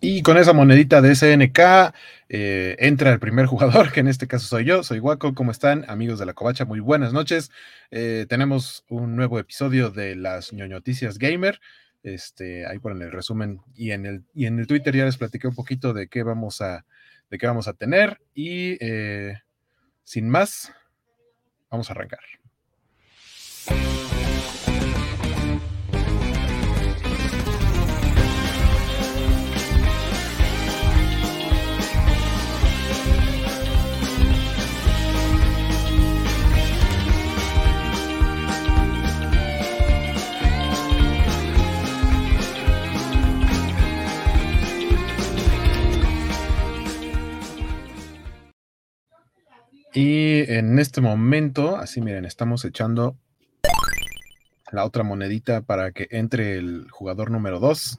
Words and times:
Y 0.00 0.22
con 0.22 0.36
esa 0.36 0.52
monedita 0.52 1.00
de 1.00 1.14
SNK 1.14 1.94
eh, 2.28 2.76
entra 2.78 3.12
el 3.12 3.18
primer 3.18 3.46
jugador, 3.46 3.90
que 3.92 4.00
en 4.00 4.08
este 4.08 4.26
caso 4.26 4.46
soy 4.46 4.64
yo, 4.64 4.82
soy 4.82 5.00
Waco. 5.00 5.34
¿Cómo 5.34 5.50
están, 5.50 5.84
amigos 5.88 6.18
de 6.18 6.26
la 6.26 6.34
Covacha? 6.34 6.64
Muy 6.64 6.80
buenas 6.80 7.12
noches. 7.12 7.50
Eh, 7.90 8.26
tenemos 8.28 8.84
un 8.88 9.16
nuevo 9.16 9.38
episodio 9.38 9.90
de 9.90 10.14
las 10.14 10.52
ñoñoticias 10.52 11.18
gamer. 11.18 11.60
Este, 12.02 12.66
ahí 12.66 12.78
ponen 12.78 13.02
el 13.02 13.10
resumen 13.10 13.60
y 13.74 13.90
en 13.90 14.06
el, 14.06 14.24
y 14.34 14.46
en 14.46 14.58
el 14.58 14.66
Twitter 14.66 14.94
ya 14.94 15.06
les 15.06 15.16
platiqué 15.16 15.48
un 15.48 15.54
poquito 15.54 15.92
de 15.92 16.08
qué 16.08 16.22
vamos 16.22 16.60
a, 16.60 16.84
de 17.30 17.38
qué 17.38 17.46
vamos 17.46 17.66
a 17.66 17.72
tener. 17.72 18.20
Y 18.34 18.76
eh, 18.80 19.40
sin 20.04 20.28
más, 20.28 20.72
vamos 21.70 21.88
a 21.90 21.94
arrancar. 21.94 22.20
Y 49.96 50.44
en 50.52 50.78
este 50.78 51.00
momento, 51.00 51.78
así 51.78 52.02
miren, 52.02 52.26
estamos 52.26 52.66
echando 52.66 53.16
la 54.70 54.84
otra 54.84 55.02
monedita 55.02 55.62
para 55.62 55.90
que 55.92 56.06
entre 56.10 56.58
el 56.58 56.86
jugador 56.90 57.30
número 57.30 57.60
2. 57.60 57.98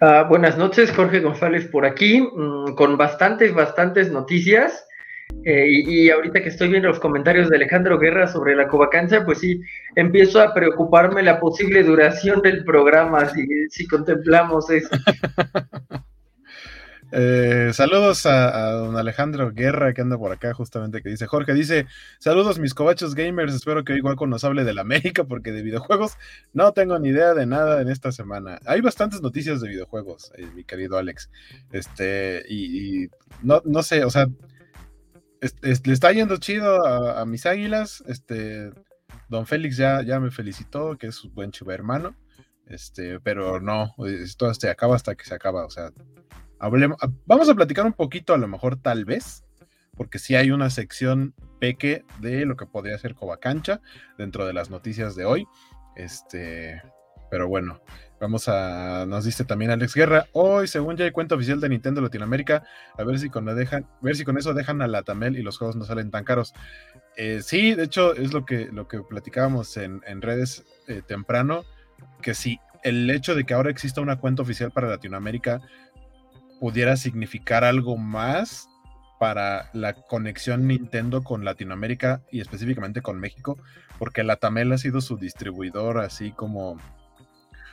Ah, 0.00 0.26
buenas 0.28 0.58
noches, 0.58 0.90
Jorge 0.90 1.20
González 1.20 1.68
por 1.68 1.86
aquí, 1.86 2.20
mm, 2.20 2.74
con 2.74 2.96
bastantes, 2.96 3.54
bastantes 3.54 4.10
noticias. 4.10 4.84
Eh, 5.44 5.66
y, 5.68 6.10
ahorita 6.10 6.42
que 6.42 6.48
estoy 6.48 6.68
viendo 6.68 6.88
los 6.88 6.98
comentarios 6.98 7.48
de 7.48 7.54
Alejandro 7.54 7.96
Guerra 8.00 8.26
sobre 8.26 8.56
la 8.56 8.66
Covacancha, 8.66 9.24
pues 9.24 9.38
sí, 9.38 9.60
empiezo 9.94 10.42
a 10.42 10.52
preocuparme 10.52 11.22
la 11.22 11.38
posible 11.38 11.84
duración 11.84 12.42
del 12.42 12.64
programa, 12.64 13.24
si, 13.26 13.46
si 13.68 13.86
contemplamos 13.86 14.68
eso. 14.68 14.88
Eh, 17.12 17.70
saludos 17.72 18.24
a, 18.26 18.70
don 18.72 18.96
Alejandro 18.96 19.50
Guerra 19.52 19.92
que 19.92 20.00
anda 20.00 20.16
por 20.16 20.30
acá 20.30 20.54
justamente 20.54 21.02
que 21.02 21.08
dice 21.08 21.26
Jorge, 21.26 21.54
dice 21.54 21.86
saludos 22.18 22.60
mis 22.60 22.72
cobachos 22.72 23.14
gamers, 23.14 23.52
espero 23.52 23.84
que 23.84 23.94
igual 23.94 24.16
nos 24.28 24.44
hable 24.44 24.62
de 24.64 24.74
la 24.74 24.82
América 24.82 25.24
porque 25.24 25.50
de 25.50 25.62
videojuegos 25.62 26.16
no 26.52 26.72
tengo 26.72 26.98
ni 26.98 27.08
idea 27.08 27.34
de 27.34 27.46
nada 27.46 27.80
en 27.82 27.88
esta 27.88 28.12
semana. 28.12 28.60
Hay 28.66 28.80
bastantes 28.80 29.22
noticias 29.22 29.60
de 29.60 29.68
videojuegos, 29.68 30.32
eh, 30.36 30.46
mi 30.54 30.64
querido 30.64 30.98
Alex. 30.98 31.30
Este, 31.72 32.44
y, 32.48 33.08
no, 33.42 33.62
no 33.64 33.82
sé, 33.82 34.04
o 34.04 34.10
sea, 34.10 34.26
le 35.40 35.92
está 35.92 36.12
yendo 36.12 36.36
chido 36.36 36.86
a, 36.86 37.24
mis 37.26 37.46
águilas. 37.46 38.04
Este, 38.06 38.70
don 39.28 39.46
Félix 39.46 39.76
ya, 39.76 40.02
ya 40.02 40.20
me 40.20 40.30
felicitó, 40.30 40.96
que 40.98 41.08
es 41.08 41.24
un 41.24 41.34
buen 41.34 41.50
chiva 41.50 41.74
hermano. 41.74 42.14
Este, 42.66 43.18
pero 43.20 43.60
no, 43.60 43.94
esto 44.06 44.52
se 44.54 44.70
acaba 44.70 44.94
hasta 44.94 45.16
que 45.16 45.24
se 45.24 45.34
acaba, 45.34 45.66
o 45.66 45.70
sea, 45.70 45.90
vamos 47.26 47.48
a 47.48 47.54
platicar 47.54 47.86
un 47.86 47.92
poquito, 47.92 48.34
a 48.34 48.38
lo 48.38 48.48
mejor 48.48 48.76
tal 48.76 49.04
vez, 49.04 49.44
porque 49.96 50.18
sí 50.18 50.34
hay 50.34 50.50
una 50.50 50.70
sección 50.70 51.34
peque 51.58 52.04
de 52.20 52.44
lo 52.46 52.56
que 52.56 52.66
podría 52.66 52.98
ser 52.98 53.14
Covacancha 53.14 53.80
dentro 54.18 54.46
de 54.46 54.52
las 54.52 54.70
noticias 54.70 55.14
de 55.14 55.24
hoy. 55.24 55.46
Este, 55.96 56.82
pero 57.30 57.48
bueno, 57.48 57.80
vamos 58.20 58.48
a. 58.48 59.06
Nos 59.06 59.24
dice 59.24 59.44
también 59.44 59.70
Alex 59.70 59.94
Guerra. 59.94 60.26
Hoy, 60.32 60.66
según 60.66 60.96
ya 60.96 61.04
hay 61.04 61.12
cuenta 61.12 61.36
oficial 61.36 61.60
de 61.60 61.68
Nintendo 61.68 62.00
Latinoamérica, 62.00 62.64
a 62.98 63.04
ver 63.04 63.18
si 63.18 63.30
con, 63.30 63.44
dejan, 63.44 63.86
ver 64.00 64.16
si 64.16 64.24
con 64.24 64.36
eso 64.36 64.52
dejan 64.52 64.82
a 64.82 64.88
la 64.88 65.02
Tamel 65.02 65.38
y 65.38 65.42
los 65.42 65.58
juegos 65.58 65.76
no 65.76 65.84
salen 65.84 66.10
tan 66.10 66.24
caros. 66.24 66.52
Eh, 67.16 67.40
sí, 67.42 67.74
de 67.74 67.84
hecho, 67.84 68.14
es 68.14 68.32
lo 68.32 68.44
que, 68.44 68.68
lo 68.72 68.88
que 68.88 69.00
platicábamos 69.00 69.76
en, 69.76 70.00
redes 70.22 70.64
eh, 70.88 71.02
temprano, 71.06 71.64
que 72.22 72.34
sí, 72.34 72.58
el 72.82 73.08
hecho 73.10 73.34
de 73.34 73.44
que 73.44 73.54
ahora 73.54 73.70
exista 73.70 74.00
una 74.00 74.16
cuenta 74.16 74.42
oficial 74.42 74.70
para 74.70 74.88
Latinoamérica 74.88 75.60
pudiera 76.60 76.96
significar 76.96 77.64
algo 77.64 77.96
más 77.96 78.68
para 79.18 79.70
la 79.72 79.94
conexión 79.94 80.66
Nintendo 80.66 81.22
con 81.22 81.44
Latinoamérica 81.44 82.22
y 82.30 82.40
específicamente 82.40 83.02
con 83.02 83.18
México, 83.18 83.58
porque 83.98 84.22
la 84.22 84.36
Tamel 84.36 84.72
ha 84.72 84.78
sido 84.78 85.00
su 85.00 85.16
distribuidor 85.16 85.98
así 85.98 86.32
como 86.32 86.78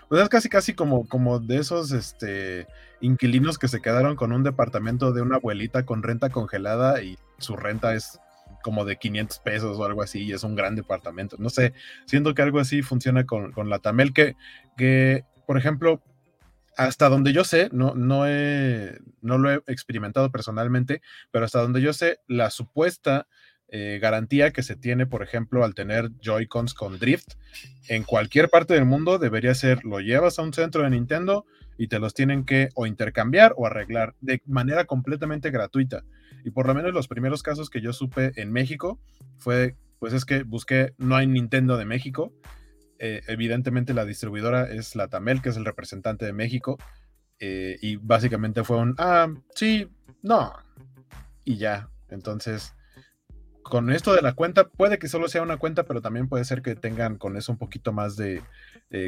pues 0.10 0.22
es 0.22 0.30
casi 0.30 0.50
casi 0.50 0.74
como, 0.74 1.08
como 1.08 1.40
de 1.40 1.58
esos 1.58 1.92
este, 1.92 2.68
inquilinos 3.02 3.58
que 3.58 3.68
se 3.68 3.82
quedaron 3.82 4.16
con 4.16 4.32
un 4.32 4.44
departamento 4.44 5.12
de 5.12 5.22
una 5.22 5.36
abuelita 5.36 5.86
con 5.86 6.02
renta 6.02 6.30
congelada 6.30 7.02
y 7.02 7.18
su 7.40 7.56
renta 7.56 7.94
es 7.94 8.20
como 8.64 8.86
de 8.86 8.98
500 8.98 9.40
pesos 9.40 9.78
o 9.78 9.86
algo 9.86 10.02
así 10.02 10.24
y 10.24 10.32
es 10.32 10.44
un 10.44 10.56
gran 10.56 10.76
departamento. 10.76 11.36
No 11.40 11.50
sé, 11.50 11.74
siento 12.06 12.34
que 12.34 12.42
algo 12.42 12.60
así 12.60 12.82
funciona 12.82 13.26
con, 13.26 13.52
con 13.52 13.70
la 13.70 13.80
Tamel 13.80 14.14
que, 14.14 14.36
que, 14.78 15.26
por 15.46 15.58
ejemplo, 15.58 16.02
hasta 16.78 17.10
donde 17.10 17.34
yo 17.34 17.44
sé, 17.44 17.70
no, 17.74 17.96
no, 17.96 18.26
no 19.22 19.38
lo 19.38 19.52
he 19.52 19.62
experimentado 19.68 20.32
personalmente, 20.32 21.02
pero 21.32 21.46
hasta 21.46 21.62
donde 21.62 21.82
yo 21.82 21.92
sé, 21.92 22.20
la 22.28 22.52
supuesta 22.52 23.28
eh, 23.70 24.00
garantía 24.00 24.52
que 24.54 24.64
se 24.64 24.76
tiene, 24.76 25.08
por 25.08 25.24
ejemplo, 25.24 25.66
al 25.66 25.74
tener 25.74 26.12
Joy-Cons 26.22 26.76
con 26.76 27.00
Drift 27.00 27.34
en 27.90 28.04
cualquier 28.04 28.50
parte 28.50 28.76
del 28.76 28.86
mundo 28.86 29.18
debería 29.18 29.56
ser, 29.56 29.84
lo 29.84 30.00
llevas 30.00 30.38
a 30.38 30.44
un 30.44 30.54
centro 30.54 30.84
de 30.84 30.92
Nintendo 30.92 31.46
y 31.80 31.88
te 31.88 32.00
los 32.00 32.14
tienen 32.14 32.46
que 32.46 32.70
o 32.76 32.86
intercambiar 32.86 33.54
o 33.58 33.66
arreglar 33.66 34.16
de 34.22 34.42
manera 34.46 34.86
completamente 34.86 35.50
gratuita. 35.50 36.04
Y 36.46 36.52
por 36.52 36.68
lo 36.68 36.76
menos 36.76 36.94
los 36.94 37.08
primeros 37.08 37.44
casos 37.44 37.70
que 37.70 37.82
yo 37.82 37.92
supe 37.92 38.32
en 38.36 38.52
México 38.52 39.00
fue, 39.40 39.76
pues 40.00 40.14
es 40.14 40.26
que 40.26 40.44
busqué, 40.44 40.94
no 40.98 41.16
hay 41.16 41.26
Nintendo 41.26 41.76
de 41.76 41.86
México 41.86 42.32
eh, 43.00 43.22
evidentemente 43.28 43.94
la 43.94 44.06
distribuidora 44.06 44.70
es 44.70 44.96
la 44.96 45.08
Tamel, 45.08 45.42
que 45.42 45.50
es 45.50 45.58
el 45.58 45.66
representante 45.66 46.26
de 46.26 46.34
México, 46.34 46.78
eh, 47.40 47.78
y 47.82 47.98
básicamente 47.98 48.64
fue 48.64 48.78
un, 48.78 48.96
ah, 48.98 49.28
sí, 49.54 49.90
no, 50.22 50.54
y 51.44 51.58
ya. 51.58 51.90
Entonces, 52.10 52.74
con 53.64 53.92
esto 53.92 54.14
de 54.14 54.22
la 54.22 54.34
cuenta, 54.34 54.70
puede 54.70 54.98
que 54.98 55.10
solo 55.10 55.28
sea 55.28 55.42
una 55.42 55.58
cuenta, 55.58 55.84
pero 55.84 56.02
también 56.02 56.28
puede 56.28 56.46
ser 56.46 56.62
que 56.62 56.76
tengan 56.76 57.18
con 57.18 57.38
eso 57.38 57.52
un 57.52 57.58
poquito 57.58 57.92
más 57.92 58.16
de 58.16 58.42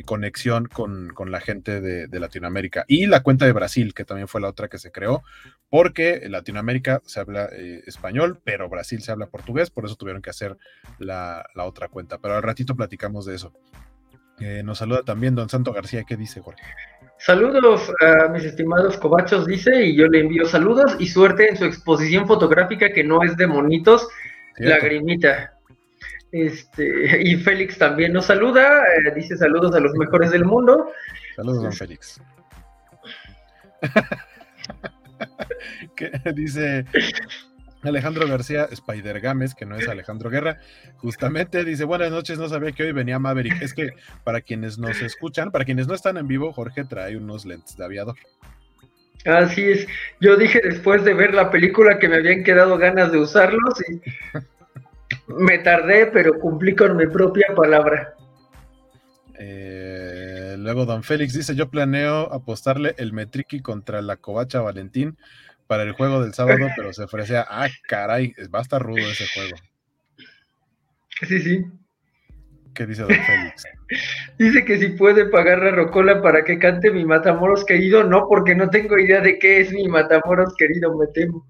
conexión 0.05 0.67
con, 0.67 1.13
la 1.31 1.39
gente 1.39 1.79
de, 1.81 2.19
Latinoamérica. 2.19 2.85
Y 2.87 3.05
la 3.05 3.23
cuenta 3.23 3.45
de 3.45 3.53
Brasil, 3.53 3.93
que 3.93 4.05
también 4.05 4.27
fue 4.27 4.41
la 4.41 4.49
otra 4.49 4.67
que 4.67 4.77
se 4.77 4.91
creó, 4.91 5.23
porque 5.69 6.21
en 6.23 6.33
Latinoamérica 6.33 7.01
se 7.05 7.19
habla 7.19 7.49
eh, 7.51 7.81
español, 7.87 8.39
pero 8.43 8.69
Brasil 8.69 9.01
se 9.01 9.11
habla 9.11 9.27
portugués, 9.27 9.69
por 9.69 9.85
eso 9.85 9.95
tuvieron 9.95 10.21
que 10.21 10.29
hacer 10.29 10.57
la, 10.97 11.45
otra 11.55 11.87
cuenta. 11.87 12.17
Pero 12.17 12.35
al 12.35 12.43
ratito 12.43 12.75
platicamos 12.75 13.25
de 13.25 13.35
eso. 13.35 13.53
Eh, 14.39 14.63
nos 14.63 14.77
saluda 14.77 15.03
también 15.03 15.35
don 15.35 15.49
Santo 15.49 15.73
García. 15.73 16.03
¿Qué 16.03 16.17
dice, 16.17 16.41
Jorge? 16.41 16.63
Saludos 17.17 17.91
a 18.01 18.29
mis 18.29 18.45
estimados 18.45 18.97
cobachos, 18.97 19.45
dice, 19.45 19.85
y 19.85 19.97
yo 19.97 20.07
le 20.07 20.21
envío 20.21 20.45
saludos 20.45 20.95
y 20.99 21.07
suerte 21.07 21.49
en 21.49 21.57
su 21.57 21.65
exposición 21.65 22.25
fotográfica 22.25 22.93
que 22.93 23.03
no 23.03 23.23
es 23.23 23.35
de 23.35 23.45
monitos, 23.45 24.07
Lagrimita. 24.59 25.58
Este, 26.31 26.83
y 27.23 27.35
Félix 27.37 27.77
también 27.77 28.13
nos 28.13 28.25
saluda, 28.25 28.83
eh, 28.83 29.11
dice 29.15 29.37
saludos 29.37 29.75
a 29.75 29.79
los 29.79 29.93
mejores 29.93 30.31
del 30.31 30.45
mundo. 30.45 30.91
Saludos, 31.35 31.63
don 31.63 31.73
Félix. 31.73 32.21
dice 36.35 36.85
Alejandro 37.83 38.27
García 38.27 38.67
Spider 38.71 39.21
Games, 39.21 39.55
que 39.55 39.65
no 39.65 39.77
es 39.77 39.87
Alejandro 39.87 40.29
Guerra, 40.29 40.59
justamente 40.97 41.63
dice, 41.63 41.85
buenas 41.85 42.11
noches, 42.11 42.37
no 42.37 42.49
sabía 42.49 42.73
que 42.73 42.83
hoy 42.83 42.91
venía 42.91 43.19
Maverick. 43.19 43.61
Es 43.61 43.73
que 43.73 43.93
para 44.23 44.41
quienes 44.41 44.77
nos 44.77 45.01
escuchan, 45.01 45.51
para 45.51 45.65
quienes 45.65 45.87
no 45.87 45.93
están 45.93 46.17
en 46.17 46.27
vivo, 46.27 46.51
Jorge 46.51 46.83
trae 46.83 47.15
unos 47.15 47.45
lentes 47.45 47.77
de 47.77 47.85
aviador. 47.85 48.15
Así 49.25 49.63
es, 49.63 49.87
yo 50.21 50.37
dije 50.37 50.61
después 50.63 51.03
de 51.03 51.13
ver 51.13 51.33
la 51.33 51.51
película 51.51 51.99
que 51.99 52.07
me 52.07 52.17
habían 52.17 52.43
quedado 52.43 52.77
ganas 52.77 53.11
de 53.11 53.17
usarlos 53.17 53.81
y 53.89 54.01
me 55.29 55.59
tardé, 55.59 56.07
pero 56.07 56.39
cumplí 56.39 56.75
con 56.75 56.97
mi 56.97 57.07
propia 57.07 57.47
palabra. 57.55 58.15
Eh, 59.37 60.55
luego 60.57 60.85
Don 60.85 61.03
Félix 61.03 61.33
dice, 61.33 61.55
yo 61.55 61.69
planeo 61.69 62.33
apostarle 62.33 62.95
el 62.97 63.13
Metriki 63.13 63.61
contra 63.61 64.01
la 64.01 64.17
Covacha 64.17 64.61
Valentín 64.61 65.17
para 65.67 65.83
el 65.83 65.93
juego 65.93 66.21
del 66.21 66.33
sábado, 66.33 66.67
pero 66.75 66.91
se 66.93 67.03
ofrecía, 67.03 67.45
ah, 67.47 67.69
caray, 67.87 68.33
va 68.53 68.59
a 68.59 68.63
estar 68.63 68.81
rudo 68.81 69.07
ese 69.09 69.27
juego. 69.33 69.55
Sí, 71.27 71.39
sí. 71.39 71.65
¿Qué 72.73 72.85
dice 72.85 73.03
Don 73.03 73.11
Félix? 73.11 73.63
dice 74.37 74.65
que 74.65 74.77
si 74.77 74.89
puede 74.89 75.25
pagar 75.25 75.63
a 75.63 75.71
Rocola 75.71 76.21
para 76.21 76.43
que 76.43 76.59
cante 76.59 76.91
mi 76.91 77.05
Matamoros 77.05 77.65
querido, 77.65 78.03
no, 78.03 78.27
porque 78.27 78.55
no 78.55 78.69
tengo 78.69 78.97
idea 78.97 79.21
de 79.21 79.37
qué 79.37 79.61
es 79.61 79.71
mi 79.71 79.87
Matamoros 79.87 80.55
querido, 80.57 80.97
me 80.97 81.07
temo. 81.07 81.45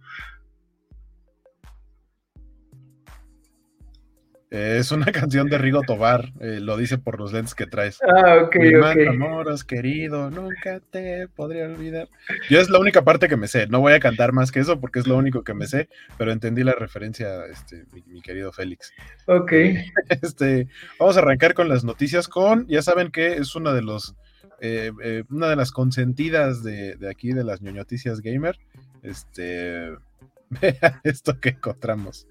Es 4.49 4.91
una 4.91 5.05
canción 5.11 5.47
de 5.47 5.57
Rigo 5.57 5.81
Tobar, 5.81 6.31
eh, 6.39 6.59
lo 6.59 6.77
dice 6.77 6.97
por 6.97 7.19
los 7.19 7.33
lentes 7.33 7.53
que 7.53 7.67
traes. 7.67 7.99
Ah, 8.01 8.37
ok, 8.43 8.55
ok. 8.77 9.07
amoros, 9.07 9.63
querido, 9.63 10.29
nunca 10.31 10.79
te 10.91 11.27
podría 11.27 11.65
olvidar. 11.65 12.09
Yo 12.49 12.59
es 12.59 12.69
la 12.69 12.79
única 12.79 13.03
parte 13.03 13.27
que 13.27 13.37
me 13.37 13.47
sé, 13.47 13.67
no 13.67 13.79
voy 13.79 13.93
a 13.93 13.99
cantar 13.99 14.33
más 14.33 14.51
que 14.51 14.59
eso 14.59 14.79
porque 14.79 14.99
es 14.99 15.07
lo 15.07 15.17
único 15.17 15.43
que 15.43 15.53
me 15.53 15.67
sé, 15.67 15.89
pero 16.17 16.31
entendí 16.31 16.63
la 16.63 16.73
referencia, 16.73 17.45
este, 17.45 17.85
mi, 18.07 18.21
querido 18.21 18.51
Félix. 18.51 18.93
Ok. 19.25 19.53
Este, 20.21 20.67
vamos 20.99 21.17
a 21.17 21.19
arrancar 21.19 21.53
con 21.53 21.69
las 21.69 21.83
noticias 21.83 22.27
con, 22.27 22.67
ya 22.67 22.81
saben 22.81 23.11
que 23.11 23.33
es 23.33 23.55
una 23.55 23.73
de 23.73 23.81
los, 23.81 24.15
eh, 24.59 24.91
eh, 25.03 25.23
una 25.29 25.47
de 25.47 25.55
las 25.55 25.71
consentidas 25.71 26.63
de, 26.63 26.95
de 26.95 27.09
aquí, 27.09 27.31
de 27.31 27.43
las 27.43 27.61
ñoñoticias 27.61 28.21
gamer. 28.21 28.57
Este, 29.03 29.91
vea 30.49 30.99
esto 31.03 31.39
que 31.39 31.49
encontramos. 31.49 32.27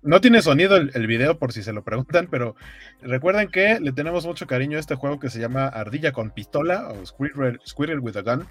No 0.00 0.20
tiene 0.20 0.42
sonido 0.42 0.76
el, 0.76 1.06
video 1.08 1.38
por 1.38 1.52
si 1.52 1.62
se 1.62 1.72
lo 1.72 1.82
preguntan, 1.82 2.28
pero 2.30 2.54
recuerden 3.02 3.48
que 3.48 3.80
le 3.80 3.92
tenemos 3.92 4.24
mucho 4.26 4.46
cariño 4.46 4.76
a 4.76 4.80
este 4.80 4.94
juego 4.94 5.18
que 5.18 5.28
se 5.28 5.40
llama 5.40 5.66
Ardilla 5.66 6.12
con 6.12 6.30
pistola 6.30 6.88
o 6.88 7.04
Squirrel, 7.04 8.00
with 8.00 8.16
a 8.16 8.22
Gun, 8.22 8.46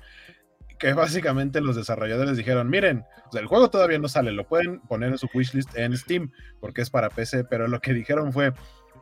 que 0.78 0.92
básicamente 0.92 1.62
los 1.62 1.78
desarrolladores 1.78 2.36
dijeron, 2.36 2.70
miren, 2.70 3.06
el 3.34 3.46
juego 3.46 3.70
todavía 3.70 3.98
no 3.98 4.10
sale, 4.10 4.34
lo 4.34 4.46
pueden 4.46 4.82
poner 4.82 5.12
en 5.12 5.18
su 5.18 5.30
wishlist 5.34 5.76
en 5.78 5.96
Steam 5.96 6.32
porque 6.60 6.82
es 6.82 6.90
para 6.90 7.10
PC, 7.10 7.46
pero 7.46 7.70
lo 7.70 7.80
que 7.80 7.94
dijeron 7.94 8.34
fue, 8.34 8.52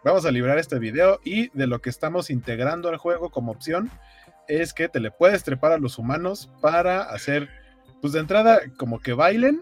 vamos 0.04 0.26
a 0.26 0.32
librar 0.32 0.60
este 0.60 0.78
video 0.78 1.20
y 1.24 1.50
de 1.58 1.66
lo 1.66 1.80
que 1.80 1.90
estamos 1.90 2.30
integrando 2.30 2.90
al 2.90 2.98
juego 2.98 3.32
como 3.32 3.52
opción 3.52 3.90
es 4.48 4.74
que 4.74 4.88
te 4.88 5.00
le 5.00 5.10
puedes 5.10 5.44
trepar 5.44 5.72
a 5.72 5.80
los 5.80 5.98
humanos 5.98 6.52
para 6.62 7.02
hacer, 7.02 7.50
pues 8.02 8.14
de 8.14 8.20
entrada, 8.20 8.62
como 8.78 9.00
que 9.00 9.14
bailen 9.14 9.62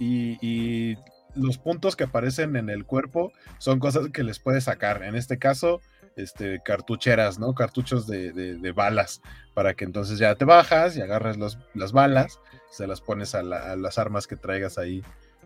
y 0.00 0.96
los 1.34 1.58
puntos 1.58 1.96
que 1.96 2.04
aparecen 2.04 2.56
en 2.56 2.68
el 2.68 2.84
cuerpo 2.84 3.32
son 3.58 3.78
cosas 3.78 4.08
que 4.12 4.22
les 4.22 4.38
puedes 4.38 4.64
sacar. 4.64 5.02
En 5.02 5.14
este 5.14 5.38
caso, 5.38 5.80
este, 6.16 6.60
cartucheras, 6.64 7.38
¿no? 7.38 7.54
Cartuchos 7.54 8.06
de, 8.06 8.72
balas, 8.74 9.22
para 9.54 9.74
que 9.74 9.84
entonces 9.84 10.18
ya 10.18 10.34
te 10.34 10.44
bajas 10.44 10.96
y 10.96 11.00
agarras 11.00 11.38
las 11.38 11.92
balas, 11.92 12.40
se 12.70 12.86
las 12.86 13.00
pones 13.00 13.34
a, 13.34 13.42
las 13.42 13.98
armas 13.98 14.26
que 14.26 14.36
traigas 14.36 14.78
ahí 14.78 15.02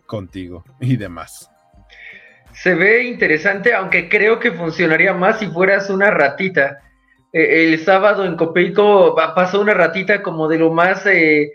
contigo 0.06 0.64
y 0.80 0.96
demás. 0.96 1.50
Se 2.52 2.74
ve 2.74 3.04
interesante, 3.04 3.74
aunque 3.74 4.08
creo 4.08 4.38
que 4.38 4.52
funcionaría 4.52 5.12
más 5.12 5.40
si 5.40 5.46
fueras 5.46 5.90
una 5.90 6.10
ratita. 6.10 6.78
E, 7.32 7.64
el 7.64 7.84
sábado 7.84 8.24
en 8.24 8.36
Copeico 8.36 9.14
pasó 9.14 9.60
una 9.60 9.74
ratita 9.74 10.22
como 10.22 10.48
de 10.48 10.58
lo 10.58 10.72
más 10.72 11.04
eh, 11.06 11.52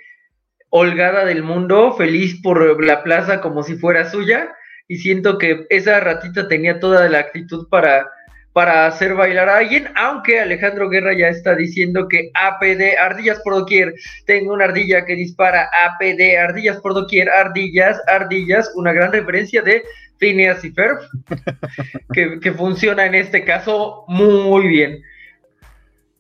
holgada 0.72 1.26
del 1.26 1.44
mundo, 1.44 1.94
feliz 1.94 2.42
por 2.42 2.84
la 2.84 3.04
plaza 3.04 3.42
como 3.42 3.62
si 3.62 3.76
fuera 3.76 4.10
suya, 4.10 4.50
y 4.88 4.98
siento 4.98 5.38
que 5.38 5.68
esa 5.70 6.00
ratita 6.00 6.48
tenía 6.48 6.80
toda 6.80 7.08
la 7.10 7.20
actitud 7.20 7.68
para, 7.70 8.10
para 8.54 8.88
hacer 8.88 9.14
bailar 9.14 9.50
a 9.50 9.58
alguien, 9.58 9.90
aunque 9.96 10.40
Alejandro 10.40 10.90
Guerra 10.90 11.14
ya 11.14 11.28
está 11.28 11.56
diciendo 11.56 12.08
que 12.08 12.32
APD, 12.34 12.98
ardillas 13.00 13.42
por 13.44 13.54
doquier, 13.54 13.94
tengo 14.26 14.54
una 14.54 14.66
ardilla 14.66 15.06
que 15.06 15.16
dispara, 15.16 15.70
APD, 15.86 16.38
ardillas 16.40 16.78
por 16.78 16.94
doquier, 16.94 17.30
ardillas, 17.30 18.02
ardillas, 18.08 18.72
una 18.76 18.94
gran 18.94 19.12
referencia 19.12 19.62
de 19.62 19.84
Phineas 20.20 20.64
y 20.64 20.72
Ferb, 20.72 21.00
que, 22.14 22.40
que 22.40 22.52
funciona 22.54 23.06
en 23.06 23.16
este 23.16 23.44
caso 23.44 24.06
muy 24.08 24.68
bien. 24.68 25.02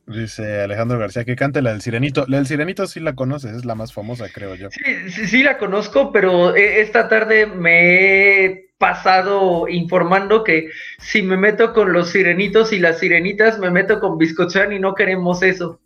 Dice 0.07 0.61
Alejandro 0.61 0.97
García 0.99 1.23
que 1.25 1.35
cante 1.35 1.61
la 1.61 1.71
del 1.71 1.81
Sirenito. 1.81 2.25
La 2.27 2.37
del 2.37 2.47
Sirenito 2.47 2.87
sí 2.87 2.99
la 2.99 3.15
conoces, 3.15 3.55
es 3.55 3.65
la 3.65 3.75
más 3.75 3.93
famosa, 3.93 4.27
creo 4.33 4.55
yo. 4.55 4.69
Sí, 4.71 5.27
sí, 5.27 5.43
la 5.43 5.57
conozco, 5.57 6.11
pero 6.11 6.55
eh, 6.55 6.81
esta 6.81 7.07
tarde 7.07 7.45
me 7.45 8.45
he 8.45 8.71
pasado 8.77 9.67
informando 9.67 10.43
que 10.43 10.69
si 10.99 11.21
me 11.21 11.37
meto 11.37 11.71
con 11.71 11.93
los 11.93 12.09
sirenitos 12.09 12.73
y 12.73 12.79
las 12.79 12.99
sirenitas, 12.99 13.59
me 13.59 13.69
meto 13.69 13.99
con 13.99 14.17
Biscochan 14.17 14.73
y 14.73 14.79
no 14.79 14.95
queremos 14.95 15.43
eso. 15.43 15.79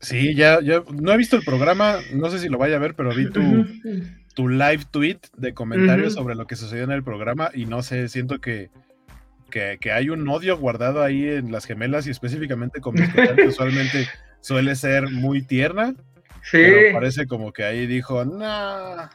Sí, 0.00 0.34
ya, 0.36 0.60
ya, 0.62 0.82
no 0.92 1.12
he 1.12 1.16
visto 1.16 1.36
el 1.36 1.42
programa, 1.42 1.96
no 2.12 2.30
sé 2.30 2.38
si 2.38 2.48
lo 2.48 2.58
vaya 2.58 2.76
a 2.76 2.78
ver, 2.78 2.94
pero 2.94 3.12
vi 3.12 3.28
tu, 3.28 3.66
tu 4.34 4.48
live 4.48 4.84
tweet 4.92 5.18
de 5.36 5.52
comentarios 5.52 6.12
sobre 6.12 6.36
lo 6.36 6.46
que 6.46 6.54
sucedió 6.54 6.84
en 6.84 6.92
el 6.92 7.02
programa 7.02 7.50
y 7.52 7.64
no 7.64 7.82
sé, 7.82 8.08
siento 8.08 8.38
que 8.38 8.70
que, 9.50 9.78
hay 9.92 10.10
un 10.10 10.28
odio 10.28 10.56
guardado 10.56 11.02
ahí 11.02 11.28
en 11.28 11.52
las 11.52 11.64
gemelas 11.64 12.06
y 12.06 12.10
específicamente 12.10 12.80
con 12.80 12.94
mis 12.94 13.08
que 13.12 13.42
usualmente 13.48 14.08
suele 14.40 14.74
ser 14.76 15.10
muy 15.10 15.42
tierna. 15.42 15.94
Sí. 16.42 16.58
Pero 16.58 16.92
parece 16.94 17.26
como 17.26 17.52
que 17.52 17.64
ahí 17.64 17.86
dijo, 17.86 18.24
no, 18.24 19.08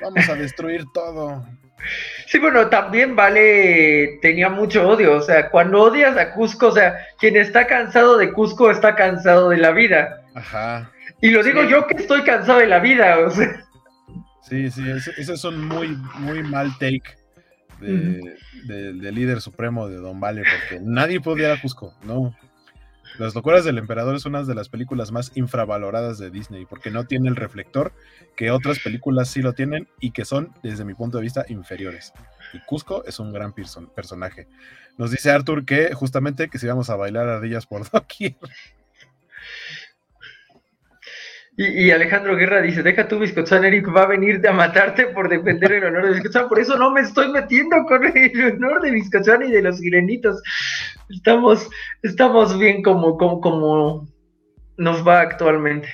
vamos 0.00 0.28
a 0.28 0.34
destruir 0.34 0.84
todo. 0.94 1.44
Sí, 2.26 2.38
bueno, 2.38 2.68
también 2.68 3.14
Vale 3.14 4.18
tenía 4.22 4.48
mucho 4.48 4.88
odio, 4.88 5.16
o 5.16 5.20
sea, 5.20 5.50
cuando 5.50 5.82
odias 5.82 6.16
a 6.16 6.32
Cusco, 6.32 6.68
o 6.68 6.72
sea, 6.72 6.96
quien 7.18 7.36
está 7.36 7.66
cansado 7.66 8.16
de 8.16 8.32
Cusco 8.32 8.70
está 8.70 8.94
cansado 8.94 9.50
de 9.50 9.58
la 9.58 9.70
vida. 9.70 10.22
Ajá. 10.34 10.90
Y 11.20 11.30
lo 11.30 11.42
digo 11.42 11.62
yo 11.64 11.86
que 11.86 11.94
estoy 11.94 12.22
cansado 12.22 12.58
de 12.58 12.66
la 12.66 12.80
vida, 12.80 13.18
o 13.18 13.30
sea. 13.30 13.62
Sí, 14.42 14.70
sí, 14.70 14.82
ese, 14.88 15.10
es 15.20 15.44
un 15.44 15.66
muy, 15.66 15.96
muy 16.18 16.42
mal 16.42 16.70
take 16.78 17.02
de, 17.80 19.12
líder 19.12 19.40
supremo 19.40 19.88
de 19.88 19.96
Don 19.96 20.20
Vale, 20.20 20.42
porque 20.42 20.82
nadie 20.84 21.20
podía 21.20 21.52
a 21.52 21.60
Cusco, 21.60 21.94
no. 22.04 22.34
Las 23.18 23.34
locuras 23.34 23.64
del 23.64 23.78
emperador 23.78 24.14
es 24.14 24.26
una 24.26 24.42
de 24.42 24.54
las 24.54 24.68
películas 24.68 25.10
más 25.10 25.32
infravaloradas 25.36 26.18
de 26.18 26.30
Disney, 26.30 26.66
porque 26.66 26.90
no 26.90 27.04
tiene 27.04 27.28
el 27.28 27.36
reflector 27.36 27.92
que 28.36 28.50
otras 28.50 28.78
películas 28.80 29.28
sí 29.30 29.40
lo 29.40 29.54
tienen 29.54 29.88
y 30.00 30.10
que 30.10 30.26
son, 30.26 30.52
desde 30.62 30.84
mi 30.84 30.92
punto 30.92 31.16
de 31.16 31.22
vista, 31.22 31.46
inferiores. 31.48 32.12
Y 32.52 32.58
Cusco 32.60 33.04
es 33.06 33.18
un 33.18 33.32
gran 33.32 33.54
personaje. 33.94 34.48
Nos 34.98 35.10
dice 35.10 35.30
Arthur 35.30 35.64
que 35.64 35.94
justamente 35.94 36.48
que 36.48 36.58
si 36.58 36.66
vamos 36.66 36.90
a 36.90 36.96
bailar 36.96 37.28
ardillas 37.28 37.66
por 37.66 37.88
doquier. 37.90 38.36
Y, 41.58 41.90
Alejandro 41.90 42.36
Guerra 42.36 42.60
dice, 42.60 42.82
deja 42.82 43.08
tu 43.08 43.18
Biscotzán, 43.18 43.64
Eric 43.64 43.88
va 43.88 44.02
a 44.02 44.08
venir 44.08 44.46
a 44.46 44.52
matarte 44.52 45.06
por 45.06 45.30
defender 45.30 45.72
el 45.72 45.84
honor 45.84 46.04
de 46.04 46.12
Biscotzán. 46.12 46.50
Por 46.50 46.60
eso 46.60 46.76
no 46.76 46.90
me 46.90 47.00
estoy 47.00 47.32
metiendo 47.32 47.82
con 47.86 48.04
el 48.04 48.52
honor 48.56 48.82
de 48.82 48.90
Biscotzán 48.90 49.42
y 49.42 49.50
de 49.50 49.62
los 49.62 49.78
sirenitos. 49.78 50.42
Estamos, 51.08 51.70
estamos 52.02 52.58
bien 52.58 52.82
como, 52.82 53.16
como, 53.16 53.40
como 53.40 54.06
nos 54.76 55.06
va 55.06 55.20
actualmente. 55.20 55.88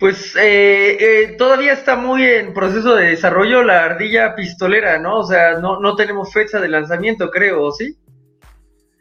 Pues 0.00 0.34
eh, 0.34 0.96
eh, 0.98 1.36
todavía 1.38 1.72
está 1.72 1.94
muy 1.94 2.24
en 2.24 2.52
proceso 2.52 2.96
de 2.96 3.10
desarrollo 3.10 3.62
la 3.62 3.84
ardilla 3.84 4.34
pistolera, 4.34 4.98
¿no? 4.98 5.18
O 5.18 5.24
sea, 5.24 5.58
no, 5.58 5.78
no 5.78 5.94
tenemos 5.94 6.32
fecha 6.32 6.60
de 6.60 6.68
lanzamiento, 6.68 7.30
creo, 7.30 7.70
¿sí? 7.70 7.96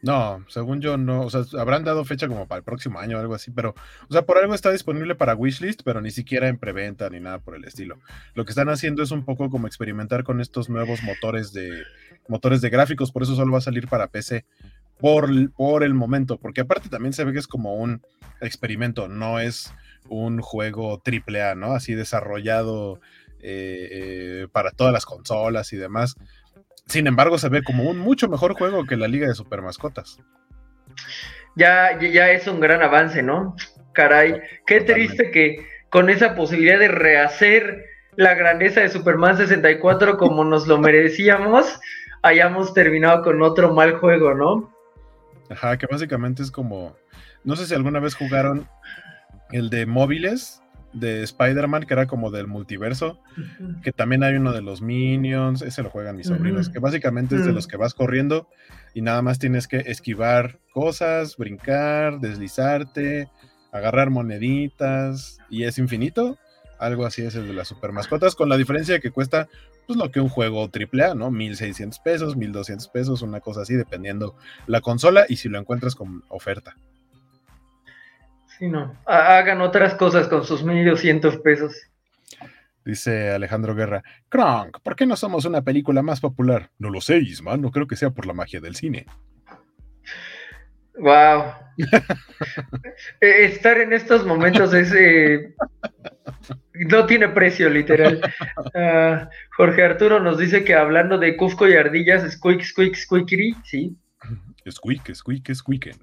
No, 0.01 0.45
según 0.47 0.79
yo 0.79 0.95
no, 0.97 1.21
o 1.21 1.29
sea, 1.29 1.41
habrán 1.59 1.83
dado 1.83 2.05
fecha 2.05 2.27
como 2.27 2.47
para 2.47 2.59
el 2.59 2.63
próximo 2.63 2.99
año 2.99 3.17
o 3.17 3.19
algo 3.19 3.33
así, 3.33 3.49
pero, 3.49 3.73
o 4.07 4.13
sea, 4.13 4.25
por 4.25 4.37
algo 4.37 4.53
está 4.53 4.71
disponible 4.71 5.15
para 5.15 5.33
wishlist, 5.33 5.81
pero 5.83 6.01
ni 6.01 6.11
siquiera 6.11 6.47
en 6.47 6.59
preventa 6.59 7.09
ni 7.09 7.19
nada 7.19 7.39
por 7.39 7.55
el 7.55 7.65
estilo. 7.65 7.97
Lo 8.35 8.45
que 8.45 8.51
están 8.51 8.69
haciendo 8.69 9.01
es 9.01 9.11
un 9.11 9.25
poco 9.25 9.49
como 9.49 9.65
experimentar 9.65 10.23
con 10.23 10.39
estos 10.39 10.69
nuevos 10.69 11.01
motores 11.01 11.51
de 11.51 11.83
motores 12.27 12.61
de 12.61 12.69
gráficos, 12.69 13.11
por 13.11 13.23
eso 13.23 13.35
solo 13.35 13.51
va 13.53 13.57
a 13.57 13.61
salir 13.61 13.87
para 13.87 14.07
PC 14.07 14.45
por, 14.99 15.29
por 15.51 15.83
el 15.83 15.93
momento, 15.93 16.37
porque 16.37 16.61
aparte 16.61 16.89
también 16.89 17.13
se 17.13 17.23
ve 17.23 17.33
que 17.33 17.39
es 17.39 17.47
como 17.47 17.75
un 17.75 18.01
experimento, 18.41 19.07
no 19.07 19.39
es 19.39 19.73
un 20.09 20.41
juego 20.41 21.01
triple 21.03 21.55
¿no? 21.55 21.73
Así 21.73 21.93
desarrollado 21.93 22.99
eh, 23.41 23.89
eh, 23.91 24.47
para 24.51 24.71
todas 24.71 24.93
las 24.93 25.05
consolas 25.05 25.73
y 25.73 25.77
demás. 25.77 26.15
Sin 26.87 27.07
embargo, 27.07 27.37
se 27.37 27.49
ve 27.49 27.63
como 27.63 27.83
un 27.83 27.97
mucho 27.97 28.29
mejor 28.29 28.53
juego 28.53 28.85
que 28.85 28.97
la 28.97 29.07
Liga 29.07 29.27
de 29.27 29.35
Super 29.35 29.61
Mascotas. 29.61 30.19
Ya, 31.55 31.99
ya 31.99 32.31
es 32.31 32.47
un 32.47 32.59
gran 32.59 32.81
avance, 32.81 33.21
¿no? 33.21 33.55
Caray, 33.93 34.41
qué 34.65 34.81
triste 34.81 35.31
que 35.31 35.65
con 35.89 36.09
esa 36.09 36.35
posibilidad 36.35 36.79
de 36.79 36.87
rehacer 36.87 37.85
la 38.15 38.35
grandeza 38.35 38.81
de 38.81 38.89
Superman 38.89 39.37
64 39.37 40.17
como 40.17 40.43
nos 40.43 40.67
lo 40.67 40.79
merecíamos, 40.79 41.79
hayamos 42.23 42.73
terminado 42.73 43.23
con 43.23 43.41
otro 43.41 43.73
mal 43.73 43.97
juego, 43.97 44.33
¿no? 44.33 44.73
Ajá, 45.49 45.77
que 45.77 45.87
básicamente 45.87 46.43
es 46.43 46.51
como, 46.51 46.95
no 47.43 47.55
sé 47.55 47.65
si 47.65 47.73
alguna 47.73 47.99
vez 47.99 48.15
jugaron 48.15 48.67
el 49.51 49.69
de 49.69 49.85
móviles, 49.85 50.61
de 50.99 51.23
Spider-Man, 51.23 51.83
que 51.83 51.93
era 51.93 52.07
como 52.07 52.31
del 52.31 52.47
multiverso, 52.47 53.19
que 53.83 53.91
también 53.91 54.23
hay 54.23 54.35
uno 54.35 54.51
de 54.53 54.61
los 54.61 54.81
Minions, 54.81 55.61
ese 55.61 55.83
lo 55.83 55.89
juegan 55.89 56.15
mis 56.15 56.27
sobrinos, 56.27 56.69
que 56.69 56.79
básicamente 56.79 57.35
es 57.35 57.45
de 57.45 57.53
los 57.53 57.67
que 57.67 57.77
vas 57.77 57.93
corriendo 57.93 58.47
y 58.93 59.01
nada 59.01 59.21
más 59.21 59.39
tienes 59.39 59.67
que 59.67 59.77
esquivar 59.77 60.59
cosas, 60.71 61.37
brincar, 61.37 62.19
deslizarte, 62.19 63.29
agarrar 63.71 64.09
moneditas 64.09 65.39
y 65.49 65.63
es 65.63 65.77
infinito. 65.77 66.37
Algo 66.79 67.05
así 67.05 67.23
es 67.23 67.35
el 67.35 67.47
de 67.47 67.53
las 67.53 67.67
super 67.67 67.91
mascotas, 67.91 68.35
con 68.35 68.49
la 68.49 68.57
diferencia 68.57 68.95
de 68.95 68.99
que 68.99 69.11
cuesta 69.11 69.47
pues 69.87 69.97
lo 69.97 70.11
que 70.11 70.19
un 70.19 70.29
juego 70.29 70.69
AAA, 70.69 71.15
¿no? 71.15 71.31
1600 71.31 71.99
pesos, 71.99 72.35
1200 72.35 72.87
pesos, 72.89 73.21
una 73.21 73.39
cosa 73.39 73.61
así, 73.61 73.75
dependiendo 73.75 74.35
la 74.67 74.81
consola 74.81 75.25
y 75.29 75.37
si 75.37 75.47
lo 75.47 75.57
encuentras 75.57 75.95
con 75.95 76.23
oferta. 76.27 76.75
Sí, 78.57 78.67
no. 78.67 78.95
Hagan 79.05 79.61
otras 79.61 79.95
cosas 79.95 80.27
con 80.27 80.43
sus 80.43 80.63
1200 80.63 81.37
pesos. 81.37 81.75
Dice 82.83 83.31
Alejandro 83.31 83.75
Guerra, 83.75 84.01
Kronk, 84.29 84.79
¿por 84.81 84.95
qué 84.95 85.05
no 85.05 85.17
somos 85.17 85.43
una 85.43 85.61
película 85.61 86.01
más 86.01 86.21
popular? 86.21 86.69
No 86.79 86.89
lo 86.89 87.01
sé, 87.01 87.17
Isma, 87.17 87.57
no 87.57 87.69
creo 87.69 87.85
que 87.85 87.97
sea 87.97 88.11
por 88.11 88.25
la 88.25 88.33
magia 88.33 88.61
del 88.61 88.75
cine. 88.75 89.05
Wow. 90.97 91.53
Eh, 93.21 93.45
estar 93.45 93.79
en 93.79 93.93
estos 93.93 94.25
momentos 94.25 94.73
es 94.73 94.91
eh, 94.95 95.53
no 96.73 97.05
tiene 97.05 97.29
precio, 97.29 97.69
literal. 97.69 98.21
Ah, 98.73 99.29
Jorge 99.55 99.83
Arturo 99.83 100.19
nos 100.19 100.37
dice 100.37 100.63
que 100.63 100.73
hablando 100.73 101.17
de 101.17 101.35
Cusco 101.35 101.67
y 101.67 101.73
ardillas, 101.73 102.31
squeak, 102.31 102.61
squeak, 102.61 102.95
squeakery, 102.95 103.55
sí. 103.63 103.95
Squeak, 104.69 105.13
squeak, 105.13 105.53
squeaken. 105.53 105.95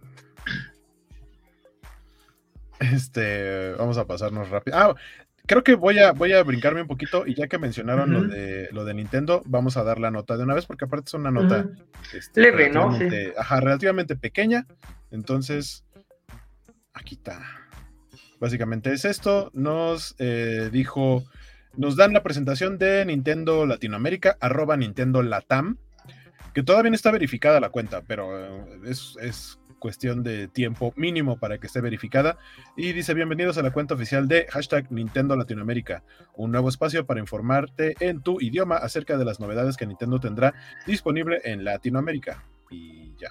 Este, 2.81 3.73
vamos 3.73 3.99
a 3.99 4.07
pasarnos 4.07 4.50
rápido. 4.50 4.76
Ah, 4.76 4.95
creo 5.47 5.62
que 5.62 5.75
voy 5.75 5.99
a, 5.99 6.12
voy 6.12 6.33
a 6.33 6.43
brincarme 6.43 6.83
un 6.83 6.88
poquito 6.88 7.26
y 7.26 7.35
ya 7.35 7.47
que 7.47 7.59
mencionaron 7.59 8.12
lo, 8.12 8.23
de, 8.25 8.69
lo 8.73 8.85
de 8.85 8.95
Nintendo, 8.95 9.43
vamos 9.47 9.76
a 9.76 9.85
dar 9.85 9.99
la 9.99 10.11
nota 10.11 10.37
de 10.37 10.45
una 10.45 10.54
vez 10.54 10.66
porque 10.66 10.87
aparte 10.87 11.09
es 11.09 11.14
una 11.14 11.31
nota 11.31 11.66
este, 12.12 12.40
leve, 12.40 12.71
¿no? 12.71 12.97
Ajá, 13.38 13.61
relativamente 13.61 14.16
pequeña. 14.16 14.66
Entonces, 15.11 15.85
aquí 16.93 17.16
está. 17.16 17.40
Básicamente 18.40 18.93
es 18.93 19.04
esto. 19.04 19.50
Nos 19.54 20.14
eh, 20.19 20.71
dijo, 20.73 21.25
nos 21.76 21.97
dan 21.97 22.12
la 22.12 22.23
presentación 22.23 22.78
de 22.78 23.04
Nintendo 23.04 23.66
Latinoamérica, 23.66 24.37
arroba 24.40 24.76
Nintendo 24.76 25.23
Latam, 25.23 25.78
que 26.52 26.62
todavía 26.62 26.90
no 26.90 26.97
está 26.97 27.11
verificada 27.11 27.61
la 27.61 27.71
cuenta, 27.71 28.02
pero 28.02 28.38
eh, 28.38 28.81
es, 28.87 29.16
es 29.21 29.59
cuestión 29.85 30.23
de 30.23 30.49
tiempo 30.49 30.95
mínimo 30.97 31.37
para 31.37 31.59
que 31.59 31.67
esté 31.67 31.83
verificada. 31.83 32.38
Y 32.75 32.93
dice, 32.93 33.12
bienvenidos 33.12 33.59
a 33.59 33.62
la 33.62 33.71
cuenta 33.71 33.93
oficial 33.93 34.26
de 34.26 34.47
hashtag 34.49 34.91
Nintendo 34.91 35.37
Latinoamérica, 35.37 36.03
un 36.37 36.53
nuevo 36.53 36.71
espacio 36.71 37.05
para 37.05 37.21
informarte 37.21 37.95
en 38.00 38.23
tu 38.23 38.41
idioma 38.41 38.76
acerca 38.76 39.19
de 39.19 39.26
las 39.26 39.41
novedades 39.41 39.76
que 39.76 39.85
Nintendo 39.87 40.19
tendrá 40.19 40.55
disponible 40.87 41.43
en 41.45 41.64
Latinoamérica. 41.64 42.43
Y 42.71 43.14
ya. 43.17 43.29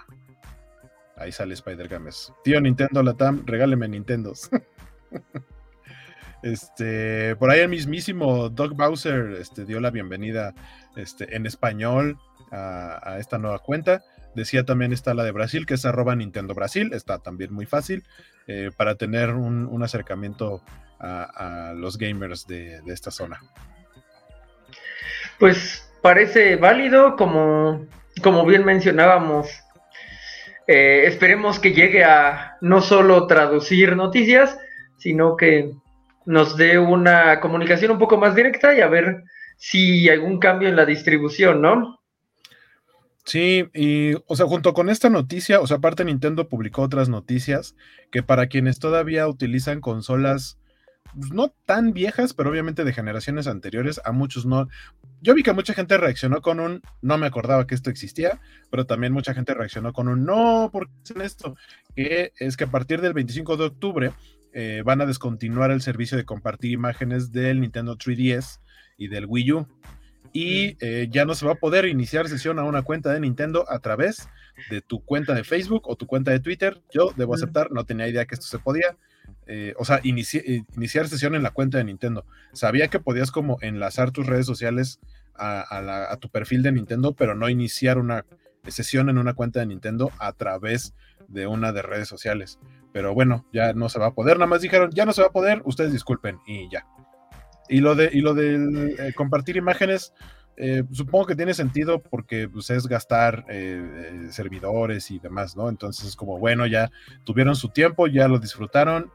Ahí 1.17 1.31
sale 1.31 1.55
Spider 1.55 1.87
Games. 1.87 2.31
Tío 2.43 2.61
Nintendo 2.61 3.01
Latam, 3.01 3.41
regáleme 3.47 3.87
Nintendos. 3.87 4.51
Este, 6.43 7.37
por 7.37 7.49
ahí 7.49 7.61
el 7.61 7.69
mismísimo 7.69 8.49
Doug 8.49 8.75
Bowser 8.75 9.37
este, 9.39 9.63
dio 9.63 9.79
la 9.79 9.91
bienvenida 9.91 10.53
este, 10.97 11.37
en 11.37 11.45
español 11.45 12.19
a, 12.51 13.17
esta 13.17 13.37
nueva 13.37 13.59
cuenta. 13.59 14.03
Decía 14.35 14.63
también 14.63 14.93
está 14.93 15.13
la 15.13 15.23
de 15.23 15.31
Brasil, 15.31 15.65
que 15.65 15.75
es 15.75 15.85
arroba 15.85 16.15
Nintendo 16.15 16.53
Brasil, 16.53 16.91
está 16.93 17.19
también 17.19 17.53
muy 17.53 17.65
fácil 17.65 18.03
eh, 18.47 18.71
para 18.75 18.95
tener 18.95 19.31
un, 19.31 19.83
acercamiento 19.83 20.61
a, 20.99 21.73
los 21.75 21.97
gamers 21.97 22.47
de, 22.47 22.81
esta 22.87 23.11
zona. 23.11 23.41
Pues 25.39 25.91
parece 26.01 26.55
válido, 26.55 27.15
como, 27.15 27.85
como 28.21 28.45
bien 28.45 28.65
mencionábamos. 28.65 29.49
Eh, 30.67 31.03
esperemos 31.05 31.59
que 31.59 31.73
llegue 31.73 32.05
a 32.05 32.57
no 32.61 32.81
solo 32.81 33.27
traducir 33.27 33.95
noticias, 33.97 34.57
sino 34.97 35.35
que 35.35 35.73
nos 36.25 36.55
dé 36.55 36.79
una 36.79 37.39
comunicación 37.41 37.91
un 37.91 37.99
poco 37.99 38.17
más 38.17 38.33
directa 38.33 38.73
y 38.73 38.79
a 38.79 38.87
ver 38.87 39.23
si 39.57 40.09
hay 40.09 40.15
algún 40.15 40.39
cambio 40.39 40.69
en 40.69 40.75
la 40.75 40.85
distribución, 40.85 41.61
¿no? 41.61 41.99
Sí, 43.25 43.69
y 43.73 44.15
o 44.27 44.35
sea, 44.35 44.45
junto 44.47 44.73
con 44.73 44.89
esta 44.89 45.09
noticia, 45.09 45.61
o 45.61 45.67
sea, 45.67 45.77
aparte 45.77 46.03
Nintendo 46.03 46.49
publicó 46.49 46.81
otras 46.81 47.07
noticias 47.07 47.75
que 48.11 48.21
para 48.21 48.47
quienes 48.47 48.79
todavía 48.79 49.27
utilizan 49.27 49.79
consolas 49.79 50.57
pues, 51.17 51.31
no 51.31 51.53
tan 51.65 51.93
viejas, 51.93 52.33
pero 52.33 52.49
obviamente 52.49 52.83
de 52.83 52.93
generaciones 52.93 53.47
anteriores, 53.47 54.01
a 54.03 54.11
muchos 54.11 54.45
no. 54.45 54.67
Yo 55.21 55.33
vi 55.33 55.43
que 55.43 55.53
mucha 55.53 55.73
gente 55.73 55.97
reaccionó 55.97 56.41
con 56.41 56.59
un 56.59 56.81
no 57.01 57.17
me 57.17 57.27
acordaba 57.27 57.65
que 57.65 57.75
esto 57.75 57.89
existía, 57.89 58.41
pero 58.69 58.85
también 58.85 59.13
mucha 59.13 59.33
gente 59.33 59.53
reaccionó 59.53 59.93
con 59.93 60.09
un 60.09 60.25
no, 60.25 60.69
¿por 60.71 60.87
qué 60.87 60.93
hacen 61.03 61.21
esto? 61.21 61.55
Que 61.95 62.33
es 62.39 62.57
que 62.57 62.65
a 62.65 62.71
partir 62.71 62.99
del 62.99 63.13
25 63.13 63.55
de 63.55 63.65
octubre 63.65 64.11
eh, 64.51 64.81
van 64.83 64.99
a 64.99 65.05
descontinuar 65.05 65.71
el 65.71 65.81
servicio 65.81 66.17
de 66.17 66.25
compartir 66.25 66.71
imágenes 66.71 67.31
del 67.31 67.61
Nintendo 67.61 67.97
3DS 67.97 68.59
y 68.97 69.07
del 69.07 69.25
Wii 69.27 69.51
U 69.53 69.67
y 70.33 70.75
eh, 70.79 71.07
ya 71.11 71.25
no 71.25 71.35
se 71.35 71.45
va 71.45 71.53
a 71.53 71.55
poder 71.55 71.85
iniciar 71.85 72.27
sesión 72.27 72.57
a 72.57 72.63
una 72.63 72.81
cuenta 72.81 73.13
de 73.13 73.19
Nintendo 73.19 73.65
a 73.69 73.77
través 73.79 74.27
de 74.71 74.81
tu 74.81 75.05
cuenta 75.05 75.35
de 75.35 75.43
Facebook 75.43 75.83
o 75.87 75.95
tu 75.95 76.07
cuenta 76.07 76.31
de 76.31 76.39
Twitter. 76.39 76.81
Yo 76.91 77.13
debo 77.15 77.35
aceptar, 77.35 77.71
no 77.71 77.85
tenía 77.85 78.07
idea 78.07 78.25
que 78.25 78.33
esto 78.33 78.47
se 78.47 78.57
podía. 78.57 78.97
Eh, 79.45 79.75
o 79.77 79.85
sea, 79.85 79.97
eh, 79.97 80.63
iniciar 80.75 81.07
sesión 81.07 81.35
en 81.35 81.43
la 81.43 81.51
cuenta 81.51 81.77
de 81.77 81.83
Nintendo. 81.83 82.25
Sabía 82.51 82.87
que 82.87 82.99
podías 82.99 83.29
como 83.29 83.59
enlazar 83.61 84.11
tus 84.11 84.25
redes 84.25 84.47
sociales 84.47 84.99
a, 85.35 86.17
tu 86.19 86.29
perfil 86.29 86.63
de 86.63 86.71
Nintendo, 86.71 87.13
pero 87.13 87.35
no 87.35 87.47
iniciar 87.47 87.99
una 87.99 88.25
sesión 88.67 89.09
en 89.09 89.19
una 89.19 89.33
cuenta 89.33 89.59
de 89.59 89.67
Nintendo 89.67 90.11
a 90.19 90.33
través 90.33 90.95
de 91.27 91.45
una 91.45 91.71
de 91.71 91.83
redes 91.83 92.07
sociales. 92.07 92.59
Pero 92.91 93.13
bueno, 93.13 93.45
ya 93.53 93.73
no 93.73 93.87
se 93.87 93.99
va 93.99 94.07
a 94.07 94.13
poder. 94.13 94.37
Nada 94.37 94.47
más 94.47 94.61
dijeron, 94.61 94.91
ya 94.93 95.05
no 95.05 95.13
se 95.13 95.21
va 95.21 95.27
a 95.27 95.31
poder, 95.31 95.61
ustedes 95.65 95.91
disculpen 95.91 96.39
y 96.47 96.69
ya. 96.71 96.85
Y 97.73 97.79
lo 97.79 97.95
de, 97.95 98.11
y 98.13 98.21
lo 98.21 98.35
de 98.35 98.93
eh, 98.99 99.13
compartir 99.15 99.57
imágenes, 99.57 100.13
eh, 100.57 100.83
supongo 100.91 101.25
que 101.25 101.35
tiene 101.35 101.55
sentido 101.55 102.03
porque 102.03 102.47
pues, 102.47 102.69
es 102.69 102.85
gastar 102.85 103.45
eh, 103.49 104.27
servidores 104.29 105.09
y 105.09 105.17
demás, 105.17 105.57
¿no? 105.57 105.69
Entonces 105.69 106.09
es 106.09 106.15
como, 106.15 106.37
bueno, 106.37 106.67
ya 106.67 106.91
tuvieron 107.23 107.55
su 107.55 107.69
tiempo, 107.69 108.05
ya 108.05 108.27
lo 108.27 108.37
disfrutaron, 108.37 109.11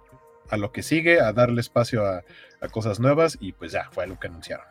a 0.50 0.56
lo 0.56 0.72
que 0.72 0.82
sigue, 0.82 1.20
a 1.20 1.32
darle 1.32 1.60
espacio 1.60 2.04
a, 2.04 2.24
cosas 2.72 2.98
nuevas 2.98 3.38
y 3.40 3.52
pues 3.52 3.70
ya, 3.70 3.88
fue 3.92 4.08
lo 4.08 4.18
que 4.18 4.26
anunciaron. 4.26 4.66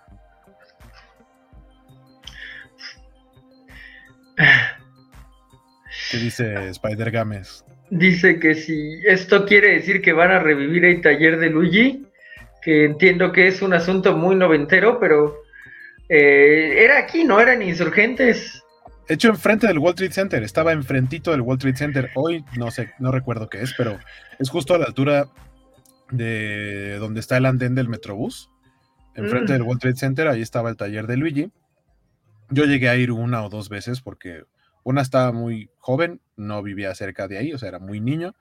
¿Qué 6.11 6.17
dice 6.17 6.67
Spider 6.71 7.09
Games? 7.09 7.63
Dice 7.89 8.37
que 8.37 8.53
si 8.53 8.99
esto 9.05 9.45
quiere 9.45 9.75
decir 9.75 10.01
que 10.01 10.11
van 10.11 10.31
a 10.31 10.39
revivir 10.39 10.83
el 10.83 10.99
taller 10.99 11.39
de 11.39 11.49
Luigi, 11.49 12.06
que 12.67 12.83
entiendo 12.83 13.31
que 13.31 13.47
es 13.47 13.61
un 13.61 13.73
asunto 13.73 14.17
muy 14.17 14.35
noventero, 14.35 14.99
pero 14.99 15.41
eh, 16.09 16.83
era 16.83 16.97
aquí, 16.97 17.23
¿no? 17.23 17.39
Eran 17.39 17.61
insurgentes. 17.61 18.61
Hecho 19.07 19.29
enfrente 19.29 19.67
del 19.67 19.79
Wall 19.79 19.95
Trade 19.95 20.11
Center, 20.11 20.43
estaba 20.43 20.73
enfrentito 20.73 21.31
del 21.31 21.39
Wall 21.39 21.59
Trade 21.59 21.77
Center. 21.77 22.09
Hoy 22.15 22.43
no 22.57 22.69
sé, 22.69 22.91
no 22.99 23.13
recuerdo 23.13 23.47
qué 23.47 23.61
es, 23.61 23.73
pero 23.77 23.97
es 24.37 24.49
justo 24.49 24.75
a 24.75 24.79
la 24.79 24.83
altura 24.83 25.29
de 26.11 26.97
donde 26.97 27.21
está 27.21 27.37
el 27.37 27.45
andén 27.45 27.73
del 27.73 27.87
Metrobús. 27.87 28.49
Enfrente 29.15 29.53
mm. 29.53 29.55
del 29.55 29.61
World 29.61 29.79
Trade 29.79 29.95
Center, 29.95 30.27
ahí 30.27 30.41
estaba 30.41 30.69
el 30.69 30.75
taller 30.75 31.07
de 31.07 31.15
Luigi. 31.15 31.51
Yo 32.49 32.65
llegué 32.65 32.89
a 32.89 32.97
ir 32.97 33.13
una 33.13 33.45
o 33.45 33.49
dos 33.49 33.69
veces 33.69 34.01
porque 34.01 34.43
una 34.87 35.01
estaba 35.01 35.33
muy 35.33 35.69
joven, 35.79 36.21
no 36.37 36.63
vivía 36.63 36.95
cerca 36.95 37.27
de 37.27 37.37
ahí, 37.37 37.51
o 37.51 37.57
sea, 37.57 37.67
era 37.67 37.79
muy 37.79 37.99
niño, 37.99 38.35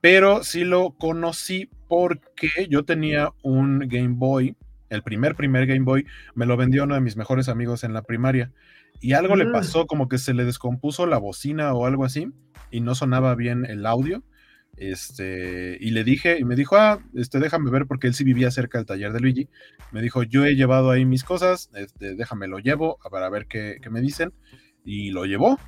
pero 0.00 0.42
sí 0.42 0.64
lo 0.64 0.96
conocí 0.98 1.70
porque 1.86 2.66
yo 2.68 2.84
tenía 2.84 3.30
un 3.44 3.78
Game 3.86 4.16
Boy, 4.16 4.56
el 4.90 5.04
primer, 5.04 5.36
primer 5.36 5.64
Game 5.68 5.84
Boy, 5.84 6.04
me 6.34 6.44
lo 6.44 6.56
vendió 6.56 6.82
uno 6.82 6.96
de 6.96 7.00
mis 7.00 7.16
mejores 7.16 7.48
amigos 7.48 7.84
en 7.84 7.92
la 7.92 8.02
primaria. 8.02 8.50
Y 9.00 9.12
algo 9.12 9.36
le 9.36 9.44
mm. 9.44 9.52
pasó, 9.52 9.86
como 9.86 10.08
que 10.08 10.18
se 10.18 10.34
le 10.34 10.44
descompuso 10.44 11.06
la 11.06 11.18
bocina 11.18 11.72
o 11.72 11.86
algo 11.86 12.04
así, 12.04 12.32
y 12.72 12.80
no 12.80 12.96
sonaba 12.96 13.36
bien 13.36 13.64
el 13.64 13.86
audio. 13.86 14.24
Este, 14.76 15.78
y 15.80 15.92
le 15.92 16.02
dije, 16.02 16.36
y 16.40 16.44
me 16.44 16.56
dijo, 16.56 16.74
ah, 16.74 16.98
este, 17.14 17.38
déjame 17.38 17.70
ver, 17.70 17.86
porque 17.86 18.08
él 18.08 18.14
sí 18.14 18.24
vivía 18.24 18.50
cerca 18.50 18.78
del 18.78 18.88
taller 18.88 19.12
de 19.12 19.20
Luigi. 19.20 19.48
Me 19.92 20.02
dijo, 20.02 20.24
yo 20.24 20.44
he 20.44 20.56
llevado 20.56 20.90
ahí 20.90 21.04
mis 21.04 21.22
cosas, 21.22 21.70
este, 21.74 22.16
déjame 22.16 22.48
lo 22.48 22.58
llevo 22.58 22.98
para 23.08 23.30
ver 23.30 23.46
qué, 23.46 23.76
qué 23.80 23.88
me 23.88 24.00
dicen. 24.00 24.32
Y 24.84 25.12
lo 25.12 25.26
llevó, 25.26 25.60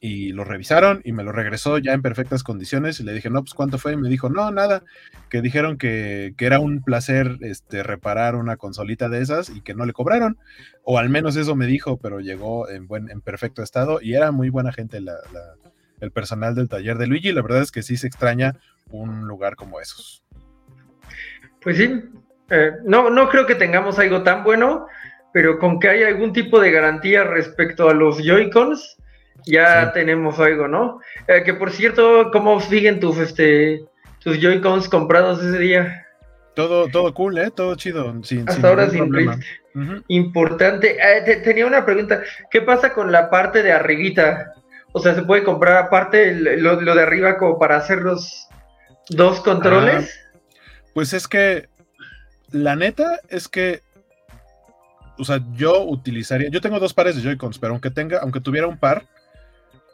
y 0.00 0.32
lo 0.32 0.44
revisaron 0.44 1.02
y 1.04 1.12
me 1.12 1.22
lo 1.22 1.30
regresó 1.30 1.76
ya 1.76 1.92
en 1.92 2.00
perfectas 2.00 2.42
condiciones 2.42 2.98
y 2.98 3.04
le 3.04 3.12
dije, 3.12 3.28
no, 3.28 3.42
pues 3.42 3.52
cuánto 3.52 3.76
fue 3.76 3.92
y 3.92 3.96
me 3.96 4.08
dijo, 4.08 4.30
no, 4.30 4.50
nada, 4.50 4.82
que 5.28 5.42
dijeron 5.42 5.76
que, 5.76 6.34
era 6.38 6.58
un 6.58 6.82
placer 6.82 7.36
este, 7.42 7.82
reparar 7.82 8.34
una 8.34 8.56
consolita 8.56 9.10
de 9.10 9.20
esas 9.20 9.50
y 9.50 9.60
que 9.60 9.74
no 9.74 9.84
le 9.84 9.92
cobraron, 9.92 10.38
o 10.84 10.98
al 10.98 11.10
menos 11.10 11.36
eso 11.36 11.54
me 11.54 11.66
dijo, 11.66 11.98
pero 11.98 12.20
llegó 12.20 12.68
en, 12.70 12.86
buen, 12.86 13.10
en 13.10 13.20
perfecto 13.20 13.62
estado 13.62 14.00
y 14.00 14.14
era 14.14 14.32
muy 14.32 14.48
buena 14.48 14.72
gente 14.72 14.98
el 16.00 16.10
personal 16.12 16.54
del 16.54 16.70
taller 16.70 16.96
de 16.96 17.06
Luigi, 17.06 17.32
la 17.32 17.42
verdad 17.42 17.60
es 17.60 17.70
que 17.70 17.82
sí 17.82 17.98
se 17.98 18.06
extraña 18.06 18.56
un 18.88 19.28
lugar 19.28 19.54
como 19.54 19.80
esos. 19.80 20.24
Pues 21.60 21.76
sí, 21.76 22.02
eh, 22.48 22.72
no, 22.84 23.10
no 23.10 23.28
creo 23.28 23.46
que 23.46 23.54
tengamos 23.54 23.98
algo 23.98 24.22
tan 24.22 24.44
bueno, 24.44 24.86
pero 25.34 25.58
con 25.58 25.78
que 25.78 25.90
haya 25.90 26.08
algún 26.08 26.32
tipo 26.32 26.58
de 26.58 26.72
garantía 26.72 27.24
respecto 27.24 27.90
a 27.90 27.94
los 27.94 28.16
Joy-Cons, 28.24 28.96
ya 29.46 29.92
tenemos 29.92 30.38
algo, 30.38 30.68
¿no? 30.68 31.00
Eh, 31.26 31.42
que 31.44 31.54
por 31.54 31.70
cierto, 31.70 32.30
¿cómo 32.32 32.60
siguen 32.60 33.00
tus, 33.00 33.18
este, 33.18 33.84
tus 34.20 34.38
Joy-Cons 34.38 34.88
comprados 34.88 35.42
ese 35.42 35.58
día? 35.58 36.06
Todo, 36.54 36.88
todo 36.88 37.14
cool, 37.14 37.38
¿eh? 37.38 37.50
Todo 37.50 37.74
chido. 37.74 38.14
Hasta 38.46 38.68
ahora 38.68 38.90
sin 38.90 39.10
Importante. 40.08 40.98
Eh, 41.00 41.36
tenía 41.44 41.66
una 41.66 41.84
pregunta. 41.86 42.22
¿Qué 42.50 42.60
pasa 42.60 42.92
con 42.92 43.12
la 43.12 43.30
parte 43.30 43.62
de 43.62 43.72
arribita? 43.72 44.54
O 44.92 45.00
sea, 45.00 45.14
¿se 45.14 45.22
puede 45.22 45.44
comprar 45.44 45.76
aparte 45.76 46.34
lo, 46.34 46.76
de 46.76 47.02
arriba 47.02 47.38
como 47.38 47.58
para 47.58 47.76
hacerlos 47.76 48.48
¿Dos 49.08 49.40
controles? 49.40 50.18
pues 50.92 51.12
es 51.12 51.28
que 51.28 51.68
la 52.50 52.74
neta 52.74 53.20
es 53.28 53.48
que 53.48 53.82
o 55.18 55.24
sea, 55.24 55.40
yo 55.52 55.84
utilizaría, 55.84 56.48
yo 56.48 56.60
tengo 56.60 56.80
dos 56.80 56.94
pares 56.94 57.14
de 57.14 57.22
Joy-Cons, 57.22 57.58
pero 57.58 57.74
aunque 57.74 57.90
tenga, 57.90 58.18
aunque 58.18 58.40
tuviera 58.40 58.66
un 58.66 58.78
par, 58.78 59.04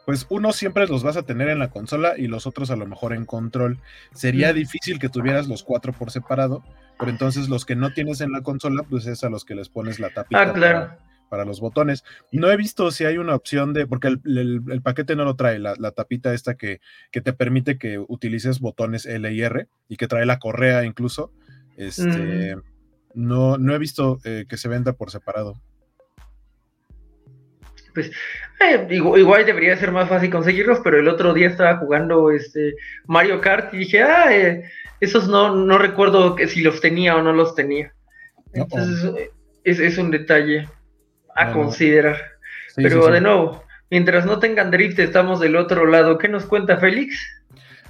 pues 0.07 0.25
uno 0.29 0.53
siempre 0.53 0.87
los 0.87 1.03
vas 1.03 1.17
a 1.17 1.23
tener 1.23 1.49
en 1.49 1.59
la 1.59 1.69
consola 1.69 2.13
y 2.17 2.27
los 2.27 2.47
otros 2.47 2.71
a 2.71 2.77
lo 2.77 2.85
mejor 2.85 3.11
en 3.11 3.25
control. 3.25 3.79
Sería 4.13 4.53
difícil 4.53 4.99
que 4.99 5.09
tuvieras 5.09 5.49
los 5.49 5.63
cuatro 5.63 5.91
por 5.91 6.11
separado, 6.11 6.63
pero 6.97 7.11
entonces 7.11 7.49
los 7.49 7.65
que 7.65 7.75
no 7.75 7.91
tienes 7.91 8.21
en 8.21 8.31
la 8.31 8.41
consola, 8.41 8.83
pues 8.83 9.05
es 9.05 9.25
a 9.25 9.29
los 9.29 9.43
que 9.43 9.53
les 9.53 9.67
pones 9.67 9.99
la 9.99 10.09
tapita 10.09 10.43
ah, 10.43 10.97
para, 11.27 11.43
los 11.43 11.59
botones. 11.59 12.05
No 12.31 12.49
he 12.49 12.55
visto 12.55 12.89
si 12.91 13.03
hay 13.03 13.17
una 13.17 13.35
opción 13.35 13.73
de, 13.73 13.85
porque 13.85 14.07
el, 14.07 14.81
paquete 14.81 15.17
no 15.17 15.25
lo 15.25 15.35
trae, 15.35 15.59
la, 15.59 15.75
tapita 15.91 16.33
esta 16.33 16.55
que, 16.55 16.79
que, 17.11 17.19
te 17.19 17.33
permite 17.33 17.77
que 17.77 17.99
utilices 17.99 18.61
botones 18.61 19.05
L 19.05 19.29
y 19.29 19.41
R 19.41 19.67
y 19.89 19.97
que 19.97 20.07
trae 20.07 20.25
la 20.25 20.39
correa 20.39 20.85
incluso. 20.85 21.33
Este, 21.75 22.55
mm. 22.55 22.61
no, 23.13 23.57
no 23.57 23.75
he 23.75 23.77
visto 23.77 24.19
eh, 24.23 24.45
que 24.47 24.55
se 24.55 24.69
venda 24.69 24.93
por 24.93 25.11
separado 25.11 25.61
pues 27.97 28.11
eh, 28.59 28.87
igual, 28.91 29.43
debería 29.43 29.75
ser 29.75 29.91
más 29.91 30.07
fácil 30.07 30.29
conseguirlos, 30.29 30.81
pero 30.83 30.99
el 30.99 31.07
otro 31.07 31.33
día 31.33 31.47
estaba 31.47 31.77
jugando 31.77 32.29
este 32.29 32.75
Mario 33.07 33.41
Kart 33.41 33.73
y 33.73 33.77
dije, 33.77 34.03
ah, 34.03 34.27
eh, 34.31 34.69
esos 34.99 35.27
no, 35.27 35.55
no 35.55 35.79
recuerdo 35.79 36.35
que 36.35 36.47
si 36.47 36.61
los 36.61 36.79
tenía 36.79 37.15
o 37.15 37.23
no 37.23 37.33
los 37.33 37.55
tenía. 37.55 37.91
Entonces 38.53 39.31
es, 39.63 39.97
un 39.97 40.11
detalle 40.11 40.69
a 41.35 41.51
considerar. 41.53 42.21
pero 42.75 43.07
de 43.07 43.19
nuevo, 43.19 43.63
mientras 43.89 44.27
no 44.27 44.37
tengan 44.37 44.69
drift, 44.69 44.99
estamos 44.99 45.39
del 45.39 45.55
otro 45.55 45.87
lado. 45.87 46.19
¿Qué 46.19 46.27
nos 46.27 46.45
cuenta 46.45 46.77
Félix? 46.77 47.17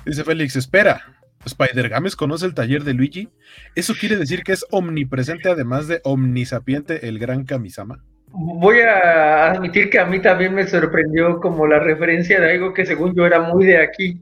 Dice 0.06 0.24
Félix, 0.24 0.56
espera. 0.56 1.02
Spider 1.46 1.90
Games 1.90 2.16
conoce 2.16 2.46
el 2.46 2.54
taller 2.54 2.86
de 2.86 2.94
Luigi. 2.94 3.28
¿Eso 3.76 3.94
quiere 3.94 4.16
decir 4.16 4.44
que 4.44 4.54
es 4.54 4.66
omnipresente 4.72 5.50
además 5.50 5.90
de 5.90 6.00
omnisapiente 6.06 7.10
el 7.10 7.20
gran 7.20 7.44
Kamisama? 7.44 8.06
Voy 8.32 8.82
a 8.82 9.52
admitir 9.52 9.90
que 9.90 10.00
a 10.00 10.06
mí 10.06 10.22
también 10.22 10.54
me 10.54 10.68
sorprendió 10.68 11.40
como 11.40 11.68
la 11.68 11.80
referencia 11.80 12.40
de 12.40 12.52
algo 12.52 12.74
que 12.74 12.86
según 12.86 13.16
yo 13.16 13.26
era 13.26 13.40
muy 13.40 13.66
de 13.66 13.82
aquí, 13.82 14.22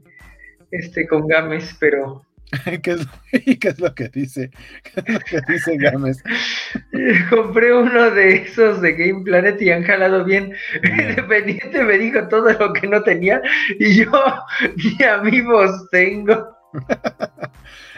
este, 0.70 1.06
con 1.06 1.26
Games, 1.26 1.76
pero... 1.78 2.22
¿Qué 2.82 2.92
es, 2.92 3.80
lo 3.80 3.94
que 3.94 4.08
dice? 4.08 4.50
¿Qué 4.82 5.00
es 5.00 5.08
lo 5.08 5.20
que 5.20 5.40
dice 5.48 5.76
Games? 5.76 6.22
Compré 7.30 7.74
uno 7.74 8.10
de 8.12 8.36
esos 8.36 8.80
de 8.80 8.92
Game 8.92 9.24
Planet 9.24 9.60
y 9.60 9.70
han 9.70 9.82
jalado 9.82 10.24
bien. 10.24 10.54
Independiente 10.84 11.82
me 11.82 11.98
dijo 11.98 12.28
todo 12.28 12.52
lo 12.52 12.72
que 12.72 12.86
no 12.86 13.02
tenía 13.02 13.42
y 13.80 14.04
yo 14.04 14.12
ni 14.76 15.04
amigos 15.04 15.88
tengo. 15.90 16.46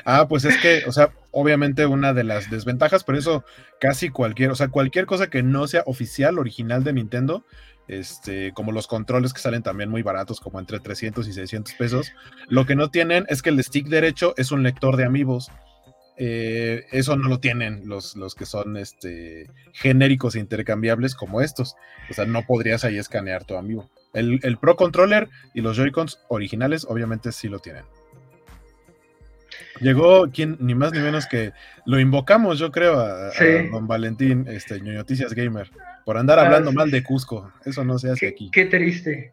ah, 0.04 0.26
pues 0.26 0.46
es 0.46 0.56
que, 0.56 0.82
o 0.86 0.92
sea, 0.92 1.10
obviamente 1.30 1.86
una 1.86 2.12
de 2.12 2.24
las 2.24 2.50
desventajas, 2.50 3.04
pero 3.04 3.18
eso 3.18 3.44
casi 3.80 4.10
cualquier, 4.10 4.50
o 4.50 4.54
sea, 4.54 4.68
cualquier 4.68 5.06
cosa 5.06 5.28
que 5.28 5.42
no 5.42 5.66
sea 5.66 5.82
oficial, 5.86 6.38
original 6.38 6.84
de 6.84 6.92
Nintendo, 6.92 7.44
este, 7.88 8.52
como 8.52 8.72
los 8.72 8.86
controles 8.86 9.32
que 9.32 9.40
salen 9.40 9.62
también 9.62 9.90
muy 9.90 10.02
baratos, 10.02 10.40
como 10.40 10.60
entre 10.60 10.78
300 10.78 11.26
y 11.26 11.32
600 11.32 11.74
pesos, 11.74 12.12
lo 12.48 12.66
que 12.66 12.76
no 12.76 12.90
tienen 12.90 13.24
es 13.28 13.42
que 13.42 13.50
el 13.50 13.62
stick 13.62 13.88
derecho 13.88 14.34
es 14.36 14.52
un 14.52 14.62
lector 14.62 14.96
de 14.96 15.04
amigos. 15.04 15.50
Eh, 16.20 16.84
eso 16.90 17.16
no 17.16 17.28
lo 17.28 17.38
tienen 17.38 17.82
los, 17.88 18.16
los 18.16 18.34
que 18.34 18.44
son 18.44 18.76
este, 18.76 19.48
genéricos 19.72 20.34
e 20.34 20.40
intercambiables 20.40 21.14
como 21.14 21.40
estos. 21.40 21.76
O 22.10 22.14
sea, 22.14 22.26
no 22.26 22.42
podrías 22.42 22.84
ahí 22.84 22.98
escanear 22.98 23.44
tu 23.44 23.56
amigo. 23.56 23.88
El, 24.12 24.40
el 24.42 24.58
Pro 24.58 24.76
Controller 24.76 25.28
y 25.54 25.60
los 25.60 25.76
Joy-Cons 25.76 26.20
originales 26.28 26.84
obviamente 26.88 27.32
sí 27.32 27.48
lo 27.48 27.60
tienen. 27.60 27.84
Llegó 29.80 30.30
quien, 30.30 30.56
ni 30.60 30.74
más 30.74 30.92
ni 30.92 31.00
menos 31.00 31.26
que 31.26 31.52
lo 31.86 31.98
invocamos, 32.00 32.58
yo 32.58 32.70
creo, 32.70 32.98
a, 32.98 33.30
don 33.70 33.86
Valentín, 33.86 34.46
este, 34.48 34.80
Noticias 34.80 35.34
Gamer, 35.34 35.70
por 36.04 36.16
andar 36.16 36.38
hablando 36.38 36.70
ah, 36.70 36.74
mal 36.74 36.90
de 36.90 37.02
Cusco. 37.02 37.52
Eso 37.64 37.84
no 37.84 37.98
se 37.98 38.10
hace 38.10 38.28
aquí. 38.28 38.50
Qué 38.52 38.66
triste. 38.66 39.32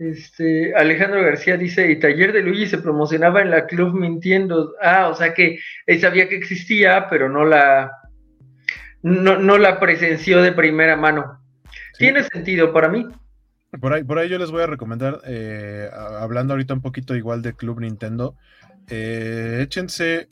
Este, 0.00 0.74
Alejandro 0.74 1.22
García 1.22 1.58
dice, 1.58 1.90
y 1.90 1.96
Taller 2.00 2.32
de 2.32 2.40
Luigi 2.40 2.66
se 2.66 2.78
promocionaba 2.78 3.42
en 3.42 3.50
la 3.50 3.66
Club 3.66 3.92
Mintiendo. 3.94 4.74
Ah, 4.80 5.08
o 5.08 5.14
sea 5.14 5.34
que 5.34 5.58
él 5.86 6.00
sabía 6.00 6.26
que 6.26 6.36
existía, 6.36 7.06
pero 7.10 7.28
no 7.28 7.44
la, 7.44 7.92
no, 9.02 9.58
la 9.58 9.78
presenció 9.78 10.40
de 10.40 10.52
primera 10.52 10.96
mano. 10.96 11.42
Tiene 11.98 12.24
sentido 12.24 12.72
para 12.72 12.88
mí. 12.88 13.06
Por 13.78 13.92
ahí, 13.92 14.02
por 14.02 14.18
ahí 14.18 14.30
yo 14.30 14.38
les 14.38 14.50
voy 14.50 14.62
a 14.62 14.66
recomendar, 14.66 15.20
eh, 15.26 15.90
hablando 15.92 16.54
ahorita 16.54 16.72
un 16.72 16.80
poquito 16.80 17.14
igual 17.14 17.42
de 17.42 17.52
Club 17.52 17.80
Nintendo, 17.80 18.36
eh, 18.90 19.60
échense, 19.62 20.28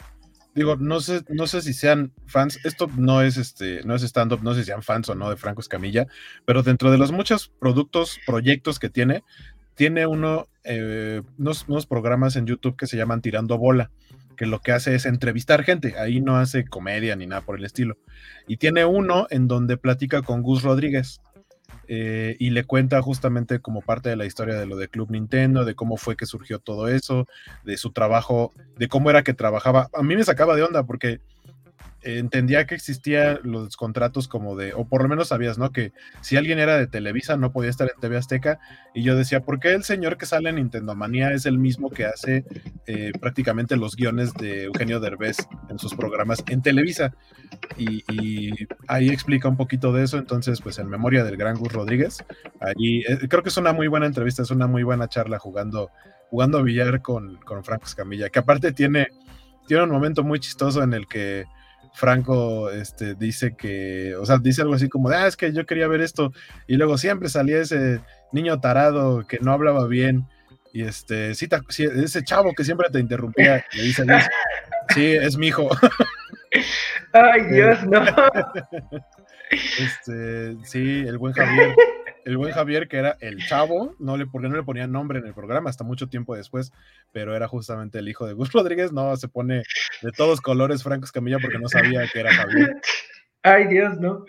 digo, 0.55 0.77
no 0.77 1.01
sé, 1.01 1.23
no 1.29 1.47
sé 1.47 1.63
si 1.63 1.73
sean 1.73 2.13
fans, 2.27 2.59
esto 2.65 2.91
no 2.97 3.23
es 3.23 3.37
este, 3.37 3.83
no 3.85 3.95
es 3.95 4.03
stand-up, 4.03 4.43
no 4.43 4.55
sé 4.55 4.61
si 4.61 4.67
sean 4.67 4.83
fans 4.83 5.09
o 5.09 5.15
no 5.15 5.31
de 5.31 5.37
Franco 5.37 5.61
Escamilla, 5.61 6.07
pero 6.45 6.63
dentro 6.63 6.91
de 6.91 6.99
los 6.99 7.13
muchos 7.13 7.53
productos, 7.61 8.19
proyectos 8.27 8.79
que 8.79 8.91
tiene, 8.91 9.23
tiene 9.75 10.07
uno, 10.07 10.49
eh, 10.65 11.23
unos, 11.39 11.67
unos, 11.69 11.87
programas 11.87 12.35
en 12.35 12.47
YouTube 12.47 12.77
que 12.77 12.89
se 12.89 12.97
llaman 12.97 13.23
Tirando 13.23 13.59
Bola, 13.59 13.91
que 14.37 14.47
lo 14.47 14.61
que 14.61 14.73
hace 14.73 14.95
es 14.95 15.07
entrevistar 15.07 15.65
gente, 15.65 15.97
ahí 15.99 16.21
no 16.21 16.37
hace 16.37 16.65
comedia 16.65 17.15
ni 17.17 17.27
nada 17.27 17.43
por 17.43 17.59
el 17.59 17.65
estilo. 17.65 17.97
Y 18.47 18.57
tiene 18.57 18.85
uno 18.85 19.27
en 19.31 19.47
donde 19.47 19.77
platica 19.77 20.23
con 20.23 20.43
Gus 20.43 20.63
Rodríguez. 20.63 21.21
Eh, 21.91 22.37
y 22.39 22.51
le 22.51 22.65
cuenta 22.65 23.01
justamente 23.01 23.61
como 23.61 23.81
parte 23.81 24.11
de 24.11 24.17
la 24.17 24.27
historia 24.27 24.57
de 24.57 24.67
lo 24.67 24.77
de 24.77 24.89
Club 24.89 25.11
Nintendo, 25.11 25.65
de 25.65 25.75
cómo 25.75 25.97
fue 25.97 26.17
que 26.17 26.27
surgió 26.27 26.59
todo 26.59 26.89
eso, 26.89 27.27
de 27.65 27.79
su 27.79 27.93
trabajo, 27.93 28.53
de 28.77 28.89
cómo 28.89 29.09
era 29.11 29.23
que 29.23 29.33
trabajaba. 29.33 29.89
A 29.95 30.03
mí 30.03 30.15
me 30.15 30.25
sacaba 30.25 30.55
de 30.55 30.63
onda 30.63 30.85
porque 30.85 31.21
entendía 32.17 32.67
que 32.67 32.75
existían 32.75 33.41
los 33.43 33.77
contratos 33.77 34.29
como 34.29 34.57
de, 34.57 34.73
o 34.73 34.89
por 34.89 35.03
lo 35.03 35.09
menos 35.09 35.29
sabías, 35.29 35.59
¿no? 35.59 35.73
Que 35.73 35.93
si 36.23 36.37
alguien 36.37 36.59
era 36.59 36.79
de 36.79 36.87
Televisa 36.87 37.37
no 37.37 37.53
podía 37.53 37.69
estar 37.69 37.91
en 37.93 38.01
TV 38.01 38.17
Azteca. 38.17 38.61
Y 38.95 39.03
yo 39.03 39.15
decía, 39.15 39.41
¿por 39.41 39.61
qué 39.61 39.75
el 39.75 39.85
señor 39.85 40.17
que 40.17 40.25
sale 40.25 40.49
en 40.49 40.57
Nintendo 40.57 40.95
Manía 40.95 41.33
es 41.33 41.45
el 41.45 41.59
mismo 41.59 41.91
que 41.91 42.07
hace 42.07 42.45
eh, 42.87 43.13
prácticamente 43.21 43.77
los 43.77 43.95
guiones 43.95 44.33
de 44.35 44.65
Eugenio 44.65 45.01
Derbez 45.01 45.37
en 45.69 45.79
sus 45.79 45.95
programas 45.95 46.43
en 46.49 46.63
Televisa? 46.63 47.15
Y, 47.77 48.53
ahí 48.87 49.11
explica 49.11 49.49
un 49.49 49.57
poquito 49.57 49.93
de 49.93 50.05
eso. 50.05 50.17
Entonces, 50.17 50.63
pues 50.63 50.79
en 50.79 50.89
memoria 50.89 51.25
del 51.25 51.37
gran 51.37 51.57
Gus 51.57 51.73
Rodríguez, 51.73 52.25
ahí 52.61 53.01
eh, 53.01 53.29
creo 53.29 53.43
que 53.43 53.51
es 53.51 53.57
una 53.57 53.73
muy 53.73 53.89
buena 53.89 54.07
entrevista, 54.07 54.43
es 54.43 54.51
una 54.51 54.67
muy 54.67 54.83
buena 54.83 55.09
charla 55.09 55.39
jugando, 55.39 55.91
jugando 56.31 56.59
a 56.59 56.63
billar 56.63 57.03
con, 57.03 57.37
con 57.37 57.63
Franco 57.65 57.87
Escamilla, 57.87 58.31
que 58.31 58.39
aparte 58.39 58.73
tiene, 58.73 59.09
tiene 59.67 59.83
un 59.83 59.91
momento 59.91 60.25
muy 60.25 60.41
chistoso 60.41 60.83
en 60.83 60.95
el 60.95 61.07
que 61.07 61.45
Franco 61.95 62.71
este, 62.71 63.15
dice 63.15 63.55
que, 63.57 64.15
o 64.17 64.27
sea, 64.27 64.39
dice 64.39 64.63
algo 64.63 64.75
así 64.75 64.89
como, 64.89 65.09
de, 65.09 65.17
ah, 65.17 65.27
es 65.27 65.37
que 65.37 65.53
yo 65.53 65.67
quería 65.67 65.89
ver 65.89 66.01
esto, 66.01 66.33
y 66.67 66.77
luego 66.77 66.99
siempre 66.99 67.29
salía 67.29 67.61
ese 67.61 68.01
niño 68.33 68.61
tarado 68.61 69.27
que 69.27 69.39
no 69.41 69.53
hablaba 69.53 69.87
bien, 69.87 70.27
y 70.73 70.83
este, 70.83 71.35
sí, 71.35 71.49
ese 71.79 72.23
chavo 72.23 72.53
que 72.55 72.65
siempre 72.65 72.89
te 72.91 73.01
interrumpía, 73.01 73.65
le 73.73 73.83
dice, 73.83 74.05
sí, 74.95 75.07
es 75.13 75.37
mi 75.37 75.49
hijo. 75.49 75.69
Ay, 77.13 77.43
Dios, 77.51 77.85
no. 77.87 78.05
Este, 79.51 80.59
sí, 80.63 81.05
el 81.07 81.17
buen 81.17 81.33
Javier 81.33 81.75
el 82.29 82.37
buen 82.37 82.53
Javier, 82.53 82.89
que 82.89 82.99
era 82.99 83.17
el 83.21 83.39
chavo, 83.39 83.95
no 83.99 84.19
le, 84.19 84.27
porque 84.27 84.51
no 84.51 84.57
le 84.57 84.63
ponían 84.63 84.93
nombre 84.93 85.19
en 85.19 85.25
el 85.25 85.33
programa 85.33 85.71
hasta 85.71 85.83
mucho 85.83 86.09
tiempo 86.09 86.37
después, 86.37 86.73
pero 87.11 87.35
era 87.35 87.49
justamente 87.49 88.01
el 88.01 88.09
hijo 88.09 88.27
de 88.27 88.35
Gus 88.35 88.53
Rodríguez, 88.53 88.93
no, 88.93 89.17
se 89.17 89.29
pone 89.29 89.63
de 90.03 90.13
todos 90.15 90.43
colores 90.43 90.83
Franco 90.83 91.07
Escamilla 91.07 91.39
porque 91.41 91.59
no 91.59 91.69
sabía 91.69 92.07
que 92.07 92.21
era 92.21 92.35
Javier. 92.35 92.77
Ay, 93.43 93.69
Dios, 93.69 93.99
no. 93.99 94.27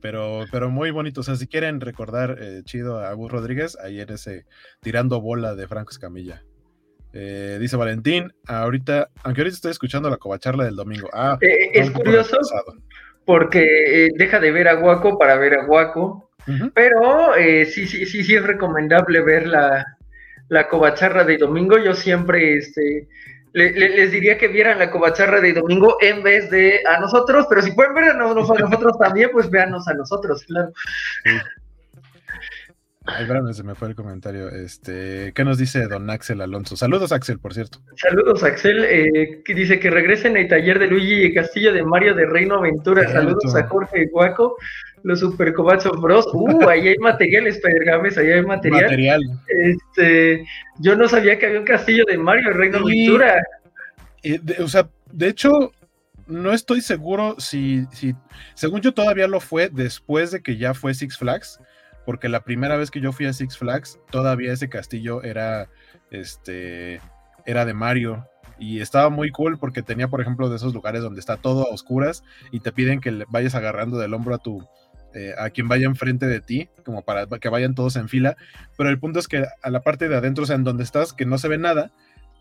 Pero, 0.00 0.44
pero 0.52 0.70
muy 0.70 0.92
bonito, 0.92 1.22
o 1.22 1.24
sea, 1.24 1.34
si 1.34 1.48
quieren 1.48 1.80
recordar 1.80 2.36
eh, 2.40 2.62
chido 2.64 3.00
a 3.00 3.12
Gus 3.14 3.32
Rodríguez, 3.32 3.76
ahí 3.82 4.00
en 4.00 4.10
ese 4.10 4.46
tirando 4.80 5.20
bola 5.20 5.56
de 5.56 5.66
Franco 5.66 5.90
Escamilla. 5.90 6.44
Eh, 7.12 7.58
dice 7.60 7.76
Valentín, 7.76 8.32
ahorita, 8.46 9.10
aunque 9.24 9.40
ahorita 9.40 9.56
estoy 9.56 9.72
escuchando 9.72 10.08
la 10.08 10.18
covacharla 10.18 10.64
del 10.64 10.76
domingo. 10.76 11.08
Ah, 11.12 11.36
eh, 11.40 11.70
es 11.72 11.90
curioso 11.90 12.38
porque 13.24 14.10
deja 14.16 14.38
de 14.38 14.52
ver 14.52 14.68
a 14.68 14.74
Guaco 14.74 15.18
para 15.18 15.36
ver 15.36 15.54
a 15.54 15.64
Guaco 15.64 16.30
pero 16.74 17.34
eh, 17.36 17.64
sí, 17.66 17.86
sí, 17.86 18.06
sí, 18.06 18.24
sí 18.24 18.34
es 18.34 18.42
recomendable 18.42 19.20
ver 19.22 19.46
la, 19.46 19.96
la 20.48 20.68
covacharra 20.68 21.24
de 21.24 21.38
domingo. 21.38 21.78
Yo 21.78 21.94
siempre 21.94 22.56
este, 22.58 23.08
les 23.52 24.10
diría 24.10 24.36
que 24.36 24.48
vieran 24.48 24.78
la 24.78 24.90
covacharra 24.90 25.40
de 25.40 25.52
domingo 25.52 25.96
en 26.00 26.22
vez 26.22 26.50
de 26.50 26.80
a 26.88 26.98
nosotros, 26.98 27.46
pero 27.48 27.62
si 27.62 27.70
pueden 27.72 27.94
ver 27.94 28.04
a, 28.10 28.14
nosotros 28.14 28.98
también, 28.98 29.30
pues 29.32 29.48
véanos 29.48 29.86
a 29.86 29.94
nosotros, 29.94 30.44
claro. 30.44 30.72
Ay, 33.06 33.26
se 33.52 33.62
me 33.62 33.74
fue 33.74 33.88
el 33.88 33.94
comentario. 33.94 34.48
Este, 34.48 35.32
¿Qué 35.34 35.44
nos 35.44 35.58
dice 35.58 35.86
don 35.88 36.08
Axel 36.08 36.40
Alonso? 36.40 36.74
Saludos, 36.74 37.12
Axel, 37.12 37.38
por 37.38 37.52
cierto. 37.52 37.78
Saludos, 37.96 38.42
Axel. 38.42 38.82
Eh, 38.82 39.42
que 39.44 39.54
dice 39.54 39.78
que 39.78 39.90
regresen 39.90 40.38
al 40.38 40.48
taller 40.48 40.78
de 40.78 40.86
Luigi 40.86 41.24
y 41.24 41.34
Castillo 41.34 41.72
de 41.74 41.84
Mario 41.84 42.14
de 42.14 42.24
Reino 42.24 42.56
Aventura. 42.56 43.06
Saludos 43.12 43.54
a 43.54 43.66
Jorge 43.66 44.06
Guaco, 44.10 44.56
los 45.02 45.20
Super 45.20 45.52
Cobacho 45.52 45.90
Bros. 45.92 46.26
Uh, 46.32 46.66
ahí 46.66 46.88
hay 46.88 46.98
material, 46.98 47.46
Spider-Games, 47.46 48.16
ahí 48.16 48.32
hay 48.32 48.42
material. 48.42 49.20
Este, 49.48 50.46
yo 50.78 50.96
no 50.96 51.06
sabía 51.06 51.38
que 51.38 51.46
había 51.46 51.60
un 51.60 51.66
castillo 51.66 52.04
de 52.06 52.16
Mario 52.16 52.48
de 52.48 52.54
Reino 52.54 52.78
Aventura. 52.78 53.42
o 54.60 54.68
sea, 54.68 54.88
de 55.12 55.28
hecho, 55.28 55.72
no 56.26 56.52
estoy 56.52 56.80
seguro 56.80 57.36
si, 57.38 57.84
si, 57.92 58.14
según 58.54 58.80
yo 58.80 58.94
todavía 58.94 59.28
lo 59.28 59.40
fue 59.40 59.68
después 59.70 60.30
de 60.30 60.42
que 60.42 60.56
ya 60.56 60.72
fue 60.72 60.94
Six 60.94 61.18
Flags, 61.18 61.60
porque 62.04 62.28
la 62.28 62.40
primera 62.40 62.76
vez 62.76 62.90
que 62.90 63.00
yo 63.00 63.12
fui 63.12 63.26
a 63.26 63.32
Six 63.32 63.58
Flags, 63.58 63.98
todavía 64.10 64.52
ese 64.52 64.68
castillo 64.68 65.22
era, 65.22 65.68
este, 66.10 67.00
era 67.46 67.64
de 67.64 67.74
Mario. 67.74 68.26
Y 68.58 68.80
estaba 68.80 69.10
muy 69.10 69.30
cool 69.30 69.58
porque 69.58 69.82
tenía, 69.82 70.08
por 70.08 70.20
ejemplo, 70.20 70.48
de 70.48 70.56
esos 70.56 70.74
lugares 70.74 71.02
donde 71.02 71.20
está 71.20 71.36
todo 71.36 71.68
a 71.68 71.74
oscuras 71.74 72.22
y 72.52 72.60
te 72.60 72.70
piden 72.72 73.00
que 73.00 73.24
vayas 73.28 73.54
agarrando 73.54 73.98
del 73.98 74.14
hombro 74.14 74.34
a 74.34 74.38
tu, 74.38 74.64
eh, 75.14 75.34
a 75.38 75.50
quien 75.50 75.66
vaya 75.68 75.86
enfrente 75.86 76.26
de 76.26 76.40
ti, 76.40 76.68
como 76.84 77.02
para 77.02 77.26
que 77.26 77.48
vayan 77.48 77.74
todos 77.74 77.96
en 77.96 78.08
fila. 78.08 78.36
Pero 78.76 78.90
el 78.90 78.98
punto 78.98 79.18
es 79.18 79.28
que 79.28 79.44
a 79.62 79.70
la 79.70 79.80
parte 79.82 80.08
de 80.08 80.16
adentro, 80.16 80.44
o 80.44 80.46
sea, 80.46 80.56
en 80.56 80.64
donde 80.64 80.84
estás, 80.84 81.12
que 81.12 81.26
no 81.26 81.38
se 81.38 81.48
ve 81.48 81.58
nada, 81.58 81.92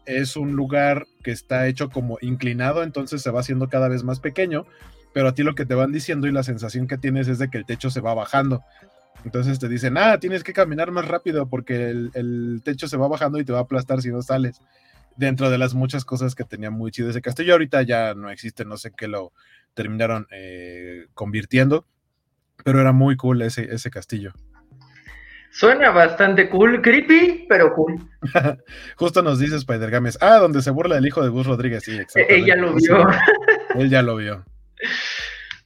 es 0.06 0.36
un 0.36 0.54
lugar 0.54 1.06
que 1.23 1.32
está 1.32 1.67
hecho 1.67 1.89
como 1.89 2.17
inclinado, 2.21 2.84
entonces 2.84 3.21
se 3.21 3.32
va 3.32 3.39
haciendo 3.39 3.69
cada 3.69 3.88
vez 3.88 4.04
más 4.04 4.19
pequeño, 4.19 4.65
pero 5.13 5.28
a 5.28 5.34
ti 5.36 5.43
lo 5.43 5.56
que 5.56 5.65
te 5.65 5.76
van 5.76 5.91
diciendo 5.91 6.28
y 6.28 6.32
la 6.32 6.43
sensación 6.43 6.88
que 6.88 6.97
tienes 6.97 7.28
es 7.28 7.39
de 7.39 7.49
que 7.49 7.58
el 7.58 7.65
techo 7.65 7.89
se 7.89 8.02
va 8.02 8.13
bajando. 8.13 8.63
Entonces 9.25 9.59
te 9.59 9.69
dicen, 9.69 9.97
ah, 9.97 10.19
tienes 10.19 10.43
que 10.43 10.53
caminar 10.53 10.91
más 10.91 11.07
rápido 11.07 11.47
porque 11.47 11.89
el, 11.89 12.62
techo 12.63 12.88
se 12.88 12.97
va 12.97 13.07
bajando 13.07 13.39
y 13.39 13.45
te 13.45 13.53
va 13.53 13.59
a 13.59 13.63
aplastar 13.63 14.01
si 14.01 14.09
no 14.09 14.21
sales. 14.21 14.62
Dentro 15.15 15.49
de 15.49 15.57
las 15.57 15.73
muchas 15.73 16.05
cosas 16.05 16.36
que 16.36 16.43
tenía 16.43 16.71
muy 16.71 16.91
chido 16.91 17.09
ese 17.09 17.21
castillo, 17.21 17.53
ahorita 17.53 17.83
ya 17.83 18.13
no 18.15 18.29
existe, 18.29 18.65
no 18.65 18.77
sé 18.77 18.91
qué 18.95 19.07
lo 19.07 19.31
terminaron 19.73 20.27
eh, 20.31 21.05
convirtiendo, 21.13 21.86
pero 22.63 22.81
era 22.81 22.91
muy 22.91 23.15
cool 23.15 23.41
ese, 23.43 23.73
ese 23.73 23.89
castillo. 23.89 24.33
Suena 25.51 25.91
bastante 25.91 26.49
cool, 26.49 26.81
creepy, 26.81 27.45
pero 27.47 27.73
cool. 27.75 27.99
Justo 28.95 29.21
nos 29.21 29.38
dice 29.38 29.55
Spider 29.57 29.91
Games, 29.91 30.17
ah, 30.19 30.38
donde 30.39 30.63
se 30.63 30.71
burla 30.71 30.97
el 30.97 31.05
hijo 31.05 31.21
de 31.21 31.29
Gus 31.29 31.45
Rodríguez, 31.45 31.83
sí, 31.83 31.95
exacto. 31.95 32.33
Ella 32.33 32.55
lo 32.55 32.73
vio. 32.73 33.07
Él 33.75 33.89
ya 33.89 34.01
lo 34.01 34.15
vio. 34.15 34.43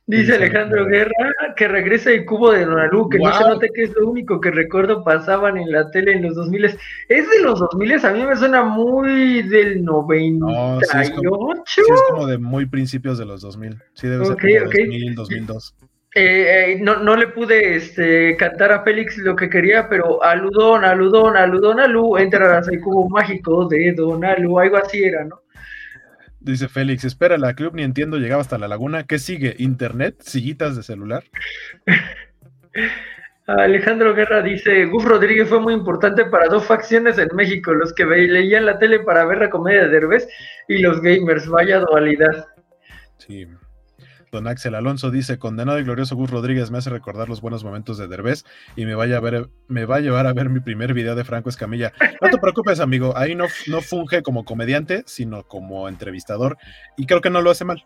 Dice 0.07 0.35
Alejandro 0.35 0.85
Guerra 0.85 1.53
que 1.57 1.67
regrese 1.67 2.15
el 2.15 2.25
cubo 2.25 2.53
de 2.53 2.63
Donalu, 2.63 3.09
que 3.09 3.19
no 3.19 3.33
se 3.33 3.43
note 3.43 3.69
que 3.73 3.83
es 3.83 3.93
lo 3.93 4.09
único 4.09 4.39
que 4.39 4.51
recuerdo 4.51 5.03
pasaban 5.03 5.57
en 5.57 5.69
la 5.69 5.91
tele 5.91 6.13
en 6.13 6.23
los 6.23 6.35
2000. 6.35 6.65
¿Es 6.65 6.79
de 7.29 7.41
los 7.43 7.59
2000? 7.59 8.05
A 8.05 8.13
mí 8.13 8.25
me 8.25 8.35
suena 8.37 8.63
muy 8.63 9.41
del 9.41 9.83
98. 9.83 10.79
sí, 10.89 10.97
es 11.01 11.11
como, 11.11 11.63
sí 11.65 11.81
es 11.81 12.01
como 12.09 12.25
de 12.25 12.37
muy 12.37 12.65
principios 12.65 13.17
de 13.17 13.25
los 13.25 13.41
2000. 13.41 13.77
Sí, 13.95 14.07
debe 14.07 14.25
ser 14.25 14.37
como 14.37 14.71
2000, 14.71 15.15
2002. 15.15 15.75
Eh, 16.15 16.71
eh, 16.71 16.79
no, 16.81 17.03
no, 17.03 17.17
le 17.17 17.27
pude 17.27 17.75
este, 17.75 18.37
cantar 18.37 18.71
a 18.71 18.83
Félix 18.83 19.17
lo 19.17 19.35
que 19.35 19.49
quería, 19.49 19.89
pero 19.89 20.23
aludón, 20.23 20.85
aludón, 20.85 21.35
aludón, 21.35 21.81
alú, 21.81 22.17
entra 22.17 22.57
al 22.59 22.79
cubo 22.79 23.09
mágico 23.09 23.67
de 23.67 23.91
Don 23.91 24.23
Alu, 24.23 24.57
algo 24.57 24.77
así 24.77 25.03
era, 25.03 25.25
¿no? 25.25 25.41
Dice 26.39 26.67
Félix, 26.67 27.03
espera, 27.03 27.37
la 27.37 27.55
club 27.55 27.73
ni 27.75 27.83
entiendo, 27.83 28.17
llegaba 28.17 28.41
hasta 28.41 28.57
la 28.57 28.67
laguna. 28.67 29.05
¿Qué 29.05 29.19
sigue? 29.19 29.55
¿Internet? 29.57 30.17
¿Sillitas 30.21 30.75
de 30.75 30.83
celular? 30.83 31.23
Alejandro 33.47 34.13
Guerra 34.13 34.41
dice, 34.41 34.85
Guf 34.85 35.05
Rodríguez 35.05 35.47
fue 35.47 35.61
muy 35.61 35.73
importante 35.73 36.25
para 36.25 36.47
dos 36.47 36.65
facciones 36.65 37.17
en 37.17 37.29
México, 37.33 37.73
los 37.73 37.93
que 37.93 38.05
leían 38.05 38.65
la 38.65 38.77
tele 38.77 38.99
para 38.99 39.25
ver 39.25 39.37
la 39.37 39.49
comedia 39.49 39.83
de 39.83 39.89
Derbez 39.89 40.27
y 40.67 40.79
los 40.79 41.01
gamers, 41.01 41.47
vaya 41.47 41.79
dualidad. 41.79 42.45
Sí, 43.17 43.47
Don 44.31 44.47
Axel 44.47 44.75
Alonso 44.75 45.11
dice, 45.11 45.39
condenado 45.39 45.79
y 45.79 45.83
glorioso 45.83 46.15
Gus 46.15 46.29
Rodríguez 46.29 46.71
me 46.71 46.79
hace 46.79 46.89
recordar 46.89 47.29
los 47.29 47.41
buenos 47.41 47.63
momentos 47.63 47.97
de 47.97 48.07
Derbez 48.07 48.43
y 48.75 48.85
me, 48.85 48.95
vaya 48.95 49.17
a 49.17 49.21
ver, 49.21 49.49
me 49.67 49.85
va 49.85 49.97
a 49.97 49.99
llevar 50.01 50.27
a 50.27 50.33
ver 50.33 50.49
mi 50.49 50.59
primer 50.59 50.93
video 50.93 51.15
de 51.15 51.23
Franco 51.23 51.49
Escamilla. 51.49 51.93
No 52.21 52.29
te 52.29 52.37
preocupes, 52.37 52.79
amigo, 52.79 53.15
ahí 53.15 53.35
no, 53.35 53.45
no 53.67 53.81
funge 53.81 54.21
como 54.21 54.43
comediante, 54.43 55.03
sino 55.05 55.43
como 55.43 55.87
entrevistador 55.87 56.57
y 56.97 57.05
creo 57.05 57.21
que 57.21 57.29
no 57.29 57.41
lo 57.41 57.51
hace 57.51 57.65
mal. 57.65 57.85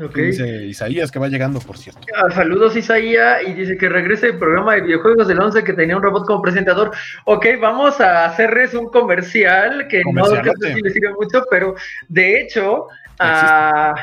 Okay. 0.00 0.26
Dice 0.26 0.64
Isaías 0.64 1.10
que 1.10 1.18
va 1.18 1.26
llegando, 1.26 1.58
por 1.58 1.76
cierto. 1.76 2.00
Ah, 2.14 2.30
saludos 2.30 2.76
Isaías 2.76 3.42
y 3.44 3.52
dice 3.52 3.76
que 3.76 3.88
regrese 3.88 4.28
el 4.28 4.38
programa 4.38 4.74
de 4.74 4.82
videojuegos 4.82 5.26
del 5.26 5.40
11 5.40 5.64
que 5.64 5.72
tenía 5.72 5.96
un 5.96 6.02
robot 6.02 6.24
como 6.24 6.40
presentador. 6.40 6.92
Ok, 7.24 7.46
vamos 7.60 8.00
a 8.00 8.26
hacerles 8.26 8.74
un 8.74 8.90
comercial 8.90 9.88
que 9.88 10.02
no 10.12 10.24
sé 10.26 10.40
si 10.74 10.82
le 10.82 10.90
sirve 10.90 11.12
mucho, 11.14 11.42
pero 11.50 11.74
de 12.08 12.40
hecho 12.40 12.86
Ah, 13.18 13.94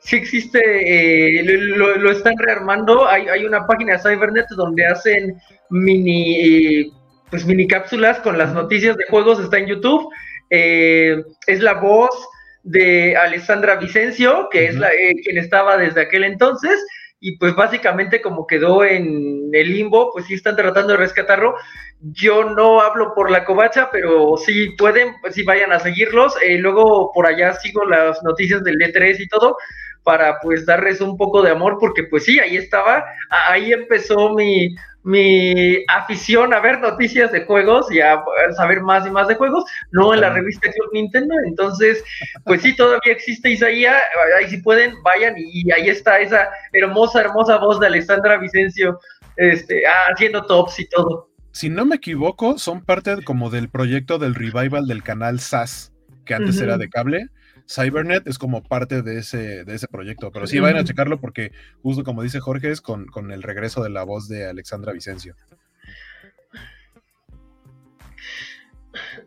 sí 0.00 0.16
existe, 0.16 0.60
eh, 0.60 1.42
lo, 1.44 2.10
están 2.10 2.36
rearmando. 2.38 3.06
Hay, 3.08 3.28
hay, 3.28 3.44
una 3.44 3.66
página 3.66 3.94
de 3.94 3.98
Cybernet 3.98 4.46
donde 4.56 4.86
hacen 4.86 5.36
mini, 5.70 6.92
pues 7.30 7.44
mini 7.46 7.66
cápsulas 7.66 8.18
con 8.20 8.38
las 8.38 8.52
noticias 8.52 8.96
de 8.96 9.06
juegos. 9.06 9.40
Está 9.40 9.58
en 9.58 9.66
YouTube. 9.66 10.08
Eh, 10.50 11.22
es 11.46 11.60
la 11.60 11.74
voz 11.74 12.10
de 12.62 13.16
Alessandra 13.16 13.76
Vicencio, 13.76 14.48
que 14.50 14.66
es 14.66 14.76
la, 14.76 14.88
eh, 14.90 15.14
quien 15.22 15.38
estaba 15.38 15.76
desde 15.76 16.02
aquel 16.02 16.24
entonces 16.24 16.78
y 17.24 17.36
pues 17.36 17.54
básicamente 17.54 18.20
como 18.20 18.48
quedó 18.48 18.84
en 18.84 19.48
el 19.52 19.72
limbo, 19.72 20.10
pues 20.12 20.26
sí 20.26 20.34
están 20.34 20.56
tratando 20.56 20.92
de 20.92 20.98
rescatarlo. 20.98 21.54
Yo 22.00 22.42
no 22.42 22.80
hablo 22.80 23.14
por 23.14 23.30
la 23.30 23.44
covacha, 23.44 23.90
pero 23.92 24.36
sí 24.36 24.70
pueden, 24.76 25.14
pues 25.20 25.36
sí 25.36 25.44
vayan 25.44 25.70
a 25.70 25.78
seguirlos. 25.78 26.34
Eh, 26.42 26.58
luego 26.58 27.12
por 27.14 27.28
allá 27.28 27.54
sigo 27.54 27.84
las 27.84 28.20
noticias 28.24 28.64
del 28.64 28.76
D3 28.76 29.20
y 29.20 29.28
todo 29.28 29.56
para 30.02 30.38
pues 30.40 30.66
darles 30.66 31.00
un 31.00 31.16
poco 31.16 31.42
de 31.42 31.50
amor, 31.50 31.76
porque 31.80 32.04
pues 32.04 32.24
sí, 32.24 32.38
ahí 32.40 32.56
estaba, 32.56 33.04
ahí 33.30 33.72
empezó 33.72 34.34
mi, 34.34 34.74
mi 35.04 35.84
afición 35.88 36.52
a 36.52 36.60
ver 36.60 36.80
noticias 36.80 37.32
de 37.32 37.44
juegos 37.44 37.90
y 37.90 38.00
a 38.00 38.22
saber 38.56 38.80
más 38.80 39.06
y 39.06 39.10
más 39.10 39.28
de 39.28 39.34
juegos, 39.34 39.64
no 39.90 40.14
en 40.14 40.20
la 40.20 40.30
revista 40.30 40.70
Club 40.70 40.90
Nintendo. 40.92 41.34
Entonces, 41.46 42.04
pues 42.44 42.62
sí, 42.62 42.74
todavía 42.76 43.12
existe 43.12 43.50
Isaías, 43.50 44.00
ahí 44.38 44.48
si 44.48 44.58
pueden, 44.58 44.94
vayan 45.02 45.34
y 45.36 45.70
ahí 45.72 45.88
está 45.88 46.20
esa 46.20 46.48
hermosa, 46.72 47.20
hermosa 47.20 47.58
voz 47.58 47.80
de 47.80 47.86
Alessandra 47.86 48.38
Vicencio 48.38 48.98
este, 49.36 49.82
haciendo 50.10 50.44
tops 50.46 50.80
y 50.80 50.88
todo. 50.88 51.30
Si 51.52 51.68
no 51.68 51.84
me 51.84 51.96
equivoco, 51.96 52.58
son 52.58 52.82
parte 52.82 53.22
como 53.24 53.50
del 53.50 53.68
proyecto 53.68 54.18
del 54.18 54.34
revival 54.34 54.86
del 54.86 55.02
canal 55.02 55.38
SAS, 55.38 55.92
que 56.24 56.34
antes 56.34 56.60
era 56.60 56.78
de 56.78 56.88
cable 56.88 57.28
Cybernet 57.68 58.26
es 58.26 58.38
como 58.38 58.62
parte 58.62 59.02
de 59.02 59.18
ese, 59.18 59.64
de 59.64 59.74
ese 59.74 59.88
proyecto, 59.88 60.30
pero 60.32 60.46
sí 60.46 60.60
vayan 60.60 60.78
a 60.78 60.84
checarlo 60.84 61.20
porque 61.20 61.52
justo 61.82 62.04
como 62.04 62.22
dice 62.22 62.40
Jorge 62.40 62.70
es 62.70 62.80
con, 62.80 63.06
el 63.30 63.42
regreso 63.42 63.82
de 63.82 63.90
la 63.90 64.04
voz 64.04 64.28
de 64.28 64.46
Alexandra 64.46 64.92
Vicencio. 64.92 65.34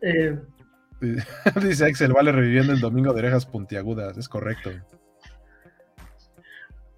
Eh. 0.02 0.38
Dice 1.62 1.84
Axel, 1.84 2.12
vale 2.12 2.32
reviviendo 2.32 2.72
el 2.72 2.80
domingo 2.80 3.12
de 3.12 3.18
orejas 3.20 3.44
puntiagudas, 3.44 4.16
es 4.16 4.28
correcto. 4.28 4.70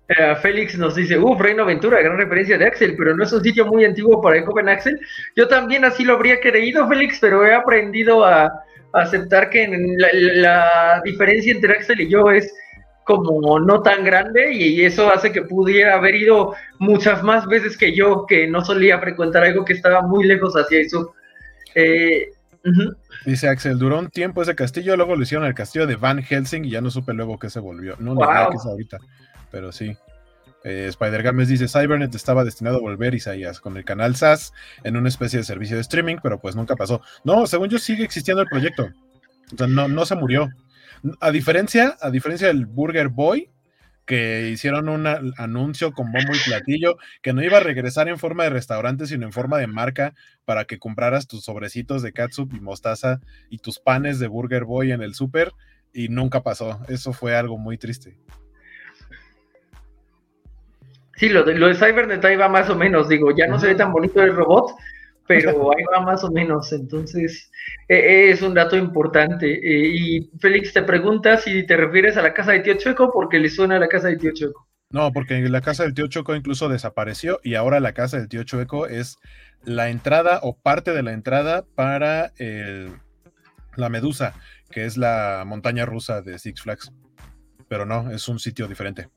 Eh, 0.09 0.37
Félix 0.37 0.79
nos 0.79 0.94
dice, 0.94 1.18
uff, 1.18 1.38
Reino 1.38 1.64
Aventura, 1.64 2.01
gran 2.01 2.16
referencia 2.16 2.57
de 2.57 2.66
Axel, 2.66 2.94
pero 2.96 3.14
no 3.14 3.24
es 3.24 3.33
un 3.33 3.42
sitio 3.42 3.66
muy 3.66 3.85
antiguo 3.85 4.22
para 4.22 4.38
el 4.38 4.44
joven 4.46 4.68
Axel. 4.68 4.98
Yo 5.37 5.48
también 5.48 5.85
así 5.85 6.05
lo 6.05 6.14
habría 6.14 6.40
creído, 6.40 6.88
Félix, 6.88 7.18
pero 7.20 7.44
he 7.44 7.55
aprendido 7.55 8.24
a, 8.24 8.64
aceptar 8.92 9.51
que 9.51 9.68
la, 9.98 11.01
diferencia 11.05 11.53
entre 11.53 11.74
Axel 11.74 12.01
y 12.01 12.11
yo 12.11 12.31
es 12.31 12.53
como 13.05 13.59
no 13.59 13.81
tan 13.83 14.05
grande 14.05 14.53
y 14.53 14.85
eso 14.85 15.11
hace 15.11 15.33
que 15.33 15.42
pudiera 15.42 15.94
haber 15.94 16.14
ido 16.14 16.55
muchas 16.79 17.22
más 17.22 17.46
veces 17.46 17.77
que 17.77 17.94
yo, 17.94 18.27
que 18.27 18.46
no 18.46 18.64
solía 18.64 18.98
frecuentar 18.98 19.44
algo 19.44 19.64
que 19.64 19.72
estaba 19.72 20.03
muy 20.03 20.27
lejos 20.27 20.55
hacia 20.55 20.81
eso. 20.81 21.14
Eh, 21.74 22.29
Dice 23.24 23.48
Axel, 23.48 23.79
duró 23.79 23.98
un 23.98 24.09
tiempo 24.09 24.42
ese 24.42 24.55
castillo, 24.55 24.96
luego 24.96 25.16
lo 25.16 25.22
hicieron 25.22 25.46
el 25.46 25.55
castillo 25.55 25.87
de 25.87 25.96
Van 25.96 26.22
Helsing 26.22 26.64
y 26.64 26.70
ya 26.70 26.81
no 26.81 26.90
supe 26.90 27.14
luego 27.14 27.38
qué 27.38 27.51
se 27.51 27.61
volvió. 27.61 27.96
No, 27.98 28.14
ni 28.14 28.22
idea 28.22 28.48
qué 28.51 28.57
es 28.57 28.66
ahorita, 28.66 28.98
pero 29.51 29.72
sí. 29.72 29.96
Eh, 30.68 30.88
Spider 30.88 31.22
Games 31.22 31.48
dice, 31.48 31.66
Cybernet 31.66 32.14
estaba 32.14 32.44
destinado 32.44 32.76
a 32.76 32.81
volver, 32.81 33.14
Isaías, 33.14 33.59
con 33.59 33.78
el 33.78 33.87
canal 33.87 34.16
SAS 34.16 34.52
en 34.85 34.98
una 34.98 35.09
especie 35.09 35.38
de 35.38 35.44
servicio 35.46 35.76
de 35.76 35.81
streaming, 35.81 36.16
pero 36.22 36.40
pues 36.40 36.57
nunca 36.57 36.76
pasó. 36.76 37.00
No, 37.24 37.46
según 37.46 37.70
yo 37.70 37.78
sigue 37.78 38.04
existiendo 38.04 38.42
el 38.42 38.48
proyecto. 38.48 38.90
O 39.54 39.57
sea, 39.57 39.66
no, 39.66 40.04
se 40.04 40.14
murió. 40.14 40.50
A 41.20 41.31
diferencia, 41.31 41.96
a 42.02 42.11
diferencia 42.11 42.48
del 42.48 42.66
Burger 42.66 43.09
Boy, 43.09 43.50
que 44.04 44.50
hicieron 44.50 44.90
un 44.90 45.07
anuncio 45.07 45.92
con 45.92 46.12
bombo 46.12 46.35
y 46.35 46.38
platillo, 46.46 46.98
que 47.22 47.33
no 47.33 47.42
iba 47.42 47.57
a 47.57 47.61
regresar 47.61 48.09
en 48.09 48.18
forma 48.18 48.44
de 48.44 48.50
restaurante, 48.50 49.07
sino 49.07 49.24
en 49.24 49.33
forma 49.33 49.57
de 49.57 49.68
marca, 49.68 50.12
para 50.44 50.66
que 50.66 50.78
compraras 50.78 51.26
tus 51.26 51.44
sobrecitos 51.44 52.02
de 52.02 52.12
catsup 52.12 52.52
y 52.52 52.61
mostaza 52.61 53.20
y 53.48 53.57
tus 53.57 53.78
panes 53.78 54.18
de 54.18 54.28
Burger 54.28 54.64
Boy 54.64 54.92
en 54.92 55.00
el 55.00 55.14
súper, 55.14 55.52
y 55.94 56.11
nunca 56.11 56.42
pasó. 56.42 56.78
Eso 56.88 57.14
fue 57.14 57.35
algo 57.35 57.57
muy 57.57 57.78
triste. 57.78 58.18
Sí, 61.18 61.28
lo 61.28 61.42
de, 61.42 61.54
lo 61.54 61.66
de 61.66 61.74
Cybernet 61.74 62.24
ahí 62.24 62.37
va 62.37 62.48
más 62.48 62.70
o 62.70 62.76
menos, 62.76 63.09
digo, 63.09 63.35
ya 63.37 63.48
no 63.48 63.59
se 63.59 63.66
ve 63.66 63.74
tan 63.74 63.92
bonito 63.92 64.22
el 64.22 64.35
robot, 64.35 64.76
pero 65.26 65.50
ahí 65.76 65.85
va 65.92 66.00
más 66.00 66.22
o 66.22 66.31
menos, 66.31 66.72
entonces 66.72 67.50
e, 67.88 67.96
e, 67.96 68.31
es 68.31 68.40
un 68.40 68.54
dato 68.54 68.76
importante. 68.76 69.46
E, 69.52 69.88
y 69.88 70.31
Félix 70.38 70.72
te 70.72 70.83
pregunta 70.83 71.37
si 71.37 71.66
te 71.66 71.76
refieres 71.76 72.16
a 72.16 72.22
la 72.22 72.33
casa 72.33 72.52
de 72.52 72.61
Tío 72.61 72.74
Chueco 72.74 73.11
porque 73.12 73.40
le 73.40 73.50
suena 73.50 73.76
a 73.76 73.81
la 73.81 73.88
casa 73.88 74.09
de 74.09 74.16
Tío 74.16 74.33
Chueco. 74.33 74.68
No, 74.90 75.12
porque 75.12 75.40
la 75.40 75.61
casa 75.61 75.83
del 75.83 75.92
Tío 75.92 76.07
Chueco 76.07 76.35
incluso 76.35 76.68
desapareció 76.68 77.40
y 77.42 77.57
ahora 77.57 77.81
la 77.81 77.92
casa 77.92 78.18
del 78.18 78.28
Tío 78.28 78.44
Chueco 78.44 78.87
es 78.87 79.18
la 79.64 79.90
entrada 79.90 80.38
o 80.42 80.57
parte 80.57 80.92
de 80.92 81.02
la 81.02 81.12
entrada 81.12 81.64
para 81.74 82.33
el 82.37 82.92
la 83.78 83.88
Medusa, 83.88 84.35
que 84.70 84.85
es 84.85 84.96
la 84.96 85.44
montaña 85.46 85.87
rusa 85.87 86.20
de 86.20 86.38
Six 86.38 86.62
Flags. 86.62 86.92
Pero 87.68 87.87
no, 87.87 88.11
es 88.11 88.28
un 88.28 88.38
sitio 88.38 88.66
diferente. 88.66 89.09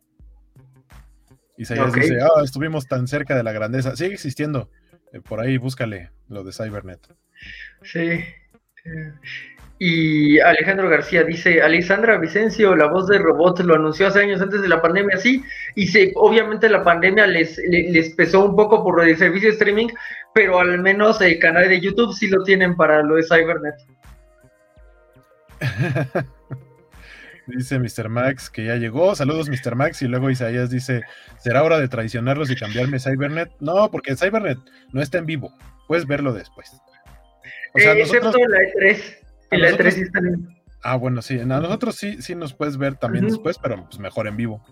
Isaías 1.57 1.93
dice, 1.93 2.19
ah, 2.21 2.41
estuvimos 2.43 2.87
tan 2.87 3.07
cerca 3.07 3.35
de 3.35 3.43
la 3.43 3.51
grandeza. 3.51 3.95
Sigue 3.95 4.13
existiendo. 4.13 4.69
Eh, 5.13 5.21
por 5.21 5.39
ahí 5.39 5.57
búscale 5.57 6.11
lo 6.27 6.43
de 6.43 6.53
Cybernet. 6.53 6.99
Sí. 7.83 8.23
Y 9.83 10.39
Alejandro 10.39 10.89
García 10.89 11.23
dice, 11.23 11.61
Alexandra 11.61 12.19
Vicencio, 12.19 12.75
la 12.75 12.85
voz 12.85 13.07
de 13.07 13.17
robot, 13.17 13.61
lo 13.61 13.73
anunció 13.73 14.05
hace 14.07 14.19
años 14.21 14.39
antes 14.39 14.61
de 14.61 14.67
la 14.67 14.79
pandemia, 14.79 15.17
sí, 15.17 15.43
y 15.73 15.87
se, 15.87 16.11
obviamente 16.15 16.69
la 16.69 16.83
pandemia 16.83 17.25
les, 17.25 17.57
les, 17.57 18.13
pesó 18.13 18.45
un 18.45 18.55
poco 18.55 18.83
por 18.83 19.03
el 19.03 19.17
servicio 19.17 19.49
de 19.49 19.53
streaming, 19.53 19.87
pero 20.35 20.59
al 20.59 20.79
menos 20.79 21.19
el 21.21 21.39
canal 21.39 21.67
de 21.67 21.81
YouTube 21.81 22.13
sí 22.13 22.27
lo 22.27 22.43
tienen 22.43 22.75
para 22.75 23.01
lo 23.01 23.15
de 23.15 23.23
Cybernet. 23.23 23.75
dice 27.57 27.79
Mr. 27.79 28.09
Max 28.09 28.49
que 28.49 28.65
ya 28.65 28.75
llegó. 28.75 29.15
Saludos, 29.15 29.49
Mr. 29.49 29.75
Max. 29.75 30.01
Y 30.01 30.07
luego 30.07 30.29
Isaías 30.29 30.69
dice: 30.69 31.01
¿Será 31.37 31.63
hora 31.63 31.79
de 31.79 31.87
traicionarlos 31.87 32.49
y 32.51 32.55
cambiarme 32.55 32.99
Cybernet? 32.99 33.51
No, 33.59 33.89
porque 33.91 34.15
Cybernet 34.15 34.57
no 34.91 35.01
está 35.01 35.17
en 35.17 35.25
vivo. 35.25 35.53
Puedes 35.87 36.07
verlo 36.07 36.33
después. 36.33 36.71
O 37.73 37.79
sea, 37.79 37.93
eh, 37.93 38.01
excepto 38.01 38.37
la 38.37 38.57
E3. 38.59 40.57
Ah, 40.83 40.95
bueno, 40.95 41.21
sí. 41.21 41.39
A 41.39 41.45
nosotros 41.45 41.95
sí, 41.95 42.21
sí 42.21 42.35
nos 42.35 42.53
puedes 42.53 42.77
ver 42.77 42.95
también 42.95 43.27
después, 43.27 43.57
pero 43.61 43.85
pues 43.85 43.99
mejor 43.99 44.27
en 44.27 44.37
vivo. 44.37 44.63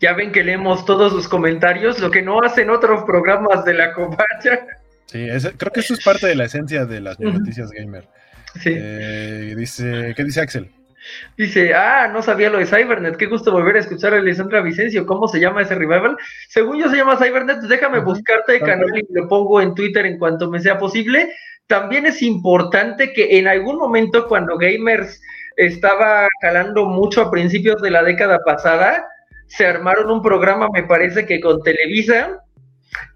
Ya 0.00 0.12
ven 0.14 0.32
que 0.32 0.44
leemos 0.44 0.84
todos 0.84 1.12
sus 1.12 1.28
comentarios, 1.28 1.98
lo 1.98 2.10
que 2.10 2.22
no 2.22 2.40
hacen 2.42 2.70
otros 2.70 3.04
programas 3.04 3.64
de 3.64 3.74
la 3.74 3.92
copacha. 3.92 4.66
Sí, 5.06 5.26
creo 5.56 5.72
que 5.72 5.80
eso 5.80 5.94
es 5.94 6.04
parte 6.04 6.26
de 6.26 6.34
la 6.34 6.44
esencia 6.44 6.86
de 6.86 7.00
las 7.00 7.18
noticias 7.20 7.70
gamer. 7.70 8.08
Sí. 8.60 8.72
Eh, 8.74 9.54
dice, 9.56 10.14
¿qué 10.16 10.24
dice 10.24 10.40
Axel? 10.40 10.70
Dice, 11.36 11.74
ah, 11.74 12.08
no 12.12 12.22
sabía 12.22 12.50
lo 12.50 12.58
de 12.58 12.66
Cybernet, 12.66 13.16
qué 13.16 13.26
gusto 13.26 13.52
volver 13.52 13.76
a 13.76 13.80
escuchar 13.80 14.14
a 14.14 14.18
Alessandra 14.18 14.62
Vicencio, 14.62 15.06
¿cómo 15.06 15.28
se 15.28 15.40
llama 15.40 15.62
ese 15.62 15.74
revival? 15.74 16.16
Según 16.48 16.78
yo 16.78 16.88
se 16.88 16.96
llama 16.96 17.16
Cybernet, 17.16 17.60
déjame 17.60 18.00
buscarte 18.00 18.56
el 18.56 18.62
canal 18.62 18.88
y 18.96 19.06
lo 19.12 19.28
pongo 19.28 19.60
en 19.60 19.74
Twitter 19.74 20.06
en 20.06 20.18
cuanto 20.18 20.50
me 20.50 20.60
sea 20.60 20.78
posible 20.78 21.30
también 21.66 22.06
es 22.06 22.22
importante 22.22 23.12
que 23.12 23.38
en 23.38 23.48
algún 23.48 23.76
momento 23.76 24.28
cuando 24.28 24.58
Gamers 24.58 25.20
estaba 25.56 26.28
jalando 26.42 26.86
mucho 26.86 27.22
a 27.22 27.30
principios 27.30 27.80
de 27.80 27.90
la 27.90 28.02
década 28.02 28.40
pasada, 28.44 29.06
se 29.46 29.66
armaron 29.66 30.10
un 30.10 30.22
programa, 30.22 30.68
me 30.72 30.82
parece 30.82 31.26
que 31.26 31.40
con 31.40 31.62
Televisa, 31.62 32.40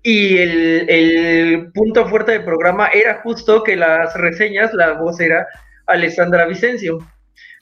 y 0.02 0.38
el, 0.38 1.70
punto 1.72 2.06
fuerte 2.08 2.32
del 2.32 2.44
programa 2.44 2.88
era 2.88 3.20
justo 3.22 3.62
que 3.62 3.76
las 3.76 4.14
reseñas, 4.14 4.72
la 4.72 4.92
voz 4.92 5.20
era 5.20 5.46
Alessandra 5.86 6.46
Vicencio. 6.46 6.98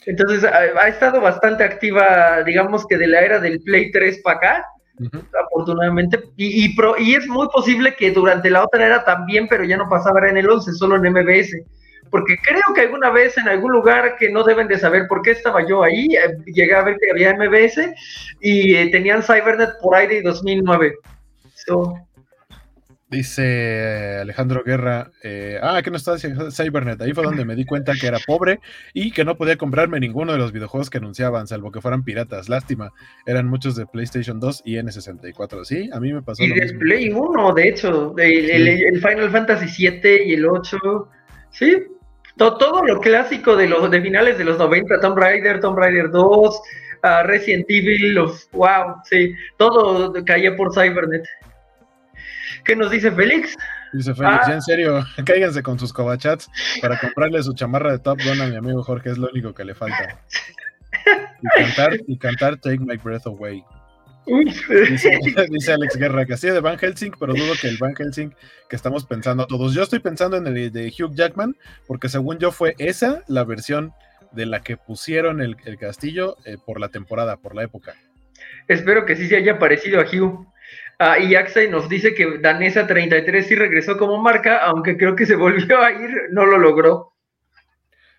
Entonces 0.06 0.44
ha, 0.44 0.88
estado 0.88 1.20
bastante 1.20 1.64
activa, 1.64 2.42
digamos 2.44 2.86
que 2.86 2.96
de 2.96 3.08
la 3.08 3.20
era 3.20 3.40
del 3.40 3.60
Play 3.60 3.90
3 3.90 4.20
para 4.22 4.36
acá, 4.36 4.66
afortunadamente. 5.44 6.20
Y, 6.36 6.66
y, 6.66 7.14
es 7.14 7.26
muy 7.26 7.48
posible 7.48 7.94
que 7.96 8.12
durante 8.12 8.48
la 8.48 8.64
otra 8.64 8.86
era 8.86 9.04
también, 9.04 9.48
pero 9.48 9.64
ya 9.64 9.76
no 9.76 9.88
pasaba 9.88 10.28
en 10.28 10.36
el 10.36 10.48
11, 10.48 10.72
solo 10.72 10.96
en 10.96 11.12
MBS. 11.12 11.56
Porque 12.08 12.36
creo 12.40 12.62
que 12.72 12.82
alguna 12.82 13.10
vez 13.10 13.36
en 13.36 13.48
algún 13.48 13.72
lugar 13.72 14.16
que 14.16 14.30
no 14.30 14.44
deben 14.44 14.68
de 14.68 14.78
saber 14.78 15.08
por 15.08 15.22
qué 15.22 15.32
estaba 15.32 15.66
yo 15.66 15.82
ahí, 15.82 16.06
eh, 16.14 16.36
llegué 16.46 16.74
a 16.74 16.82
ver 16.82 16.96
que 17.00 17.10
había 17.10 17.34
MBS 17.34 17.92
y 18.40 18.76
eh, 18.76 18.90
tenían 18.92 19.24
Cybernet 19.24 19.70
por 19.82 19.96
ahí 19.96 20.06
de 20.06 20.22
2009. 20.22 20.94
Dice 23.08 24.18
Alejandro 24.20 24.64
Guerra, 24.64 25.12
eh, 25.22 25.60
ah, 25.62 25.80
que 25.80 25.92
no 25.92 25.96
está 25.96 26.16
Cybernet. 26.18 27.00
Ahí 27.00 27.12
fue 27.12 27.22
donde 27.22 27.44
me 27.44 27.54
di 27.54 27.64
cuenta 27.64 27.92
que 28.00 28.08
era 28.08 28.18
pobre 28.26 28.58
y 28.94 29.12
que 29.12 29.24
no 29.24 29.36
podía 29.36 29.56
comprarme 29.56 30.00
ninguno 30.00 30.32
de 30.32 30.38
los 30.38 30.50
videojuegos 30.50 30.90
que 30.90 30.98
anunciaban, 30.98 31.46
salvo 31.46 31.70
que 31.70 31.80
fueran 31.80 32.02
piratas. 32.02 32.48
Lástima, 32.48 32.92
eran 33.24 33.46
muchos 33.46 33.76
de 33.76 33.86
PlayStation 33.86 34.40
2 34.40 34.62
y 34.64 34.74
N64. 34.74 35.64
Sí, 35.64 35.88
a 35.92 36.00
mí 36.00 36.12
me 36.12 36.22
pasó. 36.22 36.42
Y 36.42 36.48
de 36.52 36.74
Play 36.74 37.12
1, 37.12 37.54
de 37.54 37.68
hecho, 37.68 38.12
el, 38.18 39.00
Final 39.00 39.30
Fantasy 39.30 39.68
7 39.68 40.26
y 40.26 40.34
el 40.34 40.44
8. 40.44 40.76
Sí, 41.50 41.84
todo, 42.36 42.84
lo 42.84 43.00
clásico 43.00 43.54
de 43.54 43.68
los 43.68 43.88
de 43.88 44.02
finales 44.02 44.36
de 44.36 44.44
los 44.44 44.58
90, 44.58 45.00
Tomb 45.00 45.16
Raider, 45.16 45.60
Tomb 45.60 45.78
Raider 45.78 46.10
2, 46.10 46.60
ah, 47.04 47.22
Resident 47.22 47.66
Evil, 47.68 48.18
wow, 48.52 48.96
sí, 49.04 49.32
todo 49.58 50.12
caía 50.24 50.56
por 50.56 50.74
Cybernet. 50.74 51.24
¿Qué 52.64 52.76
nos 52.76 52.90
dice 52.90 53.10
Félix? 53.12 53.56
Dice 53.92 54.14
Félix, 54.14 54.46
ya 54.46 54.52
en 54.52 54.58
ah. 54.58 54.62
serio, 54.62 55.04
cáiganse 55.24 55.62
con 55.62 55.78
sus 55.78 55.92
cobachats 55.92 56.50
para 56.80 56.98
comprarle 56.98 57.42
su 57.42 57.52
chamarra 57.54 57.92
de 57.92 57.98
Top 57.98 58.18
Gun 58.22 58.40
a 58.40 58.46
mi 58.46 58.56
amigo 58.56 58.82
Jorge, 58.82 59.10
es 59.10 59.18
lo 59.18 59.28
único 59.30 59.54
que 59.54 59.64
le 59.64 59.74
falta. 59.74 60.20
Y 61.42 61.62
cantar, 61.62 61.96
y 62.06 62.18
cantar 62.18 62.56
Take 62.56 62.78
My 62.78 62.96
Breath 62.96 63.26
Away. 63.26 63.64
Dice, 64.26 65.72
Alex 65.72 65.96
Guerra 65.96 66.26
que 66.26 66.34
así 66.34 66.48
de 66.48 66.58
Van 66.58 66.78
Helsing, 66.78 67.12
pero 67.18 67.32
dudo 67.32 67.52
que 67.60 67.68
el 67.68 67.78
Van 67.78 67.94
Helsing 67.94 68.34
que 68.68 68.74
estamos 68.74 69.06
pensando 69.06 69.46
todos. 69.46 69.72
Yo 69.72 69.84
estoy 69.84 70.00
pensando 70.00 70.36
en 70.36 70.48
el 70.48 70.72
de 70.72 70.88
Hugh 70.88 71.14
Jackman, 71.14 71.56
porque 71.86 72.08
según 72.08 72.38
yo 72.38 72.50
fue 72.50 72.74
esa 72.78 73.22
la 73.28 73.44
versión 73.44 73.92
de 74.32 74.46
la 74.46 74.62
que 74.62 74.76
pusieron 74.76 75.40
el, 75.40 75.56
castillo 75.78 76.36
eh, 76.44 76.56
por 76.64 76.80
la 76.80 76.88
temporada, 76.88 77.36
por 77.36 77.54
la 77.54 77.62
época. 77.62 77.94
Espero 78.66 79.06
que 79.06 79.14
sí 79.14 79.28
se 79.28 79.36
haya 79.36 79.58
parecido 79.58 80.00
a 80.00 80.04
Hugh. 80.04 80.46
Ah, 80.98 81.18
y 81.18 81.34
Axel 81.34 81.70
nos 81.70 81.88
dice 81.88 82.14
que 82.14 82.38
Danesa 82.38 82.86
33 82.86 83.46
sí 83.46 83.54
regresó 83.54 83.98
como 83.98 84.20
marca, 84.22 84.58
aunque 84.64 84.96
creo 84.96 85.14
que 85.14 85.26
se 85.26 85.36
volvió 85.36 85.82
a 85.82 85.92
ir, 85.92 86.10
no 86.30 86.46
lo 86.46 86.58
logró. 86.58 87.12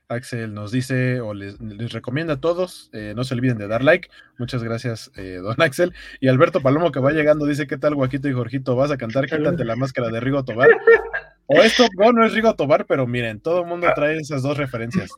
Axel 0.10 0.54
nos 0.54 0.72
dice 0.72 1.20
o 1.20 1.34
les, 1.34 1.58
recomienda 1.92 2.36
a 2.36 2.40
todos, 2.40 2.90
eh, 2.94 3.14
no 3.16 3.24
se 3.24 3.34
olviden 3.34 3.58
de 3.58 3.68
dar 3.68 3.84
like. 3.84 4.10
Muchas 4.38 4.64
gracias, 4.64 5.12
eh, 5.18 5.40
don 5.42 5.62
Axel. 5.62 5.94
Y 6.22 6.30
Alberto 6.30 6.62
Palomo 6.62 6.92
que 6.92 7.00
va 7.00 7.12
llegando 7.12 7.46
dice, 7.46 7.68
¿qué 7.68 7.78
tal, 7.78 7.96
Guaquito 7.96 8.30
y 8.30 8.34
Jorgito? 8.34 8.76
¿Vas 8.76 8.92
a 8.92 8.98
cantar 8.98 9.26
Quítate 9.26 9.66
la 9.66 9.76
máscara 9.76 10.10
de 10.10 10.20
Rigo 10.20 10.46
Tobar? 10.46 10.70
O 11.50 11.62
esto 11.62 11.86
no, 12.14 12.26
es 12.26 12.34
Rigo 12.34 12.54
Tobar, 12.56 12.86
pero 12.86 13.08
miren, 13.08 13.40
todo 13.40 13.62
el 13.62 13.68
mundo 13.68 13.88
trae 13.96 14.18
esas 14.18 14.44
dos 14.44 14.58
referencias. 14.58 15.10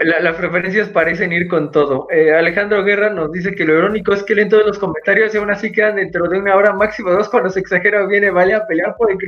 las 0.00 0.34
preferencias 0.36 0.88
parecen 0.88 1.32
ir 1.32 1.48
con 1.48 1.70
todo. 1.70 2.08
Eh, 2.10 2.34
Alejandro 2.34 2.82
Guerra 2.82 3.10
nos 3.10 3.30
dice 3.30 3.54
que 3.54 3.64
lo 3.66 3.76
irónico 3.76 4.14
es 4.14 4.22
que 4.22 4.34
leen 4.34 4.48
todos 4.48 4.64
los 4.64 4.78
comentarios 4.78 5.34
y 5.34 5.38
aún 5.38 5.50
así 5.50 5.70
quedan 5.70 5.96
dentro 5.96 6.28
de 6.28 6.38
una 6.38 6.56
hora 6.56 6.72
máximo 6.72 7.10
dos 7.10 7.28
cuando 7.28 7.50
se 7.50 7.60
exagera 7.60 8.06
viene 8.06 8.30
vale 8.30 8.54
a 8.54 8.66
pelear 8.66 8.96
por 8.96 9.10
el 9.10 9.18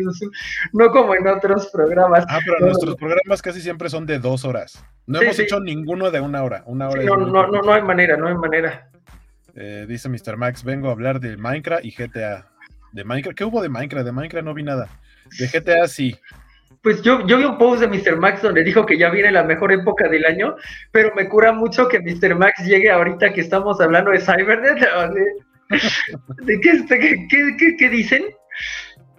no 0.72 0.90
como 0.90 1.14
en 1.14 1.26
otros 1.26 1.68
programas. 1.70 2.24
Ah, 2.28 2.38
pero 2.44 2.66
nuestros 2.66 2.96
programas 2.96 3.42
casi 3.42 3.60
siempre 3.60 3.90
son 3.90 4.06
de 4.06 4.18
dos 4.18 4.46
horas. 4.46 4.82
No 5.06 5.20
hemos 5.20 5.38
hecho 5.38 5.60
ninguno 5.60 6.10
de 6.10 6.20
una 6.20 6.42
hora. 6.42 6.62
Una 6.66 6.88
hora 6.88 7.02
no, 7.02 7.16
no, 7.16 7.46
no, 7.46 7.60
no 7.60 7.72
hay 7.72 7.82
manera, 7.82 8.16
no 8.16 8.26
hay 8.26 8.34
manera. 8.34 8.90
Eh, 9.54 9.84
dice 9.86 10.08
Mr. 10.08 10.36
Max, 10.36 10.64
vengo 10.64 10.88
a 10.88 10.92
hablar 10.92 11.20
de 11.20 11.36
Minecraft 11.36 11.84
y 11.84 11.90
GTA. 11.90 12.46
¿De 12.92 13.04
Minecraft? 13.04 13.36
¿Qué 13.36 13.44
hubo 13.44 13.60
de 13.60 13.68
Minecraft? 13.68 14.06
De 14.06 14.12
Minecraft 14.12 14.44
no 14.46 14.54
vi 14.54 14.62
nada. 14.62 14.88
De 15.38 15.46
GTA 15.46 15.86
sí. 15.88 16.16
Pues 16.82 17.02
yo, 17.02 17.26
yo 17.26 17.38
vi 17.38 17.44
un 17.44 17.58
post 17.58 17.82
de 17.82 17.88
Mr. 17.88 18.16
Max 18.16 18.42
donde 18.42 18.62
dijo 18.62 18.86
que 18.86 18.96
ya 18.96 19.10
viene 19.10 19.32
la 19.32 19.42
mejor 19.42 19.72
época 19.72 20.08
del 20.08 20.24
año, 20.24 20.54
pero 20.92 21.12
me 21.14 21.28
cura 21.28 21.52
mucho 21.52 21.88
que 21.88 22.00
Mr. 22.00 22.36
Max 22.36 22.64
llegue 22.64 22.90
ahorita 22.90 23.32
que 23.32 23.40
estamos 23.40 23.80
hablando 23.80 24.12
de 24.12 24.20
Cybernet. 24.20 24.78
¿De, 26.44 26.60
qué, 26.60 27.76
qué, 27.78 27.88
dicen? 27.90 28.24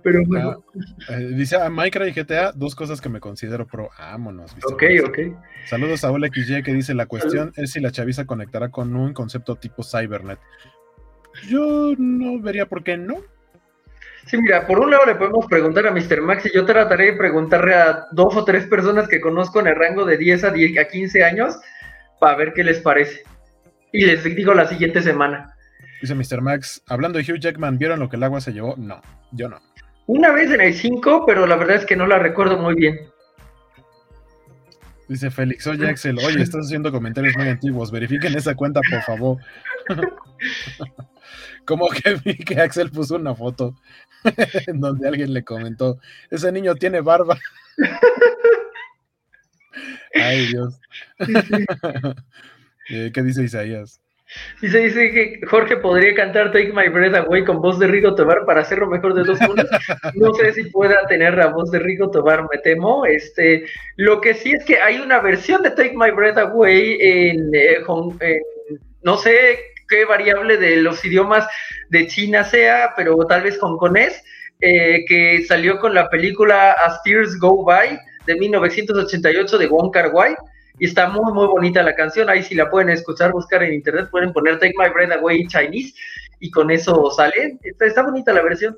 Pero 0.02 0.24
bueno. 0.26 0.63
Ah, 1.10 1.19
eh, 1.19 1.32
dice 1.36 1.58
a 1.58 1.65
ah, 1.65 1.69
Minecraft 1.69 2.17
y 2.17 2.22
GTA, 2.22 2.54
dos 2.54 2.74
cosas 2.76 3.02
que 3.02 3.10
me 3.10 3.19
considero 3.19 3.67
pro. 3.67 3.89
Vámonos. 4.00 4.56
ok, 4.72 4.84
ok. 5.06 5.19
Saludos 5.65 6.04
a 6.06 6.12
XY 6.12 6.63
que 6.63 6.74
dice: 6.74 6.93
La 6.93 7.06
cuestión 7.06 7.52
es 7.56 7.72
si 7.72 7.82
la 7.82 7.91
chaviza 7.91 8.26
conectará 8.26 8.69
con 8.69 8.95
un 8.95 9.13
concepto 9.13 9.58
tipo 9.58 9.84
Cybernet. 9.84 10.39
Yo 11.48 11.93
no 11.98 12.41
vería 12.41 12.65
por 12.65 12.84
qué 12.84 12.98
no. 12.98 13.17
Sí, 14.26 14.38
mira, 14.38 14.68
por 14.68 14.80
un 14.80 14.92
lado 14.92 15.06
le 15.06 15.16
podemos 15.16 15.46
preguntar 15.48 15.88
a 15.88 15.92
Mr. 15.92 16.22
Max 16.22 16.46
y 16.46 16.54
yo 16.54 16.66
trataré 16.66 17.06
de 17.06 17.14
preguntarle 17.14 17.74
a 17.74 18.08
dos 18.12 18.36
o 18.36 18.44
tres 18.44 18.66
personas 18.68 19.08
que 19.08 19.22
conozco 19.22 19.60
en 19.60 19.68
el 19.68 19.76
rango 19.76 20.06
de 20.06 20.18
10 20.18 20.44
a, 20.44 20.52
10 20.52 20.78
a 20.78 20.88
15 20.88 21.24
años 21.24 21.60
para 22.20 22.38
ver 22.38 22.54
qué 22.54 22.64
les 22.64 22.80
parece. 22.80 23.24
Y 23.92 24.06
les 24.06 24.24
digo 24.24 24.54
la 24.54 24.68
siguiente 24.68 25.02
semana. 25.02 25.54
Dice 26.02 26.16
Mr. 26.16 26.42
Max, 26.42 26.82
hablando 26.88 27.20
de 27.20 27.32
Hugh 27.32 27.40
Jackman, 27.40 27.78
¿vieron 27.78 28.00
lo 28.00 28.10
que 28.10 28.18
el 28.18 28.24
agua 28.24 28.40
se 28.40 28.54
llevó? 28.54 28.76
No, 28.78 29.02
yo 29.32 29.50
no. 29.50 29.60
Una 30.08 30.32
vez 30.32 30.52
en 30.52 30.62
el 30.62 30.74
5, 30.74 31.26
pero 31.26 31.46
la 31.46 31.56
verdad 31.56 31.78
es 31.78 31.86
que 31.86 31.96
no 31.96 32.08
la 32.08 32.20
recuerdo 32.20 32.58
muy 32.58 32.76
bien. 32.76 33.00
Dice 35.10 35.32
Félix, 35.32 35.65
oye 35.65 35.89
Axel, 35.89 36.19
oye, 36.19 36.39
estás 36.39 36.67
haciendo 36.67 36.91
comentarios 36.91 37.36
muy 37.36 37.48
antiguos, 37.48 37.89
verifiquen 37.89 38.38
esa 38.38 38.54
cuenta, 38.54 38.80
por 38.88 39.02
favor. 39.02 39.38
Como 41.65 41.89
que 41.89 42.13
vi 42.24 42.38
que 42.38 42.62
Axel 42.62 42.91
puso 42.91 43.15
una 43.15 43.34
foto 43.34 43.76
en 44.67 44.80
donde 44.80 45.08
alguien 45.08 45.34
le 45.34 45.43
comentó, 45.43 46.00
ese 46.30 46.52
niño 46.52 46.76
tiene 46.76 47.02
barba. 47.02 47.39
Ay, 50.13 50.45
Dios. 50.45 50.80
Eh, 52.89 53.12
¿Qué 53.12 53.24
dice 53.24 53.43
Isaías? 53.43 54.00
Dice, 54.62 54.80
dice 54.80 55.12
que 55.12 55.39
Jorge 55.48 55.78
podría 55.78 56.13
cantar 56.13 56.52
Take 56.52 56.72
My 56.74 56.88
Breath 56.89 57.15
Away 57.15 57.46
con 57.46 57.62
voz 57.62 57.80
de 57.80 57.88
Rigo 57.88 58.13
Tobar 58.13 58.46
para 58.46 58.62
hacerlo 58.62 58.88
mejor 58.88 59.15
de 59.15 59.24
dos 59.24 59.39
mundos. 59.42 59.68
No 60.15 60.34
sé 60.34 60.54
si 60.54 60.65
pueda 60.65 61.08
tener 61.08 61.36
la 61.36 61.48
voz 61.48 61.72
de 61.72 61.80
Rigo 61.80 62.12
Tobar, 62.12 62.44
me 62.44 62.60
temo. 62.60 63.06
Este, 63.06 63.65
lo 63.96 64.22
que 64.22 64.36
sí 64.36 64.52
es 64.52 64.63
que 64.65 64.80
hay 64.80 65.00
una 65.00 65.20
versión 65.20 65.63
de 65.63 65.72
Take 65.72 65.96
My 65.96 66.12
Breath 66.12 66.38
Away 66.38 66.98
en, 67.02 67.50
eh, 67.56 68.42
no 69.02 69.18
sé 69.18 69.60
qué 69.88 70.06
variable 70.06 70.58
de 70.58 70.78
los 70.78 71.04
idiomas 71.04 71.48
de 71.89 72.06
China 72.06 72.44
sea, 72.44 72.94
pero 72.96 73.18
tal 73.28 73.44
vez 73.44 73.58
hongkonés, 73.60 74.24
eh, 74.62 75.06
que 75.08 75.44
salió 75.48 75.80
con 75.80 75.96
la 75.96 76.10
película 76.10 76.74
As 76.74 77.02
Tears 77.04 77.39
Go 77.39 77.63
By 77.63 78.00
de 78.28 78.36
1988 78.36 79.58
de 79.58 79.68
Wong 79.68 79.92
Kar 79.92 80.12
Wai 80.13 80.36
y 80.80 80.86
está 80.86 81.10
muy, 81.10 81.32
muy 81.34 81.48
bonita 81.48 81.84
la 81.84 81.96
canción. 81.96 82.30
Ahí 82.30 82.42
si 82.44 82.56
la 82.56 82.70
pueden 82.70 82.89
escuchar, 82.89 83.32
buscar 83.32 83.63
en 83.63 83.74
internet, 83.74 84.10
pueden 84.10 84.34
poner 84.34 84.60
Take 84.60 84.74
My 84.78 84.89
Breath 84.89 85.12
Away 85.12 85.48
Chinese 85.48 85.94
y 86.39 86.50
con 86.52 86.72
eso 86.72 87.12
sale. 87.12 87.60
Está, 87.62 88.04
bonita 88.04 88.34
la 88.34 88.42
versión. 88.42 88.78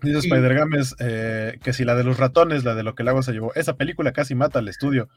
Dice 0.00 0.18
Spider 0.18 0.54
Games 0.54 0.94
eh, 1.00 1.58
que 1.62 1.72
si 1.72 1.84
la 1.84 1.96
de 1.96 2.04
los 2.04 2.18
ratones, 2.18 2.64
la 2.64 2.76
de 2.76 2.84
lo 2.84 2.94
que 2.94 3.02
el 3.02 3.08
agua 3.08 3.22
se 3.22 3.32
llevó, 3.32 3.52
esa 3.54 3.76
película 3.76 4.12
casi 4.12 4.36
mata 4.36 4.60
al 4.60 4.68
estudio. 4.68 5.08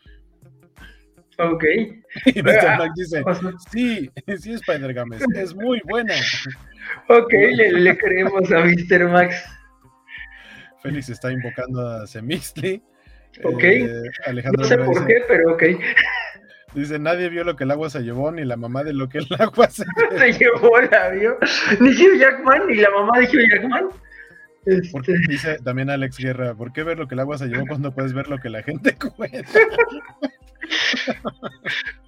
Ok. 1.37 1.63
Y 2.25 2.41
Mr. 2.41 2.67
Ah, 2.67 2.77
Max 2.77 2.93
dice, 2.95 3.23
sí, 3.71 4.11
sí, 4.37 4.53
Spider 4.53 4.93
Games, 4.93 5.23
es 5.35 5.55
muy 5.55 5.81
buena. 5.87 6.13
Ok, 7.07 7.31
le, 7.31 7.97
creemos 7.97 8.51
a 8.51 8.65
Mr. 8.65 9.07
Max. 9.07 9.45
Félix 10.81 11.09
está 11.09 11.31
invocando 11.31 11.87
a 11.87 12.07
Semixli. 12.07 12.81
Ok. 13.43 13.63
Eh, 13.63 13.87
no 14.57 14.63
sé 14.63 14.77
por 14.77 15.05
qué, 15.07 15.23
pero 15.27 15.53
ok. 15.53 15.63
Dice, 16.73 16.99
nadie 16.99 17.29
vio 17.29 17.43
lo 17.43 17.55
que 17.55 17.65
el 17.65 17.71
agua 17.71 17.89
se 17.89 17.99
llevó, 18.01 18.31
ni 18.31 18.45
la 18.45 18.55
mamá 18.55 18.83
de 18.83 18.93
lo 18.93 19.09
que 19.09 19.19
el 19.19 19.27
agua 19.39 19.69
se 19.69 19.83
llevó. 20.09 20.17
se 20.19 20.31
llevó, 20.33 20.81
la 20.81 21.09
vio. 21.09 21.37
Ni 21.79 21.89
Hugh 21.89 22.17
Jackman, 22.19 22.67
ni 22.67 22.75
la 22.75 22.89
mamá 22.91 23.19
de 23.19 23.25
Hugh 23.25 23.49
Jackman. 23.51 23.89
Este... 24.65 25.13
Dice 25.27 25.57
también 25.63 25.89
Alex 25.89 26.17
Guerra, 26.17 26.53
¿por 26.53 26.71
qué 26.71 26.83
ver 26.83 26.99
lo 26.99 27.07
que 27.07 27.15
el 27.15 27.21
agua 27.21 27.37
se 27.37 27.47
llevó 27.47 27.65
cuando 27.65 27.91
puedes 27.93 28.13
ver 28.13 28.27
lo 28.27 28.37
que 28.37 28.49
la 28.49 28.61
gente 28.61 28.95
cuenta? 29.17 29.59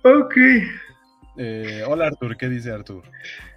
ok. 0.03 0.35
Eh, 1.37 1.83
hola 1.87 2.07
Artur, 2.07 2.37
¿qué 2.37 2.49
dice 2.49 2.71
Artur? 2.71 3.03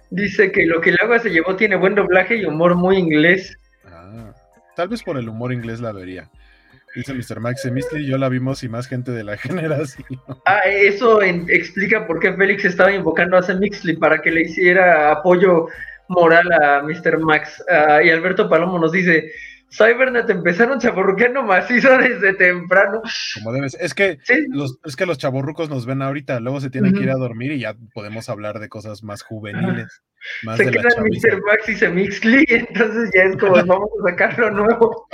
Dice 0.09 0.51
que 0.51 0.65
lo 0.65 0.81
que 0.81 0.89
el 0.89 0.97
agua 0.99 1.19
se 1.19 1.29
llevó 1.29 1.55
tiene 1.55 1.75
buen 1.75 1.93
doblaje 1.93 2.37
y 2.37 2.45
humor 2.45 2.73
muy 2.75 2.97
inglés. 2.97 3.55
Ah, 3.85 4.33
tal 4.75 4.87
vez 4.87 5.03
por 5.03 5.17
el 5.17 5.29
humor 5.29 5.53
inglés 5.53 5.79
la 5.79 5.91
vería. 5.91 6.29
Dice 6.97 7.13
Mr. 7.13 7.39
Max 7.39 7.69
y 7.93 8.07
yo 8.07 8.17
la 8.17 8.27
vimos 8.27 8.63
y 8.63 8.69
más 8.69 8.87
gente 8.87 9.11
de 9.11 9.23
la 9.23 9.37
generación. 9.37 10.07
Ah, 10.47 10.61
eso 10.65 11.21
explica 11.21 12.07
por 12.07 12.19
qué 12.19 12.33
Félix 12.33 12.65
estaba 12.65 12.91
invocando 12.91 13.37
a 13.37 13.43
Semixly 13.43 13.97
para 13.97 14.19
que 14.19 14.31
le 14.31 14.41
hiciera 14.41 15.11
apoyo 15.11 15.67
moral 16.07 16.51
a 16.51 16.81
Mr. 16.81 17.19
Max. 17.19 17.63
Ah, 17.69 18.01
y 18.01 18.09
Alberto 18.09 18.49
Palomo 18.49 18.79
nos 18.79 18.91
dice, 18.91 19.31
Cybernet 19.69 20.27
empezaron 20.31 20.79
chaborruqueando 20.79 21.43
macizo 21.43 21.95
desde 21.99 22.33
temprano. 22.33 23.03
Como 23.35 23.51
debes. 23.51 23.77
Es 23.79 23.93
que, 23.93 24.17
los, 24.49 24.79
es 24.83 24.95
que 24.95 25.05
los 25.05 25.19
chaborrucos 25.19 25.69
nos 25.69 25.85
ven 25.85 26.01
ahorita, 26.01 26.39
luego 26.39 26.59
se 26.61 26.71
tienen 26.71 26.95
que 26.95 27.03
ir 27.03 27.11
a 27.11 27.15
dormir 27.15 27.51
y 27.51 27.59
ya 27.59 27.75
podemos 27.93 28.27
hablar 28.27 28.57
de 28.57 28.69
cosas 28.69 29.03
más 29.03 29.21
juveniles. 29.21 30.01
Más 30.41 30.57
se 30.57 30.65
de 30.65 30.71
quedan 30.71 31.03
Mr. 31.03 31.43
Max 31.45 31.69
y 31.69 31.75
Semixly, 31.75 32.45
entonces 32.49 33.11
ya 33.13 33.21
es 33.21 33.37
como 33.37 33.53
vamos 33.67 33.89
a 34.03 34.09
sacarlo 34.09 34.49
nuevo. 34.49 35.07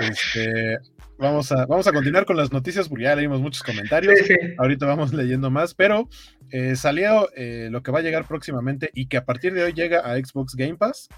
Este, 0.00 0.78
vamos, 1.18 1.52
a, 1.52 1.66
vamos 1.66 1.86
a 1.86 1.92
continuar 1.92 2.24
con 2.24 2.36
las 2.36 2.52
noticias 2.52 2.88
porque 2.88 3.04
ya 3.04 3.16
leímos 3.16 3.40
muchos 3.40 3.62
comentarios. 3.62 4.14
Ahorita 4.58 4.86
vamos 4.86 5.12
leyendo 5.12 5.50
más, 5.50 5.74
pero 5.74 6.08
eh, 6.50 6.76
salió 6.76 7.28
eh, 7.36 7.68
lo 7.70 7.82
que 7.82 7.92
va 7.92 8.00
a 8.00 8.02
llegar 8.02 8.26
próximamente 8.26 8.90
y 8.94 9.06
que 9.06 9.16
a 9.16 9.24
partir 9.24 9.54
de 9.54 9.64
hoy 9.64 9.72
llega 9.72 10.00
a 10.00 10.16
Xbox 10.16 10.54
Game 10.54 10.76
Pass. 10.76 11.08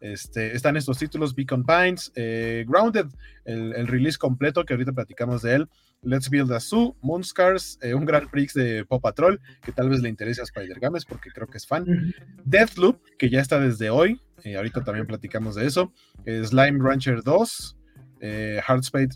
Este, 0.00 0.54
están 0.54 0.76
estos 0.76 0.98
títulos: 0.98 1.34
Beacon 1.34 1.64
Pines, 1.64 2.12
eh, 2.14 2.64
Grounded, 2.68 3.06
el, 3.44 3.86
release 3.86 4.18
completo 4.18 4.64
que 4.64 4.74
ahorita 4.74 4.92
platicamos 4.92 5.42
de 5.42 5.54
él. 5.54 5.68
Let's 6.02 6.28
Build 6.28 6.52
a 6.52 6.60
Zoo, 6.60 6.94
Moonscars, 7.00 7.78
un 7.94 8.04
Grand 8.04 8.28
Prix 8.30 8.52
de 8.52 8.84
Pop 8.84 9.00
Patrol, 9.02 9.40
que 9.62 9.72
tal 9.72 9.88
vez 9.88 10.02
le 10.02 10.10
interese 10.10 10.42
a 10.42 10.44
Spider 10.44 10.78
Games 10.78 11.06
porque 11.06 11.30
creo 11.30 11.46
que 11.46 11.56
es 11.56 11.66
fan. 11.66 12.12
Deathloop, 12.44 13.00
que 13.18 13.30
ya 13.30 13.40
está 13.40 13.58
desde 13.58 13.88
hoy, 13.88 14.20
ahorita 14.54 14.84
también 14.84 15.06
platicamos 15.06 15.54
de 15.54 15.64
eso. 15.64 15.94
Slime 16.26 16.78
Rancher 16.78 17.22
2, 17.22 17.76
eh, 18.24 18.62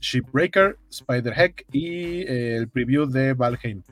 Shipbreaker, 0.00 0.76
Spider 0.90 1.32
Heck 1.34 1.64
y 1.72 2.20
eh, 2.22 2.56
el 2.56 2.68
preview 2.68 3.06
de 3.06 3.32
Valheim. 3.32 3.82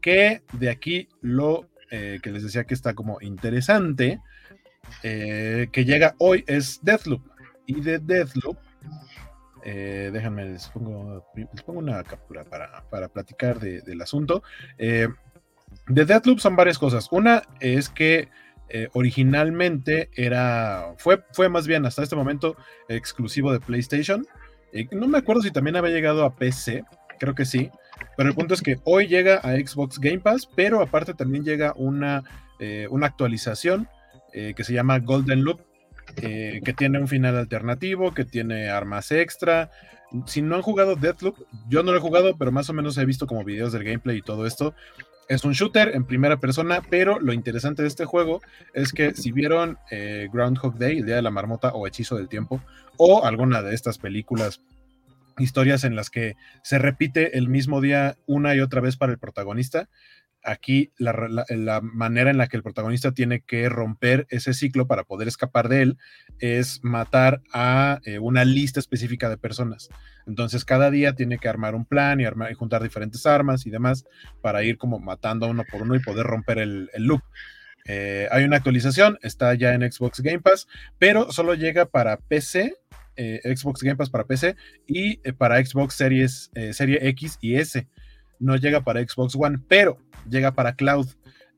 Que 0.00 0.42
de 0.54 0.70
aquí 0.70 1.08
lo 1.20 1.68
eh, 1.90 2.18
que 2.22 2.30
les 2.30 2.42
decía 2.42 2.64
que 2.64 2.72
está 2.72 2.94
como 2.94 3.18
interesante, 3.20 4.20
que 5.02 5.84
llega 5.84 6.14
hoy 6.18 6.44
es 6.46 6.80
Deathloop. 6.82 7.22
Y 7.66 7.80
de 7.80 7.98
Deathloop, 7.98 8.56
déjenme, 9.64 10.46
les 10.46 10.68
pongo, 10.68 11.22
una 11.66 12.02
captura 12.02 12.44
para, 12.44 13.08
platicar 13.08 13.60
del 13.60 14.00
asunto. 14.00 14.42
de 14.78 15.08
Deathloop 15.86 16.38
son 16.38 16.56
varias 16.56 16.78
cosas. 16.78 17.08
Una 17.10 17.42
es 17.60 17.88
que 17.90 18.28
originalmente 18.92 20.10
era, 20.14 20.94
fue, 20.98 21.22
fue 21.32 21.48
más 21.48 21.66
bien 21.66 21.84
hasta 21.86 22.02
este 22.02 22.16
momento 22.16 22.56
exclusivo 22.88 23.52
de 23.52 23.60
PlayStation 23.60 24.26
no 24.92 25.06
me 25.08 25.18
acuerdo 25.18 25.42
si 25.42 25.50
también 25.50 25.76
había 25.76 25.92
llegado 25.92 26.24
a 26.24 26.34
PC, 26.34 26.84
creo 27.18 27.34
que 27.34 27.44
sí. 27.44 27.70
Pero 28.16 28.28
el 28.28 28.34
punto 28.34 28.54
es 28.54 28.62
que 28.62 28.78
hoy 28.84 29.06
llega 29.06 29.36
a 29.36 29.54
Xbox 29.54 29.98
Game 29.98 30.20
Pass, 30.20 30.48
pero 30.54 30.80
aparte 30.80 31.14
también 31.14 31.44
llega 31.44 31.72
una, 31.76 32.22
eh, 32.58 32.86
una 32.90 33.06
actualización 33.06 33.88
eh, 34.32 34.54
que 34.56 34.64
se 34.64 34.72
llama 34.72 34.98
Golden 34.98 35.44
Loop, 35.44 35.60
eh, 36.16 36.60
que 36.64 36.72
tiene 36.72 36.98
un 36.98 37.08
final 37.08 37.36
alternativo, 37.36 38.14
que 38.14 38.24
tiene 38.24 38.68
armas 38.68 39.10
extra. 39.12 39.70
Si 40.26 40.42
no 40.42 40.56
han 40.56 40.62
jugado 40.62 40.96
Deathloop, 40.96 41.36
yo 41.68 41.82
no 41.82 41.92
lo 41.92 41.98
he 41.98 42.00
jugado, 42.00 42.36
pero 42.36 42.52
más 42.52 42.70
o 42.70 42.72
menos 42.72 42.98
he 42.98 43.04
visto 43.04 43.26
como 43.26 43.44
videos 43.44 43.72
del 43.72 43.84
gameplay 43.84 44.18
y 44.18 44.22
todo 44.22 44.46
esto. 44.46 44.74
Es 45.28 45.44
un 45.44 45.52
shooter 45.52 45.94
en 45.94 46.04
primera 46.04 46.38
persona, 46.38 46.82
pero 46.88 47.18
lo 47.18 47.32
interesante 47.32 47.82
de 47.82 47.88
este 47.88 48.04
juego 48.04 48.42
es 48.74 48.92
que 48.92 49.14
si 49.14 49.32
vieron 49.32 49.78
Groundhog 50.32 50.76
Day, 50.78 50.98
el 50.98 51.06
Día 51.06 51.16
de 51.16 51.22
la 51.22 51.30
Marmota 51.30 51.70
o 51.70 51.86
Hechizo 51.86 52.16
del 52.16 52.28
Tiempo, 52.28 52.60
o 52.96 53.24
alguna 53.24 53.62
de 53.62 53.74
estas 53.74 53.98
películas, 53.98 54.60
historias 55.38 55.84
en 55.84 55.96
las 55.96 56.10
que 56.10 56.36
se 56.62 56.78
repite 56.78 57.38
el 57.38 57.48
mismo 57.48 57.80
día 57.80 58.16
una 58.26 58.54
y 58.54 58.60
otra 58.60 58.80
vez 58.80 58.96
para 58.96 59.12
el 59.12 59.18
protagonista. 59.18 59.88
Aquí 60.44 60.92
la, 60.98 61.80
manera 61.82 62.30
en 62.30 62.36
la 62.36 62.48
que 62.48 62.58
el 62.58 62.62
protagonista 62.62 63.12
tiene 63.12 63.40
que 63.40 63.70
romper 63.70 64.26
ese 64.28 64.52
ciclo 64.52 64.86
para 64.86 65.04
poder 65.04 65.26
escapar 65.26 65.70
de 65.70 65.80
él 65.80 65.98
es 66.38 66.80
matar 66.82 67.40
a 67.52 68.00
eh, 68.04 68.18
una 68.18 68.44
lista 68.44 68.78
específica 68.78 69.30
de 69.30 69.38
personas. 69.38 69.88
Entonces 70.26 70.66
cada 70.66 70.90
día 70.90 71.14
tiene 71.14 71.38
que 71.38 71.48
armar 71.48 71.74
un 71.74 71.86
plan 71.86 72.20
y, 72.20 72.26
armar, 72.26 72.52
y 72.52 72.54
juntar 72.54 72.82
diferentes 72.82 73.24
armas 73.24 73.64
y 73.66 73.70
demás 73.70 74.04
para 74.42 74.62
ir 74.62 74.76
como 74.76 74.98
matando 74.98 75.46
uno 75.46 75.64
por 75.70 75.80
uno 75.80 75.94
y 75.94 76.00
poder 76.00 76.26
romper 76.26 76.58
el, 76.58 76.90
loop. 76.96 77.22
Eh, 77.86 78.28
hay 78.30 78.44
una 78.44 78.58
actualización, 78.58 79.18
está 79.22 79.54
ya 79.54 79.72
en 79.72 79.90
Xbox 79.90 80.20
Game 80.20 80.40
Pass, 80.40 80.68
pero 80.98 81.32
solo 81.32 81.54
llega 81.54 81.86
para 81.86 82.18
PC 82.18 82.74
eh, 83.16 83.40
Xbox 83.56 83.82
Game 83.82 83.96
Pass 83.96 84.10
para 84.10 84.24
PC 84.24 84.56
y 84.86 85.16
para 85.32 85.64
Xbox 85.64 85.94
Series, 85.94 86.50
Serie 86.72 86.98
X 87.08 87.38
y 87.40 87.56
S. 87.56 87.86
No 88.44 88.56
llega 88.56 88.82
para 88.82 89.00
Xbox 89.00 89.34
One, 89.34 89.58
pero 89.68 89.96
llega 90.28 90.52
para 90.52 90.74
Cloud. 90.74 91.08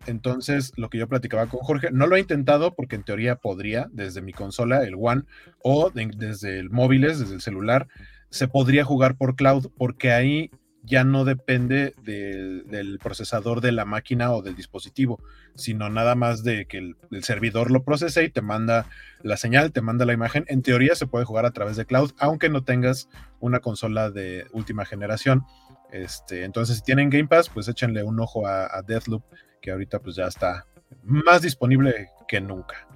Entonces, 0.07 0.73
lo 0.77 0.89
que 0.89 0.99
yo 0.99 1.09
platicaba 1.09 1.47
con 1.47 1.61
Jorge, 1.61 1.91
no 1.91 2.07
lo 2.07 2.15
he 2.15 2.21
intentado 2.21 2.75
porque 2.75 2.95
en 2.95 3.03
teoría 3.03 3.37
podría 3.37 3.89
desde 3.93 4.23
mi 4.23 4.33
consola, 4.33 4.85
el 4.85 4.95
One, 4.97 5.23
o 5.63 5.91
desde 5.91 6.61
el 6.61 6.71
móviles, 6.71 7.19
desde 7.19 7.35
el 7.35 7.41
celular, 7.41 7.89
se 8.31 8.47
podría 8.47 8.85
jugar 8.85 9.17
por 9.17 9.35
cloud 9.35 9.67
porque 9.77 10.13
ahí 10.13 10.51
ya 10.87 11.03
no 11.05 11.25
depende 11.25 11.95
del, 12.03 12.99
procesador 13.03 13.61
de 13.61 13.73
la 13.73 13.85
máquina 13.85 14.33
o 14.33 14.41
del 14.41 14.55
dispositivo, 14.55 15.21
sino 15.57 15.91
nada 15.91 16.15
más 16.15 16.45
de 16.45 16.67
que 16.67 16.79
el, 16.79 16.97
servidor 17.23 17.71
lo 17.71 17.83
procese 17.83 18.25
y 18.25 18.31
te 18.31 18.41
manda 18.41 18.87
la 19.23 19.37
señal, 19.37 19.73
te 19.73 19.83
manda 19.83 20.07
la 20.07 20.13
imagen. 20.13 20.45
En 20.49 20.63
teoría 20.63 20.95
se 20.95 21.07
puede 21.07 21.25
jugar 21.25 21.45
a 21.45 21.51
través 21.51 21.77
de 21.77 21.87
cloud, 21.87 22.13
aunque 22.19 22.49
no 22.49 22.63
tengas 22.63 23.09
una 23.41 23.59
consola 23.59 24.11
de 24.11 24.47
última 24.53 24.85
generación. 24.85 25.45
Este, 25.91 26.45
entonces, 26.45 26.77
si 26.77 26.83
tienen 26.83 27.11
Game 27.11 27.29
Pass, 27.29 27.49
pues 27.49 27.69
échenle 27.69 28.03
un 28.03 28.21
ojo 28.21 28.47
a, 28.47 28.81
Deathloop, 28.83 29.25
que 29.61 29.73
ahorita 29.73 29.99
pues 29.99 30.15
ya 30.17 30.27
está 30.27 30.67
más 31.03 31.43
disponible 31.43 32.11
que 32.29 32.41
nunca. 32.41 32.87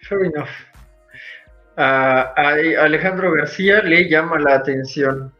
Fair 0.00 0.24
enough. 0.24 0.48
a 1.76 2.32
Alejandro 2.80 3.32
García 3.32 3.82
le 3.82 4.08
llama 4.08 4.38
la 4.38 4.54
atención 4.54 5.32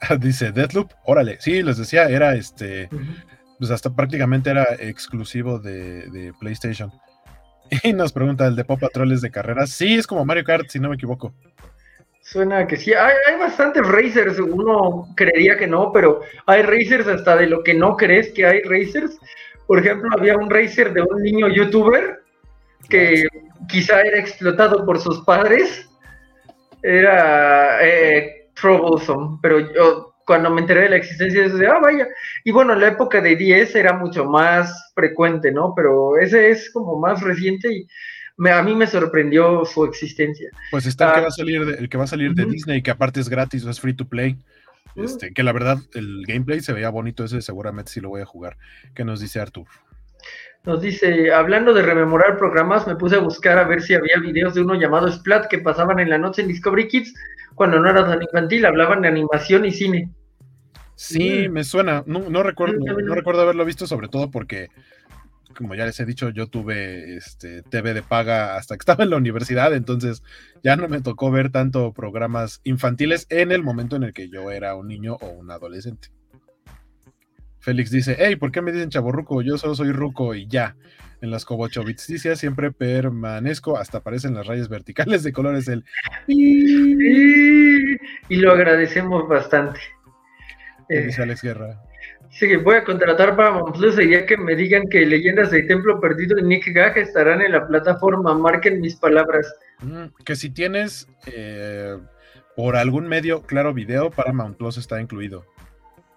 Dice 0.20 0.52
Deathloop, 0.52 0.92
órale, 1.04 1.38
sí, 1.40 1.62
les 1.62 1.78
decía, 1.78 2.08
era 2.08 2.34
este, 2.34 2.88
pues 3.58 3.70
hasta 3.70 3.94
prácticamente 3.94 4.50
era 4.50 4.66
exclusivo 4.78 5.58
de, 5.58 6.32
PlayStation. 6.40 6.92
Y 7.82 7.92
nos 7.92 8.12
pregunta, 8.12 8.46
¿el 8.46 8.54
de 8.54 8.64
Pop 8.64 8.78
Patrol 8.78 9.10
es 9.10 9.22
de 9.22 9.30
carreras? 9.32 9.70
Sí, 9.70 9.96
es 9.96 10.06
como 10.06 10.24
Mario 10.24 10.44
Kart, 10.44 10.68
si 10.68 10.78
no 10.78 10.88
me 10.88 10.94
equivoco. 10.94 11.34
Suena 12.20 12.64
que 12.64 12.76
sí. 12.76 12.92
Hay, 12.92 13.14
hay 13.28 13.38
bastantes 13.40 13.84
racers. 13.84 14.38
Uno 14.38 15.08
creería 15.16 15.56
que 15.56 15.66
no, 15.66 15.90
pero 15.92 16.20
hay 16.46 16.62
racers 16.62 17.08
hasta 17.08 17.36
de 17.36 17.48
lo 17.48 17.64
que 17.64 17.74
no 17.74 17.96
crees 17.96 18.32
que 18.32 18.46
hay 18.46 18.62
racers. 18.62 19.18
Por 19.66 19.80
ejemplo, 19.80 20.08
había 20.16 20.36
un 20.36 20.48
racer 20.48 20.92
de 20.92 21.02
un 21.02 21.22
niño 21.22 21.48
youtuber 21.48 22.20
que 22.88 23.26
quizá 23.68 24.00
era 24.02 24.18
explotado 24.20 24.86
por 24.86 25.00
sus 25.00 25.24
padres. 25.24 25.88
Era 26.82 27.84
eh, 27.84 28.35
troublesome, 28.60 29.38
pero 29.40 29.60
yo 29.60 30.14
cuando 30.26 30.50
me 30.50 30.60
enteré 30.60 30.82
de 30.82 30.88
la 30.90 30.96
existencia 30.96 31.40
de 31.42 31.46
eso, 31.46 31.56
de, 31.56 31.68
ah, 31.68 31.78
vaya. 31.80 32.08
Y 32.44 32.50
bueno, 32.50 32.72
en 32.72 32.80
la 32.80 32.88
época 32.88 33.20
de 33.20 33.36
10 33.36 33.76
era 33.76 33.92
mucho 33.92 34.24
más 34.24 34.92
frecuente, 34.94 35.52
¿no? 35.52 35.72
Pero 35.76 36.18
ese 36.18 36.50
es 36.50 36.70
como 36.72 36.98
más 36.98 37.22
reciente 37.22 37.72
y 37.72 37.86
a 38.50 38.62
mí 38.62 38.74
me 38.74 38.86
sorprendió 38.86 39.64
su 39.64 39.84
existencia. 39.84 40.50
Pues 40.70 40.84
está 40.84 41.06
el 41.06 41.12
que 41.12 41.18
ah, 41.18 41.22
va 41.22 41.28
a 41.28 41.30
salir 41.30 41.64
de, 41.64 41.74
el 41.74 41.88
que 41.88 41.98
va 41.98 42.04
a 42.04 42.08
salir 42.08 42.34
de 42.34 42.44
Disney, 42.44 42.82
que 42.82 42.90
aparte 42.90 43.20
es 43.20 43.28
gratis, 43.28 43.64
es 43.64 43.80
free 43.80 43.94
to 43.94 44.08
play. 44.08 44.36
Este, 44.96 45.32
que 45.32 45.42
la 45.42 45.52
verdad, 45.52 45.78
el 45.94 46.24
gameplay 46.26 46.60
se 46.60 46.72
veía 46.72 46.88
bonito, 46.88 47.24
ese 47.24 47.42
seguramente 47.42 47.92
sí 47.92 48.00
lo 48.00 48.08
voy 48.08 48.22
a 48.22 48.26
jugar. 48.26 48.56
¿Qué 48.94 49.04
nos 49.04 49.20
dice 49.20 49.40
Artur? 49.40 49.66
Nos 50.64 50.80
dice, 50.80 51.32
hablando 51.32 51.72
de 51.74 51.82
rememorar 51.82 52.38
programas, 52.38 52.86
me 52.86 52.96
puse 52.96 53.16
a 53.16 53.20
buscar 53.20 53.58
a 53.58 53.64
ver 53.64 53.82
si 53.82 53.94
había 53.94 54.18
videos 54.18 54.54
de 54.54 54.62
uno 54.62 54.74
llamado 54.74 55.10
Splat 55.12 55.46
que 55.48 55.58
pasaban 55.58 56.00
en 56.00 56.10
la 56.10 56.18
noche 56.18 56.42
en 56.42 56.48
Discovery 56.48 56.88
Kids, 56.88 57.14
cuando 57.56 57.80
no 57.80 57.90
era 57.90 58.06
tan 58.06 58.22
infantil, 58.22 58.64
hablaban 58.66 59.02
de 59.02 59.08
animación 59.08 59.64
y 59.64 59.72
cine. 59.72 60.10
Sí, 60.94 61.48
me 61.48 61.64
suena, 61.64 62.04
no, 62.06 62.42
recuerdo, 62.42 62.78
no 62.78 63.14
recuerdo 63.14 63.42
haberlo 63.42 63.64
visto, 63.64 63.86
sobre 63.86 64.08
todo 64.08 64.30
porque 64.30 64.68
como 65.56 65.74
ya 65.74 65.86
les 65.86 65.98
he 65.98 66.04
dicho, 66.04 66.30
yo 66.30 66.46
tuve 66.48 67.16
este, 67.16 67.62
TV 67.62 67.94
de 67.94 68.02
paga 68.02 68.56
hasta 68.56 68.76
que 68.76 68.80
estaba 68.82 69.04
en 69.04 69.10
la 69.10 69.16
universidad, 69.16 69.74
entonces 69.74 70.22
ya 70.62 70.76
no 70.76 70.88
me 70.88 71.00
tocó 71.00 71.30
ver 71.30 71.50
tanto 71.50 71.92
programas 71.92 72.60
infantiles 72.64 73.26
en 73.30 73.50
el 73.50 73.62
momento 73.62 73.96
en 73.96 74.04
el 74.04 74.12
que 74.12 74.28
yo 74.28 74.50
era 74.50 74.74
un 74.74 74.86
niño 74.86 75.16
o 75.20 75.28
un 75.28 75.50
adolescente. 75.50 76.08
Félix 77.66 77.90
dice, 77.90 78.14
hey, 78.16 78.36
¿por 78.36 78.52
qué 78.52 78.62
me 78.62 78.70
dicen 78.70 78.90
chaborruco? 78.90 79.42
Yo 79.42 79.58
solo 79.58 79.74
soy 79.74 79.90
ruco 79.90 80.36
y 80.36 80.46
ya. 80.46 80.76
En 81.20 81.32
las 81.32 81.44
cobochovitsticias 81.44 82.38
siempre 82.38 82.70
permanezco, 82.70 83.76
hasta 83.76 83.98
aparecen 83.98 84.34
las 84.34 84.46
rayas 84.46 84.68
verticales 84.68 85.24
de 85.24 85.32
colores 85.32 85.66
el... 85.66 85.84
Y 86.28 88.36
lo 88.36 88.52
agradecemos 88.52 89.26
bastante. 89.26 89.80
dice 90.88 91.22
Alex 91.22 91.42
Guerra? 91.42 91.82
Sí, 92.30 92.54
voy 92.54 92.76
a 92.76 92.84
contratar 92.84 93.34
para 93.34 93.60
Plus 93.72 93.98
y 93.98 94.10
ya 94.10 94.26
que 94.26 94.36
me 94.36 94.54
digan 94.54 94.84
que 94.88 95.04
Leyendas 95.04 95.50
del 95.50 95.66
Templo 95.66 96.00
Perdido 96.00 96.38
y 96.38 96.44
Nick 96.44 96.72
Gage 96.72 97.00
estarán 97.00 97.42
en 97.42 97.50
la 97.50 97.66
plataforma. 97.66 98.38
Marquen 98.38 98.80
mis 98.80 98.94
palabras. 98.94 99.52
Mm, 99.80 100.04
que 100.24 100.36
si 100.36 100.50
tienes 100.50 101.08
eh, 101.26 101.98
por 102.54 102.76
algún 102.76 103.08
medio, 103.08 103.42
claro, 103.42 103.74
video, 103.74 104.12
Paramount 104.12 104.56
Plus 104.56 104.78
está 104.78 105.00
incluido. 105.00 105.44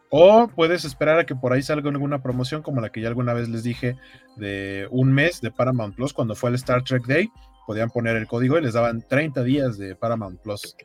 O 0.10 0.48
puedes 0.48 0.86
esperar 0.86 1.20
a 1.20 1.26
que 1.26 1.36
por 1.36 1.54
ahí 1.54 1.62
salga 1.62 1.90
alguna 1.90 2.22
promoción 2.22 2.62
como 2.62 2.82
la 2.82 2.90
que 2.90 3.02
ya 3.02 3.08
alguna 3.08 3.34
vez 3.34 3.48
les 3.48 3.64
dije 3.64 3.96
de 4.36 4.88
un 4.90 5.14
mes 5.14 5.42
de 5.42 5.52
Paramount 5.52 5.96
Plus 5.96 6.14
cuando 6.14 6.36
fue 6.36 6.50
el 6.50 6.56
Star 6.56 6.84
Trek 6.84 7.06
Day. 7.06 7.30
Podían 7.68 7.92
poner 7.92 8.16
el 8.16 8.28
código 8.28 8.58
y 8.58 8.62
les 8.62 8.74
daban 8.74 9.04
30 9.08 9.44
días 9.44 9.78
de 9.78 9.96
Paramount 9.96 10.42
Plus. 10.42 10.76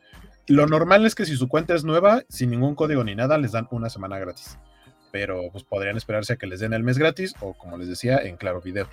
Lo 0.47 0.67
normal 0.67 1.05
es 1.05 1.15
que 1.15 1.25
si 1.25 1.35
su 1.35 1.47
cuenta 1.47 1.73
es 1.73 1.83
nueva, 1.83 2.21
sin 2.29 2.51
ningún 2.51 2.75
código 2.75 3.03
ni 3.03 3.15
nada, 3.15 3.39
les 3.39 3.53
dan 3.53 3.67
una 3.71 3.89
semana 3.89 4.19
gratis 4.19 4.59
pero 5.15 5.49
pues 5.49 5.63
podrían 5.63 5.95
esperarse 5.95 6.33
a 6.33 6.35
que 6.35 6.45
les 6.45 6.59
den 6.59 6.73
el 6.73 6.83
mes 6.83 6.97
gratis 6.97 7.35
o 7.39 7.53
como 7.53 7.77
les 7.77 7.87
decía 7.87 8.17
en 8.17 8.35
Claro 8.35 8.59
Video. 8.59 8.85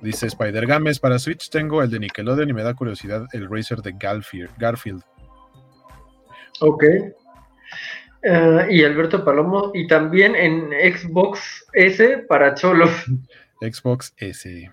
Dice 0.00 0.28
Spider 0.28 0.64
Games, 0.64 1.00
para 1.00 1.18
Switch 1.18 1.50
tengo 1.50 1.82
el 1.82 1.90
de 1.90 1.98
Nickelodeon 1.98 2.48
y 2.48 2.52
me 2.52 2.62
da 2.62 2.72
curiosidad 2.74 3.26
el 3.32 3.50
Racer 3.50 3.82
de 3.82 3.96
Garfield. 3.98 5.02
Ok. 6.60 6.84
Eh, 8.22 8.66
y 8.70 8.84
Alberto 8.84 9.24
Palomo, 9.24 9.72
y 9.74 9.86
también 9.88 10.36
en 10.36 10.70
Xbox 10.94 11.66
S 11.72 12.18
para 12.28 12.54
Cholos. 12.54 12.90
Xbox 13.60 14.14
S. 14.16 14.70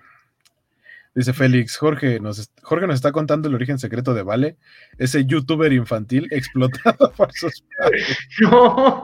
Dice 1.12 1.32
Félix, 1.32 1.76
Jorge 1.76 2.20
nos, 2.20 2.52
Jorge 2.62 2.86
nos 2.86 2.94
está 2.94 3.10
contando 3.10 3.48
el 3.48 3.54
origen 3.56 3.80
secreto 3.80 4.14
de 4.14 4.22
Vale, 4.22 4.56
ese 4.96 5.24
youtuber 5.24 5.72
infantil 5.72 6.28
explotado 6.30 7.12
por 7.16 7.32
sus 7.32 7.64
padres. 7.76 8.16
No, 8.40 9.02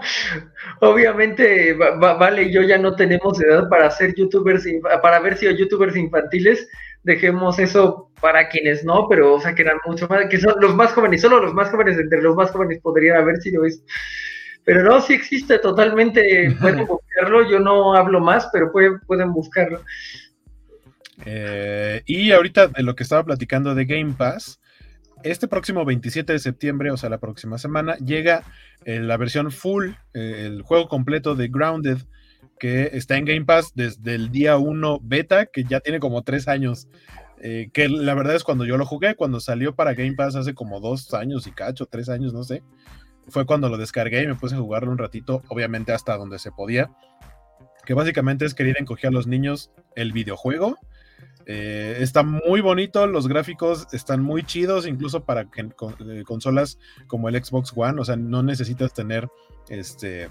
obviamente 0.81 1.75
Vale 1.75 2.45
y 2.45 2.53
yo 2.53 2.63
ya 2.63 2.79
no 2.79 2.95
tenemos 2.95 3.43
edad 3.43 3.69
para 3.69 3.91
ser 3.91 4.15
youtubers, 4.15 4.65
para 5.03 5.19
ver 5.19 5.37
si 5.37 5.49
hay 5.49 5.59
youtubers 5.59 5.97
infantiles, 5.97 6.69
dejemos 7.07 7.59
eso 7.61 8.11
para 8.21 8.49
quienes 8.49 8.85
no, 8.85 9.07
pero 9.09 9.35
o 9.35 9.41
sea 9.41 9.55
que 9.55 9.63
eran 9.63 9.79
mucho 9.87 10.09
más, 10.09 10.27
que 10.29 10.39
son 10.39 10.55
los 10.61 10.75
más 10.75 10.93
jóvenes, 10.93 11.23
solo 11.23 11.41
los 11.41 11.55
más 11.55 11.71
jóvenes, 11.71 11.97
entre 11.97 12.21
los 12.21 12.35
más 12.35 12.51
jóvenes 12.51 12.81
podrían 12.83 13.17
haber 13.17 13.37
sido 13.37 13.65
eso. 13.65 13.81
Pero 14.65 14.83
no, 14.83 15.01
sí 15.01 15.15
existe 15.15 15.61
totalmente, 15.61 16.55
pueden 16.61 16.85
buscarlo, 16.85 17.49
yo 17.49 17.61
no 17.61 17.95
hablo 17.95 18.21
más, 18.21 18.49
pero 18.53 18.73
pueden, 18.73 18.99
pueden 19.07 19.33
buscarlo. 19.33 19.81
Eh, 21.25 22.03
y 22.07 22.33
ahorita 22.33 22.67
de 22.69 22.83
lo 22.83 22.97
que 22.97 23.05
estaba 23.05 23.25
platicando 23.25 23.77
de 23.77 23.85
Game 23.85 24.15
Pass, 24.19 24.61
este 25.23 25.47
próximo 25.47 25.85
27 25.85 26.33
de 26.33 26.39
septiembre, 26.41 26.91
o 26.91 26.97
sea, 26.97 27.09
la 27.09 27.19
próxima 27.19 27.57
semana, 27.57 27.97
llega 27.99 28.43
eh, 28.85 28.99
la 28.99 29.17
versión 29.17 29.53
full, 29.53 29.91
eh, 30.13 30.43
el 30.47 30.63
juego 30.63 30.89
completo 30.89 31.37
de 31.37 31.47
Grounded, 31.47 31.99
que 32.59 32.91
está 32.93 33.17
en 33.17 33.25
Game 33.25 33.45
Pass 33.45 33.73
desde 33.75 34.15
el 34.15 34.31
día 34.31 34.57
1 34.57 35.01
beta, 35.03 35.47
que 35.47 35.65
ya 35.65 35.81
tiene 35.81 36.01
como 36.01 36.23
tres 36.23 36.49
años. 36.49 36.89
que 37.41 37.89
la 37.89 38.15
verdad 38.15 38.35
es 38.35 38.45
cuando 38.45 38.65
yo 38.65 38.77
lo 38.77 38.87
jugué, 38.87 39.15
cuando 39.15 39.41
salió 39.41 39.75
para 39.75 39.95
Game 39.95 40.15
Pass 40.15 40.37
hace 40.37 40.55
como 40.55 40.81
dos 40.81 41.13
años 41.15 41.47
y 41.47 41.53
cacho, 41.53 41.87
tres 41.87 42.09
años, 42.09 42.33
no 42.33 42.45
sé. 42.45 42.63
Fue 43.29 43.45
cuando 43.45 43.69
lo 43.69 43.77
descargué 43.77 44.23
y 44.23 44.27
me 44.27 44.37
puse 44.37 44.55
a 44.55 44.59
jugarlo 44.59 44.91
un 44.91 44.99
ratito, 44.99 45.43
obviamente 45.49 45.93
hasta 45.93 46.17
donde 46.17 46.39
se 46.39 46.53
podía. 46.53 46.91
Que 47.85 47.95
básicamente 47.95 48.45
es 48.45 48.55
querer 48.55 48.77
encoger 48.79 49.09
a 49.09 49.13
los 49.13 49.27
niños 49.27 49.71
el 49.95 50.13
videojuego 50.13 50.79
eh, 51.49 51.99
está 52.01 52.25
muy 52.25 52.61
bonito, 52.61 53.07
los 53.07 53.29
gráficos 53.29 53.87
están 53.93 54.21
muy 54.21 54.43
chidos, 54.43 54.85
incluso 54.85 55.25
para 55.25 55.43
eh, 55.43 56.25
consolas 56.25 56.77
como 57.07 57.29
el 57.29 57.43
Xbox 57.43 57.73
One, 57.75 58.01
o 58.01 58.05
sea, 58.05 58.17
no 58.17 58.43
necesitas 58.43 58.93
tener 58.93 59.29
este 59.69 60.29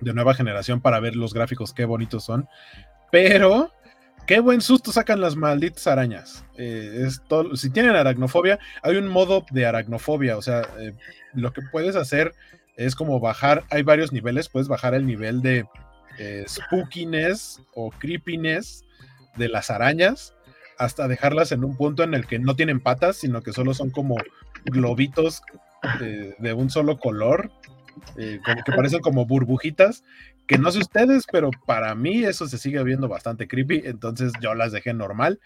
de 0.00 0.12
nueva 0.12 0.34
generación 0.34 0.80
para 0.80 1.00
ver 1.00 1.16
los 1.16 1.34
gráficos, 1.34 1.72
qué 1.72 1.84
bonitos 1.84 2.24
son. 2.24 2.48
Pero, 3.10 3.72
qué 4.26 4.40
buen 4.40 4.60
susto 4.60 4.92
sacan 4.92 5.20
las 5.20 5.36
malditas 5.36 5.86
arañas. 5.86 6.44
Eh, 6.56 7.08
si 7.54 7.70
tienen 7.70 7.96
aracnofobia, 7.96 8.58
hay 8.82 8.96
un 8.96 9.08
modo 9.08 9.44
de 9.50 9.66
aracnofobia, 9.66 10.36
o 10.36 10.42
sea, 10.42 10.62
lo 11.34 11.52
que 11.52 11.62
puedes 11.70 11.96
hacer 11.96 12.34
es 12.76 12.94
como 12.94 13.20
bajar, 13.20 13.64
hay 13.70 13.82
varios 13.82 14.12
niveles, 14.12 14.48
puedes 14.48 14.68
bajar 14.68 14.94
el 14.94 15.06
nivel 15.06 15.42
de 15.42 15.64
spookiness 16.46 17.60
o 17.74 17.90
creepiness 17.90 18.84
de 19.36 19.48
las 19.48 19.70
arañas 19.70 20.36
hasta 20.78 21.08
dejarlas 21.08 21.52
en 21.52 21.64
un 21.64 21.76
punto 21.76 22.02
en 22.02 22.14
el 22.14 22.26
que 22.26 22.38
no 22.38 22.54
tienen 22.54 22.80
patas, 22.80 23.16
sino 23.16 23.42
que 23.42 23.52
solo 23.52 23.74
son 23.74 23.90
como 23.90 24.16
globitos 24.64 25.42
de, 26.00 26.52
un 26.52 26.70
solo 26.70 26.98
color, 26.98 27.50
eh, 28.16 28.40
que 28.64 28.72
parecen 28.72 29.00
como 29.00 29.26
burbujitas, 29.26 30.04
que 30.46 30.58
no 30.58 30.70
sé 30.70 30.78
ustedes, 30.78 31.24
pero 31.30 31.50
para 31.66 31.94
mí 31.94 32.24
eso 32.24 32.46
se 32.46 32.58
sigue 32.58 32.82
viendo 32.82 33.08
bastante 33.08 33.48
creepy, 33.48 33.82
entonces 33.84 34.32
yo 34.40 34.54
las 34.54 34.72
dejé 34.72 34.94
normal. 34.94 35.40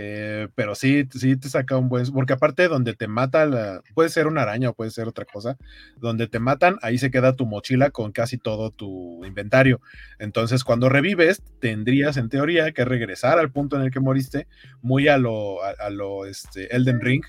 Eh, 0.00 0.46
pero 0.54 0.76
sí, 0.76 1.08
sí 1.10 1.36
te 1.36 1.48
saca 1.48 1.76
un 1.76 1.88
buen. 1.88 2.06
Porque 2.12 2.34
aparte, 2.34 2.68
donde 2.68 2.94
te 2.94 3.08
mata, 3.08 3.82
puede 3.94 4.10
ser 4.10 4.28
una 4.28 4.42
araña 4.42 4.70
o 4.70 4.74
puede 4.74 4.92
ser 4.92 5.08
otra 5.08 5.24
cosa. 5.24 5.56
Donde 5.96 6.28
te 6.28 6.38
matan, 6.38 6.78
ahí 6.82 6.98
se 6.98 7.10
queda 7.10 7.34
tu 7.34 7.46
mochila 7.46 7.90
con 7.90 8.12
casi 8.12 8.38
todo 8.38 8.70
tu 8.70 9.24
inventario. 9.24 9.80
Entonces, 10.20 10.62
cuando 10.62 10.88
revives, 10.88 11.42
tendrías 11.58 12.16
en 12.16 12.28
teoría 12.28 12.70
que 12.70 12.84
regresar 12.84 13.40
al 13.40 13.50
punto 13.50 13.74
en 13.74 13.82
el 13.82 13.90
que 13.90 13.98
moriste, 13.98 14.46
muy 14.82 15.08
a 15.08 15.18
lo, 15.18 15.64
a, 15.64 15.90
lo 15.90 16.26
este, 16.26 16.74
Elden 16.76 17.00
Ring, 17.00 17.24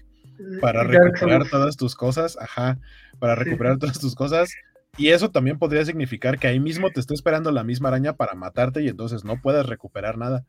para 0.61 0.83
recuperar 0.83 1.49
todas 1.49 1.77
tus 1.77 1.95
cosas. 1.95 2.37
Ajá, 2.39 2.77
para 3.19 3.35
recuperar 3.35 3.77
todas 3.77 3.99
tus 3.99 4.15
cosas. 4.15 4.49
Y 4.97 5.09
eso 5.09 5.31
también 5.31 5.57
podría 5.57 5.85
significar 5.85 6.39
que 6.39 6.47
ahí 6.47 6.59
mismo 6.59 6.89
te 6.89 6.99
está 6.99 7.13
esperando 7.13 7.51
la 7.51 7.63
misma 7.63 7.89
araña 7.89 8.13
para 8.13 8.33
matarte 8.33 8.81
y 8.81 8.89
entonces 8.89 9.23
no 9.23 9.39
puedes 9.41 9.65
recuperar 9.65 10.17
nada. 10.17 10.45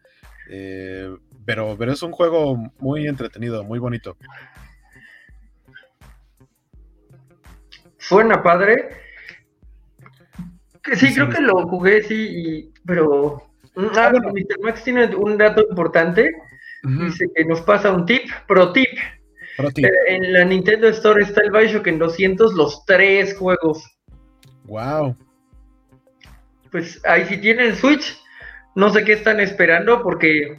Eh, 0.49 1.15
pero, 1.45 1.77
pero 1.79 1.93
es 1.93 2.03
un 2.03 2.13
juego 2.13 2.57
muy 2.79 3.07
entretenido, 3.07 3.63
muy 3.65 3.79
bonito. 3.79 4.17
Suena 7.99 8.43
padre. 8.43 8.89
Sí, 10.95 11.15
creo 11.15 11.29
que 11.29 11.41
lo 11.43 11.69
jugué, 11.69 12.03
sí, 12.03 12.73
pero. 12.85 13.43
Ah, 13.77 14.11
bueno, 14.11 14.31
Mr. 14.31 14.61
Max 14.63 14.83
tiene 14.83 15.15
un 15.15 15.39
dato 15.39 15.65
importante. 15.69 16.33
Dice 16.83 17.27
que 17.35 17.45
nos 17.45 17.61
pasa 17.61 17.93
un 17.93 18.07
tip, 18.07 18.23
pro 18.49 18.73
tip. 18.73 18.89
Eh, 19.69 19.91
en 20.09 20.33
la 20.33 20.45
Nintendo 20.45 20.89
Store 20.89 21.23
está 21.23 21.43
el 21.43 21.51
Bioshock 21.51 21.87
en 21.87 21.99
200, 21.99 22.55
los 22.55 22.85
tres 22.87 23.37
juegos. 23.37 23.83
Wow. 24.65 25.17
Pues 26.71 27.01
ahí 27.05 27.25
si 27.27 27.39
tienen 27.39 27.77
Switch, 27.77 28.17
no 28.77 28.91
sé 28.91 29.05
qué 29.05 29.15
están 29.15 29.41
esperando 29.41 30.03
porque 30.03 30.57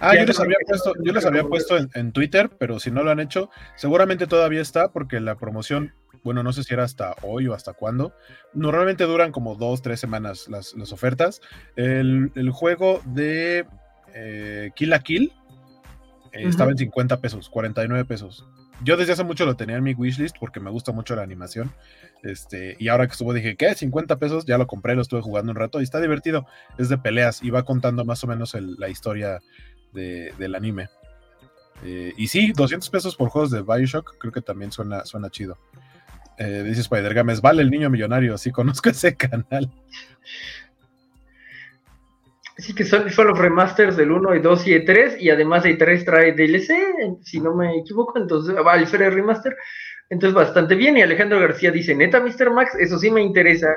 Ah, 0.00 0.16
yo 0.16 0.24
les 0.24 0.38
había 0.40 0.56
puesto, 0.66 0.94
yo 1.02 1.12
les 1.12 1.24
había 1.24 1.44
puesto 1.44 1.76
en, 1.76 2.12
Twitter, 2.12 2.50
pero 2.58 2.78
si 2.80 2.90
no 2.90 3.02
lo 3.02 3.10
han 3.10 3.20
hecho, 3.20 3.50
seguramente 3.76 4.26
todavía 4.26 4.60
está, 4.60 4.92
porque 4.92 5.20
la 5.20 5.36
promoción, 5.36 5.94
bueno, 6.22 6.42
no 6.42 6.52
sé 6.52 6.64
si 6.64 6.74
era 6.74 6.84
hasta 6.84 7.14
hoy 7.22 7.46
o 7.46 7.54
hasta 7.54 7.72
cuándo. 7.72 8.12
Normalmente 8.52 9.04
duran 9.04 9.32
como 9.32 9.54
dos, 9.54 9.82
tres 9.82 10.00
semanas 10.00 10.48
las, 10.48 10.74
ofertas. 10.92 11.40
El, 11.76 12.50
juego 12.52 13.00
de 13.06 13.66
eh, 14.14 14.70
Kill 14.74 14.92
a 14.92 15.00
Kill 15.00 15.32
eh, 16.32 16.48
estaba 16.48 16.70
en 16.70 16.78
50 16.78 17.20
pesos, 17.20 17.48
49 17.48 18.04
pesos. 18.04 18.46
Yo 18.82 18.96
desde 18.96 19.12
hace 19.12 19.24
mucho 19.24 19.46
lo 19.46 19.56
tenía 19.56 19.76
en 19.76 19.84
mi 19.84 19.94
wishlist 19.94 20.36
porque 20.40 20.58
me 20.58 20.70
gusta 20.70 20.92
mucho 20.92 21.14
la 21.14 21.22
animación. 21.22 21.72
Este, 22.22 22.76
y 22.78 22.88
ahora 22.88 23.06
que 23.06 23.12
estuvo 23.12 23.32
dije, 23.32 23.56
¿qué? 23.56 23.74
50 23.74 24.18
pesos, 24.18 24.44
ya 24.44 24.58
lo 24.58 24.66
compré, 24.66 24.94
lo 24.94 25.02
estuve 25.02 25.20
jugando 25.20 25.52
un 25.52 25.56
rato 25.56 25.80
y 25.80 25.84
está 25.84 26.00
divertido. 26.00 26.46
Es 26.78 26.88
de 26.88 26.98
peleas 26.98 27.42
y 27.42 27.50
va 27.50 27.64
contando 27.64 28.04
más 28.04 28.24
o 28.24 28.26
menos 28.26 28.54
la 28.54 28.88
historia 28.88 29.40
del 29.92 30.54
anime. 30.54 30.88
Eh, 31.84 32.12
y 32.16 32.28
sí, 32.28 32.52
200 32.52 32.88
pesos 32.90 33.16
por 33.16 33.28
juegos 33.28 33.50
de 33.50 33.62
Bioshock, 33.62 34.16
creo 34.18 34.32
que 34.32 34.40
también 34.40 34.72
suena, 34.72 35.04
suena 35.04 35.30
chido. 35.30 35.58
Eh, 36.38 36.62
dice 36.64 36.80
Spider 36.80 37.12
Games, 37.14 37.40
vale 37.40 37.62
el 37.62 37.70
niño 37.70 37.90
millonario, 37.90 38.38
sí 38.38 38.50
conozco 38.50 38.88
ese 38.90 39.16
canal. 39.16 39.70
Sí, 42.58 42.74
que 42.74 42.84
son, 42.84 43.10
son, 43.10 43.28
los 43.28 43.38
remasters 43.38 43.96
del 43.96 44.10
1 44.10 44.36
y 44.36 44.40
2 44.40 44.66
y 44.68 44.84
3, 44.84 45.20
y 45.20 45.30
además 45.30 45.62
de 45.62 45.74
3 45.74 46.04
trae 46.04 46.32
DLC, 46.32 46.74
si 47.22 47.40
no 47.40 47.54
me 47.54 47.78
equivoco, 47.78 48.18
entonces 48.18 48.54
va 48.54 48.76
el 48.76 48.86
Remaster, 48.86 49.56
entonces 50.10 50.34
bastante 50.34 50.74
bien. 50.74 50.96
Y 50.98 51.02
Alejandro 51.02 51.40
García 51.40 51.70
dice, 51.70 51.94
neta, 51.94 52.20
Mr. 52.20 52.50
Max, 52.50 52.74
eso 52.78 52.98
sí 52.98 53.10
me 53.10 53.22
interesa, 53.22 53.68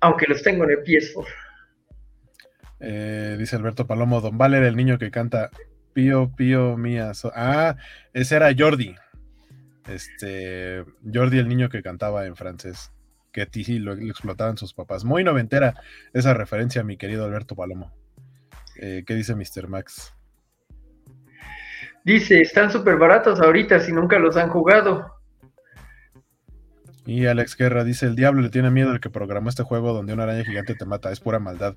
aunque 0.00 0.26
los 0.26 0.42
tengo 0.42 0.64
en 0.64 0.70
el 0.70 0.82
PS4. 0.82 1.26
Eh, 2.80 3.36
dice 3.38 3.56
Alberto 3.56 3.86
Palomo, 3.86 4.20
Don 4.20 4.38
Valer, 4.38 4.62
el 4.64 4.76
niño 4.76 4.98
que 4.98 5.10
canta 5.10 5.50
Pío, 5.92 6.32
Pío, 6.34 6.76
Mía. 6.76 7.12
ah, 7.34 7.76
ese 8.12 8.36
era 8.36 8.54
Jordi. 8.56 8.94
Este, 9.88 10.84
Jordi, 11.12 11.38
el 11.38 11.48
niño 11.48 11.68
que 11.68 11.82
cantaba 11.82 12.26
en 12.26 12.36
francés. 12.36 12.92
Que 13.36 13.46
sí, 13.64 13.78
lo, 13.78 13.92
explotaban 13.92 14.56
sus 14.56 14.72
papás. 14.72 15.04
Muy 15.04 15.22
noventera 15.22 15.74
esa 16.14 16.32
referencia, 16.32 16.82
mi 16.82 16.96
querido 16.96 17.26
Alberto 17.26 17.54
Palomo. 17.54 17.92
Eh, 18.76 19.04
¿Qué 19.06 19.14
dice 19.14 19.34
Mr. 19.34 19.68
Max? 19.68 20.14
Dice, 22.02 22.40
están 22.40 22.70
súper 22.70 22.96
baratos 22.96 23.38
ahorita 23.42 23.80
si 23.80 23.92
nunca 23.92 24.18
los 24.18 24.38
han 24.38 24.48
jugado. 24.48 25.12
Y 27.04 27.26
Alex 27.26 27.58
Guerra 27.58 27.84
dice, 27.84 28.06
el 28.06 28.16
diablo 28.16 28.40
le 28.40 28.48
tiene 28.48 28.70
miedo 28.70 28.90
al 28.90 29.00
que 29.00 29.10
programó 29.10 29.50
este 29.50 29.64
juego 29.64 29.92
donde 29.92 30.14
una 30.14 30.22
araña 30.22 30.42
gigante 30.42 30.74
te 30.74 30.86
mata, 30.86 31.12
es 31.12 31.20
pura 31.20 31.38
maldad. 31.38 31.76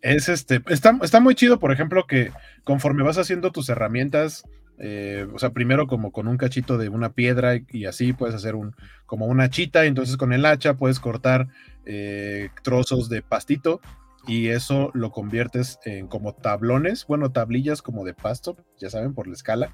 Es 0.00 0.30
este, 0.30 0.62
está, 0.68 0.98
está 1.02 1.20
muy 1.20 1.34
chido, 1.34 1.58
por 1.58 1.70
ejemplo, 1.70 2.06
que 2.06 2.32
conforme 2.64 3.02
vas 3.02 3.18
haciendo 3.18 3.52
tus 3.52 3.68
herramientas, 3.68 4.44
eh, 4.78 5.26
o 5.32 5.38
sea, 5.38 5.50
primero 5.50 5.86
como 5.86 6.12
con 6.12 6.28
un 6.28 6.36
cachito 6.36 6.76
de 6.78 6.88
una 6.88 7.12
piedra 7.12 7.54
y, 7.70 7.86
así 7.86 8.12
puedes 8.12 8.34
hacer 8.34 8.54
un, 8.54 8.74
como 9.06 9.26
una 9.26 9.48
chita, 9.48 9.84
entonces 9.84 10.16
con 10.16 10.32
el 10.32 10.44
hacha 10.44 10.74
puedes 10.74 11.00
cortar 11.00 11.48
eh, 11.84 12.50
trozos 12.62 13.08
de 13.08 13.22
pastito 13.22 13.80
y 14.26 14.48
eso 14.48 14.90
lo 14.92 15.10
conviertes 15.12 15.78
en 15.84 16.08
como 16.08 16.34
tablones, 16.34 17.06
bueno, 17.06 17.30
tablillas 17.30 17.80
como 17.80 18.04
de 18.04 18.14
pasto, 18.14 18.56
ya 18.78 18.90
saben, 18.90 19.14
por 19.14 19.28
la 19.28 19.34
escala, 19.34 19.72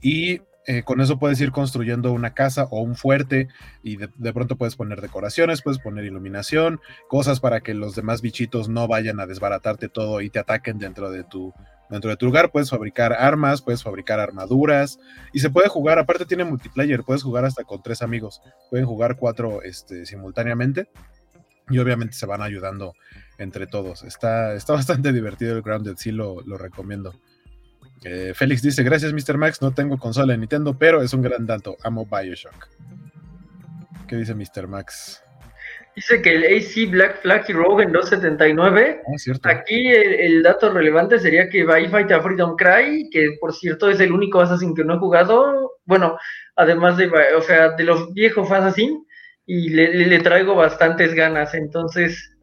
y 0.00 0.40
eh, 0.66 0.82
con 0.82 1.00
eso 1.00 1.18
puedes 1.18 1.40
ir 1.40 1.52
construyendo 1.52 2.12
una 2.12 2.34
casa 2.34 2.64
o 2.70 2.82
un 2.82 2.94
fuerte 2.94 3.48
y 3.82 3.96
de, 3.96 4.32
pronto 4.32 4.56
puedes 4.56 4.76
poner 4.76 5.00
decoraciones, 5.00 5.62
puedes 5.62 5.80
poner 5.80 6.04
iluminación, 6.04 6.80
cosas 7.08 7.40
para 7.40 7.60
que 7.60 7.72
los 7.72 7.94
demás 7.94 8.20
bichitos 8.20 8.68
no 8.68 8.86
vayan 8.86 9.20
a 9.20 9.26
desbaratarte 9.26 9.88
todo 9.88 10.20
y 10.20 10.28
te 10.28 10.38
ataquen 10.38 10.78
dentro 10.78 11.10
de 11.10 11.24
tu 11.24 11.52
dentro 11.88 12.10
de 12.10 12.16
tu 12.16 12.26
lugar. 12.26 12.52
Puedes 12.52 12.70
fabricar 12.70 13.12
armas, 13.14 13.62
puedes 13.62 13.82
fabricar 13.82 14.20
armaduras 14.20 15.00
y 15.32 15.40
se 15.40 15.50
puede 15.50 15.68
jugar. 15.68 15.98
Aparte 15.98 16.26
tiene 16.26 16.44
multiplayer, 16.44 17.04
puedes 17.04 17.22
jugar 17.22 17.44
hasta 17.44 17.64
con 17.64 17.82
tres 17.82 18.02
amigos. 18.02 18.42
Pueden 18.68 18.86
jugar 18.86 19.16
cuatro 19.16 19.62
este, 19.62 20.04
simultáneamente 20.06 20.88
y 21.70 21.78
obviamente 21.78 22.14
se 22.14 22.26
van 22.26 22.42
ayudando 22.42 22.94
entre 23.38 23.66
todos. 23.66 24.02
Está, 24.04 24.54
está 24.54 24.72
bastante 24.74 25.12
divertido 25.12 25.56
el 25.56 25.62
Grounded, 25.62 25.96
sí 25.96 26.12
lo, 26.12 26.42
lo 26.42 26.58
recomiendo. 26.58 27.14
Eh, 28.02 28.32
Félix 28.34 28.62
dice, 28.62 28.82
gracias 28.82 29.12
Mr. 29.12 29.36
Max, 29.36 29.60
no 29.60 29.72
tengo 29.72 29.98
consola 29.98 30.32
de 30.32 30.38
Nintendo, 30.38 30.76
pero 30.78 31.02
es 31.02 31.12
un 31.12 31.22
gran 31.22 31.46
dato, 31.46 31.76
amo 31.82 32.06
Bioshock. 32.06 32.68
¿Qué 34.08 34.16
dice 34.16 34.34
Mr. 34.34 34.66
Max? 34.66 35.22
Dice 35.94 36.22
que 36.22 36.34
el 36.34 36.44
AC 36.44 36.90
Black 36.90 37.20
Flag 37.20 37.44
y 37.48 37.52
Rogue 37.52 37.84
en 37.84 37.92
279. 37.92 39.02
Ah, 39.04 39.50
Aquí 39.50 39.88
el, 39.88 40.42
dato 40.42 40.72
relevante 40.72 41.18
sería 41.18 41.48
que 41.48 41.64
va 41.64 41.76
Fight 41.90 42.10
a 42.12 42.20
Freedom 42.20 42.56
Cry, 42.56 43.10
que 43.10 43.36
por 43.40 43.52
cierto 43.52 43.90
es 43.90 44.00
el 44.00 44.12
único 44.12 44.40
Assassin 44.40 44.74
que 44.74 44.84
no 44.84 44.94
he 44.94 44.98
jugado. 44.98 45.72
Bueno, 45.84 46.16
además 46.56 46.96
de, 46.96 47.10
o 47.36 47.42
sea, 47.42 47.70
de 47.70 47.84
los 47.84 48.12
viejos 48.14 48.50
Assassin, 48.50 49.04
y 49.46 49.68
le, 49.70 50.18
traigo 50.20 50.54
bastantes 50.54 51.12
ganas. 51.12 51.54
Entonces 51.54 52.36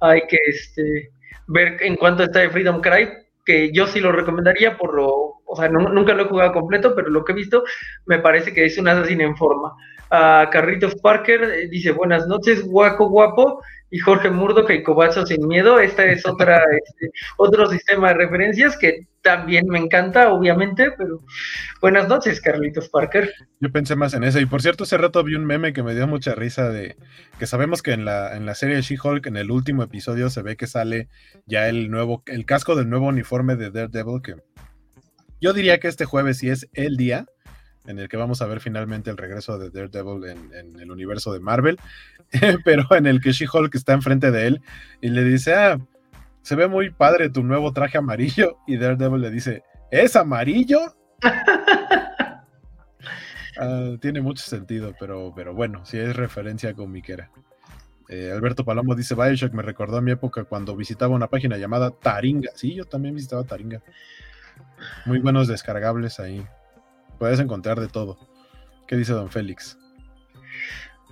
hay 0.00 0.20
que 0.28 0.38
este, 0.46 1.10
ver 1.48 1.78
en 1.80 1.96
cuánto 1.96 2.24
está 2.24 2.40
de 2.40 2.50
Freedom 2.50 2.80
Cry 2.82 3.08
que 3.44 3.72
yo 3.72 3.86
sí 3.86 4.00
lo 4.00 4.12
recomendaría 4.12 4.76
por 4.76 4.94
lo, 4.94 5.08
o 5.44 5.56
sea, 5.56 5.68
nunca 5.68 6.14
lo 6.14 6.24
he 6.24 6.28
jugado 6.28 6.52
completo, 6.52 6.94
pero 6.94 7.08
lo 7.10 7.24
que 7.24 7.32
he 7.32 7.36
visto 7.36 7.64
me 8.06 8.18
parece 8.18 8.52
que 8.52 8.64
es 8.64 8.78
un 8.78 8.88
Assassin 8.88 9.20
en 9.20 9.36
forma. 9.36 9.74
A 10.10 10.48
Carritos 10.50 10.96
Parker 10.96 11.42
eh, 11.44 11.68
dice, 11.68 11.92
buenas 11.92 12.26
noches, 12.26 12.64
guaco 12.64 13.08
guapo, 13.08 13.62
y 13.90 13.98
Jorge 13.98 14.30
Murdo, 14.30 14.64
que 14.64 14.82
Cobazo 14.82 15.26
sin 15.26 15.46
miedo. 15.46 15.80
Esta 15.80 16.04
es 16.04 16.26
otra, 16.26 16.62
este, 16.84 17.10
otro 17.36 17.68
sistema 17.68 18.08
de 18.08 18.14
referencias 18.14 18.76
que 18.76 19.06
también 19.22 19.66
me 19.68 19.78
encanta, 19.78 20.32
obviamente, 20.32 20.92
pero 20.96 21.22
buenas 21.80 22.08
noches, 22.08 22.40
Carlitos 22.40 22.88
Parker. 22.88 23.32
Yo 23.58 23.70
pensé 23.70 23.96
más 23.96 24.14
en 24.14 24.24
eso. 24.24 24.40
Y 24.40 24.46
por 24.46 24.62
cierto, 24.62 24.84
hace 24.84 24.96
rato 24.96 25.22
vi 25.24 25.34
un 25.34 25.44
meme 25.44 25.72
que 25.72 25.82
me 25.82 25.94
dio 25.94 26.06
mucha 26.06 26.34
risa 26.34 26.70
de 26.70 26.96
que 27.38 27.46
sabemos 27.46 27.82
que 27.82 27.92
en 27.92 28.04
la, 28.04 28.36
en 28.36 28.46
la 28.46 28.54
serie 28.54 28.80
She-Hulk, 28.80 29.26
en 29.26 29.36
el 29.36 29.50
último 29.50 29.82
episodio, 29.82 30.30
se 30.30 30.42
ve 30.42 30.56
que 30.56 30.66
sale 30.66 31.08
ya 31.46 31.68
el 31.68 31.90
nuevo, 31.90 32.22
el 32.26 32.46
casco 32.46 32.76
del 32.76 32.88
nuevo 32.88 33.08
uniforme 33.08 33.56
de 33.56 33.70
Daredevil, 33.70 34.22
que 34.22 34.36
yo 35.40 35.52
diría 35.52 35.80
que 35.80 35.88
este 35.88 36.04
jueves 36.04 36.38
sí 36.38 36.48
es 36.48 36.68
el 36.74 36.96
día 36.96 37.26
en 37.90 37.98
el 37.98 38.08
que 38.08 38.16
vamos 38.16 38.40
a 38.40 38.46
ver 38.46 38.60
finalmente 38.60 39.10
el 39.10 39.16
regreso 39.16 39.58
de 39.58 39.70
Daredevil 39.70 40.24
en, 40.54 40.80
el 40.80 40.90
universo 40.90 41.32
de 41.32 41.40
Marvel, 41.40 41.78
pero 42.64 42.86
en 42.94 43.06
el 43.06 43.20
que 43.20 43.32
She-Hulk 43.32 43.74
está 43.74 43.92
enfrente 43.92 44.30
de 44.30 44.46
él 44.46 44.62
y 45.00 45.08
le 45.08 45.24
dice, 45.24 45.54
ah, 45.54 45.78
se 46.42 46.56
ve 46.56 46.68
muy 46.68 46.90
padre 46.90 47.30
tu 47.30 47.42
nuevo 47.42 47.72
traje 47.72 47.98
amarillo, 47.98 48.58
y 48.66 48.76
Daredevil 48.76 49.20
le 49.20 49.30
dice, 49.30 49.62
¿es 49.90 50.16
amarillo? 50.16 50.80
Ah, 53.62 53.96
tiene 54.00 54.22
mucho 54.22 54.42
sentido, 54.42 54.94
pero, 54.98 55.34
pero 55.36 55.52
bueno, 55.52 55.84
si 55.84 55.98
es 55.98 56.16
referencia 56.16 56.72
comiquera. 56.72 57.30
Eh, 58.08 58.32
Alberto 58.32 58.64
Palomo 58.64 58.94
dice, 58.94 59.14
Bioshock 59.14 59.52
me 59.52 59.60
recordó 59.60 59.98
a 59.98 60.00
mi 60.00 60.12
época 60.12 60.44
cuando 60.44 60.74
visitaba 60.74 61.14
una 61.14 61.26
página 61.26 61.58
llamada 61.58 61.90
Taringa. 61.90 62.52
Sí, 62.54 62.74
yo 62.74 62.86
también 62.86 63.14
visitaba 63.14 63.44
Taringa. 63.44 63.82
Muy 65.04 65.18
buenos 65.18 65.46
descargables 65.46 66.20
ahí. 66.20 66.42
Puedes 67.20 67.38
encontrar 67.38 67.78
de 67.78 67.86
todo. 67.86 68.16
¿Qué 68.88 68.96
dice 68.96 69.12
don 69.12 69.28
Félix? 69.28 69.78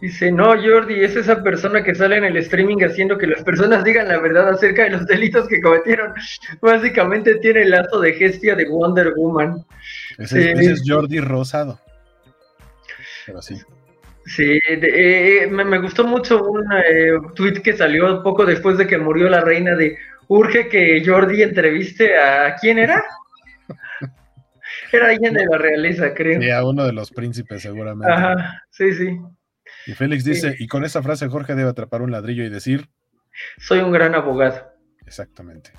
Dice, 0.00 0.32
no, 0.32 0.54
Jordi, 0.56 1.04
es 1.04 1.14
esa 1.16 1.42
persona 1.42 1.84
que 1.84 1.94
sale 1.94 2.16
en 2.16 2.24
el 2.24 2.38
streaming 2.38 2.78
haciendo 2.82 3.18
que 3.18 3.26
las 3.26 3.42
personas 3.42 3.84
digan 3.84 4.08
la 4.08 4.18
verdad 4.18 4.48
acerca 4.48 4.84
de 4.84 4.90
los 4.90 5.06
delitos 5.06 5.46
que 5.48 5.60
cometieron. 5.60 6.14
Básicamente 6.62 7.34
tiene 7.40 7.60
el 7.62 7.70
lazo 7.72 8.00
de 8.00 8.14
gestia 8.14 8.54
de 8.54 8.66
Wonder 8.70 9.12
Woman. 9.16 9.62
Ese, 10.16 10.52
es 10.52 10.82
Jordi 10.86 11.20
Rosado. 11.20 11.78
Pero 13.26 13.42
sí. 13.42 13.60
Sí, 14.24 14.58
eh, 14.66 15.46
me, 15.50 15.78
gustó 15.78 16.06
mucho 16.06 16.42
un 16.42 16.64
eh, 16.72 17.18
tweet 17.34 17.60
que 17.60 17.76
salió 17.76 18.22
poco 18.22 18.46
después 18.46 18.78
de 18.78 18.86
que 18.86 18.96
murió 18.96 19.28
la 19.28 19.42
reina 19.42 19.74
de 19.74 19.98
urge 20.28 20.68
que 20.70 21.02
Jordi 21.04 21.42
entreviste 21.42 22.16
a 22.16 22.54
quién 22.56 22.78
era. 22.78 23.04
Era 24.92 25.08
alguien 25.08 25.34
de 25.34 25.46
la 25.46 25.58
realeza, 25.58 26.14
creo. 26.14 26.40
Sí, 26.40 26.50
a 26.50 26.64
uno 26.64 26.84
de 26.84 26.92
los 26.92 27.10
príncipes, 27.10 27.62
seguramente. 27.62 28.12
Ajá, 28.12 28.62
sí, 28.70 28.94
sí. 28.94 29.18
Y 29.86 29.92
Félix 29.92 30.24
dice, 30.24 30.56
y 30.58 30.66
con 30.66 30.84
esa 30.84 31.02
frase 31.02 31.28
Jorge 31.28 31.54
debe 31.54 31.70
atrapar 31.70 32.02
un 32.02 32.10
ladrillo 32.10 32.44
y 32.44 32.48
decir... 32.48 32.88
Soy 33.58 33.80
un 33.80 33.92
gran 33.92 34.14
abogado. 34.14 34.72
Exactamente. 35.06 35.72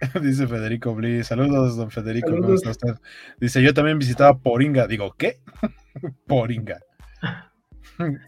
dice 0.22 0.46
Federico 0.46 0.94
Bli, 0.94 1.24
saludos, 1.24 1.76
don 1.76 1.90
Federico, 1.90 2.30
¿cómo 2.30 2.54
está 2.54 2.70
usted? 2.70 2.94
Dice, 3.38 3.62
yo 3.62 3.72
también 3.74 3.98
visitaba 3.98 4.38
Poringa. 4.38 4.86
Digo, 4.86 5.14
¿qué? 5.16 5.40
Poringa. 6.26 6.80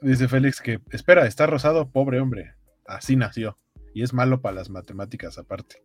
dice 0.00 0.28
Félix 0.28 0.60
que, 0.60 0.80
espera, 0.90 1.26
está 1.26 1.46
rosado, 1.46 1.90
pobre 1.90 2.20
hombre. 2.20 2.54
Así 2.86 3.16
nació. 3.16 3.58
Y 3.94 4.02
es 4.02 4.12
malo 4.12 4.40
para 4.40 4.56
las 4.56 4.70
matemáticas 4.70 5.38
aparte. 5.38 5.82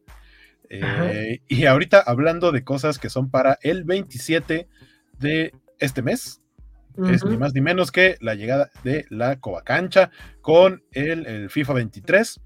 Eh, 0.69 1.41
y 1.47 1.65
ahorita 1.65 1.99
hablando 1.99 2.51
de 2.51 2.63
cosas 2.63 2.99
que 2.99 3.09
son 3.09 3.29
para 3.29 3.57
el 3.61 3.83
27 3.83 4.67
de 5.19 5.53
este 5.79 6.01
mes, 6.01 6.41
es 7.05 7.23
ni 7.23 7.37
más 7.37 7.53
ni 7.53 7.61
menos 7.61 7.91
que 7.91 8.17
la 8.21 8.33
llegada 8.33 8.71
de 8.83 9.05
la 9.09 9.39
Covacancha 9.39 10.09
con 10.41 10.83
el, 10.91 11.49
FIFA 11.49 11.73
23. 11.73 12.41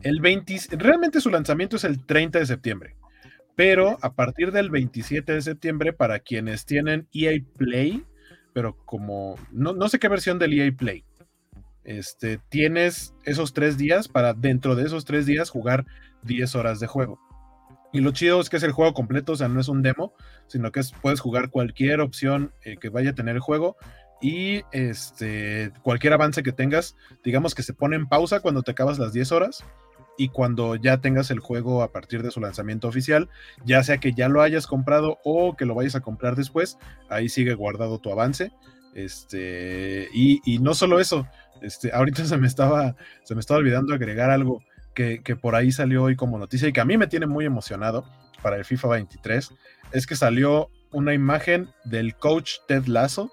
El 0.00 0.20
20, 0.20 0.76
realmente 0.78 1.20
su 1.20 1.30
lanzamiento 1.30 1.76
es 1.76 1.84
el 1.84 2.04
30 2.04 2.38
de 2.38 2.46
septiembre, 2.46 2.96
pero 3.54 3.98
a 4.00 4.14
partir 4.14 4.50
del 4.50 4.70
27 4.70 5.30
de 5.30 5.42
septiembre, 5.42 5.92
para 5.92 6.20
quienes 6.20 6.64
tienen 6.64 7.06
EA 7.12 7.38
Play, 7.58 8.02
pero 8.54 8.76
como 8.84 9.36
no, 9.52 9.74
no 9.74 9.88
sé 9.88 9.98
qué 9.98 10.08
versión 10.08 10.38
del 10.38 10.58
EA 10.58 10.72
Play, 10.72 11.04
este, 11.84 12.38
tienes 12.48 13.14
esos 13.24 13.52
tres 13.52 13.76
días 13.76 14.08
para 14.08 14.34
dentro 14.34 14.74
de 14.74 14.84
esos 14.84 15.04
tres 15.04 15.26
días 15.26 15.50
jugar 15.50 15.84
10 16.22 16.54
horas 16.54 16.80
de 16.80 16.86
juego. 16.86 17.20
Y 17.92 18.00
lo 18.00 18.12
chido 18.12 18.40
es 18.40 18.48
que 18.48 18.56
es 18.56 18.62
el 18.62 18.72
juego 18.72 18.94
completo, 18.94 19.32
o 19.32 19.36
sea, 19.36 19.48
no 19.48 19.60
es 19.60 19.68
un 19.68 19.82
demo, 19.82 20.14
sino 20.46 20.72
que 20.72 20.80
puedes 21.02 21.20
jugar 21.20 21.50
cualquier 21.50 22.00
opción 22.00 22.52
eh, 22.64 22.76
que 22.80 22.88
vaya 22.88 23.10
a 23.10 23.14
tener 23.14 23.36
el 23.36 23.40
juego 23.40 23.76
y 24.22 24.62
este, 24.70 25.72
cualquier 25.82 26.14
avance 26.14 26.42
que 26.42 26.52
tengas, 26.52 26.96
digamos 27.24 27.54
que 27.54 27.62
se 27.62 27.74
pone 27.74 27.96
en 27.96 28.08
pausa 28.08 28.40
cuando 28.40 28.62
te 28.62 28.70
acabas 28.70 28.98
las 28.98 29.12
10 29.12 29.32
horas 29.32 29.64
y 30.16 30.28
cuando 30.28 30.76
ya 30.76 31.00
tengas 31.00 31.30
el 31.30 31.40
juego 31.40 31.82
a 31.82 31.92
partir 31.92 32.22
de 32.22 32.30
su 32.30 32.40
lanzamiento 32.40 32.88
oficial, 32.88 33.28
ya 33.64 33.82
sea 33.82 33.98
que 33.98 34.12
ya 34.12 34.28
lo 34.28 34.40
hayas 34.40 34.66
comprado 34.66 35.18
o 35.24 35.56
que 35.56 35.66
lo 35.66 35.74
vayas 35.74 35.96
a 35.96 36.00
comprar 36.00 36.36
después, 36.36 36.78
ahí 37.10 37.28
sigue 37.28 37.54
guardado 37.54 37.98
tu 37.98 38.10
avance. 38.10 38.52
Este, 38.94 40.08
y, 40.12 40.40
y 40.44 40.58
no 40.58 40.74
solo 40.74 41.00
eso, 41.00 41.26
este, 41.60 41.92
ahorita 41.92 42.24
se 42.26 42.38
me 42.38 42.46
estaba, 42.46 42.94
se 43.24 43.34
me 43.34 43.40
estaba 43.40 43.58
olvidando 43.58 43.92
agregar 43.92 44.30
algo 44.30 44.62
que, 44.94 45.20
por 45.40 45.54
ahí 45.54 45.72
salió 45.72 46.04
hoy 46.04 46.16
como 46.16 46.38
noticia 46.38 46.68
y 46.68 46.72
que 46.72 46.80
a 46.80 46.84
mí 46.84 46.96
me 46.96 47.06
tiene 47.06 47.26
muy 47.26 47.44
emocionado 47.44 48.04
para 48.42 48.56
el 48.56 48.64
FIFA 48.64 48.88
23. 48.88 49.50
Es 49.92 50.06
que 50.06 50.16
salió 50.16 50.70
una 50.90 51.14
imagen 51.14 51.68
del 51.84 52.14
coach 52.14 52.56
Ted 52.68 52.86
Lasso, 52.86 53.32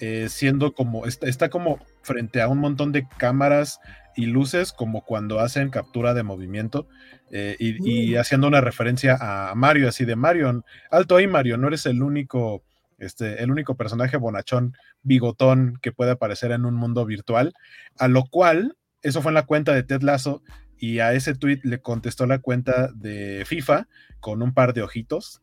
eh, 0.00 0.26
siendo 0.28 0.72
como, 0.72 1.06
está, 1.06 1.48
como 1.48 1.78
frente 2.02 2.40
a 2.40 2.48
un 2.48 2.58
montón 2.58 2.92
de 2.92 3.06
cámaras 3.18 3.80
y 4.16 4.26
luces, 4.26 4.72
como 4.72 5.04
cuando 5.04 5.40
hacen 5.40 5.70
captura 5.70 6.14
de 6.14 6.22
movimiento, 6.22 6.88
eh, 7.30 7.56
y, 7.58 8.14
mm. 8.14 8.18
haciendo 8.18 8.48
una 8.48 8.60
referencia 8.60 9.16
a 9.20 9.54
Mario, 9.54 9.88
así 9.88 10.04
de 10.04 10.16
Mario, 10.16 10.64
alto 10.90 11.16
ahí 11.16 11.26
Mario, 11.26 11.56
no 11.56 11.68
eres 11.68 11.86
el 11.86 12.02
único 12.02 12.62
este, 12.98 13.42
el 13.42 13.50
único 13.50 13.76
personaje 13.76 14.16
bonachón, 14.16 14.76
bigotón 15.02 15.78
que 15.80 15.92
puede 15.92 16.10
aparecer 16.10 16.50
en 16.50 16.64
un 16.64 16.74
mundo 16.74 17.04
virtual, 17.06 17.54
a 17.96 18.08
lo 18.08 18.24
cual, 18.24 18.76
eso 19.02 19.22
fue 19.22 19.30
en 19.30 19.34
la 19.34 19.46
cuenta 19.46 19.72
de 19.72 19.84
Ted 19.84 20.02
Lasso, 20.02 20.42
y 20.78 21.00
a 21.00 21.12
ese 21.12 21.34
tweet 21.34 21.60
le 21.64 21.80
contestó 21.80 22.26
la 22.26 22.38
cuenta 22.38 22.90
de 22.94 23.44
FIFA 23.46 23.88
con 24.20 24.42
un 24.42 24.54
par 24.54 24.74
de 24.74 24.82
ojitos. 24.82 25.42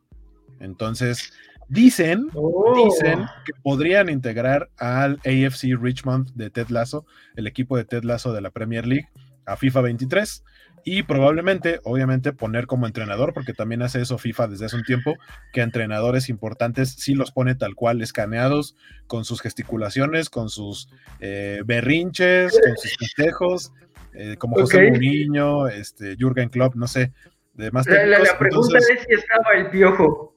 Entonces, 0.59 1.33
dicen, 1.67 2.27
dicen 2.75 3.21
oh. 3.21 3.27
que 3.45 3.53
podrían 3.61 4.09
integrar 4.09 4.69
al 4.77 5.19
AFC 5.25 5.75
Richmond 5.79 6.31
de 6.33 6.49
Ted 6.49 6.69
Lasso, 6.69 7.05
el 7.35 7.47
equipo 7.47 7.77
de 7.77 7.85
Ted 7.85 8.03
Lasso 8.03 8.33
de 8.33 8.41
la 8.41 8.51
Premier 8.51 8.87
League, 8.87 9.09
a 9.45 9.57
FIFA 9.57 9.81
23 9.81 10.43
y 10.87 11.01
probablemente, 11.01 11.79
obviamente, 11.83 12.31
poner 12.31 12.67
como 12.67 12.85
entrenador, 12.85 13.33
porque 13.33 13.53
también 13.53 13.81
hace 13.81 14.01
eso 14.01 14.19
FIFA 14.19 14.49
desde 14.49 14.65
hace 14.65 14.75
un 14.75 14.83
tiempo, 14.83 15.15
que 15.51 15.61
entrenadores 15.61 16.29
importantes 16.29 16.91
sí 16.91 17.15
los 17.15 17.31
pone 17.31 17.55
tal 17.55 17.73
cual, 17.73 18.03
escaneados, 18.03 18.75
con 19.07 19.25
sus 19.25 19.41
gesticulaciones, 19.41 20.29
con 20.29 20.49
sus 20.49 20.87
eh, 21.19 21.63
berrinches, 21.65 22.51
con 22.63 22.77
sus 22.77 22.95
festejos, 22.97 23.73
eh, 24.17 24.37
como 24.37 24.55
José 24.55 24.89
Mourinho, 24.89 25.67
este, 25.67 26.15
Jürgen 26.17 26.49
Klopp, 26.49 26.75
no 26.75 26.87
sé, 26.87 27.11
demás 27.53 27.85
La, 27.87 28.05
la, 28.05 28.37
pregunta 28.37 28.77
es 28.77 28.85
si 28.85 29.13
estaba 29.13 29.53
el 29.55 29.69
piojo. 29.69 30.35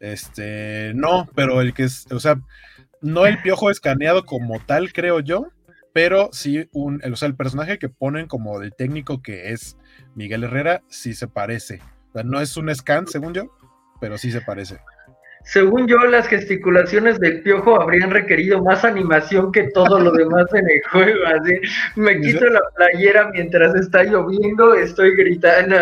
Este, 0.00 0.92
no, 0.94 1.28
pero 1.34 1.60
el 1.60 1.74
que 1.74 1.84
es, 1.84 2.06
o 2.12 2.20
sea, 2.20 2.40
no 3.00 3.26
el 3.26 3.40
piojo 3.42 3.70
escaneado 3.70 4.24
como 4.24 4.60
tal, 4.60 4.92
creo 4.92 5.20
yo, 5.20 5.48
pero 5.92 6.28
sí, 6.32 6.68
un, 6.72 7.00
el, 7.02 7.12
o 7.12 7.16
sea, 7.16 7.28
el 7.28 7.34
personaje 7.34 7.78
que 7.78 7.88
ponen 7.88 8.26
como 8.26 8.62
el 8.62 8.74
técnico 8.74 9.22
que 9.22 9.52
es 9.52 9.76
Miguel 10.14 10.44
Herrera, 10.44 10.82
sí 10.88 11.14
se 11.14 11.26
parece. 11.26 11.80
O 12.10 12.12
sea, 12.12 12.22
no 12.22 12.40
es 12.40 12.56
un 12.56 12.72
scan, 12.74 13.06
según 13.06 13.34
yo, 13.34 13.50
pero 14.00 14.18
sí 14.18 14.30
se 14.30 14.40
parece. 14.40 14.78
Según 15.48 15.88
yo, 15.88 15.96
las 15.96 16.28
gesticulaciones 16.28 17.18
del 17.20 17.40
piojo 17.40 17.80
habrían 17.80 18.10
requerido 18.10 18.62
más 18.62 18.84
animación 18.84 19.50
que 19.50 19.70
todo 19.70 19.98
lo 19.98 20.12
demás 20.12 20.44
en 20.52 20.68
el 20.68 20.82
juego. 20.92 21.20
Así, 21.26 21.54
me 21.96 22.20
quito 22.20 22.44
la 22.44 22.60
playera 22.76 23.30
mientras 23.32 23.74
está 23.74 24.04
lloviendo, 24.04 24.74
estoy 24.74 25.16
gritando. 25.16 25.76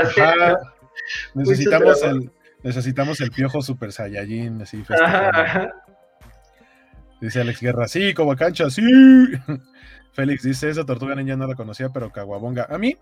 necesitamos 1.35 2.01
el, 2.05 2.31
necesitamos 2.63 3.21
el 3.21 3.33
piojo 3.33 3.61
Super 3.61 3.91
Saiyajin, 3.91 4.63
así. 4.63 4.85
Dice 7.21 7.41
Alex 7.41 7.61
Guerra, 7.61 7.89
sí, 7.89 8.15
como 8.15 8.37
cancha, 8.37 8.71
sí. 8.71 8.83
Félix 10.13 10.45
dice, 10.45 10.71
esa 10.71 10.87
tortuga 10.87 11.17
ninja 11.17 11.35
no 11.35 11.49
la 11.49 11.57
conocía, 11.57 11.89
pero 11.89 12.13
caguabonga. 12.13 12.69
A 12.71 12.79
mí 12.79 12.97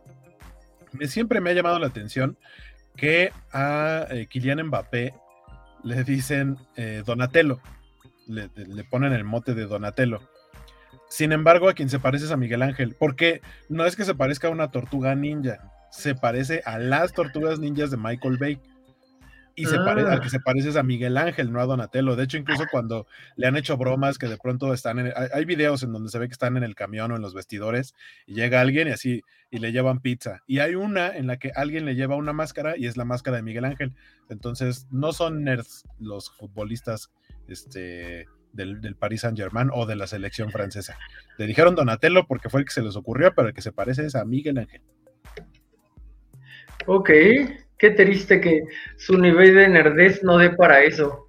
me, 0.92 1.08
siempre 1.08 1.42
me 1.42 1.50
ha 1.50 1.52
llamado 1.52 1.78
la 1.78 1.88
atención 1.88 2.38
que 2.96 3.32
a 3.52 4.06
eh, 4.08 4.26
Kylian 4.30 4.62
Mbappé 4.68 5.12
le 5.85 6.03
dicen 6.03 6.59
eh, 6.76 7.03
Donatello, 7.05 7.61
le, 8.26 8.49
ponen 8.85 9.12
el 9.12 9.24
mote 9.24 9.55
de 9.55 9.66
Donatello. 9.66 10.20
Sin 11.09 11.32
embargo, 11.32 11.68
a 11.68 11.74
quien 11.74 11.91
se 11.91 12.01
parece 12.01 12.24
es 12.24 12.30
a 12.32 12.37
Miguel 12.37 12.62
Ángel, 12.62 12.97
porque 12.99 13.43
no 13.68 13.85
es 13.85 13.95
que 13.95 14.05
se 14.05 14.14
parezca 14.14 14.49
a 14.49 14.51
una 14.51 14.70
tortuga 14.70 15.14
ninja, 15.14 15.70
se 15.91 16.14
parece 16.14 16.62
a 16.64 16.78
las 16.78 17.12
tortugas 17.12 17.59
ninjas 17.59 17.91
de 17.91 17.99
Michael 17.99 18.39
Bay 18.39 18.61
y 19.57 19.66
se 19.66 19.78
parece, 19.78 20.11
al 20.11 20.20
que 20.20 20.26
ah. 20.26 20.30
se 20.30 20.40
parece 20.40 20.68
es 20.70 20.76
a 20.76 20.82
Miguel 20.82 21.16
Ángel, 21.16 21.52
no 21.52 21.61
a 21.61 21.66
Donatello. 21.66 22.16
De 22.16 22.24
hecho, 22.24 22.36
incluso 22.36 22.64
cuando 22.70 23.07
le 23.36 23.46
han 23.46 23.57
hecho 23.57 23.76
bromas 23.76 24.18
que 24.18 24.28
de 24.28 24.36
pronto 24.36 24.72
están 24.74 24.98
en, 24.98 25.12
hay, 25.32 25.44
videos 25.44 25.82
en 25.82 25.92
donde 25.92 26.11
se 26.11 26.18
ve 26.18 26.28
que 26.28 26.32
están 26.32 26.57
en 26.57 26.64
el 26.64 26.74
camión 26.74 27.12
o 27.12 27.16
en 27.16 27.22
los 27.22 27.34
vestidores 27.34 27.94
y 28.26 28.34
llega 28.34 28.61
alguien 28.61 28.88
y 28.88 28.90
así 28.92 29.22
y 29.50 29.59
le 29.59 29.72
llevan 29.72 30.00
pizza. 30.00 30.42
Y 30.46 30.59
hay 30.59 30.74
una 30.74 31.16
en 31.16 31.26
la 31.26 31.38
que 31.38 31.52
alguien 31.55 31.84
le 31.84 31.94
lleva 31.94 32.16
una 32.16 32.32
máscara 32.32 32.76
y 32.76 32.86
es 32.86 32.96
la 32.96 33.05
máscara 33.05 33.36
de 33.36 33.42
Miguel 33.42 33.64
Ángel. 33.64 33.92
Entonces, 34.28 34.86
no 34.90 35.12
son 35.12 35.44
nerds 35.44 35.84
los 35.98 36.30
futbolistas 36.30 37.11
este, 37.46 38.26
del, 38.52 38.80
del 38.80 38.96
Paris 38.96 39.20
Saint 39.20 39.38
Germain 39.38 39.70
o 39.72 39.86
de 39.86 39.96
la 39.96 40.07
selección 40.07 40.50
francesa. 40.50 40.96
Le 41.38 41.46
dijeron 41.46 41.74
Donatello 41.74 42.26
porque 42.26 42.48
fue 42.48 42.61
el 42.61 42.66
que 42.66 42.72
se 42.72 42.82
les 42.82 42.96
ocurrió, 42.96 43.32
pero 43.34 43.48
el 43.48 43.55
que 43.55 43.62
se 43.62 43.72
parece 43.72 44.07
es 44.07 44.14
a 44.16 44.24
Miguel 44.24 44.59
Ángel. 44.59 44.82
Ok, 46.86 47.11
Qué 47.78 47.90
triste 47.90 48.40
que 48.40 48.62
su 48.96 49.18
nivel 49.18 49.54
de 49.54 49.68
nerdez 49.68 50.22
no 50.22 50.38
dé 50.38 50.50
para 50.50 50.82
eso. 50.82 51.28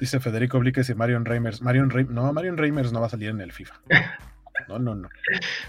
Dice 0.00 0.20
Federico 0.20 0.58
Blíquez 0.58 0.88
y 0.90 0.94
Marion 0.94 1.24
Reimers. 1.24 1.62
Marion 1.62 1.90
no, 2.10 2.32
Marion 2.32 2.56
Reimers 2.56 2.92
no 2.92 3.00
va 3.00 3.06
a 3.06 3.10
salir 3.10 3.30
en 3.30 3.40
el 3.40 3.52
FIFA. 3.52 3.74
No, 4.68 4.78
no, 4.78 4.94
no. 4.94 5.08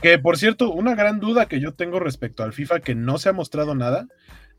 Que 0.02 0.20
por 0.20 0.38
cierto, 0.38 0.70
una 0.72 0.94
gran 0.94 1.20
duda 1.20 1.48
que 1.48 1.60
yo 1.60 1.74
tengo 1.74 2.00
respecto 2.00 2.44
al 2.44 2.54
FIFA 2.54 2.82
que 2.82 2.94
no 2.94 3.18
se 3.18 3.30
ha 3.30 3.34
mostrado 3.34 3.74
nada 3.74 4.08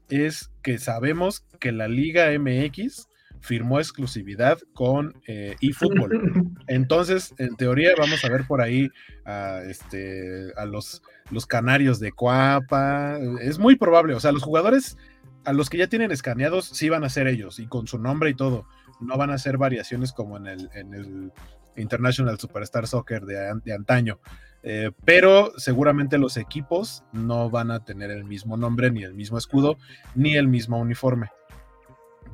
es 0.09 0.51
que 0.63 0.79
sabemos 0.79 1.45
que 1.61 1.73
la 1.73 1.89
Liga 1.89 2.37
MX 2.37 3.07
firmó 3.41 3.79
exclusividad 3.79 4.59
con 4.73 5.15
eh, 5.27 5.57
eFootball. 5.61 6.53
Entonces, 6.67 7.35
en 7.39 7.57
teoría, 7.57 7.93
vamos 7.99 8.25
a 8.25 8.29
ver 8.29 8.47
por 8.47 8.61
ahí 8.61 8.91
a, 9.25 9.61
este, 9.69 10.53
a 10.57 10.65
los, 10.65 11.03
canarios 11.49 12.01
de 12.01 12.13
Cuapa. 12.13 13.19
Es 13.41 13.59
muy 13.59 13.77
probable, 13.77 14.15
o 14.15 14.21
sea, 14.21 14.33
los 14.33 14.43
jugadores 14.43 14.97
a 15.45 15.53
los 15.53 15.69
que 15.69 15.79
ya 15.79 15.89
tienen 15.89 16.11
escaneados 16.11 16.65
sí 16.67 16.89
van 16.89 17.05
a 17.05 17.11
ser 17.11 17.27
ellos 17.27 17.59
y 17.59 17.67
con 17.67 17.87
su 17.87 17.99
nombre 17.99 18.31
y 18.31 18.35
todo. 18.35 18.67
No 19.01 19.19
van 19.19 19.31
a 19.31 19.39
ser 19.39 19.59
variaciones 19.59 20.13
como 20.13 20.37
en 20.37 20.47
el, 20.47 21.33
International 21.77 22.39
Superstar 22.39 22.87
Soccer 22.87 23.25
de, 23.25 23.61
de 23.65 23.75
antaño. 23.75 24.21
Eh, 24.67 24.93
pero 25.05 25.53
seguramente 25.59 26.17
los 26.17 26.39
equipos 26.39 27.05
no 27.13 27.51
van 27.51 27.71
a 27.71 27.85
tener 27.85 28.11
el 28.11 28.25
mismo 28.25 28.57
nombre, 28.57 28.91
ni 28.91 29.03
el 29.03 29.13
mismo 29.13 29.37
escudo, 29.37 29.77
ni 30.15 30.37
el 30.37 30.49
mismo 30.49 30.79
uniforme. 30.79 31.29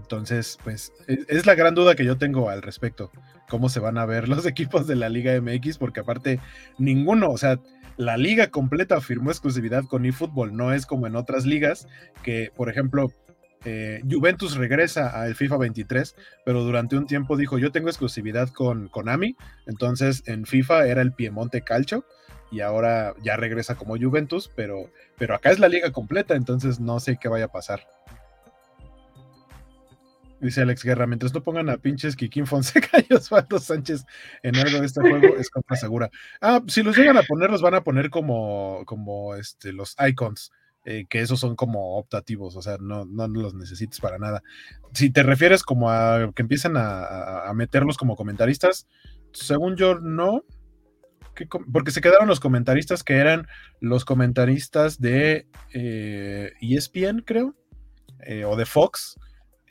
Entonces, 0.00 0.56
pues 0.62 0.92
e, 1.08 1.24
es 1.26 1.44
la 1.46 1.56
gran 1.56 1.74
duda 1.74 1.96
que 1.96 2.04
yo 2.04 2.18
tengo 2.18 2.48
al 2.48 2.62
respecto, 2.62 3.10
cómo 3.50 3.68
se 3.68 3.80
van 3.80 3.98
a 3.98 4.06
ver 4.06 4.28
los 4.28 4.46
equipos 4.46 4.86
de 4.86 4.96
la 4.96 5.10
Liga 5.10 5.38
MX, 5.38 5.76
porque 5.76 6.00
aparte 6.00 6.40
ninguno, 6.78 7.28
o 7.28 7.36
sea, 7.36 7.60
la 7.98 8.16
liga 8.16 8.50
completa 8.50 9.02
firmó 9.02 9.30
exclusividad 9.30 9.84
con 9.84 10.06
eFootball, 10.06 10.56
no 10.56 10.72
es 10.72 10.86
como 10.86 11.06
en 11.06 11.16
otras 11.16 11.44
ligas 11.44 11.86
que, 12.22 12.50
por 12.56 12.70
ejemplo, 12.70 13.12
eh, 13.66 14.00
Juventus 14.10 14.56
regresa 14.56 15.20
al 15.20 15.34
FIFA 15.34 15.58
23, 15.58 16.16
pero 16.46 16.62
durante 16.62 16.96
un 16.96 17.06
tiempo 17.06 17.36
dijo, 17.36 17.58
yo 17.58 17.70
tengo 17.72 17.90
exclusividad 17.90 18.48
con 18.48 18.88
Konami, 18.88 19.36
entonces 19.66 20.22
en 20.24 20.46
FIFA 20.46 20.86
era 20.86 21.02
el 21.02 21.12
Piemonte 21.12 21.60
Calcio 21.60 22.06
y 22.50 22.60
ahora 22.60 23.14
ya 23.22 23.36
regresa 23.36 23.74
como 23.74 23.98
Juventus, 23.98 24.50
pero, 24.56 24.90
pero 25.18 25.34
acá 25.34 25.50
es 25.50 25.58
la 25.58 25.68
liga 25.68 25.92
completa, 25.92 26.34
entonces 26.34 26.80
no 26.80 27.00
sé 27.00 27.18
qué 27.20 27.28
vaya 27.28 27.46
a 27.46 27.52
pasar. 27.52 27.86
Dice 30.40 30.62
Alex 30.62 30.82
Guerra, 30.84 31.06
mientras 31.06 31.34
no 31.34 31.42
pongan 31.42 31.68
a 31.68 31.76
pinches 31.76 32.16
Kikín 32.16 32.46
Fonseca 32.46 32.98
y 33.08 33.12
Osvaldo 33.12 33.58
Sánchez 33.58 34.04
en 34.42 34.56
algo 34.56 34.80
de 34.80 34.86
este 34.86 35.00
juego, 35.02 35.36
es 35.36 35.50
compra 35.50 35.76
segura. 35.76 36.10
Ah, 36.40 36.62
si 36.66 36.82
los 36.82 36.96
llegan 36.96 37.18
a 37.18 37.22
poner, 37.22 37.50
los 37.50 37.60
van 37.60 37.74
a 37.74 37.82
poner 37.82 38.08
como, 38.08 38.82
como 38.86 39.34
este, 39.34 39.72
los 39.72 39.94
icons, 40.08 40.50
eh, 40.86 41.04
que 41.10 41.20
esos 41.20 41.38
son 41.38 41.56
como 41.56 41.98
optativos, 41.98 42.56
o 42.56 42.62
sea, 42.62 42.78
no, 42.80 43.04
no 43.04 43.28
los 43.28 43.52
necesites 43.52 44.00
para 44.00 44.18
nada. 44.18 44.42
Si 44.94 45.10
te 45.10 45.22
refieres 45.22 45.62
como 45.62 45.90
a 45.90 46.32
que 46.34 46.40
empiecen 46.40 46.72
a, 46.76 47.52
meterlos 47.54 47.98
como 47.98 48.16
comentaristas, 48.16 48.86
según 49.32 49.76
yo 49.76 49.96
no, 49.96 50.42
porque 51.70 51.90
se 51.90 52.00
quedaron 52.00 52.28
los 52.28 52.40
comentaristas 52.40 53.04
que 53.04 53.16
eran 53.16 53.46
los 53.80 54.06
comentaristas 54.06 54.98
de 55.00 55.46
ESPN, 56.60 57.18
eh, 57.18 57.20
e 57.20 57.24
creo, 57.26 57.54
eh, 58.24 58.44
o 58.46 58.56
de 58.56 58.64
Fox, 58.64 59.16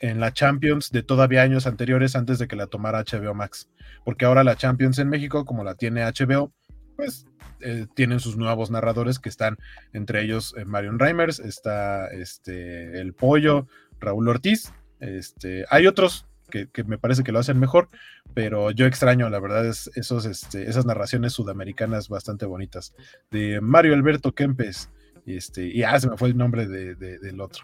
en 0.00 0.18
la 0.20 0.32
Champions 0.32 0.90
de 0.90 1.02
todavía 1.02 1.42
años 1.42 1.66
anteriores 1.66 2.16
antes 2.16 2.38
de 2.38 2.48
que 2.48 2.56
la 2.56 2.66
tomara 2.66 3.04
HBO 3.04 3.34
Max. 3.34 3.70
Porque 4.04 4.24
ahora 4.24 4.44
la 4.44 4.56
Champions 4.56 4.98
en 4.98 5.08
México, 5.08 5.44
como 5.44 5.64
la 5.64 5.74
tiene 5.74 6.02
HBO, 6.04 6.52
pues 6.96 7.26
eh, 7.60 7.86
tienen 7.94 8.20
sus 8.20 8.36
nuevos 8.36 8.70
narradores 8.70 9.18
que 9.18 9.28
están 9.28 9.56
entre 9.92 10.22
ellos 10.22 10.54
Marion 10.66 10.98
Reimers, 10.98 11.38
está 11.38 12.08
este, 12.08 13.00
El 13.00 13.14
Pollo, 13.14 13.66
Raúl 14.00 14.28
Ortiz, 14.28 14.72
este, 15.00 15.64
hay 15.70 15.86
otros 15.86 16.26
que, 16.50 16.68
me 16.84 16.98
parece 16.98 17.22
que 17.22 17.32
lo 17.32 17.38
hacen 17.38 17.58
mejor, 17.58 17.88
pero 18.34 18.70
yo 18.70 18.86
extraño, 18.86 19.30
la 19.30 19.40
verdad, 19.40 19.66
es 19.66 19.90
esos, 19.94 20.26
este, 20.26 20.68
esas 20.68 20.84
narraciones 20.84 21.32
sudamericanas 21.32 22.08
bastante 22.08 22.44
bonitas. 22.44 22.94
De 23.30 23.60
Mario 23.60 23.94
Alberto 23.94 24.32
Kempes, 24.32 24.90
este, 25.26 25.66
y 25.66 25.82
ah, 25.82 25.98
se 25.98 26.10
me 26.10 26.16
fue 26.16 26.28
el 26.28 26.36
nombre 26.36 26.66
del 26.66 27.40
otro. 27.40 27.62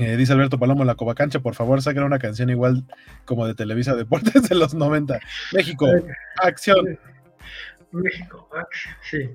Eh, 0.00 0.16
dice 0.16 0.32
Alberto 0.32 0.58
Palomo, 0.58 0.84
la 0.84 0.94
Covacancha, 0.94 1.40
por 1.40 1.54
favor, 1.54 1.82
saquen 1.82 2.02
una 2.02 2.18
canción 2.18 2.50
igual 2.50 2.84
como 3.24 3.46
de 3.46 3.54
Televisa 3.54 3.94
Deportes 3.94 4.48
de 4.48 4.54
los 4.54 4.74
90. 4.74 5.18
México, 5.52 5.86
acción. 6.42 6.98
México, 7.92 8.48
acción, 8.54 8.94
sí. 9.02 9.30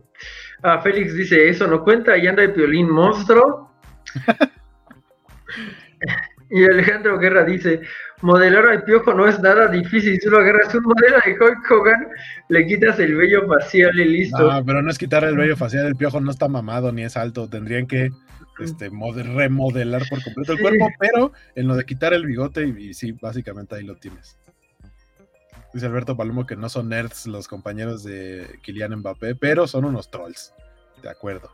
Ah, 0.61 0.79
Félix 0.81 1.15
dice, 1.15 1.49
eso 1.49 1.67
no 1.67 1.83
cuenta, 1.83 2.17
y 2.17 2.27
anda 2.27 2.43
el 2.43 2.53
piolín 2.53 2.89
monstruo. 2.89 3.71
y 6.49 6.63
Alejandro 6.65 7.17
Guerra 7.17 7.43
dice, 7.43 7.81
Modelar 8.23 8.65
al 8.67 8.83
piojo 8.83 9.13
no 9.13 9.27
es 9.27 9.37
nada 9.41 9.67
difícil, 9.67 10.17
solo 10.21 10.39
agarras 10.39 10.73
un 10.73 10.83
modelo 10.83 11.17
de 11.25 11.33
Hulk 11.33 11.69
Hogan, 11.69 12.07
le 12.47 12.65
quitas 12.65 12.97
el 12.99 13.17
vello 13.17 13.45
facial 13.49 13.99
y 13.99 14.05
listo. 14.05 14.49
No, 14.49 14.63
pero 14.63 14.81
no 14.81 14.89
es 14.89 14.97
quitar 14.97 15.25
el 15.25 15.35
vello 15.35 15.57
facial, 15.57 15.87
el 15.87 15.97
piojo 15.97 16.21
no 16.21 16.31
está 16.31 16.47
mamado 16.47 16.93
ni 16.93 17.03
es 17.03 17.17
alto, 17.17 17.49
tendrían 17.49 17.85
que 17.85 18.11
este, 18.59 18.89
remodelar 18.89 20.03
por 20.09 20.23
completo 20.23 20.53
el 20.53 20.59
cuerpo, 20.59 20.87
pero 20.99 21.31
en 21.55 21.67
lo 21.67 21.75
de 21.75 21.85
quitar 21.85 22.13
el 22.13 22.25
bigote, 22.25 22.65
y, 22.65 22.93
sí, 22.93 23.11
básicamente 23.13 23.75
ahí 23.75 23.83
lo 23.83 23.95
tienes. 23.95 24.37
Dice 25.73 25.87
Alberto 25.87 26.15
Palomo 26.15 26.45
que 26.45 26.55
no 26.55 26.69
son 26.69 26.89
nerds 26.89 27.25
los 27.25 27.47
compañeros 27.47 28.03
de 28.03 28.59
Kylian 28.61 28.97
Mbappé, 28.97 29.35
pero 29.35 29.65
son 29.65 29.85
unos 29.85 30.11
trolls. 30.11 30.53
De 31.01 31.09
acuerdo. 31.09 31.51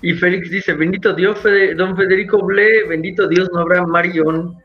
Y 0.00 0.12
Félix 0.12 0.50
dice, 0.50 0.74
bendito 0.74 1.12
Dios, 1.12 1.42
don 1.76 1.96
Federico 1.96 2.44
Ble, 2.44 2.86
bendito 2.86 3.26
Dios, 3.26 3.48
no 3.52 3.60
habrá 3.60 3.84
Marion. 3.84 4.56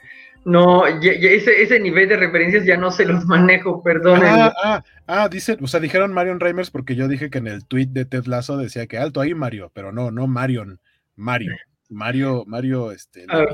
No, 0.45 0.85
ese, 0.85 1.79
nivel 1.79 2.09
de 2.09 2.17
referencias 2.17 2.65
ya 2.65 2.77
no 2.77 2.91
se 2.91 3.05
los 3.05 3.25
manejo, 3.27 3.81
perdón. 3.81 4.21
Ah, 4.23 4.53
ah, 4.63 4.83
ah, 5.07 5.29
dice, 5.29 5.57
o 5.61 5.67
sea, 5.67 5.79
dijeron 5.79 6.13
Marion 6.13 6.39
Reimers 6.39 6.71
porque 6.71 6.95
yo 6.95 7.07
dije 7.07 7.29
que 7.29 7.37
en 7.37 7.47
el 7.47 7.65
tweet 7.65 7.87
de 7.87 8.05
Ted 8.05 8.25
Lasso 8.25 8.57
decía 8.57 8.87
que 8.87 8.97
alto 8.97 9.21
ahí 9.21 9.33
Mario, 9.33 9.71
pero 9.73 9.91
no, 9.91 10.11
no 10.11 10.27
Marion, 10.27 10.79
Mario. 11.15 11.53
Mario, 11.89 12.43
Mario, 12.47 12.91
este. 12.91 13.25
Ah, 13.29 13.45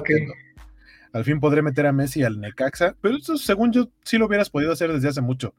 Al 1.13 1.23
fin 1.23 1.39
podré 1.39 1.61
meter 1.61 1.85
a 1.85 1.91
Messi 1.91 2.23
al 2.23 2.39
Necaxa, 2.39 2.95
pero 3.01 3.17
eso 3.17 3.37
según 3.37 3.71
yo 3.71 3.89
sí 4.03 4.17
lo 4.17 4.27
hubieras 4.27 4.49
podido 4.49 4.71
hacer 4.71 4.91
desde 4.91 5.09
hace 5.09 5.21
mucho. 5.21 5.53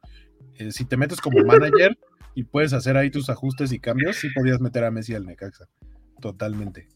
Eh, 0.57 0.72
si 0.72 0.85
te 0.85 0.97
metes 0.97 1.20
como 1.20 1.45
manager 1.45 1.97
y 2.35 2.45
puedes 2.45 2.72
hacer 2.72 2.97
ahí 2.97 3.11
tus 3.11 3.28
ajustes 3.28 3.72
y 3.72 3.81
cambios, 3.81 4.16
sí 4.16 4.28
podías 4.35 4.61
meter 4.61 4.85
a 4.85 4.91
Messi 4.91 5.14
al 5.14 5.26
Necaxa 5.26 5.68
totalmente. 6.20 6.89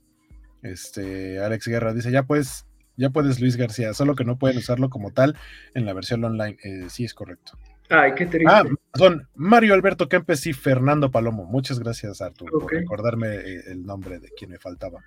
Este, 0.62 1.40
Alex 1.40 1.66
Guerra 1.66 1.92
dice, 1.92 2.10
ya 2.10 2.22
puedes, 2.22 2.66
ya 2.96 3.10
puedes 3.10 3.40
Luis 3.40 3.56
García, 3.56 3.94
solo 3.94 4.14
que 4.14 4.24
no 4.24 4.38
pueden 4.38 4.58
usarlo 4.58 4.90
como 4.90 5.12
tal 5.12 5.36
en 5.74 5.84
la 5.84 5.92
versión 5.92 6.24
online. 6.24 6.56
Eh, 6.62 6.86
sí, 6.88 7.04
es 7.04 7.14
correcto. 7.14 7.58
Ay, 7.90 8.12
qué 8.14 8.26
triste. 8.26 8.50
Ah, 8.50 8.64
son 8.94 9.28
Mario 9.34 9.74
Alberto 9.74 10.08
Kempes 10.08 10.46
y 10.46 10.52
Fernando 10.52 11.10
Palomo. 11.10 11.44
Muchas 11.44 11.78
gracias, 11.78 12.20
Artur, 12.20 12.50
por 12.50 12.72
recordarme 12.72 13.34
eh, 13.34 13.60
el 13.66 13.84
nombre 13.84 14.18
de 14.18 14.30
quien 14.30 14.50
me 14.50 14.58
faltaba. 14.58 15.00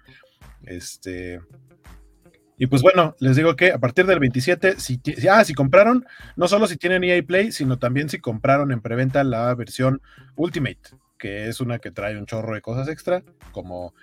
Este. 0.63 1.41
Y 2.59 2.67
pues 2.67 2.81
bueno, 2.81 3.15
les 3.19 3.35
digo 3.35 3.55
que 3.55 3.71
a 3.71 3.77
partir 3.77 4.07
del 4.07 4.19
27, 4.19 4.79
si, 4.79 4.99
ah, 5.29 5.43
si 5.43 5.53
compraron, 5.53 6.05
no 6.35 6.47
solo 6.47 6.65
si 6.65 6.75
tienen 6.75 7.03
EA 7.03 7.21
Play, 7.21 7.51
sino 7.51 7.77
también 7.77 8.09
si 8.09 8.19
compraron 8.19 8.71
en 8.71 8.81
preventa 8.81 9.23
la 9.23 9.53
versión 9.53 10.01
Ultimate 10.35 10.79
que 11.17 11.47
es 11.47 11.59
una 11.59 11.79
que 11.79 11.91
trae 11.91 12.17
un 12.17 12.25
chorro 12.25 12.53
de 12.53 12.61
cosas 12.61 12.87
extra, 12.87 13.23
como 13.51 13.93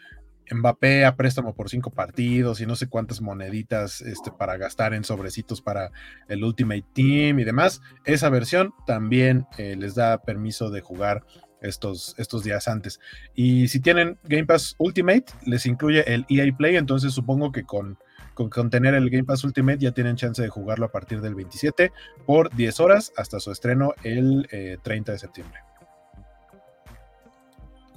Mbappé 0.51 1.05
a 1.05 1.17
préstamo 1.17 1.55
por 1.55 1.71
cinco 1.71 1.91
partidos 1.91 2.61
y 2.61 2.67
no 2.67 2.77
sé 2.77 2.89
cuántas 2.89 3.21
moneditas 3.21 4.01
este, 4.01 4.31
para 4.31 4.57
gastar 4.57 4.95
en 4.95 5.05
sobrecitos 5.05 5.63
para 5.63 5.91
el 6.29 6.45
Ultimate 6.45 6.85
Team 6.93 7.39
y 7.39 7.45
demás. 7.45 7.81
Esa 8.05 8.29
versión 8.29 8.73
también 8.87 9.47
eh, 9.59 9.77
les 9.77 9.95
da 9.95 10.23
permiso 10.23 10.71
de 10.71 10.81
jugar 10.81 11.25
estos, 11.61 12.15
estos 12.19 12.45
días 12.45 12.69
antes. 12.69 13.01
Y 13.35 13.69
si 13.69 13.81
tienen 13.81 14.19
Game 14.25 14.47
Pass 14.47 14.75
Ultimate, 14.79 15.27
les 15.47 15.67
incluye 15.67 16.05
el 16.13 16.27
EA 16.29 16.55
Play, 16.57 16.77
entonces 16.77 17.13
supongo 17.13 17.53
que 17.53 17.65
con, 17.65 17.99
con, 18.35 18.71
tener 18.71 18.95
el 18.95 19.11
Game 19.11 19.25
Pass 19.25 19.45
Ultimate 19.45 19.79
ya 19.79 19.93
tienen 19.93 20.17
chance 20.17 20.41
de 20.41 20.49
jugarlo 20.49 20.87
a 20.87 20.93
partir 20.93 21.21
del 21.21 21.35
27 21.35 21.93
por 22.27 22.55
10 22.55 22.81
horas 22.81 23.13
hasta 23.17 23.41
su 23.41 23.51
estreno 23.51 23.95
el 24.03 24.47
30 24.83 25.11
eh, 25.11 25.15
de 25.15 25.19
septiembre 25.19 25.61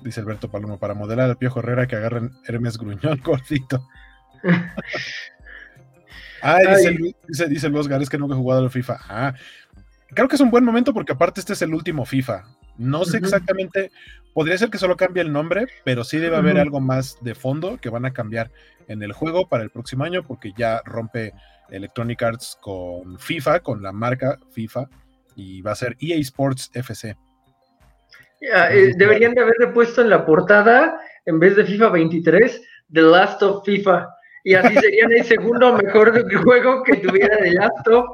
dice 0.07 0.19
Alberto 0.19 0.49
Palomo, 0.49 0.79
para 0.79 0.93
modelar 0.93 1.29
al 1.29 1.37
Piojo 1.37 1.59
Herrera 1.59 1.87
que 1.87 1.95
agarren 1.95 2.31
Hermes 2.45 2.77
Gruñón 2.77 3.21
gordito. 3.23 3.87
ah, 6.41 6.59
dice, 7.27 7.47
dice, 7.47 7.67
el 7.67 7.75
Oscar, 7.75 8.01
es 8.01 8.09
que 8.09 8.17
nunca 8.17 8.33
he 8.33 8.37
jugado 8.37 8.63
al 8.63 8.71
FIFA. 8.71 8.97
Ah, 9.07 9.33
creo 10.09 10.27
que 10.27 10.35
es 10.35 10.41
un 10.41 10.51
buen 10.51 10.65
momento 10.65 10.93
porque 10.93 11.13
aparte 11.13 11.39
este 11.39 11.53
es 11.53 11.61
el 11.61 11.73
último 11.73 12.05
FIFA. 12.05 12.45
No 12.77 13.05
sé 13.05 13.17
exactamente, 13.17 13.91
podría 14.33 14.57
ser 14.57 14.69
que 14.69 14.77
solo 14.77 14.97
cambie 14.97 15.23
el 15.23 15.31
nombre, 15.31 15.65
pero 15.83 16.03
sí 16.03 16.17
debe 16.17 16.37
haber 16.37 16.59
algo 16.59 16.79
más 16.79 17.17
de 17.21 17.33
fondo 17.33 17.77
que 17.77 17.89
van 17.89 18.05
a 18.05 18.13
cambiar 18.13 18.51
en 18.87 19.01
el 19.01 19.13
juego 19.13 19.47
para 19.47 19.63
el 19.63 19.71
próximo 19.71 20.03
año 20.03 20.23
porque 20.23 20.53
ya 20.55 20.81
rompe 20.85 21.33
Electronic 21.69 22.21
Arts 22.21 22.57
con 22.61 23.17
FIFA, 23.17 23.61
con 23.61 23.81
la 23.81 23.91
marca 23.91 24.37
FIFA, 24.51 24.89
y 25.35 25.61
va 25.61 25.71
a 25.71 25.75
ser 25.75 25.97
EA 25.99 26.17
Sports 26.17 26.69
FC. 26.73 27.17
Eh, 28.41 28.93
deberían 28.95 29.33
de 29.33 29.41
haberle 29.41 29.67
puesto 29.67 30.01
en 30.01 30.09
la 30.09 30.25
portada, 30.25 30.99
en 31.25 31.39
vez 31.39 31.55
de 31.55 31.65
FIFA 31.65 31.89
23, 31.89 32.61
The 32.93 33.01
Last 33.01 33.41
of 33.43 33.65
FIFA. 33.65 34.07
Y 34.47 34.55
así 34.55 34.75
serían 34.75 35.11
el 35.11 35.25
segundo 35.25 35.73
mejor 35.73 36.23
juego 36.45 36.81
que 36.83 36.95
tuviera 36.95 37.37
The 37.37 37.51
Last 37.51 37.85
of. 37.89 38.05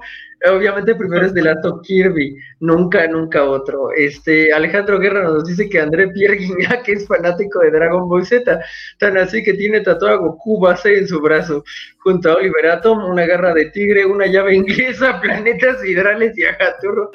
Obviamente 0.51 0.95
primero 0.95 1.27
es 1.27 1.33
The 1.35 1.43
Last 1.43 1.63
of 1.63 1.81
Kirby, 1.83 2.35
nunca, 2.59 3.05
nunca 3.07 3.43
otro. 3.43 3.91
Este, 3.95 4.51
Alejandro 4.51 4.97
Guerra 4.97 5.21
nos 5.21 5.45
dice 5.45 5.69
que 5.69 5.79
André 5.79 6.07
Pierre 6.07 6.37
Guignac 6.37 6.89
es 6.89 7.07
fanático 7.07 7.59
de 7.59 7.69
Dragon 7.69 8.09
Ball 8.09 8.25
Z, 8.25 8.59
tan 8.97 9.15
así 9.15 9.43
que 9.43 9.53
tiene 9.53 9.81
tatuado 9.81 10.15
a 10.15 10.17
Goku 10.17 10.59
base 10.59 10.97
en 10.97 11.07
su 11.07 11.21
brazo, 11.21 11.63
junto 11.99 12.31
a 12.31 12.37
Oliver 12.37 12.65
Atom, 12.65 13.11
una 13.11 13.27
garra 13.27 13.53
de 13.53 13.65
tigre, 13.65 14.03
una 14.03 14.25
llave 14.25 14.55
inglesa, 14.55 15.19
planetas 15.21 15.85
hidrales 15.85 16.35
y 16.35 16.45
a 16.45 16.57
Gaturro. 16.57 17.11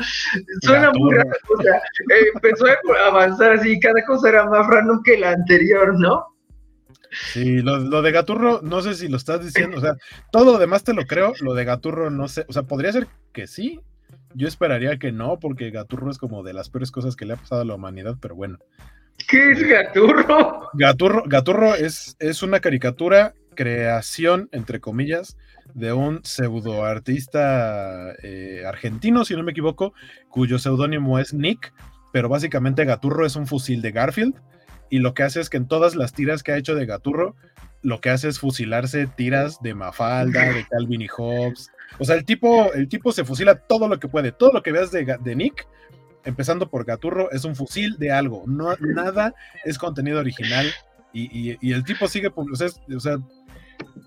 Suena 0.62 0.92
muy 0.92 1.16
raro, 1.16 1.30
o 1.58 1.60
sea, 1.60 1.74
eh, 1.76 2.30
empezó 2.34 2.66
a 2.66 3.08
avanzar 3.08 3.54
así, 3.54 3.80
cada 3.80 4.00
cosa 4.06 4.28
era 4.28 4.48
más 4.48 4.64
random 4.68 5.02
que 5.02 5.18
la 5.18 5.30
anterior, 5.32 5.98
¿no? 5.98 6.37
Sí, 7.10 7.62
lo, 7.62 8.02
de 8.02 8.12
Gaturro, 8.12 8.60
no 8.62 8.82
sé 8.82 8.94
si 8.94 9.08
lo 9.08 9.16
estás 9.16 9.44
diciendo, 9.44 9.78
o 9.78 9.80
sea, 9.80 9.96
todo 10.30 10.52
lo 10.52 10.58
demás 10.58 10.84
te 10.84 10.92
lo 10.94 11.04
creo, 11.06 11.32
lo 11.40 11.54
de 11.54 11.64
Gaturro 11.64 12.10
no 12.10 12.28
sé, 12.28 12.44
o 12.48 12.52
sea, 12.52 12.64
podría 12.64 12.92
ser 12.92 13.06
que 13.32 13.46
sí, 13.46 13.80
yo 14.34 14.46
esperaría 14.46 14.98
que 14.98 15.12
no, 15.12 15.38
porque 15.38 15.70
Gaturro 15.70 16.10
es 16.10 16.18
como 16.18 16.42
de 16.42 16.52
las 16.52 16.70
peores 16.70 16.90
cosas 16.90 17.16
que 17.16 17.24
le 17.24 17.34
ha 17.34 17.36
pasado 17.36 17.62
a 17.62 17.64
la 17.64 17.74
humanidad, 17.74 18.16
pero 18.20 18.34
bueno. 18.34 18.58
¿Qué 19.26 19.50
es 19.50 19.66
Gaturro? 19.66 20.68
Gaturro, 20.74 21.24
Gaturro 21.26 21.74
es, 21.74 22.16
es 22.18 22.42
una 22.42 22.60
caricatura, 22.60 23.34
creación, 23.54 24.48
entre 24.52 24.80
comillas, 24.80 25.36
de 25.74 25.92
un 25.92 26.20
pseudo 26.24 26.84
artista 26.84 28.12
eh, 28.22 28.62
argentino, 28.66 29.24
si 29.24 29.34
no 29.34 29.42
me 29.42 29.52
equivoco, 29.52 29.92
cuyo 30.28 30.58
seudónimo 30.58 31.18
es 31.18 31.34
Nick, 31.34 31.72
pero 32.12 32.28
básicamente 32.28 32.84
Gaturro 32.84 33.26
es 33.26 33.36
un 33.36 33.46
fusil 33.46 33.82
de 33.82 33.92
Garfield 33.92 34.34
y 34.90 34.98
lo 34.98 35.14
que 35.14 35.22
hace 35.22 35.40
es 35.40 35.50
que 35.50 35.56
en 35.56 35.68
todas 35.68 35.94
las 35.94 36.12
tiras 36.12 36.42
que 36.42 36.52
ha 36.52 36.56
hecho 36.56 36.74
de 36.74 36.86
Gaturro, 36.86 37.36
lo 37.82 38.00
que 38.00 38.10
hace 38.10 38.28
es 38.28 38.38
fusilarse 38.38 39.06
tiras 39.06 39.60
de 39.62 39.74
Mafalda, 39.74 40.52
de 40.52 40.66
Calvin 40.66 41.02
y 41.02 41.08
Hobbes. 41.08 41.70
O 41.98 42.04
sea, 42.04 42.16
el 42.16 42.24
tipo, 42.24 42.72
el 42.72 42.88
tipo 42.88 43.12
se 43.12 43.24
fusila 43.24 43.54
todo 43.54 43.88
lo 43.88 43.98
que 43.98 44.08
puede. 44.08 44.32
Todo 44.32 44.52
lo 44.52 44.62
que 44.62 44.72
veas 44.72 44.90
de, 44.90 45.36
Nick, 45.36 45.66
empezando 46.24 46.68
por 46.70 46.84
Gaturro, 46.84 47.30
es 47.30 47.44
un 47.44 47.56
fusil 47.56 47.96
de 47.98 48.12
algo. 48.12 48.44
No, 48.46 48.74
nada 48.80 49.34
es 49.64 49.78
contenido 49.78 50.20
original. 50.20 50.66
Y, 51.12 51.72
el 51.72 51.84
tipo 51.84 52.06
sigue, 52.06 52.30
o 52.34 53.00
sea, 53.00 53.18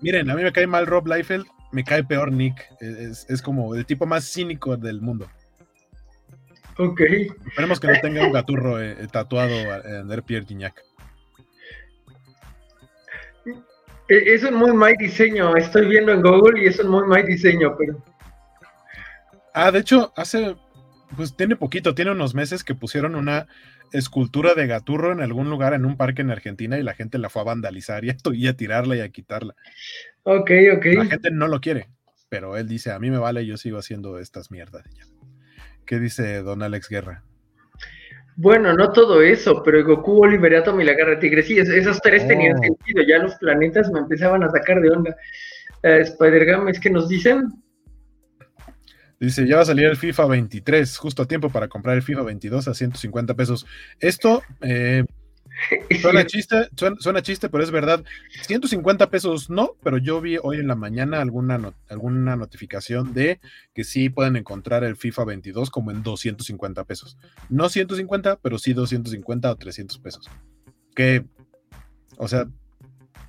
miren, 0.00 0.30
a 0.30 0.34
mí 0.34 0.42
me 0.42 0.52
cae 0.52 0.66
mal 0.66 0.86
Rob 0.86 1.06
Liefeld, 1.06 1.46
me 1.72 1.84
cae 1.84 2.04
peor 2.04 2.32
Nick. 2.32 2.66
Es 2.80 3.42
como 3.42 3.74
el 3.74 3.86
tipo 3.86 4.06
más 4.06 4.24
cínico 4.24 4.76
del 4.76 5.00
mundo. 5.00 5.28
Ok. 6.82 7.00
Esperemos 7.46 7.78
que 7.78 7.86
no 7.86 7.94
tenga 8.00 8.26
un 8.26 8.32
gaturro 8.32 8.80
eh, 8.82 8.96
eh, 8.98 9.06
tatuado 9.10 9.54
en 9.84 10.08
Der 10.08 10.24
Pierre 10.24 10.46
Gignac. 10.46 10.82
E, 14.08 14.34
es 14.34 14.42
un 14.42 14.54
muy 14.54 14.72
mal 14.72 14.94
diseño. 14.98 15.56
Estoy 15.56 15.86
viendo 15.86 16.12
en 16.12 16.22
Google 16.22 16.60
y 16.60 16.66
es 16.66 16.80
un 16.80 16.90
muy 16.90 17.06
mal 17.06 17.24
diseño, 17.24 17.76
pero. 17.78 18.02
Ah, 19.54 19.70
de 19.70 19.78
hecho, 19.78 20.12
hace. 20.16 20.56
Pues 21.16 21.36
tiene 21.36 21.56
poquito, 21.56 21.94
tiene 21.94 22.10
unos 22.10 22.34
meses 22.34 22.64
que 22.64 22.74
pusieron 22.74 23.14
una 23.14 23.46
escultura 23.92 24.54
de 24.54 24.66
gaturro 24.66 25.12
en 25.12 25.20
algún 25.20 25.50
lugar 25.50 25.74
en 25.74 25.84
un 25.84 25.98
parque 25.98 26.22
en 26.22 26.30
Argentina 26.30 26.78
y 26.78 26.82
la 26.82 26.94
gente 26.94 27.18
la 27.18 27.28
fue 27.28 27.42
a 27.42 27.44
vandalizar 27.44 28.02
y 28.04 28.10
a, 28.10 28.16
y 28.32 28.46
a 28.48 28.56
tirarla 28.56 28.96
y 28.96 29.00
a 29.00 29.10
quitarla. 29.10 29.54
Ok, 30.22 30.50
ok. 30.74 30.84
La 30.96 31.04
gente 31.04 31.30
no 31.30 31.48
lo 31.48 31.60
quiere, 31.60 31.90
pero 32.30 32.56
él 32.56 32.66
dice, 32.66 32.92
a 32.92 32.98
mí 32.98 33.10
me 33.10 33.18
vale, 33.18 33.44
yo 33.44 33.58
sigo 33.58 33.78
haciendo 33.78 34.18
estas 34.18 34.50
mierdas. 34.50 34.84
¿Qué 35.86 35.98
dice 35.98 36.42
don 36.42 36.62
Alex 36.62 36.88
Guerra? 36.88 37.22
Bueno, 38.36 38.72
no 38.72 38.92
todo 38.92 39.20
eso, 39.22 39.62
pero 39.62 39.84
Goku, 39.84 40.24
Oliver 40.24 40.56
Atom 40.56 40.80
y 40.80 40.84
la 40.84 40.94
Garra 40.94 41.18
Tigre, 41.18 41.42
sí, 41.42 41.58
esos 41.58 42.00
tres 42.00 42.26
tenían 42.26 42.56
oh. 42.56 42.62
sentido, 42.62 43.02
ya 43.06 43.18
los 43.18 43.34
planetas 43.34 43.90
me 43.90 44.00
empezaban 44.00 44.42
a 44.42 44.50
sacar 44.50 44.80
de 44.80 44.90
onda. 44.90 45.16
Uh, 45.84 46.00
Spider-Gam, 46.00 46.68
¿es 46.68 46.80
que 46.80 46.90
nos 46.90 47.08
dicen? 47.08 47.48
Dice, 49.20 49.46
ya 49.46 49.56
va 49.56 49.62
a 49.62 49.66
salir 49.66 49.86
el 49.86 49.96
FIFA 49.96 50.26
23, 50.26 50.96
justo 50.96 51.22
a 51.22 51.26
tiempo 51.26 51.50
para 51.50 51.68
comprar 51.68 51.94
el 51.94 52.02
FIFA 52.02 52.22
22 52.22 52.68
a 52.68 52.74
150 52.74 53.34
pesos. 53.34 53.66
Esto 54.00 54.42
eh, 54.62 55.04
suena, 56.00 56.26
chiste, 56.26 56.68
suena, 56.98 57.22
chiste, 57.22 57.48
pero 57.48 57.62
es 57.62 57.70
verdad. 57.70 58.04
150 58.42 59.10
pesos 59.10 59.50
no, 59.50 59.76
pero 59.82 59.98
yo 59.98 60.20
vi 60.20 60.38
hoy 60.42 60.58
en 60.58 60.68
la 60.68 60.74
mañana 60.74 61.20
alguna, 61.20 61.74
alguna 61.88 62.36
notificación 62.36 63.12
de 63.12 63.40
que 63.74 63.84
sí 63.84 64.08
pueden 64.08 64.36
encontrar 64.36 64.84
el 64.84 64.96
FIFA 64.96 65.24
22 65.24 65.70
como 65.70 65.90
en 65.90 66.02
250 66.02 66.84
pesos. 66.84 67.16
No 67.48 67.68
150, 67.68 68.36
pero 68.36 68.58
sí 68.58 68.72
250 68.72 69.50
o 69.50 69.56
300 69.56 69.98
pesos. 69.98 70.30
Que, 70.94 71.24
o 72.16 72.28
sea, 72.28 72.46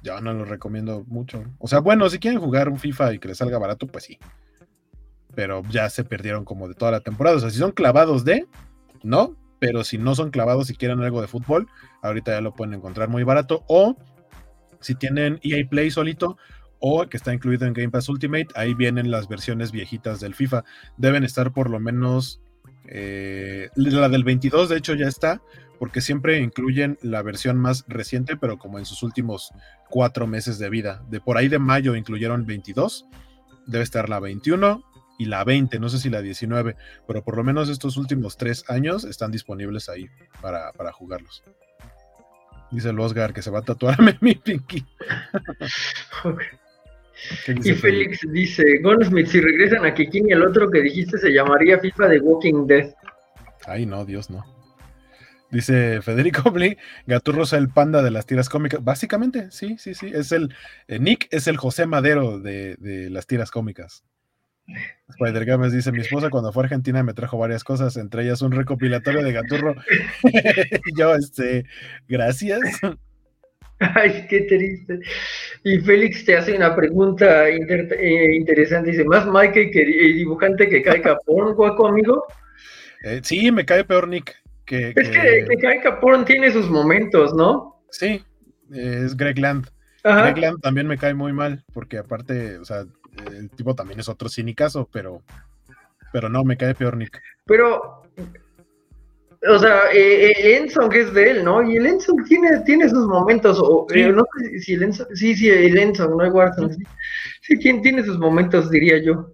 yo 0.03 0.19
no 0.21 0.33
lo 0.33 0.45
recomiendo 0.45 1.03
mucho. 1.07 1.43
O 1.59 1.67
sea, 1.67 1.79
bueno, 1.79 2.09
si 2.09 2.19
quieren 2.19 2.39
jugar 2.39 2.69
un 2.69 2.79
FIFA 2.79 3.13
y 3.13 3.19
que 3.19 3.29
les 3.29 3.37
salga 3.37 3.57
barato, 3.57 3.87
pues 3.87 4.05
sí 4.05 4.19
pero 5.35 5.63
ya 5.69 5.89
se 5.89 6.03
perdieron 6.03 6.45
como 6.45 6.67
de 6.67 6.75
toda 6.75 6.91
la 6.91 6.99
temporada. 6.99 7.37
O 7.37 7.39
sea, 7.39 7.49
si 7.49 7.57
son 7.57 7.71
clavados 7.71 8.23
de, 8.25 8.47
no, 9.03 9.35
pero 9.63 9.85
si 9.85 9.97
no 9.97 10.13
son 10.13 10.29
clavados 10.29 10.69
y 10.69 10.75
quieren 10.75 10.99
algo 10.99 11.21
de 11.21 11.29
fútbol, 11.29 11.69
ahorita 12.01 12.33
ya 12.33 12.41
lo 12.41 12.53
pueden 12.53 12.73
encontrar 12.73 13.07
muy 13.07 13.23
barato. 13.23 13.63
O 13.69 13.95
si 14.81 14.93
tienen 14.93 15.39
EA 15.41 15.65
Play 15.65 15.89
solito 15.89 16.35
o 16.79 17.07
que 17.07 17.15
está 17.15 17.33
incluido 17.33 17.65
en 17.65 17.71
Game 17.71 17.89
Pass 17.89 18.09
Ultimate, 18.09 18.49
ahí 18.55 18.73
vienen 18.73 19.09
las 19.09 19.29
versiones 19.29 19.71
viejitas 19.71 20.19
del 20.19 20.35
FIFA. 20.35 20.65
Deben 20.97 21.23
estar 21.23 21.53
por 21.53 21.69
lo 21.69 21.79
menos, 21.79 22.41
eh, 22.89 23.69
la 23.75 24.09
del 24.09 24.25
22 24.25 24.67
de 24.67 24.79
hecho 24.79 24.95
ya 24.95 25.07
está, 25.07 25.41
porque 25.79 26.01
siempre 26.01 26.39
incluyen 26.39 26.97
la 27.01 27.21
versión 27.21 27.57
más 27.57 27.85
reciente, 27.87 28.35
pero 28.35 28.57
como 28.57 28.79
en 28.79 28.85
sus 28.85 29.01
últimos 29.01 29.53
cuatro 29.89 30.27
meses 30.27 30.59
de 30.59 30.69
vida. 30.69 31.05
De 31.09 31.21
por 31.21 31.37
ahí 31.37 31.47
de 31.47 31.59
mayo 31.59 31.95
incluyeron 31.95 32.45
22, 32.45 33.07
debe 33.65 33.85
estar 33.85 34.09
la 34.09 34.19
21, 34.19 34.83
y 35.23 35.25
la 35.25 35.43
20, 35.45 35.79
no 35.79 35.87
sé 35.87 35.99
si 35.99 36.09
la 36.09 36.21
19, 36.21 36.75
pero 37.07 37.23
por 37.23 37.37
lo 37.37 37.43
menos 37.45 37.69
estos 37.69 37.95
últimos 37.95 38.35
tres 38.35 38.65
años 38.69 39.05
están 39.05 39.31
disponibles 39.31 39.87
ahí 39.87 40.09
para, 40.41 40.91
jugarlos. 40.91 41.43
Dice 42.71 42.89
el 42.89 42.99
Oscar 42.99 43.33
que 43.33 43.41
se 43.41 43.49
va 43.49 43.59
a 43.59 43.61
tatuar 43.61 43.97
mi 44.21 44.35
Pinky. 44.35 44.85
Y 47.47 47.73
Félix 47.73 48.19
dice, 48.31 48.63
Gunsmith, 48.81 49.27
si 49.27 49.39
regresan 49.39 49.85
a 49.85 49.93
Kikin 49.93 50.29
y 50.29 50.33
el 50.33 50.43
otro 50.43 50.69
que 50.69 50.81
dijiste 50.81 51.17
se 51.17 51.31
llamaría 51.31 51.79
FIFA 51.79 52.07
de 52.09 52.19
Walking 52.19 52.67
Dead. 52.67 52.93
Ay, 53.65 53.85
no, 53.85 54.03
Dios 54.03 54.29
no. 54.29 54.43
Dice 55.51 56.01
Federico 56.01 56.51
Bli, 56.51 56.77
Gaturro 57.05 57.43
es 57.43 57.53
el 57.53 57.69
panda 57.69 58.01
de 58.01 58.11
las 58.11 58.25
tiras 58.25 58.49
cómicas. 58.49 58.83
Básicamente, 58.83 59.51
sí, 59.51 59.77
sí, 59.77 59.93
sí. 59.93 60.11
Es 60.13 60.33
el 60.33 60.53
eh, 60.87 60.99
Nick 60.99 61.27
es 61.31 61.47
el 61.47 61.55
José 61.55 61.85
Madero 61.85 62.39
de, 62.39 62.75
de 62.77 63.09
las 63.09 63.25
tiras 63.25 63.51
cómicas. 63.51 64.03
Spider 65.09 65.45
Games 65.45 65.73
dice: 65.73 65.91
Mi 65.91 66.01
esposa 66.01 66.29
cuando 66.29 66.51
fue 66.51 66.63
a 66.63 66.65
Argentina 66.65 67.03
me 67.03 67.13
trajo 67.13 67.37
varias 67.37 67.63
cosas, 67.63 67.97
entre 67.97 68.23
ellas 68.23 68.41
un 68.41 68.51
recopilatorio 68.51 69.23
de 69.23 69.33
Gaturro. 69.33 69.75
yo, 70.97 71.15
este, 71.15 71.65
gracias. 72.07 72.61
Ay, 73.79 74.25
qué 74.29 74.41
triste. 74.41 74.99
Y 75.63 75.79
Félix 75.79 76.25
te 76.25 76.37
hace 76.37 76.55
una 76.55 76.75
pregunta 76.75 77.49
eh, 77.49 78.35
interesante. 78.35 78.91
Dice: 78.91 79.05
¿Más 79.05 79.27
Mike 79.27 79.71
que 79.71 79.85
dibujante 79.85 80.69
que 80.69 80.81
cae 80.81 81.01
Capón, 81.01 81.53
guaco 81.55 81.87
amigo? 81.87 82.25
Eh, 83.03 83.19
sí, 83.23 83.51
me 83.51 83.65
cae 83.65 83.83
peor 83.83 84.07
Nick. 84.07 84.41
Que, 84.65 84.93
es 84.95 85.09
que, 85.09 85.45
que 85.49 85.57
Kai 85.57 85.81
Capón 85.81 86.23
tiene 86.23 86.49
sus 86.49 86.69
momentos, 86.69 87.33
¿no? 87.33 87.83
Sí, 87.91 88.23
es 88.71 89.17
Greg 89.17 89.37
Land. 89.37 89.72
También 90.61 90.87
me 90.87 90.97
cae 90.97 91.13
muy 91.13 91.31
mal, 91.31 91.63
porque 91.73 91.97
aparte, 91.97 92.57
o 92.57 92.65
sea, 92.65 92.85
el 93.31 93.49
tipo 93.51 93.73
también 93.73 93.99
es 93.99 94.09
otro 94.09 94.27
cínicazo, 94.27 94.89
pero, 94.91 95.21
pero 96.11 96.29
no, 96.29 96.43
me 96.43 96.57
cae 96.57 96.75
peor 96.75 96.97
Nick. 96.97 97.21
Pero, 97.45 98.03
o 99.49 99.59
sea, 99.59 99.91
eh, 99.93 100.31
eh 100.31 100.57
Enson 100.57 100.89
que 100.89 101.01
es 101.01 101.13
de 101.13 101.31
él, 101.31 101.45
¿no? 101.45 101.63
Y 101.63 101.77
el 101.77 101.85
Enson 101.85 102.23
tiene, 102.25 102.59
tiene 102.61 102.89
sus 102.89 103.07
momentos, 103.07 103.59
o 103.61 103.87
sí. 103.89 104.01
Eh, 104.01 104.11
no 104.11 104.25
sé 104.37 104.59
si 104.59 104.73
el 104.73 104.83
Enson, 104.83 105.07
sí, 105.13 105.35
sí, 105.35 105.49
el 105.49 105.77
Enson, 105.77 106.17
no 106.17 106.27
Warzone, 106.29 106.73
sí, 106.73 106.83
sí 107.41 107.59
tiene, 107.59 107.81
tiene 107.81 108.03
sus 108.03 108.19
momentos, 108.19 108.69
diría 108.69 109.01
yo. 109.01 109.33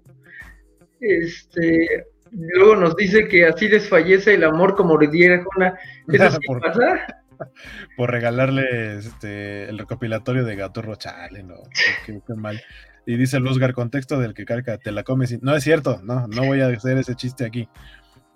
Este, 1.01 2.05
luego 2.31 2.75
nos 2.75 2.95
dice 2.95 3.27
que 3.27 3.45
así 3.45 3.67
desfallece 3.67 4.35
el 4.35 4.43
amor 4.43 4.75
como 4.75 4.99
le 4.99 5.07
diera 5.07 5.43
una. 5.55 5.73
¿Eso 6.07 6.31
sí 6.41 6.47
pasa? 6.61 7.23
por 7.97 8.11
regalarle 8.11 8.97
este, 8.97 9.69
el 9.69 9.77
recopilatorio 9.77 10.45
de 10.45 10.55
Gato 10.55 10.81
Rochale, 10.81 11.43
no, 11.43 11.55
qué, 12.05 12.21
mal. 12.35 12.61
Y 13.05 13.17
dice 13.17 13.37
el 13.37 13.47
Oscar, 13.47 13.73
contexto 13.73 14.19
del 14.19 14.33
que 14.33 14.45
calca, 14.45 14.77
te 14.77 14.91
la 14.91 15.03
comes. 15.03 15.41
No 15.41 15.55
es 15.55 15.63
cierto, 15.63 16.01
no, 16.03 16.27
no 16.27 16.45
voy 16.45 16.61
a 16.61 16.67
hacer 16.67 16.97
ese 16.97 17.15
chiste 17.15 17.45
aquí. 17.45 17.67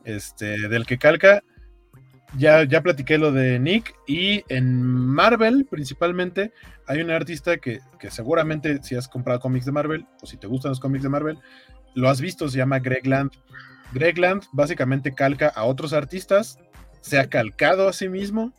Este, 0.04 0.68
del 0.68 0.86
que 0.86 0.98
calca, 0.98 1.44
ya, 2.38 2.64
ya 2.64 2.82
platiqué 2.82 3.18
lo 3.18 3.32
de 3.32 3.60
Nick 3.60 3.94
y 4.08 4.44
en 4.50 4.84
Marvel 4.84 5.66
principalmente 5.70 6.52
hay 6.88 7.02
un 7.02 7.12
artista 7.12 7.58
que, 7.58 7.80
que, 8.00 8.12
seguramente 8.12 8.82
si 8.84 8.96
has 8.96 9.08
comprado 9.08 9.40
cómics 9.40 9.66
de 9.66 9.72
Marvel 9.72 10.06
o 10.22 10.26
si 10.26 10.38
te 10.38 10.48
gustan 10.48 10.72
los 10.72 10.80
cómics 10.80 11.04
de 11.04 11.10
Marvel, 11.10 11.40
lo 11.94 12.10
has 12.10 12.20
visto, 12.20 12.50
se 12.50 12.58
llama 12.58 12.80
Greg 12.80 13.06
Land. 13.06 13.32
Greg 13.94 14.18
Land 14.18 14.46
básicamente 14.52 15.14
calca 15.14 15.48
a 15.50 15.64
otros 15.66 15.94
artistas, 15.94 16.58
se 17.02 17.20
ha 17.20 17.30
calcado 17.30 17.88
a 17.88 17.94
sí 17.94 18.10
mismo 18.10 18.54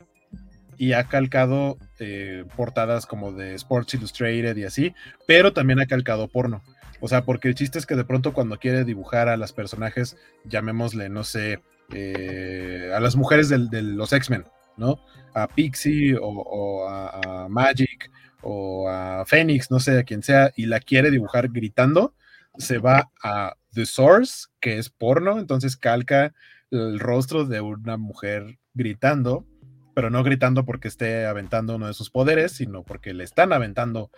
y 0.79 0.93
ha 0.93 1.05
calcado 1.05 1.79
eh, 1.99 2.45
portadas 2.57 3.07
como 3.07 3.33
de 3.33 3.55
Sports 3.55 3.95
Illustrated 3.95 4.57
y 4.57 4.65
así, 4.65 4.95
pero 5.27 5.53
también 5.53 5.81
ha 5.81 5.87
calcado 5.87 6.29
porno. 6.29 6.63
O 7.01 7.09
sea, 7.09 7.25
porque 7.25 7.49
el 7.49 7.55
chiste 7.55 7.79
es 7.79 7.87
que 7.87 7.97
de 7.97 8.05
pronto 8.05 8.33
cuando 8.33 8.59
quiere 8.59 8.85
dibujar 8.85 9.29
a 9.29 9.37
las 9.37 9.53
personajes, 9.53 10.17
llamémosle, 10.45 11.09
no 11.09 11.25
sé, 11.25 11.61
eh, 11.93 12.91
a 12.95 13.01
las 13.01 13.17
mujeres 13.17 13.49
de 13.49 13.83
los 13.83 14.13
X-Men, 14.13 14.45
¿no? 14.77 15.01
A 15.35 15.49
Pixie 15.49 16.17
o, 16.21 16.89
a, 16.89 17.47
Magic 17.49 18.11
o 18.41 18.89
a 18.89 19.25
Phoenix, 19.27 19.71
no 19.71 19.81
sé, 19.81 19.99
a 19.99 20.05
quien 20.05 20.23
sea, 20.23 20.53
y 20.57 20.67
la 20.67 20.81
quiere 20.81 21.11
dibujar 21.11 21.49
gritando, 21.49 22.15
se 22.57 22.79
va 22.79 23.11
a 23.23 23.57
The 23.73 23.87
Source, 23.87 24.47
que 24.61 24.79
es 24.79 24.89
porno, 24.89 25.39
entonces 25.39 25.77
calca 25.77 26.33
el 26.71 26.99
rostro 27.01 27.45
de 27.45 27.61
una 27.61 27.97
mujer 27.97 28.59
gritando 28.75 29.47
pero 29.95 30.11
no 30.11 30.23
gritando 30.23 30.65
porque 30.65 30.89
esté 30.89 31.27
aventando 31.27 31.77
uno 31.77 31.87
de 31.87 31.95
sus 31.95 32.11
poderes, 32.11 32.53
sino 32.53 32.83
porque 32.83 33.15
le 33.15 33.25
están 33.25 33.53
aventando 33.53 34.11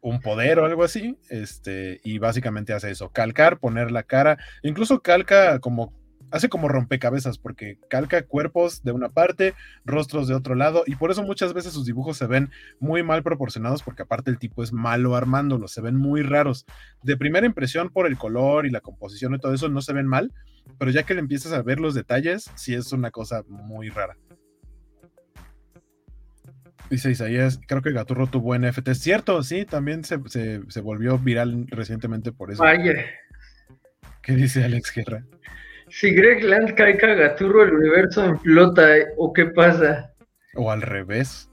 un 0.00 0.20
poder 0.20 0.58
o 0.58 0.66
algo 0.66 0.84
así, 0.84 1.18
este, 1.28 2.00
y 2.04 2.18
básicamente 2.18 2.72
hace 2.72 2.90
eso, 2.90 3.10
calcar, 3.10 3.58
poner 3.58 3.90
la 3.90 4.04
cara, 4.04 4.38
incluso 4.62 5.00
calca 5.00 5.58
como, 5.58 5.92
hace 6.30 6.48
como 6.48 6.68
rompecabezas, 6.68 7.38
porque 7.38 7.78
calca 7.88 8.22
cuerpos 8.22 8.84
de 8.84 8.92
una 8.92 9.08
parte, 9.08 9.54
rostros 9.84 10.28
de 10.28 10.34
otro 10.34 10.54
lado, 10.54 10.84
y 10.86 10.94
por 10.94 11.10
eso 11.10 11.24
muchas 11.24 11.52
veces 11.54 11.72
sus 11.72 11.86
dibujos 11.86 12.16
se 12.16 12.26
ven 12.26 12.50
muy 12.78 13.02
mal 13.02 13.22
proporcionados, 13.22 13.82
porque 13.82 14.02
aparte 14.02 14.30
el 14.30 14.38
tipo 14.38 14.62
es 14.62 14.72
malo 14.72 15.16
armándolos, 15.16 15.72
se 15.72 15.80
ven 15.80 15.96
muy 15.96 16.22
raros. 16.22 16.66
De 17.02 17.16
primera 17.16 17.46
impresión, 17.46 17.90
por 17.90 18.06
el 18.06 18.16
color 18.16 18.66
y 18.66 18.70
la 18.70 18.80
composición 18.80 19.34
y 19.34 19.40
todo 19.40 19.54
eso, 19.54 19.68
no 19.68 19.82
se 19.82 19.92
ven 19.92 20.06
mal, 20.06 20.32
pero 20.78 20.90
ya 20.90 21.02
que 21.02 21.14
le 21.14 21.20
empiezas 21.20 21.52
a 21.52 21.62
ver 21.62 21.80
los 21.80 21.94
detalles, 21.94 22.50
sí 22.54 22.74
es 22.74 22.92
una 22.92 23.10
cosa 23.10 23.42
muy 23.48 23.88
rara. 23.88 24.16
Dice 26.90 27.10
Isaías, 27.10 27.60
creo 27.66 27.82
que 27.82 27.92
Gaturro 27.92 28.28
tuvo 28.28 28.56
NFT. 28.56 28.88
Es 28.88 29.00
cierto, 29.00 29.42
sí, 29.42 29.64
también 29.64 30.04
se, 30.04 30.18
volvió 30.80 31.18
viral 31.18 31.66
recientemente 31.68 32.32
por 32.32 32.52
eso. 32.52 32.62
Vaya. 32.62 32.94
¿Qué 34.22 34.34
dice 34.34 34.64
Alex 34.64 34.92
Guerra? 34.94 35.24
Si 35.88 36.14
Greg 36.14 36.42
Land 36.44 36.74
calca 36.74 37.12
a 37.12 37.14
Gaturro, 37.14 37.64
el 37.64 37.74
universo 37.74 38.26
implota, 38.26 38.88
¿o 39.16 39.32
qué 39.32 39.46
pasa? 39.46 40.12
O 40.54 40.70
al 40.70 40.82
revés, 40.82 41.50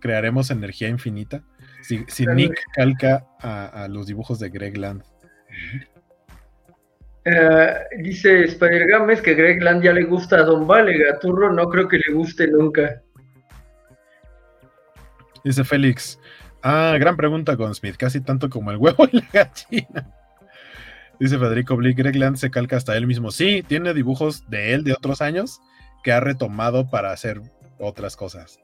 crearemos 0.00 0.50
energía 0.50 0.88
infinita. 0.88 1.42
Si, 1.82 2.26
Nick 2.26 2.60
calca 2.74 3.24
a, 3.40 3.86
los 3.88 4.08
dibujos 4.08 4.40
de 4.40 4.50
Greg 4.50 4.76
Land. 4.76 5.04
Eh, 7.24 7.74
dice 7.98 8.44
Spider 8.44 8.86
Games 8.88 9.20
que 9.20 9.34
Greg 9.34 9.62
Land 9.62 9.82
ya 9.82 9.92
le 9.92 10.04
gusta 10.04 10.36
a 10.36 10.42
Don 10.42 10.66
Vale, 10.66 10.96
Gaturro 10.98 11.52
no 11.52 11.68
creo 11.68 11.88
que 11.88 11.98
le 11.98 12.14
guste 12.14 12.48
nunca. 12.48 13.02
Dice 15.46 15.62
Félix. 15.62 16.18
Ah, 16.60 16.96
gran 16.98 17.16
pregunta 17.16 17.56
con 17.56 17.72
Smith, 17.72 17.94
casi 17.96 18.20
tanto 18.20 18.50
como 18.50 18.72
el 18.72 18.78
huevo 18.78 19.06
y 19.12 19.18
la 19.18 19.28
gallina. 19.32 20.12
Dice 21.20 21.38
Federico 21.38 21.76
Blick, 21.76 21.96
Greg 21.96 22.16
Land 22.16 22.36
se 22.36 22.50
calca 22.50 22.76
hasta 22.76 22.96
él 22.96 23.06
mismo. 23.06 23.30
Sí, 23.30 23.62
tiene 23.62 23.94
dibujos 23.94 24.50
de 24.50 24.74
él 24.74 24.82
de 24.82 24.92
otros 24.92 25.22
años 25.22 25.60
que 26.02 26.10
ha 26.10 26.18
retomado 26.18 26.90
para 26.90 27.12
hacer 27.12 27.40
otras 27.78 28.16
cosas, 28.16 28.58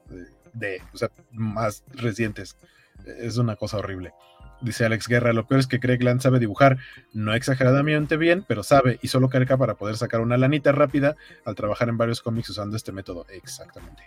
de, 0.51 0.81
o 0.93 0.97
sea, 0.97 1.09
más 1.31 1.85
recientes. 1.93 2.57
Es 3.05 3.37
una 3.37 3.55
cosa 3.55 3.77
horrible. 3.77 4.11
Dice 4.59 4.83
Alex 4.83 5.07
Guerra, 5.07 5.31
lo 5.31 5.47
peor 5.47 5.61
es 5.61 5.67
que 5.67 5.77
Greg 5.77 6.03
Land 6.03 6.19
sabe 6.19 6.39
dibujar, 6.39 6.79
no 7.13 7.33
exageradamente 7.33 8.17
bien, 8.17 8.43
pero 8.45 8.61
sabe 8.61 8.99
y 9.01 9.07
solo 9.07 9.29
calca 9.29 9.55
para 9.55 9.75
poder 9.75 9.95
sacar 9.95 10.19
una 10.19 10.35
lanita 10.35 10.73
rápida 10.73 11.15
al 11.45 11.55
trabajar 11.55 11.87
en 11.87 11.97
varios 11.97 12.21
cómics 12.21 12.49
usando 12.49 12.75
este 12.75 12.91
método. 12.91 13.25
Exactamente. 13.29 14.03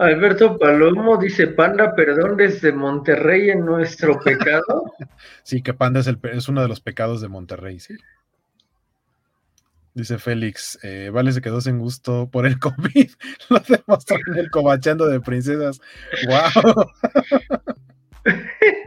Alberto 0.00 0.58
Palomo 0.58 1.18
dice, 1.18 1.48
Panda, 1.48 1.94
perdón 1.94 2.38
desde 2.38 2.72
Monterrey 2.72 3.50
en 3.50 3.66
nuestro 3.66 4.18
pecado. 4.18 4.94
sí, 5.42 5.62
que 5.62 5.74
Panda 5.74 6.00
es, 6.00 6.06
el, 6.06 6.18
es, 6.22 6.48
uno 6.48 6.62
de 6.62 6.68
los 6.68 6.80
pecados 6.80 7.20
de 7.20 7.28
Monterrey, 7.28 7.78
sí. 7.80 7.96
Dice 9.92 10.18
Félix, 10.18 10.78
eh, 10.82 11.10
Vale 11.12 11.32
se 11.32 11.42
quedó 11.42 11.60
sin 11.60 11.78
gusto 11.78 12.30
por 12.30 12.46
el 12.46 12.58
COVID. 12.60 13.10
Lo 13.50 13.58
demostró 13.58 14.16
en 14.32 14.38
el 14.38 14.50
cobachando 14.50 15.06
de 15.06 15.20
princesas. 15.20 15.82
¡Wow! 16.26 16.90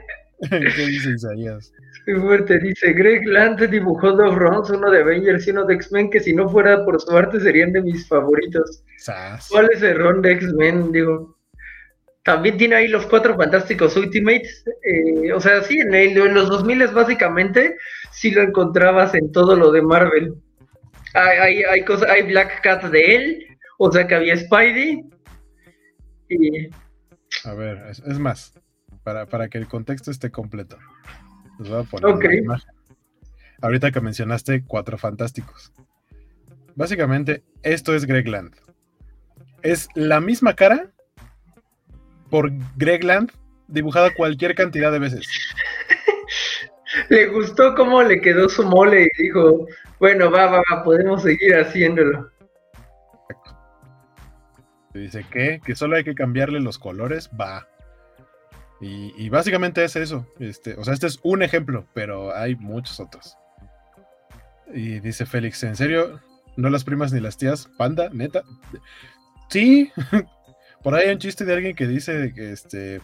¿Qué 0.49 0.85
dice 0.85 1.11
Isaías? 1.11 1.71
Qué 2.05 2.15
fuerte, 2.15 2.59
dice 2.59 2.91
Greg 2.93 3.25
Land 3.25 3.61
dibujó 3.69 4.11
dos 4.11 4.35
runs, 4.35 4.69
uno 4.69 4.91
de 4.91 5.01
Avengers 5.01 5.47
y 5.47 5.51
uno 5.51 5.65
de 5.65 5.75
X-Men, 5.75 6.09
que 6.09 6.19
si 6.19 6.33
no 6.33 6.49
fuera 6.49 6.83
por 6.83 6.99
su 6.99 7.15
arte 7.15 7.39
serían 7.39 7.71
de 7.71 7.81
mis 7.81 8.07
favoritos. 8.07 8.83
¿Cuál 9.49 9.69
es 9.71 9.81
el 9.81 9.97
run 9.97 10.21
de 10.21 10.33
X-Men? 10.33 10.91
Digo, 10.91 11.37
también 12.23 12.57
tiene 12.57 12.75
ahí 12.75 12.87
los 12.87 13.05
cuatro 13.05 13.35
fantásticos 13.35 13.95
Ultimates. 13.95 14.65
Eh, 14.83 15.31
o 15.31 15.39
sea, 15.39 15.61
sí, 15.63 15.79
en, 15.79 15.93
en 15.93 16.33
los 16.33 16.49
2000 16.49 16.87
básicamente 16.87 17.77
sí 18.11 18.31
lo 18.31 18.41
encontrabas 18.41 19.13
en 19.15 19.31
todo 19.31 19.55
lo 19.55 19.71
de 19.71 19.81
Marvel. 19.81 20.33
Hay, 21.13 21.61
hay, 21.63 21.85
cosas, 21.85 22.09
hay 22.09 22.23
Black 22.23 22.61
Cat 22.63 22.85
de 22.85 23.15
él, 23.15 23.47
o 23.77 23.91
sea 23.91 24.07
que 24.07 24.15
había 24.15 24.35
Spidey. 24.35 25.03
Y... 26.29 26.69
A 27.45 27.53
ver, 27.53 27.83
es, 27.89 28.19
más, 28.19 28.53
para, 29.03 29.25
para, 29.25 29.49
que 29.49 29.57
el 29.57 29.67
contexto 29.67 30.11
esté 30.11 30.31
completo. 30.31 30.77
Les 31.59 31.69
voy 31.69 31.81
a 31.81 31.83
poner 31.83 32.45
Ahorita 33.61 33.91
que 33.91 34.01
mencionaste 34.01 34.63
cuatro 34.65 34.97
fantásticos. 34.97 35.71
Básicamente, 36.75 37.43
esto 37.61 37.95
es 37.95 38.05
Greg 38.05 38.27
Land. 38.27 38.55
Es 39.61 39.87
la 39.95 40.19
misma 40.19 40.53
cara 40.53 40.91
por 42.29 42.51
Greg 42.75 43.03
Land 43.03 43.31
dibujada 43.67 44.13
cualquier 44.13 44.55
cantidad 44.55 44.91
de 44.91 44.99
veces. 44.99 45.27
le 47.09 47.27
gustó 47.27 47.73
cómo 47.75 48.03
le 48.03 48.21
quedó 48.21 48.49
su 48.49 48.63
mole 48.63 49.03
y 49.03 49.23
dijo, 49.23 49.67
bueno, 49.99 50.29
va, 50.31 50.47
va, 50.47 50.61
va, 50.71 50.83
podemos 50.83 51.23
seguir 51.23 51.55
haciéndolo. 51.55 52.29
Dice 54.93 55.25
que, 55.31 55.59
que 55.65 55.75
solo 55.75 55.95
hay 55.95 56.03
que 56.03 56.13
cambiarle 56.13 56.59
los 56.59 56.77
colores, 56.77 57.29
va. 57.39 57.67
Y, 58.81 59.29
básicamente 59.29 59.83
es 59.83 59.95
eso. 59.95 60.27
Este, 60.39 60.75
o 60.75 60.83
sea, 60.83 60.93
este 60.93 61.07
es 61.07 61.19
un 61.23 61.41
ejemplo, 61.41 61.85
pero 61.93 62.35
hay 62.35 62.55
muchos 62.55 62.99
otros. 62.99 63.37
Y 64.73 64.99
dice 64.99 65.25
Félix, 65.25 65.63
¿en 65.63 65.75
serio? 65.75 66.19
¿No 66.57 66.69
las 66.69 66.83
primas 66.83 67.13
ni 67.13 67.21
las 67.21 67.37
tías? 67.37 67.69
¿Panda? 67.77 68.09
¿Neta? 68.11 68.43
Sí. 69.49 69.91
Por 70.83 70.95
ahí 70.95 71.07
hay 71.07 71.13
un 71.13 71.19
chiste 71.19 71.45
de 71.45 71.53
alguien 71.53 71.75
que 71.75 71.87
dice 71.87 72.33
que 72.35 72.51
este. 72.51 72.99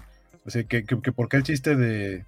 O 0.46 0.50
sea, 0.50 0.64
que, 0.64 0.84
que, 0.84 0.98
el 1.32 1.44
chiste 1.44 1.76
de, 1.76 2.26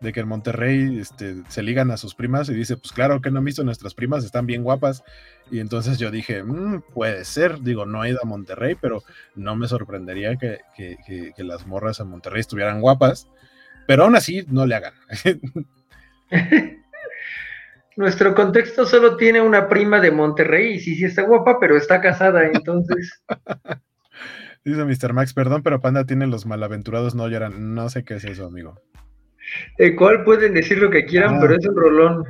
de 0.00 0.12
que 0.12 0.20
en 0.20 0.28
Monterrey 0.28 0.98
este, 0.98 1.42
se 1.48 1.62
ligan 1.62 1.90
a 1.90 1.96
sus 1.96 2.14
primas 2.14 2.48
y 2.48 2.54
dice, 2.54 2.76
pues 2.76 2.92
claro 2.92 3.20
que 3.20 3.30
no 3.30 3.38
han 3.38 3.44
visto 3.44 3.64
nuestras 3.64 3.94
primas, 3.94 4.24
están 4.24 4.46
bien 4.46 4.62
guapas. 4.62 5.02
Y 5.50 5.60
entonces 5.60 5.98
yo 5.98 6.10
dije, 6.10 6.42
mm, 6.42 6.82
puede 6.94 7.24
ser, 7.24 7.60
digo, 7.62 7.86
no 7.86 8.04
he 8.04 8.10
ido 8.10 8.20
a 8.22 8.26
Monterrey, 8.26 8.76
pero 8.80 9.02
no 9.34 9.56
me 9.56 9.66
sorprendería 9.68 10.36
que, 10.36 10.60
las 11.38 11.66
morras 11.66 12.00
en 12.00 12.08
Monterrey 12.08 12.40
estuvieran 12.40 12.80
guapas, 12.80 13.28
pero 13.86 14.04
aún 14.04 14.16
así 14.16 14.44
no 14.48 14.66
le 14.66 14.74
hagan. 14.74 14.94
Nuestro 17.96 18.34
contexto 18.34 18.86
solo 18.86 19.16
tiene 19.16 19.40
una 19.40 19.68
prima 19.68 20.00
de 20.00 20.12
Monterrey 20.12 20.74
y 20.74 20.80
sí, 20.80 20.94
sí 20.94 21.04
está 21.04 21.22
guapa, 21.22 21.58
pero 21.58 21.76
está 21.76 22.00
casada, 22.00 22.46
entonces... 22.46 23.22
Dice 24.64 24.84
Mr. 24.84 25.12
Max, 25.14 25.32
perdón, 25.32 25.62
pero 25.62 25.80
Panda 25.80 26.04
tiene 26.04 26.26
los 26.26 26.44
malaventurados, 26.44 27.14
no 27.14 27.26
lloran. 27.28 27.74
No 27.74 27.88
sé 27.88 28.04
qué 28.04 28.16
es 28.16 28.24
eso, 28.24 28.46
amigo. 28.46 28.80
El 29.76 29.96
cual 29.96 30.24
pueden 30.24 30.54
decir 30.54 30.78
lo 30.78 30.90
que 30.90 31.04
quieran, 31.04 31.36
ah. 31.36 31.38
pero 31.40 31.56
es 31.56 31.66
un 31.66 31.76
rolón. 31.76 32.24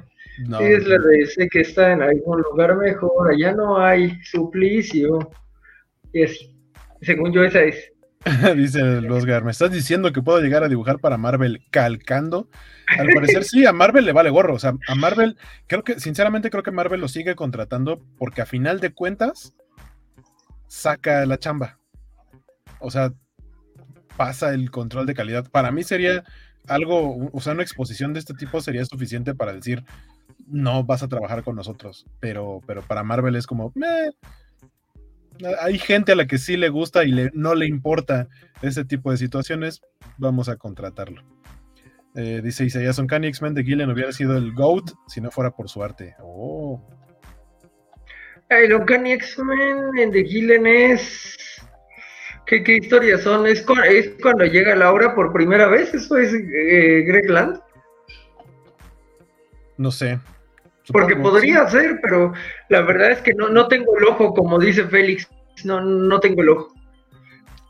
es 0.61 0.87
la 0.87 0.99
de 0.99 1.27
sé 1.27 1.49
que 1.49 1.61
está 1.61 1.93
en 1.93 2.03
algún 2.03 2.43
lugar 2.43 2.77
mejor, 2.77 3.33
allá 3.33 3.53
no 3.53 3.79
hay 3.79 4.19
suplicio. 4.23 5.31
Y 6.13 6.25
así. 6.25 6.55
Según 7.03 7.33
yo, 7.33 7.45
esa 7.45 7.63
es. 7.63 7.93
Dice 8.57 9.01
Losgar, 9.01 9.45
¿me 9.45 9.53
estás 9.53 9.71
diciendo 9.71 10.13
que 10.13 10.23
puedo 10.23 10.41
llegar 10.41 10.65
a 10.65 10.69
dibujar 10.69 10.99
para 10.99 11.17
Marvel 11.17 11.65
calcando? 11.71 12.49
Al 12.87 13.09
parecer 13.15 13.45
sí, 13.45 13.65
a 13.67 13.73
Marvel 13.73 14.05
le 14.05 14.13
vale 14.13 14.31
gorro. 14.31 14.55
O 14.55 14.59
sea, 14.59 14.75
a 14.89 14.95
Marvel, 14.95 15.37
creo 15.67 15.85
que, 15.85 16.01
sinceramente 16.01 16.51
creo 16.51 16.63
que 16.63 16.71
Marvel 16.71 17.01
lo 17.01 17.09
sigue 17.09 17.35
contratando 17.35 18.03
porque 18.19 18.43
a 18.43 18.47
final 18.47 18.81
de 18.81 18.93
cuentas 18.93 19.55
saca 20.67 21.25
la 21.27 21.39
chamba. 21.39 21.79
O 22.81 22.91
sea, 22.91 23.13
pasa 24.17 24.53
el 24.53 24.71
control 24.71 25.07
de 25.07 25.15
calidad. 25.15 25.49
Para 25.51 25.71
mí 25.71 25.85
sería 25.85 26.25
algo, 26.69 27.31
o 27.33 27.41
sea, 27.41 27.53
una 27.53 27.63
exposición 27.63 28.13
de 28.13 28.21
este 28.21 28.35
tipo 28.35 28.61
sería 28.61 28.85
suficiente 28.85 29.35
para 29.35 29.53
decir, 29.53 29.85
no 30.47 30.85
vas 30.85 31.03
a 31.03 31.09
trabajar 31.09 31.43
con 31.43 31.57
nosotros, 31.57 32.07
pero, 32.21 32.61
pero 32.67 32.83
para 32.83 33.03
Marvel 33.03 33.37
es 33.37 33.47
como, 33.47 33.73
hay 35.61 35.79
gente 35.79 36.13
a 36.13 36.17
la 36.17 36.27
que 36.27 36.39
sí 36.39 36.57
le 36.57 36.69
gusta 36.69 37.05
y 37.05 37.13
le, 37.13 37.31
no 37.35 37.55
le 37.55 37.67
importa 37.67 38.29
ese 38.63 38.85
tipo 38.85 39.11
de 39.11 39.17
situaciones, 39.17 39.83
vamos 40.17 40.49
a 40.49 40.57
contratarlo. 40.57 41.23
Eh, 42.15 42.41
dice 42.43 42.65
Isaías 42.65 42.99
Uncanny 42.99 43.29
X-Men 43.29 43.55
de 43.55 43.63
Gillen 43.63 43.91
hubiera 43.91 44.13
sido 44.13 44.37
el 44.37 44.53
GOAT 44.53 44.91
si 45.07 45.21
no 45.21 45.31
fuera 45.31 45.53
por 45.53 45.69
su 45.69 45.83
arte. 45.83 46.17
Oh. 46.21 46.85
El 48.49 48.73
X-Men 48.73 50.11
de 50.11 50.25
Gillen 50.25 50.67
es 50.67 51.37
¿Qué, 52.49 52.65
qué 52.65 52.77
historias 52.77 53.23
son? 53.23 53.47
¿Es, 53.47 53.63
cuando 53.63 54.45
llega 54.47 54.75
Laura 54.75 55.15
por 55.15 55.33
primera 55.33 55.67
vez? 55.69 55.93
¿Eso 55.93 56.17
es 56.17 56.33
eh, 56.33 57.05
Greg 57.07 57.29
Land? 57.29 57.61
No 59.77 59.91
sé. 59.91 60.19
Porque 60.91 61.15
podría 61.15 61.69
ser, 61.69 62.01
pero 62.03 62.33
la 62.71 62.81
verdad 62.81 63.11
es 63.11 63.19
que 63.21 63.35
no, 63.35 63.51
no 63.51 63.69
tengo 63.69 63.99
el 63.99 64.05
ojo, 64.05 64.33
como 64.33 64.59
dice 64.59 64.85
Félix. 64.85 65.29
No, 65.65 65.83
no 65.83 66.19
tengo 66.21 66.41
el 66.41 66.49
ojo. 66.49 66.73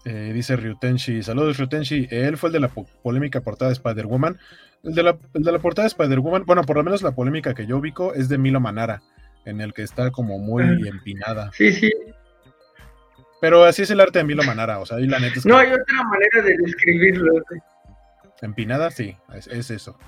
Eh, 0.05 0.31
dice 0.33 0.55
Ryutenshi, 0.55 1.25
saludos 1.25 1.59
Ryutenshi, 1.59 2.07
él 2.11 2.37
fue 2.37 2.51
el 2.51 2.53
de 2.53 2.61
la 2.61 2.69
polémica 3.03 3.41
portada 3.41 3.71
de 3.71 3.75
Spider-Woman. 3.75 4.39
El, 4.85 4.95
de 4.95 5.03
la, 5.03 5.19
el 5.35 5.43
de 5.43 5.53
la 5.53 5.59
portada 5.59 5.85
de 5.85 5.89
Spider-Woman, 5.89 6.45
bueno, 6.47 6.63
por 6.63 6.77
lo 6.77 6.85
menos 6.85 7.03
la 7.03 7.11
polémica 7.11 7.53
que 7.53 7.67
yo 7.67 7.79
ubico 7.79 8.15
es 8.15 8.29
de 8.29 8.39
Milo 8.39 8.61
Manara, 8.61 9.03
en 9.45 9.61
el 9.61 9.75
que 9.75 9.83
está 9.83 10.13
como 10.13 10.39
muy 10.39 10.63
ah. 10.63 10.89
empinada. 10.89 11.51
Sí, 11.53 11.73
sí, 11.73 11.91
pero 13.41 13.65
así 13.65 13.83
es 13.83 13.91
el 13.91 14.01
arte 14.01 14.19
de 14.19 14.25
Milo 14.25 14.43
Manara, 14.43 14.79
o 14.79 14.87
sea, 14.87 14.99
ahí 14.99 15.07
la 15.07 15.19
neta 15.19 15.39
es 15.39 15.47
No 15.47 15.57
hay 15.57 15.69
otra 15.69 16.03
manera 16.05 16.43
de 16.43 16.57
describirlo. 16.59 17.43
Empinada, 18.41 18.91
sí, 18.91 19.17
es, 19.35 19.71
eso. 19.71 19.99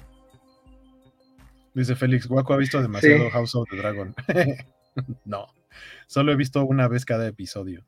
Dice 1.74 1.94
Félix, 1.96 2.26
Guaco 2.26 2.54
ha 2.54 2.56
visto 2.56 2.80
demasiado 2.80 3.30
House 3.30 3.54
of 3.54 3.68
the 3.70 3.76
Dragon. 3.76 4.14
no, 5.24 5.46
solo 6.06 6.32
he 6.32 6.36
visto 6.36 6.64
una 6.64 6.88
vez 6.88 7.04
cada 7.04 7.26
episodio. 7.26 7.84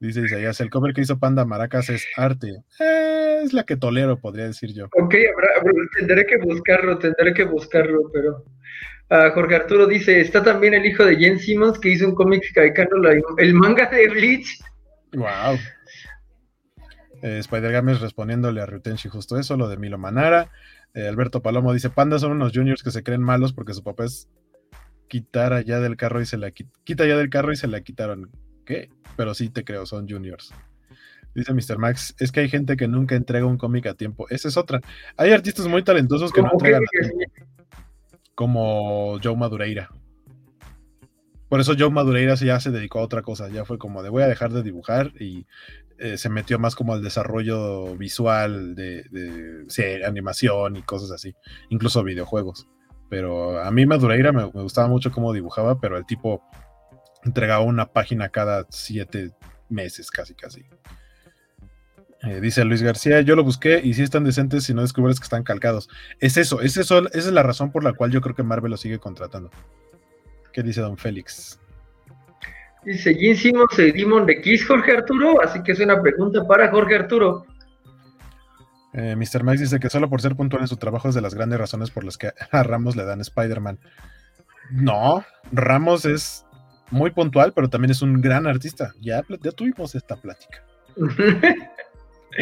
Dice 0.00 0.22
Isaías, 0.22 0.60
el 0.60 0.70
cover 0.70 0.94
que 0.94 1.02
hizo 1.02 1.20
Panda 1.20 1.44
Maracas 1.44 1.88
es 1.88 2.06
arte. 2.16 2.64
Eh, 2.80 3.42
es 3.44 3.52
la 3.52 3.64
que 3.64 3.76
tolero, 3.76 4.18
podría 4.18 4.46
decir 4.46 4.72
yo. 4.72 4.86
Ok, 5.00 5.14
tendré 5.96 6.26
que 6.26 6.38
buscarlo, 6.38 6.98
tendré 6.98 7.32
que 7.34 7.44
buscarlo, 7.44 8.10
pero... 8.12 8.44
Ah, 9.10 9.30
Jorge 9.34 9.56
Arturo 9.56 9.86
dice, 9.86 10.20
está 10.20 10.42
también 10.42 10.72
el 10.72 10.86
hijo 10.86 11.04
de 11.04 11.16
Jen 11.16 11.38
Simmons 11.38 11.78
que 11.78 11.90
hizo 11.90 12.08
un 12.08 12.14
cómic 12.14 12.42
caicano, 12.54 12.96
el 13.36 13.54
manga 13.54 13.86
de 13.90 14.08
Bleach. 14.08 14.58
Wow. 15.12 15.58
Eh, 17.22 17.38
Spider 17.38 17.72
Games 17.72 18.00
respondiéndole 18.00 18.60
a 18.60 18.66
Rutenshi 18.66 19.08
justo 19.08 19.38
eso, 19.38 19.56
lo 19.56 19.68
de 19.68 19.76
Milo 19.76 19.98
Manara. 19.98 20.50
Eh, 20.94 21.06
Alberto 21.06 21.42
Palomo 21.42 21.72
dice: 21.72 21.90
Panda 21.90 22.18
son 22.18 22.32
unos 22.32 22.52
juniors 22.52 22.82
que 22.82 22.90
se 22.90 23.02
creen 23.02 23.22
malos 23.22 23.52
porque 23.52 23.74
su 23.74 23.82
papá 23.82 24.04
es 24.04 24.28
quitar 25.08 25.52
allá 25.52 25.80
del 25.80 25.96
carro 25.96 26.20
y 26.20 26.26
se 26.26 26.38
la 26.38 26.50
quita 26.50 27.06
ya 27.06 27.16
del 27.16 27.30
carro 27.30 27.52
y 27.52 27.56
se 27.56 27.68
la 27.68 27.82
quitaron. 27.82 28.30
¿Qué? 28.64 28.90
Pero 29.16 29.34
sí 29.34 29.50
te 29.50 29.64
creo, 29.64 29.86
son 29.86 30.08
juniors. 30.08 30.52
Dice 31.34 31.54
Mr. 31.54 31.78
Max, 31.78 32.14
es 32.18 32.30
que 32.30 32.40
hay 32.40 32.48
gente 32.48 32.76
que 32.76 32.88
nunca 32.88 33.14
entrega 33.14 33.46
un 33.46 33.56
cómic 33.56 33.86
a 33.86 33.94
tiempo. 33.94 34.28
Esa 34.28 34.48
es 34.48 34.56
otra. 34.56 34.80
Hay 35.16 35.32
artistas 35.32 35.66
muy 35.66 35.82
talentosos 35.82 36.32
que 36.32 36.42
no 36.42 36.50
entregan 36.52 36.82
a 36.82 36.86
tiempo. 36.86 37.16
Como 38.34 39.18
Joe 39.22 39.36
Madureira. 39.36 39.90
Por 41.52 41.60
eso 41.60 41.74
Joe 41.78 41.90
Madureira 41.90 42.34
ya 42.36 42.58
se 42.60 42.70
dedicó 42.70 43.00
a 43.00 43.02
otra 43.02 43.20
cosa, 43.20 43.50
ya 43.50 43.66
fue 43.66 43.76
como 43.76 44.02
de 44.02 44.08
voy 44.08 44.22
a 44.22 44.26
dejar 44.26 44.54
de 44.54 44.62
dibujar 44.62 45.12
y 45.20 45.46
eh, 45.98 46.16
se 46.16 46.30
metió 46.30 46.58
más 46.58 46.74
como 46.74 46.94
al 46.94 47.02
desarrollo 47.02 47.94
visual 47.94 48.74
de, 48.74 49.66
animación 50.06 50.76
y 50.76 50.82
cosas 50.82 51.10
así, 51.10 51.34
incluso 51.68 52.02
videojuegos. 52.04 52.68
Pero 53.10 53.62
a 53.62 53.70
mí 53.70 53.84
Madureira 53.84 54.32
me, 54.32 54.44
gustaba 54.44 54.88
mucho 54.88 55.12
cómo 55.12 55.34
dibujaba, 55.34 55.78
pero 55.78 55.98
el 55.98 56.06
tipo 56.06 56.42
entregaba 57.22 57.62
una 57.62 57.92
página 57.92 58.30
cada 58.30 58.66
siete 58.70 59.32
meses, 59.68 60.10
casi, 60.10 60.34
casi. 60.34 60.64
Eh, 62.22 62.40
dice 62.40 62.64
Luis 62.64 62.80
García, 62.80 63.20
yo 63.20 63.36
lo 63.36 63.44
busqué 63.44 63.82
y 63.84 63.92
sí 63.92 64.02
están 64.02 64.24
decentes 64.24 64.64
si 64.64 64.72
no 64.72 64.80
descubres 64.80 65.20
que 65.20 65.24
están 65.24 65.42
calcados. 65.42 65.90
Es 66.18 66.38
es 66.38 66.46
eso, 66.46 66.62
esa 66.62 67.02
es 67.12 67.26
la 67.26 67.42
razón 67.42 67.72
por 67.72 67.84
la 67.84 67.92
cual 67.92 68.10
yo 68.10 68.22
creo 68.22 68.34
que 68.34 68.42
Marvel 68.42 68.70
lo 68.70 68.78
sigue 68.78 68.98
contratando. 68.98 69.50
¿Qué 70.52 70.62
dice 70.62 70.80
Don 70.80 70.96
Félix? 70.96 71.58
Dice 72.84 73.14
Jim 73.14 73.36
Simmons 73.36 73.78
y 73.78 73.92
Demon 73.92 74.26
de 74.26 74.40
Kiss, 74.40 74.66
Jorge 74.66 74.92
Arturo, 74.92 75.40
así 75.42 75.62
que 75.62 75.72
es 75.72 75.80
una 75.80 76.00
pregunta 76.02 76.44
para 76.46 76.70
Jorge 76.70 76.96
Arturo. 76.96 77.46
Eh, 78.92 79.16
Mr. 79.16 79.42
Max 79.42 79.60
dice 79.60 79.80
que 79.80 79.88
solo 79.88 80.10
por 80.10 80.20
ser 80.20 80.36
puntual 80.36 80.62
en 80.62 80.68
su 80.68 80.76
trabajo 80.76 81.08
es 81.08 81.14
de 81.14 81.22
las 81.22 81.34
grandes 81.34 81.58
razones 81.58 81.90
por 81.90 82.04
las 82.04 82.18
que 82.18 82.32
a 82.50 82.62
Ramos 82.62 82.96
le 82.96 83.04
dan 83.04 83.20
Spider-Man. 83.20 83.78
No, 84.70 85.24
Ramos 85.52 86.04
es 86.04 86.44
muy 86.90 87.10
puntual, 87.10 87.52
pero 87.54 87.68
también 87.70 87.90
es 87.90 88.02
un 88.02 88.20
gran 88.20 88.46
artista. 88.46 88.92
Ya, 89.00 89.22
ya 89.42 89.52
tuvimos 89.52 89.94
esta 89.94 90.16
plática. 90.16 90.62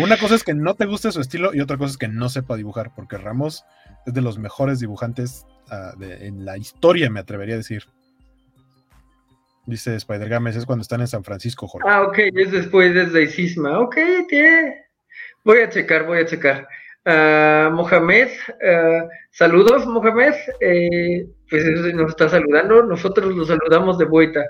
Una 0.02 0.16
cosa 0.16 0.36
es 0.36 0.44
que 0.44 0.54
no 0.54 0.74
te 0.74 0.86
guste 0.86 1.11
su 1.12 1.20
estilo 1.20 1.52
y 1.52 1.61
otra 1.61 1.76
cosa 1.76 1.90
es 1.90 1.98
que 1.98 2.08
no 2.08 2.28
sepa 2.28 2.56
dibujar, 2.56 2.92
porque 2.94 3.18
Ramos 3.18 3.64
es 4.06 4.14
de 4.14 4.20
los 4.20 4.38
mejores 4.38 4.78
dibujantes 4.78 5.46
uh, 5.70 5.98
de, 5.98 6.26
en 6.26 6.44
la 6.44 6.56
historia, 6.56 7.11
me 7.11 7.20
atrevería 7.20 7.54
a 7.54 7.58
decir. 7.58 7.84
Dice 9.71 9.97
Spider 9.97 10.29
Games, 10.29 10.57
es 10.57 10.66
cuando 10.66 10.83
están 10.83 11.01
en 11.01 11.07
San 11.07 11.25
Francisco, 11.25 11.66
Jorge. 11.66 11.89
Ah, 11.91 12.03
ok, 12.03 12.18
es 12.35 12.53
después 12.53 13.12
de 13.12 13.27
Cisma. 13.27 13.79
Ok, 13.79 13.97
tío. 14.29 14.45
Voy 15.45 15.59
a 15.59 15.71
checar, 15.71 16.07
voy 16.07 16.18
a 16.18 16.27
checar. 16.27 16.68
Uh, 17.07 17.73
Mohamed, 17.73 18.29
uh, 18.29 19.09
saludos, 19.31 19.87
Mohamed. 19.87 20.35
Eh, 20.61 21.27
pues 21.49 21.64
nos 21.95 22.11
está 22.11 22.29
saludando, 22.29 22.83
nosotros 22.83 23.35
lo 23.35 23.45
saludamos 23.47 23.97
de 23.97 24.05
vuelta. 24.05 24.45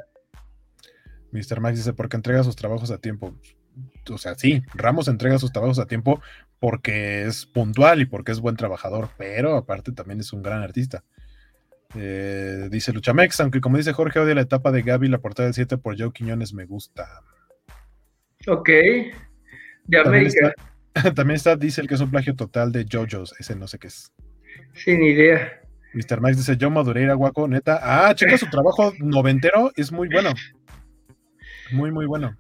Mr. 1.31 1.61
Max 1.61 1.77
dice, 1.77 1.93
porque 1.93 2.17
entrega 2.17 2.43
sus 2.43 2.57
trabajos 2.57 2.91
a 2.91 2.99
tiempo 2.99 3.37
o 4.11 4.19
sea, 4.19 4.35
sí, 4.35 4.63
Ramos 4.75 5.09
entrega 5.09 5.39
sus 5.39 5.53
trabajos 5.53 5.79
a 5.79 5.87
tiempo 5.87 6.21
porque 6.59 7.25
es 7.25 7.47
puntual 7.47 8.01
y 8.01 8.07
porque 8.07 8.33
es 8.33 8.41
buen 8.41 8.57
trabajador, 8.57 9.11
pero 9.17 9.57
aparte 9.57 9.93
también 9.93 10.21
es 10.21 10.33
un 10.33 10.43
gran 10.43 10.63
artista. 10.63 11.05
Eh, 11.97 12.69
dice 12.71 12.93
Luchamex, 12.93 13.41
aunque 13.41 13.61
como 13.61 13.77
dice 13.77 13.93
Jorge, 13.93 14.21
odia 14.21 14.35
la 14.35 14.43
etapa 14.43 14.71
de 14.71 14.83
Gaby, 14.83 15.09
la 15.09 15.19
portada 15.19 15.47
del 15.47 15.55
7 15.55 15.79
por 15.79 15.99
Joe 15.99 16.13
Quiñones 16.13 16.53
me 16.55 16.65
gusta. 16.65 17.23
Ok. 18.47 18.69
De 19.85 19.99
América. 19.99 20.53
También 21.15 21.37
está, 21.37 21.57
dice 21.57 21.81
el 21.81 21.89
que 21.89 21.95
es 21.95 22.01
un 22.01 22.11
plagio 22.11 22.35
total 22.35 22.73
de 22.73 22.85
JoJo's, 22.85 23.35
ese 23.39 23.57
no 23.57 23.67
sé 23.67 23.79
qué 23.79 23.89
es. 23.89 24.13
Sin 24.75 25.03
idea. 25.03 25.61
Mr. 25.93 26.21
Max 26.21 26.37
dice, 26.37 26.57
yo 26.57 26.71
Madureira, 26.71 27.15
guaco, 27.15 27.49
neta. 27.49 27.81
Ah, 27.83 28.15
chica, 28.15 28.39
su 28.39 28.49
trabajo 28.49 28.93
noventero 29.01 29.73
es 29.77 29.91
muy 29.91 30.09
bueno. 30.09 30.33
Muy, 31.73 31.91
muy 31.91 32.07
bueno. 32.07 32.37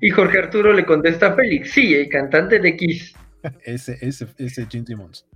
Y 0.00 0.10
Jorge 0.10 0.38
Arturo 0.38 0.72
le 0.72 0.84
contesta 0.84 1.28
a 1.28 1.34
Félix, 1.34 1.72
sí, 1.72 1.94
el 1.94 2.08
cantante 2.08 2.58
de 2.58 2.76
Kiss. 2.76 3.14
ese, 3.64 3.98
ese, 4.00 4.26
ese 4.38 4.66
Jim 4.66 4.84
Simmons. 4.84 5.26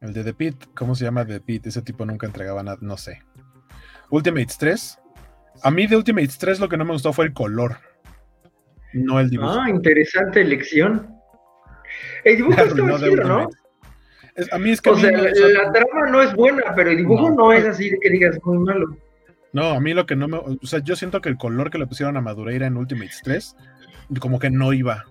El 0.00 0.12
de 0.12 0.24
The 0.24 0.34
Pit, 0.34 0.64
¿cómo 0.74 0.94
se 0.94 1.04
llama 1.04 1.26
The 1.26 1.40
Pit? 1.40 1.66
Ese 1.66 1.82
tipo 1.82 2.04
nunca 2.04 2.26
entregaba 2.26 2.62
nada, 2.62 2.78
no 2.80 2.96
sé. 2.96 3.22
Ultimates 4.10 4.58
3. 4.58 4.98
A 5.62 5.70
mí 5.70 5.86
de 5.86 5.96
Ultimates 5.96 6.38
3 6.38 6.60
lo 6.60 6.68
que 6.68 6.76
no 6.76 6.84
me 6.84 6.92
gustó 6.92 7.12
fue 7.12 7.26
el 7.26 7.32
color. 7.32 7.78
No 8.92 9.20
el 9.20 9.30
dibujo. 9.30 9.58
Ah, 9.58 9.70
interesante 9.70 10.40
elección. 10.42 11.14
El 12.24 12.36
dibujo 12.36 12.60
está 12.60 12.98
chido, 12.98 13.24
¿no? 13.24 13.48
a 14.52 14.58
mí 14.58 14.70
es 14.70 14.82
que 14.82 14.90
o 14.90 14.96
sea, 14.96 15.10
la, 15.12 15.72
trama 15.72 16.10
no 16.10 16.20
es 16.20 16.34
buena, 16.34 16.74
pero 16.74 16.90
el 16.90 16.98
dibujo 16.98 17.30
no, 17.30 17.36
no 17.36 17.52
es 17.52 17.64
así 17.64 17.88
de 17.88 17.98
que 17.98 18.10
digas 18.10 18.38
muy 18.44 18.58
malo. 18.58 18.96
No, 19.52 19.70
a 19.70 19.80
mí 19.80 19.94
lo 19.94 20.04
que 20.04 20.16
no 20.16 20.28
me. 20.28 20.36
O 20.36 20.58
sea, 20.64 20.80
yo 20.80 20.96
siento 20.96 21.22
que 21.22 21.30
el 21.30 21.38
color 21.38 21.70
que 21.70 21.78
le 21.78 21.86
pusieron 21.86 22.16
a 22.18 22.20
Madureira 22.20 22.66
en 22.66 22.76
Ultimates 22.76 23.22
3, 23.24 23.56
como 24.20 24.38
que 24.38 24.50
no 24.50 24.74
iba. 24.74 25.04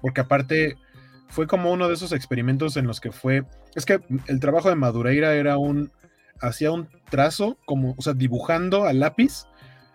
Porque 0.00 0.22
aparte, 0.22 0.76
fue 1.32 1.46
como 1.46 1.72
uno 1.72 1.88
de 1.88 1.94
esos 1.94 2.12
experimentos 2.12 2.76
en 2.76 2.86
los 2.86 3.00
que 3.00 3.10
fue. 3.10 3.44
Es 3.74 3.86
que 3.86 4.00
el 4.26 4.38
trabajo 4.38 4.68
de 4.68 4.74
Madureira 4.74 5.34
era 5.34 5.56
un. 5.56 5.90
Hacía 6.40 6.70
un 6.72 6.88
trazo, 7.08 7.56
como, 7.64 7.94
o 7.96 8.02
sea, 8.02 8.12
dibujando 8.12 8.84
a 8.84 8.92
lápiz, 8.92 9.46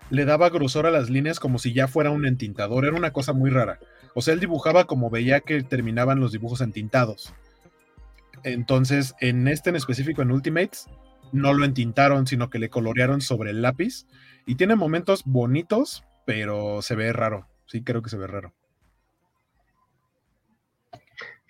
le 0.10 0.26
daba 0.26 0.50
grosor 0.50 0.88
a 0.88 0.92
las 0.92 1.10
líneas 1.12 1.40
como 1.40 1.60
si 1.60 1.74
ya 1.74 1.88
fuera 1.88 2.10
un 2.10 2.26
entintador. 2.26 2.86
Era 2.86 2.96
una 2.96 3.12
cosa 3.14 3.34
muy 3.34 3.52
rara. 3.52 3.80
O 4.16 4.22
sea, 4.22 4.34
él 4.34 4.40
dibujaba 4.40 4.86
como 4.86 5.12
veía 5.12 5.42
que 5.42 5.62
terminaban 5.62 6.20
los 6.20 6.32
dibujos 6.32 6.62
entintados. 6.62 7.36
Entonces, 8.44 9.14
en 9.20 9.48
este 9.48 9.70
en 9.70 9.76
específico, 9.76 10.24
en 10.24 10.32
Ultimates, 10.32 10.88
no 11.34 11.54
lo 11.54 11.66
entintaron, 11.66 12.26
sino 12.26 12.50
que 12.50 12.58
le 12.58 12.70
colorearon 12.70 13.22
sobre 13.22 13.52
el 13.52 13.62
lápiz. 13.62 14.08
Y 14.48 14.56
tiene 14.56 14.76
momentos 14.76 15.22
bonitos, 15.24 16.04
pero 16.26 16.82
se 16.82 16.96
ve 16.96 17.14
raro. 17.14 17.48
Sí, 17.68 17.84
creo 17.84 18.02
que 18.02 18.10
se 18.10 18.18
ve 18.18 18.26
raro. 18.26 18.54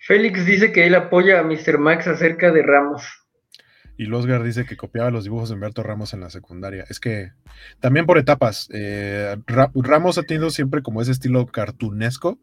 Félix 0.08 0.46
dice 0.46 0.72
que 0.72 0.86
él 0.86 0.94
apoya 0.94 1.38
a 1.38 1.42
Mr. 1.42 1.76
Max 1.76 2.06
acerca 2.06 2.50
de 2.50 2.62
Ramos. 2.62 3.04
Y 3.98 4.06
Losgar 4.06 4.42
dice 4.42 4.64
que 4.64 4.74
copiaba 4.74 5.10
los 5.10 5.24
dibujos 5.24 5.50
de 5.50 5.54
Humberto 5.54 5.82
Ramos 5.82 6.14
en 6.14 6.20
la 6.20 6.30
secundaria. 6.30 6.86
Es 6.88 6.98
que 6.98 7.32
también 7.78 8.06
por 8.06 8.16
etapas. 8.16 8.70
Eh, 8.72 9.36
Ramos 9.46 10.16
ha 10.16 10.22
tenido 10.22 10.48
siempre 10.48 10.80
como 10.80 11.02
ese 11.02 11.12
estilo 11.12 11.44
cartunesco, 11.44 12.38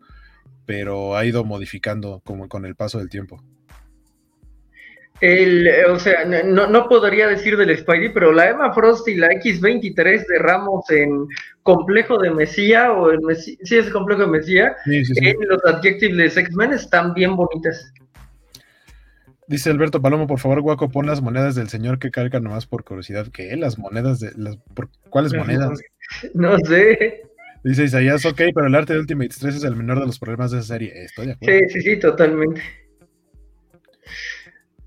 pero 0.67 1.17
ha 1.17 1.25
ido 1.25 1.43
modificando 1.43 2.21
como 2.23 2.49
con 2.49 2.65
el 2.65 2.75
paso 2.75 2.99
del 2.99 3.09
tiempo. 3.09 3.43
El, 5.21 5.69
o 5.89 5.97
sea, 5.97 6.25
no, 6.25 6.67
no, 6.67 6.89
podría 6.89 7.27
decir 7.27 7.55
del 7.55 7.77
Spidey, 7.77 8.13
pero 8.13 8.33
la 8.33 8.49
Emma 8.49 8.73
Frost 8.73 9.07
y 9.07 9.15
la 9.15 9.29
X23 9.29 10.27
de 10.27 10.39
Ramos 10.39 10.89
en 10.89 11.27
Complejo 11.63 12.17
de 12.17 12.31
Mesía, 12.31 12.91
o 12.91 13.11
en 13.11 13.23
Mesía, 13.25 13.55
sí 13.63 13.77
es 13.77 13.89
Complejo 13.89 14.23
de 14.23 14.27
Mesía, 14.27 14.75
en 14.85 15.35
los 15.47 15.65
Adjectives 15.65 16.35
de 16.35 16.41
X-Men 16.41 16.73
están 16.73 17.13
bien 17.13 17.35
bonitas. 17.37 17.93
Dice 19.47 19.69
Alberto 19.69 20.01
Palomo, 20.01 20.27
por 20.27 20.39
favor, 20.39 20.61
Guaco, 20.61 20.89
pon 20.89 21.05
las 21.05 21.21
monedas 21.21 21.55
del 21.55 21.69
señor 21.69 21.99
que 21.99 22.11
carga 22.11 22.39
nomás 22.39 22.65
por 22.65 22.83
curiosidad. 22.83 23.27
¿Qué? 23.31 23.55
¿Las 23.55 23.77
monedas 23.77 24.19
de 24.19 24.31
las 24.35 24.57
por, 24.73 24.89
¿Cuáles 25.09 25.33
monedas? 25.33 25.79
No 26.33 26.57
sé. 26.59 27.21
Dice 27.63 27.85
Isaías, 27.85 28.25
ok, 28.25 28.41
pero 28.53 28.67
el 28.67 28.75
arte 28.75 28.93
de 28.93 28.99
Ultimate 28.99 29.33
3 29.39 29.55
es 29.55 29.63
el 29.63 29.75
menor 29.75 29.99
de 29.99 30.07
los 30.07 30.19
problemas 30.19 30.51
de 30.51 30.59
esa 30.59 30.67
serie. 30.67 30.91
Estoy 31.03 31.27
de 31.27 31.31
acuerdo. 31.33 31.59
Sí, 31.59 31.73
sí, 31.73 31.81
sí, 31.81 31.99
totalmente. 31.99 32.61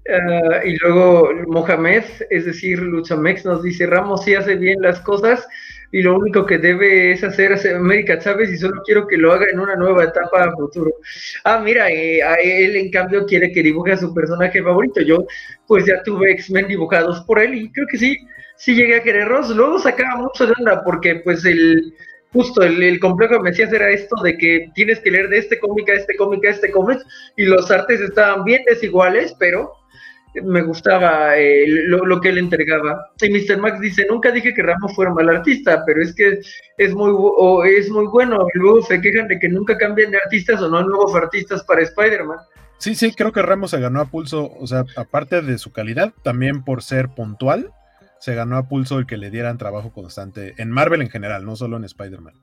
Uh, 0.09 0.67
y 0.67 0.75
luego 0.79 1.31
Mohamed, 1.49 2.03
es 2.31 2.47
decir, 2.47 2.81
Luchamex 2.81 3.45
nos 3.45 3.63
dice, 3.63 3.87
Ramos 3.87 4.25
sí 4.25 4.35
hace 4.35 4.57
bien 4.57 4.81
las 4.81 5.01
cosas 5.01 5.47
y 5.93 6.03
lo 6.03 6.17
único 6.17 6.47
que 6.47 6.57
debe 6.59 7.13
es 7.13 7.25
hacer 7.25 7.53
América 7.75 8.19
Chávez 8.19 8.51
y 8.51 8.57
solo 8.57 8.83
quiero 8.85 9.07
que 9.07 9.19
lo 9.19 9.33
haga 9.33 9.47
en 9.51 9.61
una 9.61 9.77
nueva 9.77 10.05
etapa 10.05 10.51
futuro. 10.53 10.93
Ah, 11.45 11.59
mira, 11.59 11.91
eh, 11.91 12.23
a 12.23 12.35
él 12.35 12.77
en 12.77 12.91
cambio 12.91 13.27
quiere 13.27 13.53
que 13.53 13.63
dibuje 13.63 13.93
a 13.93 13.97
su 13.97 14.15
personaje 14.15 14.63
favorito. 14.63 15.01
Yo 15.01 15.27
pues 15.67 15.87
ya 15.87 16.03
tuve 16.03 16.33
X-Men 16.33 16.69
dibujados 16.69 17.21
por 17.23 17.39
él 17.39 17.55
y 17.55 17.71
creo 17.73 17.87
que 17.91 17.99
sí, 17.99 18.17
sí 18.57 18.75
llegué 18.75 18.97
a 18.97 19.03
quererlos. 19.03 19.51
Luego 19.51 19.79
sacaba 19.79 20.17
mucho 20.17 20.47
de 20.47 20.55
onda 20.59 20.83
porque 20.85 21.17
pues 21.17 21.45
el 21.45 21.95
justo 22.33 22.63
el, 22.63 23.01
complejo 23.01 23.35
de 23.35 23.41
Mesías 23.41 23.73
era 23.73 23.89
esto 23.89 24.15
de 24.23 24.37
que 24.37 24.71
tienes 24.75 25.01
que 25.01 25.11
leer 25.11 25.29
de 25.29 25.39
este 25.39 25.59
cómic 25.59 25.89
a 25.89 25.95
este 25.95 26.15
cómic 26.17 26.45
a 26.45 26.51
este 26.51 26.71
cómic 26.71 26.99
y 27.37 27.45
los 27.45 27.71
artes 27.71 28.01
estaban 28.01 28.45
bien 28.45 28.63
desiguales, 28.67 29.35
pero 29.39 29.73
me 30.43 30.63
gustaba 30.63 31.37
eh, 31.37 31.65
lo, 31.67 32.21
que 32.21 32.29
él 32.31 32.39
entregaba. 32.39 33.11
Y 33.21 33.31
Mr. 33.31 33.59
Max 33.59 33.81
dice, 33.81 34.07
nunca 34.09 34.31
dije 34.31 34.55
que 34.55 34.63
Ramos 34.63 34.95
fuera 34.95 35.13
mal 35.13 35.29
artista, 35.29 35.83
pero 35.87 36.03
es 36.03 36.15
que 36.15 36.41
es 36.77 36.95
muy, 36.95 37.13
es 37.71 37.91
muy 37.91 38.07
bueno. 38.07 38.47
Y 38.55 38.59
luego 38.59 38.83
se 38.83 39.01
quejan 39.01 39.29
de 39.29 39.39
que 39.39 39.49
nunca 39.49 39.77
cambian 39.77 40.11
de 40.11 40.19
artistas 40.19 40.61
o 40.63 40.69
no 40.69 40.83
nuevos 40.83 41.15
artistas 41.15 41.63
para 41.65 41.83
Spider-Man. 41.83 42.39
Sí, 42.79 42.95
sí, 42.95 43.13
creo 43.13 43.33
que 43.33 43.43
Ramos 43.43 43.73
se 43.73 43.81
ganó 43.81 44.01
a 44.01 44.05
pulso, 44.05 44.53
o 44.57 44.67
sea, 44.67 44.85
aparte 44.97 45.43
de 45.43 45.59
su 45.59 45.73
calidad, 45.73 46.13
también 46.23 46.63
por 46.63 46.83
ser 46.85 47.09
puntual, 47.09 47.73
se 48.21 48.35
ganó 48.35 48.57
a 48.57 48.69
pulso 48.69 48.99
el 48.99 49.07
que 49.07 49.17
le 49.17 49.31
dieran 49.31 49.59
trabajo 49.59 49.93
constante 49.93 50.55
en 50.59 50.71
Marvel 50.71 51.03
en 51.03 51.11
general, 51.11 51.45
no 51.45 51.57
solo 51.57 51.77
en 51.77 51.85
Spider-Man. 51.85 52.35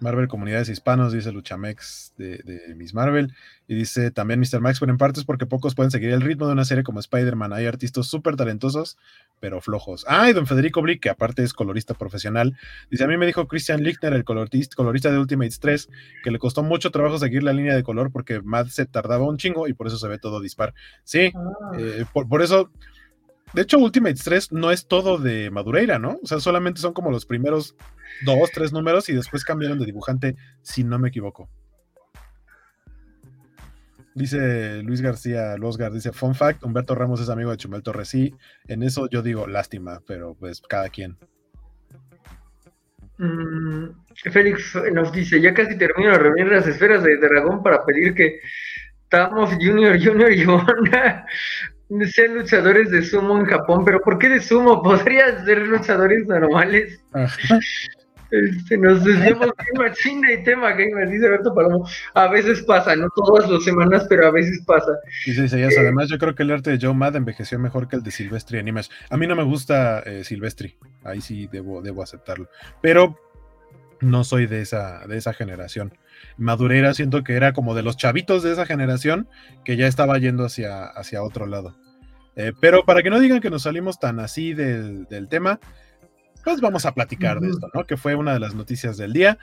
Marvel 0.00 0.28
Comunidades 0.28 0.68
Hispanos, 0.68 1.12
dice 1.12 1.32
Luchamex 1.32 2.12
de, 2.16 2.38
de, 2.38 2.74
Miss 2.74 2.94
Marvel. 2.94 3.34
Y 3.66 3.74
dice 3.74 4.10
también 4.10 4.40
Mr. 4.40 4.60
Max, 4.60 4.80
pero 4.80 4.92
en 4.92 4.98
parte 4.98 5.20
es 5.20 5.26
porque 5.26 5.46
pocos 5.46 5.74
pueden 5.74 5.90
seguir 5.90 6.10
el 6.10 6.22
ritmo 6.22 6.46
de 6.46 6.52
una 6.52 6.64
serie 6.64 6.84
como 6.84 7.00
Spider-Man. 7.00 7.52
Hay 7.52 7.66
artistas 7.66 8.06
súper 8.06 8.36
talentosos, 8.36 8.96
pero 9.40 9.60
flojos. 9.60 10.06
Ah, 10.08 10.30
y 10.30 10.32
don 10.32 10.46
Federico 10.46 10.80
Blick, 10.80 11.02
que 11.02 11.10
aparte 11.10 11.42
es 11.42 11.52
colorista 11.52 11.94
profesional. 11.94 12.56
Dice, 12.90 13.04
a 13.04 13.08
mí 13.08 13.16
me 13.16 13.26
dijo 13.26 13.46
Christian 13.46 13.82
Lichtner, 13.82 14.14
el 14.14 14.24
colorista, 14.24 14.74
colorista 14.76 15.10
de 15.10 15.18
Ultimates 15.18 15.60
3, 15.60 15.88
que 16.24 16.30
le 16.30 16.38
costó 16.38 16.62
mucho 16.62 16.90
trabajo 16.90 17.18
seguir 17.18 17.42
la 17.42 17.52
línea 17.52 17.74
de 17.74 17.82
color 17.82 18.10
porque 18.10 18.40
Matt 18.40 18.68
se 18.68 18.86
tardaba 18.86 19.24
un 19.24 19.36
chingo 19.36 19.68
y 19.68 19.74
por 19.74 19.86
eso 19.86 19.98
se 19.98 20.08
ve 20.08 20.18
todo 20.18 20.40
dispar. 20.40 20.74
Sí, 21.04 21.32
ah. 21.34 21.72
eh, 21.78 22.04
por, 22.12 22.28
por 22.28 22.42
eso... 22.42 22.70
De 23.54 23.62
hecho, 23.62 23.78
Ultimates 23.78 24.24
3 24.24 24.52
no 24.52 24.70
es 24.70 24.86
todo 24.86 25.18
de 25.18 25.50
Madureira, 25.50 25.98
¿no? 25.98 26.18
O 26.22 26.26
sea, 26.26 26.38
solamente 26.40 26.80
son 26.80 26.92
como 26.92 27.10
los 27.10 27.24
primeros 27.24 27.76
dos, 28.24 28.50
tres 28.52 28.72
números 28.72 29.08
y 29.08 29.14
después 29.14 29.44
cambiaron 29.44 29.78
de 29.78 29.86
dibujante, 29.86 30.36
si 30.62 30.84
no 30.84 30.98
me 30.98 31.08
equivoco. 31.08 31.48
Dice 34.14 34.82
Luis 34.82 35.00
García 35.00 35.56
Losgar, 35.56 35.92
dice, 35.92 36.12
fun 36.12 36.34
fact, 36.34 36.64
Humberto 36.64 36.94
Ramos 36.94 37.20
es 37.20 37.28
amigo 37.28 37.50
de 37.50 37.56
Chumel 37.56 37.82
Torres. 37.82 38.14
En 38.14 38.82
eso 38.82 39.08
yo 39.08 39.22
digo 39.22 39.46
lástima, 39.46 40.00
pero 40.06 40.34
pues 40.34 40.60
cada 40.60 40.88
quien. 40.88 41.16
Mm, 43.18 43.90
Félix 44.30 44.76
nos 44.92 45.12
dice, 45.12 45.40
ya 45.40 45.54
casi 45.54 45.78
termino 45.78 46.10
de 46.12 46.18
reunir 46.18 46.46
las 46.46 46.66
esferas 46.66 47.02
de 47.02 47.16
dragón 47.16 47.62
para 47.62 47.84
pedir 47.84 48.14
que 48.14 48.40
Tamos 49.08 49.50
Junior, 49.54 49.98
Junior 50.02 50.32
y 50.32 50.44
Honda 50.44 51.24
sean 52.12 52.34
luchadores 52.34 52.90
de 52.90 53.02
sumo 53.02 53.38
en 53.38 53.46
Japón, 53.46 53.84
pero 53.84 54.00
¿por 54.00 54.18
qué 54.18 54.28
de 54.28 54.40
sumo? 54.40 54.82
Podrían 54.82 55.44
ser 55.44 55.58
luchadores 55.66 56.26
normales. 56.26 57.00
Este, 58.30 58.76
nos 58.76 59.04
desviamos 59.04 59.48
China 60.02 60.30
y 60.30 60.44
tema 60.44 60.72
gamer, 60.72 61.08
dice 61.08 61.26
Alberto 61.26 61.54
Palomo. 61.54 61.88
A 62.12 62.28
veces 62.28 62.62
pasa, 62.62 62.94
no 62.94 63.08
todas 63.14 63.50
las 63.50 63.64
semanas, 63.64 64.06
pero 64.08 64.26
a 64.26 64.30
veces 64.30 64.62
pasa. 64.66 64.92
Dice 65.24 65.44
Isaías, 65.44 65.72
eh, 65.74 65.80
además 65.80 66.08
yo 66.10 66.18
creo 66.18 66.34
que 66.34 66.42
el 66.42 66.50
arte 66.50 66.70
de 66.70 66.78
Joe 66.80 66.94
Mad 66.94 67.16
envejeció 67.16 67.58
mejor 67.58 67.88
que 67.88 67.96
el 67.96 68.02
de 68.02 68.10
Silvestri 68.10 68.58
Animas. 68.58 68.90
A 69.08 69.16
mí 69.16 69.26
no 69.26 69.34
me 69.34 69.44
gusta 69.44 70.00
eh, 70.00 70.24
Silvestri, 70.24 70.76
ahí 71.04 71.22
sí 71.22 71.48
debo, 71.50 71.80
debo 71.80 72.02
aceptarlo. 72.02 72.50
Pero 72.82 73.18
no 74.00 74.24
soy 74.24 74.46
de 74.46 74.60
esa, 74.60 75.06
de 75.06 75.16
esa 75.16 75.32
generación. 75.32 75.94
Madureira 76.36 76.94
siento 76.94 77.24
que 77.24 77.34
era 77.34 77.52
como 77.52 77.74
de 77.74 77.82
los 77.82 77.96
chavitos 77.96 78.42
de 78.42 78.52
esa 78.52 78.66
generación 78.66 79.28
que 79.64 79.76
ya 79.76 79.86
estaba 79.86 80.18
yendo 80.18 80.44
hacia, 80.44 80.84
hacia 80.84 81.22
otro 81.22 81.46
lado. 81.46 81.76
Eh, 82.36 82.52
pero 82.60 82.84
para 82.84 83.02
que 83.02 83.10
no 83.10 83.18
digan 83.18 83.40
que 83.40 83.50
nos 83.50 83.62
salimos 83.62 83.98
tan 83.98 84.20
así 84.20 84.54
del, 84.54 85.06
tema, 85.28 85.58
pues 86.44 86.60
vamos 86.60 86.86
a 86.86 86.94
platicar 86.94 87.40
de 87.40 87.50
esto, 87.50 87.68
¿no? 87.74 87.84
Que 87.84 87.96
fue 87.96 88.14
una 88.14 88.32
de 88.32 88.38
las 88.38 88.54
noticias 88.54 88.96
del 88.96 89.12
día, 89.12 89.38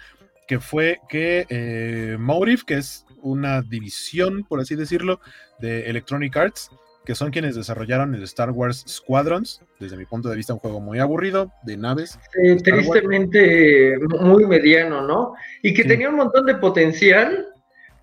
que 0.47 0.61
fue 0.61 0.99
que 1.09 1.45
eh, 1.49 2.15
Motive, 2.17 2.61
que 2.65 2.77
es 2.77 3.05
una 3.21 3.61
división, 3.61 4.45
por 4.47 4.61
así 4.61 4.75
decirlo, 4.75 5.19
de 5.59 5.89
Electronic 5.89 6.37
Arts, 6.37 6.71
que 7.05 7.15
son 7.15 7.31
quienes 7.31 7.55
desarrollaron 7.55 8.15
el 8.15 8.23
Star 8.23 8.51
Wars 8.51 8.83
Squadrons, 8.87 9.61
desde 9.79 9.95
mi 9.95 10.05
punto 10.05 10.29
de 10.29 10.35
vista 10.35 10.53
un 10.53 10.59
juego 10.59 10.81
muy 10.81 10.99
aburrido, 10.99 11.51
de 11.63 11.77
naves. 11.77 12.19
tristemente 12.63 13.97
muy 14.19 14.45
mediano, 14.45 15.01
¿no? 15.01 15.33
Y 15.61 15.73
que 15.73 15.83
tenía 15.83 16.09
un 16.09 16.15
montón 16.15 16.45
de 16.45 16.55
potencial, 16.55 17.47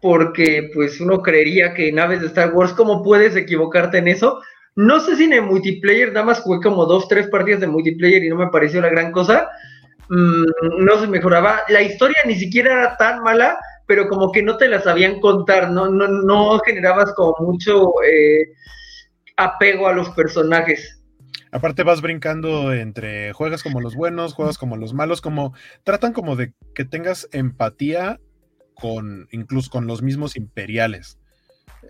porque 0.00 0.70
pues 0.72 1.00
uno 1.00 1.20
creería 1.20 1.74
que 1.74 1.92
naves 1.92 2.20
de 2.20 2.28
Star 2.28 2.54
Wars, 2.54 2.72
¿cómo 2.72 3.02
puedes 3.02 3.36
equivocarte 3.36 3.98
en 3.98 4.08
eso? 4.08 4.40
No 4.74 5.00
sé 5.00 5.16
si 5.16 5.24
en 5.24 5.34
el 5.34 5.42
multiplayer, 5.42 6.12
nada 6.12 6.24
más 6.24 6.40
jugué 6.40 6.60
como 6.62 6.86
dos, 6.86 7.08
tres 7.08 7.28
partidas 7.28 7.60
de 7.60 7.66
multiplayer 7.66 8.24
y 8.24 8.28
no 8.28 8.36
me 8.36 8.48
pareció 8.48 8.80
la 8.80 8.88
gran 8.88 9.12
cosa. 9.12 9.48
Mm, 10.08 10.84
no 10.84 11.00
se 11.00 11.08
mejoraba. 11.08 11.62
La 11.68 11.82
historia 11.82 12.16
ni 12.26 12.36
siquiera 12.36 12.72
era 12.72 12.96
tan 12.96 13.22
mala, 13.22 13.58
pero 13.86 14.08
como 14.08 14.32
que 14.32 14.42
no 14.42 14.56
te 14.56 14.68
la 14.68 14.80
sabían 14.80 15.20
contar, 15.20 15.70
no, 15.70 15.90
no, 15.90 16.08
no 16.08 16.58
generabas 16.60 17.12
como 17.14 17.34
mucho... 17.40 17.90
Eh, 18.06 18.52
apego 19.36 19.88
a 19.88 19.92
los 19.92 20.10
personajes. 20.10 21.02
Aparte 21.50 21.82
vas 21.82 22.00
brincando 22.00 22.72
entre 22.72 23.32
juegas 23.32 23.62
como 23.62 23.80
los 23.80 23.94
buenos, 23.94 24.32
juegas 24.32 24.56
como 24.56 24.76
los 24.76 24.94
malos, 24.94 25.20
como 25.20 25.52
tratan 25.84 26.12
como 26.12 26.34
de 26.34 26.54
que 26.74 26.84
tengas 26.84 27.28
empatía 27.32 28.18
con 28.74 29.28
incluso 29.30 29.70
con 29.70 29.86
los 29.86 30.02
mismos 30.02 30.36
imperiales. 30.36 31.18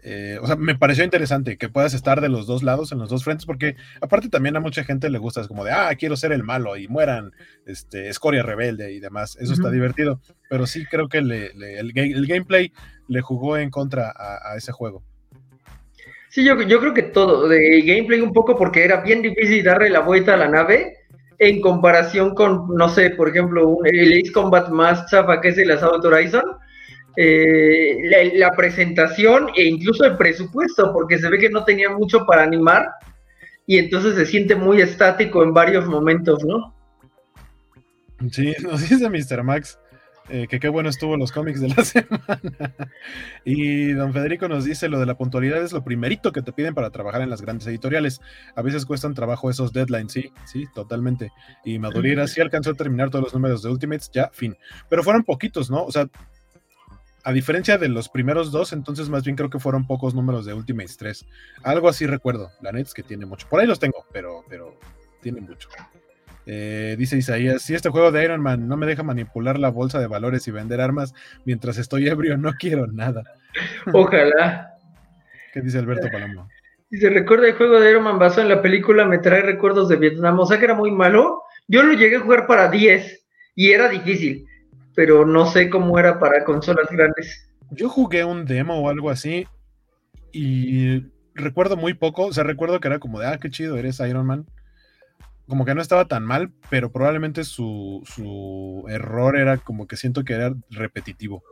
Eh, 0.02 0.39
o 0.43 0.47
sea, 0.47 0.56
me 0.56 0.74
pareció 0.74 1.05
interesante 1.05 1.59
que 1.59 1.69
puedas 1.69 1.94
estar 1.94 2.20
de 2.20 2.28
los 2.28 2.47
dos 2.47 2.64
lados, 2.64 2.90
en 2.90 2.98
los 2.98 3.09
dos 3.09 3.23
frentes, 3.23 3.47
porque 3.47 3.77
aparte 4.01 4.28
también 4.28 4.56
a 4.56 4.60
mucha 4.60 4.82
gente 4.82 5.10
le 5.10 5.19
gusta, 5.19 5.43
es 5.43 5.48
como 5.48 5.64
de, 5.64 5.70
ah, 5.70 5.94
quiero 5.97 6.16
ser 6.16 6.32
el 6.32 6.43
malo 6.43 6.77
y 6.77 6.89
mueran, 6.89 7.31
este, 7.66 8.09
escoria 8.09 8.43
rebelde 8.43 8.93
y 8.93 8.98
demás. 8.98 9.36
Eso 9.39 9.52
está 9.52 9.70
divertido, 9.70 10.20
pero 10.51 10.66
sí 10.66 10.86
creo 10.86 11.09
que 11.09 11.19
el, 11.19 11.93
gameplay 12.27 12.73
le 13.06 13.20
jugó 13.20 13.59
en 13.59 13.70
contra 13.70 14.12
a 14.16 14.56
ese 14.56 14.73
juego. 14.73 15.05
Sí, 16.33 16.43
yo, 16.45 16.59
yo 16.63 16.81
creo 16.81 16.95
que 16.95 17.03
todo, 17.03 17.47
de 17.47 17.83
gameplay 17.83 18.23
un 18.23 18.33
poco 18.33 18.57
porque 18.57 18.83
era 18.83 19.03
bien 19.03 19.21
difícil 19.21 19.63
darle 19.63 19.91
la 19.91 20.01
vuelta 20.01 20.33
a 20.33 20.39
la 20.39 20.49
nave 20.49 20.97
en 21.39 21.61
comparación 21.61 22.35
con, 22.35 22.69
no 22.75 22.89
sé, 22.89 23.11
por 23.11 23.29
ejemplo, 23.29 23.77
el 23.85 24.19
Ace 24.19 24.33
Combat 24.33 24.71
más 24.71 25.05
chafa 25.11 25.43
que 25.43 25.49
es 25.49 25.59
el 25.59 25.71
Assault 25.71 26.03
Horizon. 26.03 26.43
Eh, 27.19 27.99
la, 28.35 28.51
presentación 28.53 29.49
e 29.55 29.65
incluso 29.65 30.07
el 30.07 30.17
presupuesto, 30.17 30.91
porque 30.95 31.19
se 31.19 31.29
ve 31.29 31.39
que 31.39 31.51
no 31.51 31.65
tenía 31.65 31.91
mucho 31.91 32.25
para 32.25 32.45
animar 32.45 32.89
y 33.67 33.77
entonces 33.77 34.15
se 34.15 34.25
siente 34.25 34.55
muy 34.55 34.81
estático 34.81 35.43
en 35.43 35.53
varios 35.53 35.85
momentos, 35.85 36.43
¿no? 36.47 36.75
Sí, 38.31 38.55
nos 38.63 38.89
dice 38.89 39.11
Mr. 39.11 39.43
Max 39.43 39.79
eh, 40.28 40.47
que 40.49 40.61
qué 40.61 40.69
bueno 40.69 40.89
estuvo 40.89 41.16
los 41.16 41.32
cómics 41.32 41.61
de 41.61 41.69
la 41.69 41.85
semana. 41.85 42.74
y 43.44 43.93
don 43.93 44.12
Federico 44.12 44.49
nos 44.49 44.65
dice, 44.65 44.89
lo 44.89 45.01
de 45.01 45.07
la 45.07 45.16
puntualidad 45.16 45.62
es 45.62 45.73
lo 45.73 45.85
primerito 45.85 46.32
que 46.32 46.43
te 46.43 46.53
piden 46.53 46.74
para 46.74 46.90
trabajar 46.90 47.23
en 47.23 47.31
las 47.31 47.43
grandes 47.43 47.66
editoriales. 47.66 48.20
A 48.55 48.62
veces 48.62 48.86
cuestan 48.86 49.15
trabajo 49.15 49.51
esos 49.51 49.73
deadlines, 49.73 50.12
sí, 50.12 50.32
sí, 50.44 50.66
totalmente. 50.74 51.32
Y 51.65 51.78
Madureira 51.78 52.27
sí 52.28 52.40
alcanzó 52.40 52.70
a 52.70 52.74
terminar 52.74 53.11
todos 53.11 53.24
los 53.24 53.35
números 53.35 53.62
de 53.62 53.70
Ultimates, 53.70 54.11
ya, 54.12 54.31
fin. 54.32 54.57
Pero 54.89 55.03
fueron 55.03 55.24
poquitos, 55.24 55.70
¿no? 55.70 55.85
O 55.85 55.93
sea, 55.93 56.09
a 57.24 57.32
diferencia 57.32 57.78
de 57.78 57.89
los 57.89 58.09
primeros 58.09 58.51
dos, 58.51 58.73
entonces 58.73 59.09
más 59.09 59.24
bien 59.24 59.36
creo 59.36 59.51
que 59.51 59.61
fueron 59.61 59.86
pocos 59.86 60.15
números 60.15 60.44
de 60.44 60.55
Ultimates 60.55 60.97
3. 60.97 61.27
Algo 61.62 61.89
así 61.89 62.07
recuerdo. 62.07 62.51
La 62.61 62.73
net 62.73 62.86
es 62.86 62.94
que 62.94 63.03
tiene 63.03 63.27
mucho. 63.27 63.49
Por 63.49 63.61
ahí 63.61 63.66
los 63.66 63.78
tengo, 63.78 64.05
pero, 64.12 64.44
pero 64.49 64.77
tiene 65.20 65.40
mucho. 65.40 65.69
Eh, 66.47 66.97
dice 66.98 67.16
Isaías, 67.16 67.62
si 67.62 67.74
este 67.74 67.89
juego 67.89 68.10
de 68.10 68.24
Iron 68.24 68.40
Man 68.40 68.66
no 68.66 68.77
me 68.77 68.86
deja 68.86 69.02
manipular 69.02 69.59
la 69.59 69.70
bolsa 69.70 70.01
de 70.01 70.09
valores 70.09 70.47
y 70.48 70.51
vender 70.51 70.81
armas 70.81 71.14
mientras 71.44 71.78
estoy 71.78 72.09
ebrio, 72.09 72.36
no 72.36 72.52
quiero 72.55 72.86
nada. 72.89 73.23
Ojalá. 73.93 74.74
¿Qué 75.52 75.60
dice 75.60 75.78
Alberto 75.78 76.09
Palomo? 76.10 76.48
Dice, 76.90 77.10
recuerda 77.10 77.48
el 77.48 77.55
juego 77.55 77.78
de 77.81 77.90
Iron 77.90 78.05
Man 78.05 78.19
basado 78.19 78.43
en 78.43 78.48
la 78.48 78.62
película, 78.62 79.06
me 79.06 79.19
trae 79.19 79.43
recuerdos 79.43 79.89
de 79.89 79.97
Vietnam. 79.97 80.39
O 80.40 80.47
sea 80.47 80.59
que 80.59 80.64
era 80.64 80.74
muy 80.74 80.90
malo. 80.90 81.43
Yo 81.69 81.82
lo 81.82 81.93
llegué 81.93 82.16
a 82.16 82.20
jugar 82.20 82.47
para 82.47 82.70
10 82.70 83.24
y 83.55 83.70
era 83.70 83.89
difícil, 83.89 84.47
pero 84.94 85.24
no 85.24 85.47
sé 85.47 85.70
cómo 85.70 85.98
era 85.98 86.19
para 86.19 86.44
consolas 86.44 86.89
grandes. 86.90 87.48
Yo 87.70 87.89
jugué 87.89 88.24
un 88.24 88.44
demo 88.44 88.78
o 88.78 88.89
algo 88.89 89.10
así 89.10 89.47
y 90.32 91.05
recuerdo 91.35 91.77
muy 91.77 91.94
poco. 91.94 92.27
O 92.27 92.32
sea, 92.32 92.44
recuerdo 92.44 92.81
que 92.81 92.89
era 92.89 92.98
como 92.98 93.20
de, 93.20 93.27
ah, 93.27 93.39
qué 93.40 93.48
chido, 93.48 93.77
eres 93.77 94.01
Iron 94.01 94.27
Man 94.27 94.47
como 95.48 95.64
que 95.64 95.74
no 95.74 95.82
estaba 95.82 96.06
tan 96.06 96.24
mal, 96.24 96.52
pero 96.70 96.93
probablemente 96.93 97.44
su, 97.44 98.85
error 98.89 99.36
era 99.36 99.59
como 99.59 99.86
que 99.86 99.97
siento 99.97 100.24
que 100.24 100.35
era 100.35 100.55
repetitivo. 100.70 101.43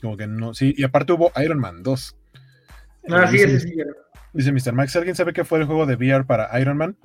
Como 0.00 0.16
que 0.16 0.26
no, 0.26 0.54
sí, 0.54 0.74
y 0.76 0.84
aparte 0.84 1.12
hubo 1.12 1.30
Iron 1.42 1.58
Man 1.58 1.82
2. 1.82 2.16
Ah, 3.10 3.26
sí, 3.28 3.38
dice, 3.38 3.60
sí, 3.60 3.74
Dice 4.32 4.52
Mr. 4.52 4.72
Max, 4.72 4.94
¿alguien 4.96 5.16
sabe 5.16 5.32
qué 5.32 5.44
fue 5.44 5.58
el 5.58 5.66
juego 5.66 5.86
de 5.86 5.96
VR 5.96 6.24
para 6.24 6.58
Iron 6.60 6.76
Man? 6.76 6.96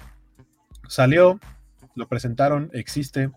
Salió, 0.88 1.40
lo 1.96 2.08
presentaron, 2.08 2.70
existe 2.74 3.32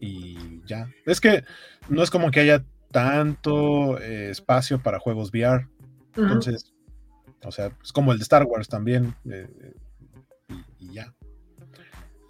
y 0.00 0.62
ya. 0.66 0.90
Es 1.06 1.20
que 1.20 1.44
no 1.88 2.02
es 2.02 2.10
como 2.10 2.30
que 2.30 2.40
haya 2.40 2.64
tanto 2.90 3.98
eh, 4.00 4.30
espacio 4.30 4.82
para 4.82 4.98
juegos 4.98 5.30
VR. 5.30 5.68
Entonces, 6.16 6.72
o 7.44 7.52
sea, 7.52 7.70
es 7.82 7.92
como 7.92 8.12
el 8.12 8.18
de 8.18 8.22
Star 8.22 8.44
Wars 8.44 8.68
también. 8.68 9.14
Eh, 9.30 9.74
y 10.78 10.92
ya. 10.92 11.14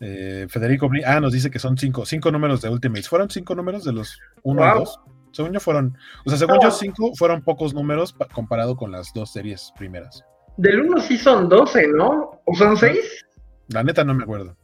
Eh, 0.00 0.46
Federico 0.48 0.90
ah, 1.04 1.20
nos 1.20 1.32
dice 1.32 1.50
que 1.50 1.58
son 1.58 1.76
cinco, 1.76 2.06
cinco 2.06 2.30
números 2.32 2.62
de 2.62 2.70
Ultimates. 2.70 3.08
¿Fueron 3.08 3.28
cinco 3.30 3.54
números 3.54 3.84
de 3.84 3.92
los 3.92 4.18
uno 4.42 4.64
y 4.64 4.78
dos? 4.78 5.00
Según 5.32 5.52
yo 5.52 5.60
fueron, 5.60 5.96
o 6.24 6.30
sea, 6.30 6.38
según 6.38 6.58
yo 6.60 6.70
cinco 6.70 7.12
fueron 7.14 7.42
pocos 7.42 7.72
números 7.72 8.16
comparado 8.32 8.76
con 8.76 8.90
las 8.90 9.12
dos 9.14 9.32
series 9.32 9.72
primeras. 9.78 10.24
Del 10.56 10.80
uno 10.80 11.00
sí 11.00 11.16
son 11.16 11.48
doce, 11.48 11.86
¿no? 11.88 12.40
¿O 12.44 12.54
son 12.54 12.76
seis? 12.76 13.24
La 13.68 13.84
neta 13.84 14.02
no 14.04 14.14
me 14.14 14.24
acuerdo. 14.24 14.56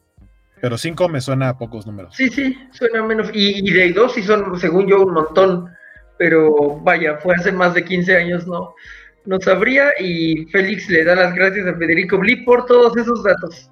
Pero 0.60 0.78
cinco 0.78 1.08
me 1.08 1.20
suena 1.20 1.50
a 1.50 1.58
pocos 1.58 1.86
números. 1.86 2.14
Sí, 2.16 2.28
sí, 2.28 2.56
suena 2.72 3.02
menos. 3.02 3.30
Y, 3.32 3.70
de 3.70 3.92
dos 3.92 4.14
sí 4.14 4.22
son, 4.22 4.58
según 4.58 4.86
yo, 4.88 5.02
un 5.02 5.12
montón. 5.12 5.70
Pero 6.18 6.80
vaya, 6.80 7.18
fue 7.18 7.34
hace 7.34 7.52
más 7.52 7.74
de 7.74 7.84
15 7.84 8.16
años, 8.16 8.46
no, 8.46 8.74
no 9.26 9.38
sabría. 9.40 9.90
Y 10.00 10.46
Félix 10.46 10.88
le 10.88 11.04
da 11.04 11.14
las 11.14 11.34
gracias 11.34 11.66
a 11.66 11.74
Federico 11.74 12.18
Bli 12.18 12.44
por 12.44 12.64
todos 12.64 12.96
esos 12.96 13.22
datos. 13.22 13.70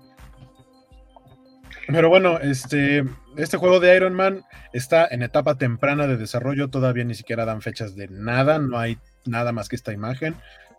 Pero 1.87 2.09
bueno, 2.09 2.39
este, 2.39 3.05
este 3.37 3.57
juego 3.57 3.81
de 3.81 3.95
Iron 3.97 4.15
Man 4.15 4.43
está 4.73 5.07
en 5.07 5.23
etapa 5.23 5.57
temprana 5.57 6.07
de 6.07 6.17
desarrollo, 6.17 6.69
todavía 6.69 7.05
ni 7.05 7.15
siquiera 7.15 7.45
dan 7.45 7.63
fechas 7.63 7.95
de 7.95 8.09
nada, 8.09 8.59
no 8.59 8.79
hay 8.79 8.99
nada 9.27 9.53
más 9.53 9.69
que 9.69 9.77
esta 9.77 9.93
imagen, 9.93 10.35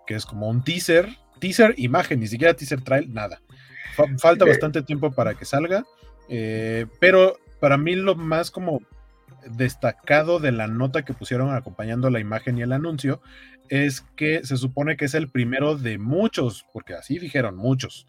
que 0.08 0.16
es 0.16 0.26
como 0.26 0.50
un 0.50 0.64
teaser, 0.64 1.10
teaser, 1.40 1.76
imagen, 1.78 2.20
ni 2.20 2.28
siquiera 2.28 2.54
teaser 2.54 2.82
trail, 2.82 3.14
nada. 3.14 3.42
Falta 4.18 4.46
bastante 4.46 4.82
tiempo 4.82 5.12
para 5.12 5.36
que 5.36 5.46
salga, 5.46 5.86
eh, 6.28 6.86
pero 7.00 7.38
para 7.60 7.78
mí 7.78 7.96
lo 7.96 8.16
más 8.16 8.52
como 8.52 8.82
destacado 9.46 10.40
de 10.40 10.52
la 10.52 10.68
nota 10.68 11.06
que 11.06 11.14
pusieron 11.14 11.54
acompañando 11.54 12.10
la 12.10 12.20
imagen 12.20 12.58
y 12.58 12.64
el 12.64 12.74
anuncio 12.74 13.22
es 13.70 14.02
que 14.16 14.44
se 14.44 14.58
supone 14.58 14.98
que 14.98 15.06
es 15.06 15.14
el 15.14 15.30
primero 15.30 15.78
de 15.78 15.98
muchos, 15.98 16.66
porque 16.74 16.94
así 16.94 17.20
dijeron 17.20 17.56
muchos, 17.56 18.08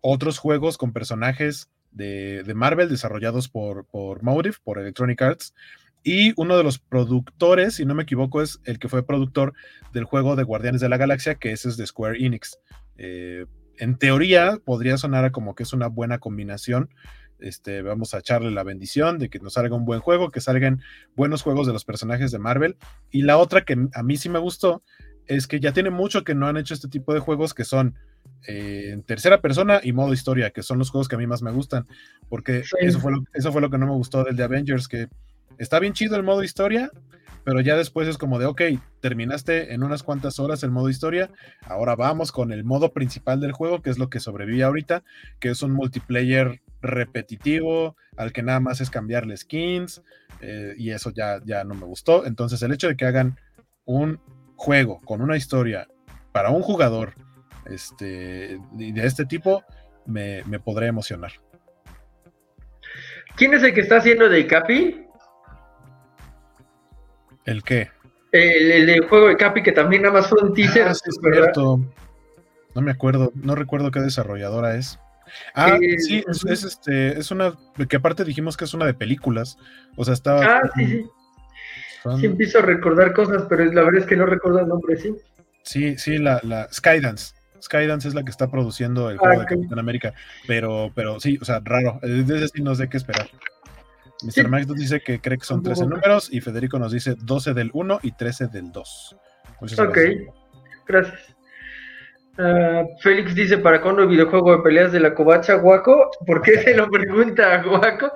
otros 0.00 0.38
juegos 0.38 0.76
con 0.76 0.92
personajes 0.92 1.70
de, 1.92 2.52
Marvel 2.54 2.88
desarrollados 2.88 3.48
por, 3.48 3.86
por 3.86 4.22
Motive, 4.22 4.56
por 4.62 4.78
Electronic 4.78 5.20
Arts, 5.22 5.54
Y 6.02 6.32
uno 6.36 6.56
de 6.56 6.64
los 6.64 6.78
productores, 6.78 7.74
si 7.74 7.84
no 7.84 7.94
me 7.94 8.02
equivoco, 8.02 8.42
es 8.42 8.60
el 8.64 8.78
que 8.78 8.88
fue 8.88 9.06
productor 9.06 9.52
del 9.92 10.04
juego 10.04 10.34
de 10.34 10.42
Guardianes 10.42 10.80
de 10.80 10.88
la 10.88 10.96
Galaxia, 10.96 11.36
que 11.36 11.52
ese 11.52 11.68
es 11.68 11.76
de 11.76 11.86
Square 11.86 12.18
Enix. 12.18 12.58
Eh, 12.96 13.46
en 13.78 13.96
teoría, 13.96 14.58
podría 14.64 14.96
sonar 14.96 15.30
como 15.30 15.54
que 15.54 15.62
es 15.62 15.72
una 15.72 15.86
buena 15.86 16.18
combinación. 16.18 16.90
Este, 17.38 17.82
vamos 17.82 18.14
a 18.14 18.18
echarle 18.18 18.50
la 18.50 18.62
bendición 18.62 19.18
de 19.18 19.28
que 19.28 19.40
nos 19.40 19.54
salga 19.54 19.74
un 19.74 19.84
buen 19.84 20.00
juego, 20.00 20.30
que 20.30 20.40
salgan 20.40 20.80
buenos 21.16 21.42
juegos 21.42 21.66
de 21.66 21.72
los 21.72 21.84
personajes 21.84 22.30
de 22.30 22.38
Marvel. 22.38 22.76
Y 23.10 23.22
la 23.22 23.38
otra 23.38 23.64
que 23.64 23.76
a 23.94 24.02
mí 24.02 24.16
sí 24.16 24.28
me 24.28 24.38
gustó 24.38 24.82
es 25.26 25.46
que 25.46 25.60
ya 25.60 25.72
tiene 25.72 25.90
mucho 25.90 26.24
que 26.24 26.34
no 26.34 26.46
han 26.46 26.56
hecho 26.56 26.74
este 26.74 26.88
tipo 26.88 27.14
de 27.14 27.20
juegos 27.20 27.54
que 27.54 27.64
son 27.64 27.94
eh, 28.46 28.90
en 28.92 29.02
tercera 29.02 29.40
persona 29.40 29.80
y 29.82 29.92
modo 29.92 30.12
historia, 30.12 30.50
que 30.50 30.62
son 30.62 30.78
los 30.78 30.90
juegos 30.90 31.08
que 31.08 31.14
a 31.14 31.18
mí 31.18 31.26
más 31.26 31.42
me 31.42 31.52
gustan, 31.52 31.86
porque 32.28 32.64
eso, 32.80 32.98
fue 32.98 33.12
lo, 33.12 33.24
eso 33.34 33.52
fue 33.52 33.60
lo 33.60 33.70
que 33.70 33.78
no 33.78 33.86
me 33.86 33.92
gustó 33.92 34.24
del 34.24 34.36
de 34.36 34.42
Avengers, 34.42 34.88
que 34.88 35.08
está 35.58 35.78
bien 35.78 35.92
chido 35.92 36.16
el 36.16 36.22
modo 36.24 36.42
historia, 36.42 36.90
pero 37.44 37.60
ya 37.60 37.76
después 37.76 38.08
es 38.08 38.18
como 38.18 38.38
de, 38.38 38.46
ok, 38.46 38.62
terminaste 39.00 39.74
en 39.74 39.82
unas 39.82 40.02
cuantas 40.02 40.38
horas 40.38 40.62
el 40.62 40.70
modo 40.70 40.88
historia, 40.88 41.30
ahora 41.62 41.94
vamos 41.94 42.32
con 42.32 42.52
el 42.52 42.64
modo 42.64 42.92
principal 42.92 43.40
del 43.40 43.52
juego, 43.52 43.80
que 43.80 43.90
es 43.90 43.98
lo 43.98 44.10
que 44.10 44.20
sobrevive 44.20 44.64
ahorita, 44.64 45.04
que 45.38 45.50
es 45.50 45.62
un 45.62 45.72
multiplayer 45.72 46.62
repetitivo, 46.80 47.96
al 48.16 48.32
que 48.32 48.42
nada 48.42 48.60
más 48.60 48.80
es 48.80 48.90
cambiarle 48.90 49.36
skins, 49.36 50.02
eh, 50.40 50.74
y 50.76 50.90
eso 50.90 51.10
ya, 51.10 51.40
ya 51.44 51.64
no 51.64 51.74
me 51.74 51.86
gustó. 51.86 52.26
Entonces 52.26 52.60
el 52.62 52.72
hecho 52.72 52.88
de 52.88 52.96
que 52.96 53.06
hagan 53.06 53.38
un 53.84 54.20
juego 54.62 55.00
con 55.04 55.20
una 55.20 55.36
historia 55.36 55.88
para 56.30 56.50
un 56.50 56.62
jugador 56.62 57.14
este, 57.66 58.60
de 58.70 59.06
este 59.06 59.26
tipo, 59.26 59.64
me, 60.06 60.44
me 60.44 60.60
podré 60.60 60.86
emocionar. 60.86 61.32
¿Quién 63.34 63.54
es 63.54 63.62
el 63.64 63.74
que 63.74 63.80
está 63.80 63.96
haciendo 63.96 64.28
de 64.28 64.46
Capi? 64.46 65.04
¿El 67.44 67.64
qué? 67.64 67.90
El, 68.30 68.88
el, 68.88 69.08
juego 69.08 69.28
de 69.28 69.36
Capi 69.36 69.64
que 69.64 69.72
también 69.72 70.02
nada 70.02 70.14
más 70.14 70.28
fue 70.28 70.40
un 70.42 70.54
teaser. 70.54 70.86
Ah, 70.86 70.92
es 70.92 71.02
cierto. 71.20 71.80
No 72.74 72.82
me 72.82 72.92
acuerdo, 72.92 73.32
no 73.34 73.56
recuerdo 73.56 73.90
qué 73.90 74.00
desarrolladora 74.00 74.76
es. 74.76 75.00
Ah, 75.54 75.76
eh, 75.80 75.98
sí, 75.98 76.24
es, 76.28 76.62
este, 76.62 77.18
es 77.18 77.32
una, 77.32 77.54
que 77.88 77.96
aparte 77.96 78.24
dijimos 78.24 78.56
que 78.56 78.64
es 78.64 78.74
una 78.74 78.86
de 78.86 78.94
películas. 78.94 79.58
O 79.96 80.04
sea, 80.04 80.14
estaba. 80.14 80.44
Ah, 80.44 80.70
sí, 80.76 80.86
sí. 80.86 81.10
Sí 82.18 82.26
empiezo 82.26 82.58
a 82.58 82.62
recordar 82.62 83.12
cosas, 83.12 83.44
pero 83.48 83.64
la 83.64 83.82
verdad 83.82 84.00
es 84.00 84.06
que 84.06 84.16
no 84.16 84.26
recuerdo 84.26 84.60
el 84.60 84.68
nombre, 84.68 84.96
sí. 84.96 85.14
Sí, 85.62 85.96
sí, 85.96 86.18
la, 86.18 86.40
la 86.42 86.68
Skydance. 86.72 87.34
Skydance 87.62 88.08
es 88.08 88.14
la 88.14 88.24
que 88.24 88.30
está 88.30 88.50
produciendo 88.50 89.08
el 89.08 89.18
juego 89.18 89.40
de 89.40 89.46
Capitán 89.46 89.78
América. 89.78 90.12
Pero, 90.48 90.90
pero 90.94 91.20
sí, 91.20 91.38
o 91.40 91.44
sea, 91.44 91.60
raro. 91.62 92.00
Desde 92.02 92.48
sí 92.48 92.62
no 92.62 92.74
sé 92.74 92.88
qué 92.88 92.96
esperar. 92.96 93.28
Mr. 94.22 94.48
Max 94.48 94.66
nos 94.66 94.76
dice 94.76 95.00
que 95.00 95.20
cree 95.20 95.38
que 95.38 95.44
son 95.44 95.62
13 95.62 95.86
números 95.86 96.28
y 96.32 96.40
Federico 96.40 96.78
nos 96.78 96.92
dice 96.92 97.14
12 97.18 97.54
del 97.54 97.70
1 97.72 98.00
y 98.02 98.12
13 98.12 98.48
del 98.48 98.70
2. 98.72 99.16
Muchas 99.60 99.78
ok, 99.78 99.98
gracias. 100.86 101.31
Uh, 102.38 102.88
Félix 103.02 103.34
dice, 103.34 103.58
¿para 103.58 103.82
cuándo 103.82 104.02
el 104.02 104.08
videojuego 104.08 104.56
de 104.56 104.62
peleas 104.62 104.90
de 104.90 105.00
la 105.00 105.14
covacha 105.14 105.54
Guaco? 105.54 106.10
¿Por 106.26 106.40
qué 106.40 106.62
se 106.62 106.74
lo 106.74 106.88
pregunta 106.90 107.54
a 107.54 107.62
Guaco? 107.62 108.10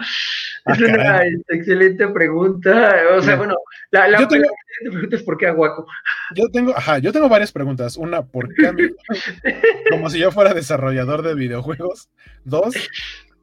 Ah, 0.64 0.72
es 0.72 0.80
una 0.80 1.22
excelente 1.48 2.08
pregunta. 2.08 2.94
O 3.14 3.20
sea, 3.20 3.36
bueno, 3.36 3.54
la, 3.90 4.08
la 4.08 4.26
tengo, 4.26 4.48
pregunta 4.80 5.16
es 5.16 5.22
¿por 5.22 5.36
qué 5.36 5.48
a 5.48 5.52
Guaco? 5.52 5.86
Yo 6.34 6.48
tengo, 6.50 6.74
ajá, 6.74 6.98
yo 6.98 7.12
tengo 7.12 7.28
varias 7.28 7.52
preguntas. 7.52 7.98
Una, 7.98 8.22
¿por 8.24 8.54
qué 8.54 8.68
a 8.68 8.72
mí? 8.72 8.84
Como 9.90 10.08
si 10.08 10.18
yo 10.18 10.32
fuera 10.32 10.54
desarrollador 10.54 11.22
de 11.22 11.34
videojuegos. 11.34 12.08
Dos, 12.44 12.74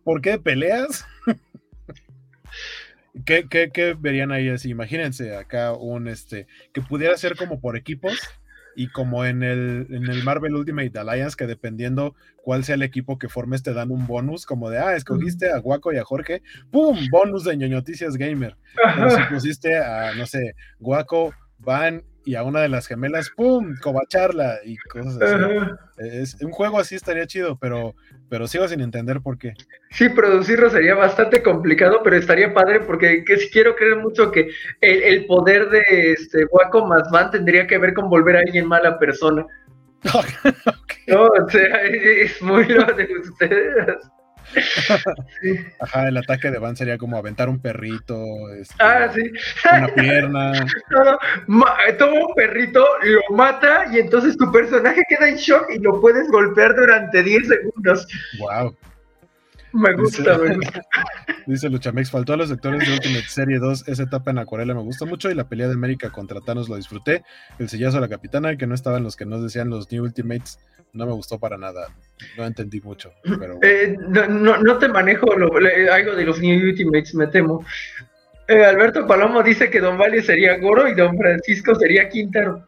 ¿por 0.04 0.22
qué 0.22 0.40
peleas? 0.40 1.06
¿Qué, 3.26 3.48
qué, 3.48 3.95
verían 3.98 4.32
ahí 4.32 4.50
así? 4.50 4.72
Imagínense 4.72 5.36
acá 5.36 5.74
un 5.74 6.08
este 6.08 6.48
que 6.74 6.82
pudiera 6.82 7.16
ser 7.16 7.36
como 7.36 7.62
por 7.62 7.78
equipos 7.78 8.20
y 8.76 8.88
como 8.88 9.26
en 9.26 9.44
el, 9.44 9.88
en 9.90 10.10
el 10.10 10.24
Marvel 10.24 10.56
Ultimate 10.56 10.98
Alliance, 10.98 11.36
que 11.38 11.48
dependiendo 11.48 12.16
cuál 12.38 12.64
sea 12.64 12.76
el 12.76 12.84
equipo 12.84 13.18
que 13.18 13.30
formes, 13.30 13.64
te 13.64 13.74
dan 13.74 13.91
un 13.91 14.08
bonus, 14.08 14.45
como 14.45 14.70
de, 14.70 14.80
ah, 14.80 14.95
escogiste 14.95 15.52
a 15.52 15.60
Guaco 15.60 15.94
y 15.94 15.98
a 15.98 16.04
Jorge, 16.04 16.41
¡pum! 16.72 16.98
Bonus 17.12 17.44
de 17.44 17.58
ñoñoticias 17.58 18.18
gamer. 18.18 18.58
Pero 18.95 19.12
si 19.12 19.22
pusiste 19.34 19.78
a, 19.78 20.14
no 20.16 20.26
sé, 20.26 20.56
Guaco, 20.80 21.34
Van 21.64 22.04
y 22.26 22.36
a 22.36 22.44
una 22.44 22.62
de 22.62 22.70
las 22.70 22.88
gemelas, 22.88 23.30
¡pum! 23.30 23.76
Cobacharla 23.82 24.60
y 24.64 24.78
cosas 24.78 25.20
así. 25.22 25.44
Es, 25.98 26.41
un 26.41 26.52
juego 26.52 26.80
así 26.80 26.95
estaría 26.95 27.28
chido, 27.28 27.58
pero, 27.60 27.95
pero 28.30 28.48
sigo 28.48 28.68
sin 28.68 28.82
entender 28.82 29.22
por 29.22 29.38
qué. 29.38 29.54
Sí, 29.91 30.10
producirlo 30.10 30.70
sería 30.70 30.95
bastante 30.95 31.44
complicado, 31.44 32.02
pero 32.04 32.16
estaría 32.16 32.54
padre 32.54 32.80
porque 32.82 33.24
que, 33.24 33.38
quiero 33.52 33.76
creer 33.76 33.98
mucho 33.98 34.32
que 34.32 34.50
el, 34.82 35.26
poder 35.26 35.70
de 35.70 35.84
este 36.14 36.45
Waco 36.45 36.86
más 36.86 37.10
Van 37.12 37.32
tendría 37.32 37.68
que 37.68 37.78
ver 37.78 37.94
con 37.94 38.10
volver 38.10 38.38
a 38.38 38.40
alguien 38.40 38.68
mala 38.68 38.98
persona. 39.00 39.45
No, 41.06 41.26
o 41.26 41.50
sea, 41.50 41.82
es 41.84 42.41
muy 42.41 42.66
lo 42.66 42.86
de 42.86 43.06
ustedes. 43.20 43.98
Ajá, 45.80 46.08
el 46.08 46.18
ataque 46.18 46.52
de 46.52 46.60
Van 46.60 46.76
sería 46.76 46.98
como 46.98 47.18
aventar 47.18 47.50
un 47.50 47.60
perrito, 47.60 48.50
este, 48.54 48.76
ah, 48.80 49.10
sí. 49.14 49.22
una 49.72 49.88
pierna. 49.90 50.52
toma 52.00 52.14
un 52.28 52.34
perrito, 52.36 52.86
lo 53.04 53.36
mata 53.36 53.86
y 53.92 54.00
entonces 54.00 54.38
tu 54.38 54.52
personaje 54.52 55.02
queda 55.10 55.30
en 55.30 55.36
shock 55.36 55.70
y 55.74 55.80
lo 55.80 56.00
puedes 56.00 56.30
golpear 56.30 56.76
durante 56.76 57.24
10 57.24 57.48
segundos. 57.48 58.08
Wow. 58.40 58.76
Me 59.74 59.94
gusta, 59.94 60.38
dice, 60.38 60.58
me 60.58 61.54
Dice 61.54 61.70
Luchamex, 61.70 62.12
faltó 62.12 62.34
a 62.34 62.38
los 62.38 62.50
sectores 62.50 62.88
de 62.88 62.94
Ultimate 62.94 63.28
Serie 63.28 63.58
2, 63.58 63.88
esa 63.88 64.04
etapa 64.04 64.32
en 64.32 64.38
acuarela 64.38 64.74
me 64.76 64.82
gusta 64.82 65.06
mucho 65.06 65.32
y 65.32 65.36
la 65.36 65.50
pelea 65.50 65.68
de 65.68 65.74
América 65.74 66.12
contra 66.12 66.40
Thanos 66.41 66.70
lo 66.70 66.76
disfruté. 66.76 67.24
El 67.58 67.70
sillazo 67.70 67.98
a 67.98 68.02
la 68.02 68.08
capitana, 68.08 68.56
que 68.56 68.68
no 68.68 68.76
estaban 68.76 69.04
los 69.04 69.16
que 69.16 69.26
nos 69.26 69.41
decían 69.41 69.70
los 69.70 69.91
New 69.91 70.04
Ultimates, 70.04 70.60
no 70.94 71.08
me 71.08 71.12
gustó 71.14 71.40
para 71.40 71.58
nada. 71.58 71.88
No 72.38 72.45
entendí 72.45 72.80
mucho. 72.82 73.12
Pero... 73.24 73.58
Eh, 73.64 73.98
no, 73.98 74.58
no, 74.58 74.78
te 74.78 74.88
manejo 74.88 75.28
algo 75.34 76.16
de 76.16 76.24
los 76.24 76.40
New 76.40 76.70
Ultimates, 76.70 77.16
me 77.16 77.28
temo. 77.28 77.66
Eh, 78.48 78.64
Alberto 78.64 79.08
Palomo 79.08 79.41
dice 79.41 79.70
que 79.70 79.80
Don 79.80 79.98
Valle 79.98 80.22
sería 80.22 80.58
Goro 80.60 80.88
y 80.88 80.94
Don 80.94 81.18
Francisco 81.18 81.74
sería 81.76 82.10
Quintero. 82.10 82.64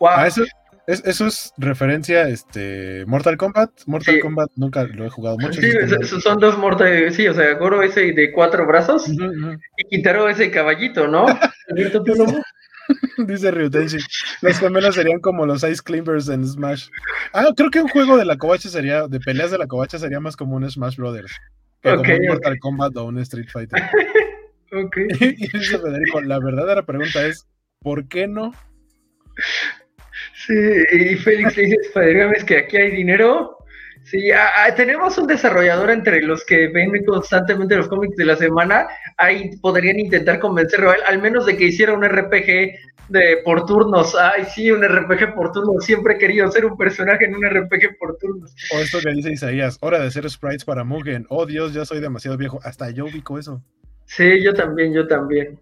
Wow. 0.00 0.10
Ah, 0.16 0.26
eso, 0.26 0.42
eso 0.86 1.26
es 1.26 1.52
referencia 1.56 2.28
este 2.28 3.04
Mortal 3.06 3.36
Kombat. 3.36 3.70
Mortal 3.86 4.20
Kombat 4.20 4.50
nunca 4.56 4.84
lo 4.84 5.06
he 5.06 5.10
jugado 5.10 5.38
mucho. 5.38 5.60
Sí, 5.60 5.70
son 6.20 6.38
dos 6.38 6.58
Mortal, 6.58 7.12
sí, 7.12 7.26
o 7.26 7.34
sea, 7.34 7.54
Goro 7.54 7.82
ese 7.82 8.12
de 8.12 8.32
cuatro 8.32 8.66
brazos 8.66 9.08
y 9.08 9.84
Quintero 9.88 10.28
ese 10.28 10.50
caballito, 10.50 11.08
¿no? 11.08 11.26
Dice 13.18 13.50
Ryutenshi. 13.50 13.98
Los 14.42 14.58
gemelos 14.58 14.94
serían 14.94 15.20
como 15.20 15.46
los 15.46 15.62
Ice 15.64 15.82
Climbers 15.82 16.28
en 16.28 16.46
Smash. 16.46 16.88
Ah, 17.32 17.46
creo 17.56 17.70
que 17.70 17.80
un 17.80 17.88
juego 17.88 18.16
de 18.16 18.24
la 18.24 18.36
covacha 18.36 18.68
sería, 18.68 19.06
de 19.06 19.20
peleas 19.20 19.50
de 19.50 19.58
la 19.58 19.66
covacha 19.66 19.98
sería 19.98 20.20
más 20.20 20.36
como 20.36 20.56
un 20.56 20.70
Smash 20.70 20.96
Brothers. 20.96 21.32
Que 21.80 21.94
como 21.96 22.14
un 22.14 22.26
Mortal 22.26 22.58
Kombat 22.58 22.96
o 22.96 23.04
un 23.04 23.18
Street 23.20 23.48
Fighter. 23.50 23.82
ok. 24.72 24.96
y 25.20 25.48
dice 25.48 25.78
Federico, 25.78 26.20
la 26.20 26.38
verdadera 26.38 26.84
pregunta 26.84 27.26
es, 27.26 27.46
¿por 27.80 28.06
qué 28.08 28.26
no? 28.26 28.52
Sí, 30.34 30.54
y 30.92 31.14
Félix 31.16 31.56
dice, 31.56 31.76
Federico, 31.92 32.32
es 32.34 32.44
que 32.44 32.58
aquí 32.58 32.76
hay 32.76 32.90
dinero. 32.90 33.58
Sí, 34.02 34.30
tenemos 34.76 35.16
un 35.16 35.26
desarrollador 35.26 35.90
entre 35.90 36.20
los 36.20 36.44
que 36.44 36.68
ven 36.68 36.92
constantemente 37.06 37.76
los 37.76 37.88
cómics 37.88 38.16
de 38.16 38.26
la 38.26 38.36
semana. 38.36 38.86
Ahí 39.16 39.56
podrían 39.62 39.98
intentar 39.98 40.40
convencerlo 40.40 40.90
a 40.90 40.94
él, 40.94 41.00
al 41.06 41.22
menos 41.22 41.46
de 41.46 41.56
que 41.56 41.64
hiciera 41.64 41.94
un 41.94 42.04
RPG 42.04 42.74
de 43.08 43.38
por 43.44 43.64
turnos. 43.64 44.14
Ay, 44.14 44.44
sí, 44.54 44.70
un 44.70 44.82
RPG 44.82 45.34
por 45.34 45.52
turnos. 45.52 45.84
Siempre 45.84 46.14
he 46.14 46.18
querido 46.18 46.50
ser 46.50 46.66
un 46.66 46.76
personaje 46.76 47.24
en 47.24 47.34
un 47.34 47.44
RPG 47.48 47.96
por 47.98 48.18
turnos. 48.18 48.54
O 48.74 48.78
esto 48.78 48.98
que 49.00 49.10
dice 49.10 49.32
Isaías, 49.32 49.78
hora 49.80 49.98
de 50.00 50.08
hacer 50.08 50.28
sprites 50.28 50.66
para 50.66 50.84
Mugen. 50.84 51.24
Oh 51.30 51.46
Dios, 51.46 51.72
ya 51.72 51.86
soy 51.86 52.00
demasiado 52.00 52.36
viejo. 52.36 52.60
Hasta 52.62 52.90
yo 52.90 53.06
ubico 53.06 53.38
eso. 53.38 53.62
Sí, 54.04 54.42
yo 54.42 54.52
también, 54.52 54.92
yo 54.92 55.06
también. 55.06 55.58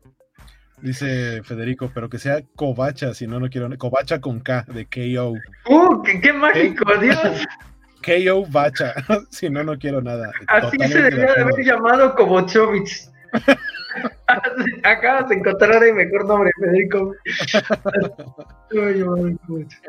Dice 0.82 1.42
Federico, 1.44 1.92
pero 1.94 2.08
que 2.10 2.18
sea 2.18 2.42
Covacha, 2.56 3.14
si 3.14 3.28
no, 3.28 3.38
no 3.38 3.48
quiero. 3.48 3.70
Covacha 3.78 4.20
con 4.20 4.40
K 4.40 4.66
de 4.66 4.86
KO. 4.86 5.34
¡Uh! 5.70 6.02
¡Qué, 6.02 6.20
qué 6.20 6.32
mágico, 6.32 6.84
K 6.84 7.00
Dios! 7.00 7.46
KO 8.02 8.44
Bacha, 8.50 8.94
si 9.30 9.48
no, 9.48 9.62
no 9.62 9.78
quiero 9.78 10.02
nada. 10.02 10.32
Así 10.48 10.76
se 10.76 11.02
debería 11.02 11.34
de 11.34 11.42
haber 11.42 11.64
llamado 11.64 12.14
Covochovich. 12.16 13.08
Acabas 14.82 15.28
de 15.28 15.36
encontrar 15.36 15.84
el 15.84 15.94
mejor 15.94 16.26
nombre, 16.26 16.50
Federico. 16.58 17.14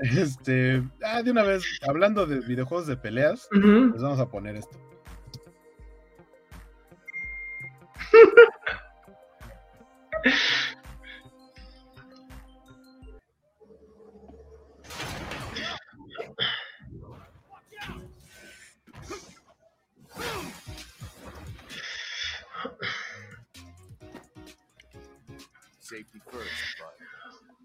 este, 0.01 0.83
ah, 1.03 1.23
de 1.23 1.31
una 1.31 1.43
vez, 1.43 1.63
hablando 1.87 2.27
de 2.27 2.41
videojuegos 2.41 2.85
de 2.85 2.97
peleas, 2.97 3.49
uh 3.51 3.89
pues 3.89 4.01
vamos 4.01 4.19
a 4.19 4.29
poner 4.29 4.57
esto. 4.57 4.77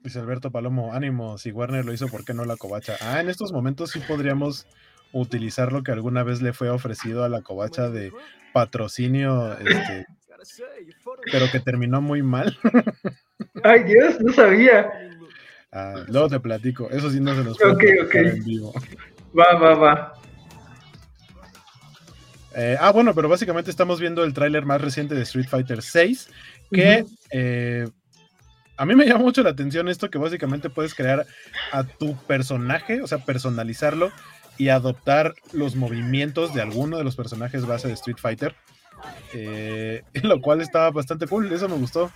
Dice 0.02 0.20
Alberto 0.20 0.50
Palomo, 0.50 0.94
ánimo, 0.94 1.38
si 1.38 1.50
Warner 1.50 1.84
lo 1.84 1.92
hizo, 1.92 2.08
¿por 2.08 2.24
qué 2.24 2.32
no 2.32 2.44
la 2.44 2.56
covacha? 2.56 2.96
Ah, 3.00 3.20
en 3.20 3.28
estos 3.28 3.52
momentos 3.52 3.90
sí 3.90 4.00
podríamos 4.00 4.66
utilizar 5.12 5.72
lo 5.72 5.82
que 5.82 5.92
alguna 5.92 6.22
vez 6.22 6.40
le 6.40 6.52
fue 6.52 6.70
ofrecido 6.70 7.24
a 7.24 7.28
la 7.28 7.42
covacha 7.42 7.90
de 7.90 8.12
patrocinio, 8.52 9.58
este, 9.58 10.06
pero 11.30 11.50
que 11.50 11.60
terminó 11.60 12.00
muy 12.00 12.22
mal. 12.22 12.56
Ay, 13.64 13.84
Dios, 13.84 14.20
no 14.20 14.32
sabía. 14.32 14.88
Ah, 15.72 16.04
luego 16.08 16.28
te 16.28 16.40
platico, 16.40 16.88
eso 16.90 17.10
sí 17.10 17.20
no 17.20 17.34
se 17.34 17.44
nos 17.44 17.58
puede 17.58 18.30
en 18.30 18.44
vivo. 18.44 18.72
Va, 19.38 19.58
va, 19.58 19.74
va. 19.74 20.12
Eh, 22.54 22.76
ah, 22.80 22.90
bueno, 22.90 23.14
pero 23.14 23.28
básicamente 23.28 23.70
estamos 23.70 24.00
viendo 24.00 24.24
el 24.24 24.32
tráiler 24.32 24.64
más 24.64 24.80
reciente 24.80 25.14
de 25.14 25.22
Street 25.22 25.46
Fighter 25.48 25.82
6, 25.82 26.30
que 26.72 27.04
eh, 27.30 27.88
a 28.78 28.86
mí 28.86 28.94
me 28.94 29.06
llama 29.06 29.24
mucho 29.24 29.42
la 29.42 29.50
atención 29.50 29.88
esto 29.88 30.08
que 30.08 30.18
básicamente 30.18 30.70
puedes 30.70 30.94
crear 30.94 31.26
a 31.72 31.82
tu 31.82 32.16
personaje, 32.16 33.02
o 33.02 33.06
sea, 33.08 33.18
personalizarlo 33.18 34.12
y 34.56 34.68
adoptar 34.68 35.34
los 35.52 35.74
movimientos 35.74 36.54
de 36.54 36.62
alguno 36.62 36.96
de 36.96 37.04
los 37.04 37.16
personajes 37.16 37.66
base 37.66 37.88
de 37.88 37.94
Street 37.94 38.18
Fighter. 38.18 38.54
Eh, 39.34 40.02
lo 40.22 40.40
cual 40.40 40.60
estaba 40.60 40.90
bastante 40.92 41.26
cool, 41.26 41.52
eso 41.52 41.68
me 41.68 41.76
gustó. 41.76 42.12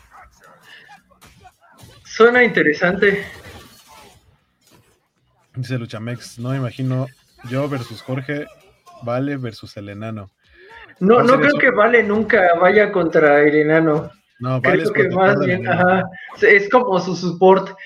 Suena 2.04 2.44
interesante. 2.44 3.24
Dice 5.56 5.78
Luchamex, 5.78 6.38
no 6.38 6.50
me 6.50 6.58
imagino 6.58 7.06
yo 7.50 7.68
versus 7.68 8.02
Jorge, 8.02 8.46
Vale 9.02 9.36
versus 9.36 9.76
el 9.76 9.88
enano. 9.88 10.30
No, 11.00 11.24
no 11.24 11.40
creo 11.40 11.58
que 11.58 11.70
Vale 11.72 12.04
nunca 12.04 12.54
vaya 12.60 12.92
contra 12.92 13.42
el 13.42 13.56
enano. 13.56 14.12
No, 14.42 14.60
vale 14.60 14.82
Creo 14.82 14.92
que 14.92 15.14
más 15.14 15.38
bien, 15.38 15.68
ajá, 15.68 16.02
es 16.40 16.68
como 16.68 16.98
su 16.98 17.14
support. 17.14 17.76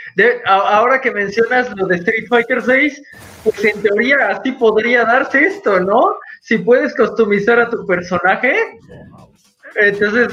ahora 0.47 0.99
que 1.03 1.11
mencionas 1.11 1.69
lo 1.77 1.87
de 1.87 1.97
Street 1.97 2.29
Fighter 2.31 2.63
6, 2.63 3.03
pues 3.45 3.63
en 3.63 3.83
teoría 3.83 4.31
así 4.31 4.53
podría 4.53 5.05
darse 5.05 5.45
esto, 5.45 5.79
¿no? 5.81 6.17
Si 6.41 6.57
puedes 6.57 6.97
customizar 6.97 7.61
a 7.61 7.69
tu 7.69 7.85
personaje, 7.87 8.55
entonces 9.75 10.33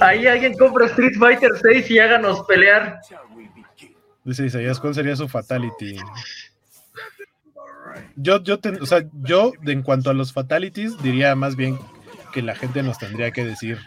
ahí 0.00 0.26
alguien 0.26 0.58
compra 0.58 0.86
Street 0.86 1.14
Fighter 1.20 1.52
6 1.62 1.88
y 1.88 1.98
háganos 2.00 2.42
pelear. 2.46 2.98
Dice 4.24 4.46
Isaías, 4.46 4.80
¿cuál 4.80 4.94
sería 4.96 5.14
su 5.14 5.28
fatality? 5.28 5.98
Yo, 8.16 8.42
yo, 8.42 8.58
o 8.80 8.86
sea, 8.86 9.04
yo 9.22 9.52
en 9.64 9.82
cuanto 9.82 10.10
a 10.10 10.14
los 10.14 10.32
fatalities 10.32 11.00
diría 11.00 11.36
más 11.36 11.54
bien 11.54 11.78
que 12.32 12.42
la 12.42 12.56
gente 12.56 12.82
nos 12.82 12.98
tendría 12.98 13.30
que 13.30 13.44
decir 13.44 13.78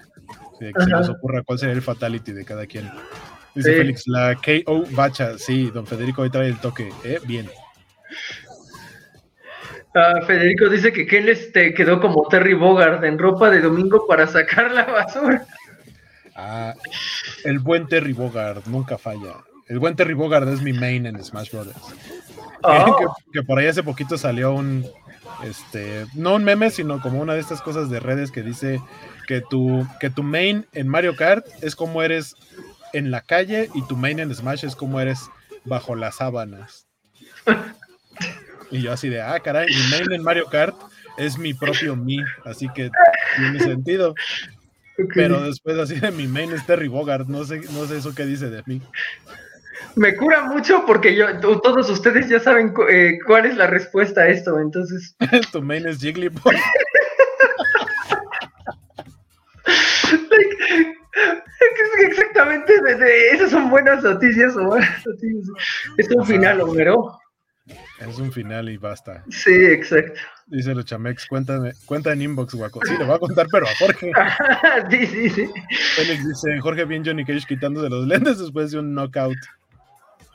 que 0.59 0.71
se 0.77 0.89
nos 0.89 1.09
ocurra 1.09 1.43
cuál 1.43 1.59
sería 1.59 1.75
el 1.75 1.81
fatality 1.81 2.31
de 2.31 2.45
cada 2.45 2.65
quien. 2.65 2.89
Dice 3.55 3.75
Félix, 3.75 4.07
la 4.07 4.35
KO 4.35 4.84
Bacha, 4.91 5.38
sí, 5.38 5.71
don 5.73 5.88
Federico 5.88 6.21
hoy 6.21 6.29
trae 6.29 6.47
el 6.47 6.59
toque, 6.59 6.91
¿eh? 7.03 7.19
Bien. 7.25 7.49
Ah, 9.95 10.21
Federico 10.27 10.69
dice 10.69 10.93
que 10.93 11.07
Ken 11.07 11.27
este 11.27 11.73
quedó 11.73 11.99
como 11.99 12.27
Terry 12.27 12.53
Bogard 12.53 13.03
en 13.03 13.17
ropa 13.17 13.49
de 13.49 13.61
domingo 13.61 14.05
para 14.05 14.27
sacar 14.27 14.71
la 14.71 14.85
basura. 14.85 15.45
Ah, 16.35 16.75
el 17.43 17.57
buen 17.57 17.88
Terry 17.88 18.13
Bogard 18.13 18.67
nunca 18.67 18.99
falla. 18.99 19.38
El 19.67 19.79
buen 19.79 19.95
Terry 19.95 20.13
Bogard 20.13 20.47
es 20.49 20.61
mi 20.61 20.71
main 20.71 21.07
en 21.07 21.23
Smash 21.23 21.51
Brothers. 21.51 21.81
Oh. 22.63 23.15
que, 23.31 23.43
por 23.43 23.59
ahí 23.59 23.67
hace 23.67 23.84
poquito 23.84 24.17
salió 24.17 24.51
un, 24.51 24.84
este, 25.43 26.07
no 26.15 26.34
un 26.34 26.43
meme, 26.43 26.71
sino 26.71 26.99
como 26.99 27.21
una 27.21 27.35
de 27.35 27.39
estas 27.39 27.61
cosas 27.61 27.91
de 27.91 27.99
redes 27.99 28.31
que 28.31 28.41
dice 28.41 28.81
que 29.27 29.41
tu, 29.41 29.85
que 29.99 30.09
tu 30.09 30.23
main 30.23 30.65
en 30.73 30.87
Mario 30.87 31.15
Kart 31.15 31.45
es 31.61 31.75
como 31.75 32.01
eres 32.01 32.35
en 32.93 33.11
la 33.11 33.21
calle 33.21 33.69
y 33.75 33.85
tu 33.85 33.95
main 33.95 34.19
en 34.19 34.33
Smash 34.33 34.65
es 34.65 34.75
como 34.75 34.99
eres 34.99 35.29
bajo 35.65 35.95
las 35.95 36.15
sábanas. 36.15 36.87
y 38.71 38.81
yo 38.81 38.91
así 38.91 39.09
de, 39.09 39.21
ah, 39.21 39.39
caray, 39.39 39.67
mi 39.67 39.91
main 39.91 40.11
en 40.11 40.23
Mario 40.23 40.45
Kart 40.45 40.75
es 41.17 41.37
mi 41.37 41.53
propio 41.53 41.95
mí, 41.95 42.17
así 42.45 42.67
que 42.73 42.89
tiene 43.35 43.59
sentido. 43.59 44.15
Pero 45.13 45.43
después 45.43 45.77
así 45.77 45.99
de 45.99 46.09
mi 46.09 46.25
main 46.27 46.51
es 46.53 46.65
Terry 46.65 46.87
Bogard, 46.87 47.27
no 47.27 47.43
sé, 47.43 47.61
no 47.73 47.85
sé 47.85 47.97
eso 47.97 48.15
qué 48.15 48.25
dice 48.25 48.49
de 48.49 48.63
mí. 48.65 48.81
Me 49.95 50.15
cura 50.15 50.43
mucho 50.43 50.85
porque 50.85 51.15
yo, 51.15 51.39
todos 51.39 51.89
ustedes 51.89 52.29
ya 52.29 52.39
saben 52.39 52.73
eh, 52.89 53.19
cuál 53.25 53.45
es 53.45 53.57
la 53.57 53.67
respuesta 53.67 54.21
a 54.21 54.27
esto, 54.29 54.59
entonces. 54.59 55.15
tu 55.51 55.61
main 55.61 55.85
es 55.85 55.99
Jigglypuff. 55.99 56.53
Exactamente, 61.99 62.73
esas 63.31 63.51
son 63.51 63.69
buenas 63.69 64.03
noticias 64.03 64.55
o 64.55 64.65
buenas 64.65 65.05
noticias. 65.05 65.47
Es 65.97 66.09
un 66.11 66.26
final, 66.26 66.61
Homero. 66.61 67.19
Es 67.99 68.18
un 68.18 68.31
final 68.31 68.69
y 68.69 68.77
basta. 68.77 69.23
Sí, 69.30 69.53
exacto. 69.53 70.19
Dice 70.45 70.73
los 70.73 70.85
chamex, 70.85 71.26
cuéntame, 71.26 71.73
cuenta 71.85 72.14
en 72.14 72.22
inbox, 72.22 72.53
guaco. 72.53 72.80
Sí, 72.85 72.95
le 72.97 73.03
voy 73.03 73.15
a 73.15 73.19
contar, 73.19 73.47
pero 73.51 73.65
a 73.65 73.76
Jorge. 73.80 74.11
sí, 74.89 75.05
sí, 75.07 75.30
sí. 75.30 75.49
Félix 75.95 76.27
dice, 76.27 76.59
Jorge 76.61 76.85
bien 76.85 77.03
Johnny 77.03 77.26
Cage 77.26 77.45
quitándose 77.47 77.89
los 77.89 78.07
lentes 78.07 78.39
después 78.39 78.72
de 78.72 78.80
un 78.80 78.93
knockout. 78.93 79.38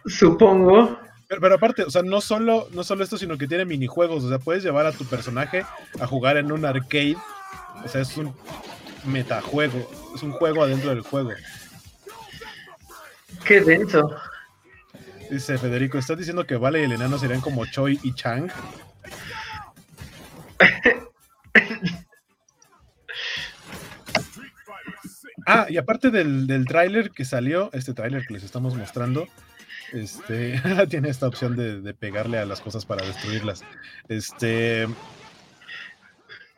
Supongo. 0.07 0.99
Pero, 1.29 1.55
aparte, 1.55 1.85
o 1.85 1.91
sea, 1.91 2.03
no 2.03 2.21
solo, 2.21 2.69
no 2.73 2.85
solo 2.85 3.05
esto, 3.05 3.17
sino 3.17 3.39
que 3.39 3.47
tiene 3.47 3.65
minijuegos. 3.65 4.25
O 4.25 4.29
sea, 4.29 4.39
puedes 4.39 4.63
llevar 4.63 4.85
a 4.85 4.93
tu 4.93 5.07
personaje 5.07 5.65
a 5.99 6.07
jugar 6.07 6.37
en 6.37 6.53
un 6.53 6.65
arcade. 6.67 7.17
O 7.83 7.89
sea, 7.89 8.03
es 8.03 8.15
un 8.19 8.35
metajuego. 9.05 9.91
Es 10.15 10.23
un 10.23 10.33
juego 10.33 10.63
adentro 10.65 10.91
del 10.91 11.01
juego. 11.03 11.33
Qué 13.45 13.61
denso. 13.61 14.17
Dice 15.31 15.57
Federico, 15.59 15.99
¿estás 15.99 16.19
diciendo 16.19 16.47
que 16.47 16.57
Vale 16.57 16.81
y 16.81 16.85
el 16.85 16.93
enano 16.93 17.19
serían 17.19 17.41
como 17.41 17.65
Choi 17.67 17.99
y 18.03 18.15
Chang? 18.15 18.51
ah, 25.47 25.67
y 25.69 25.77
aparte 25.79 26.11
del, 26.11 26.47
del 26.47 26.67
tráiler 26.67 27.11
que 27.11 27.25
salió, 27.25 27.71
este 27.73 27.95
tráiler 27.95 28.27
que 28.27 28.35
les 28.35 28.43
estamos 28.43 28.75
mostrando, 28.75 29.27
este, 29.93 30.61
tiene 30.89 31.09
esta 31.09 31.29
opción 31.29 31.57
de, 31.57 31.95
pegarle 31.95 32.39
a 32.39 32.47
las 32.47 32.61
cosas 32.61 32.85
para 32.85 33.07
destruirlas. 33.07 33.63
Este, 34.09 34.89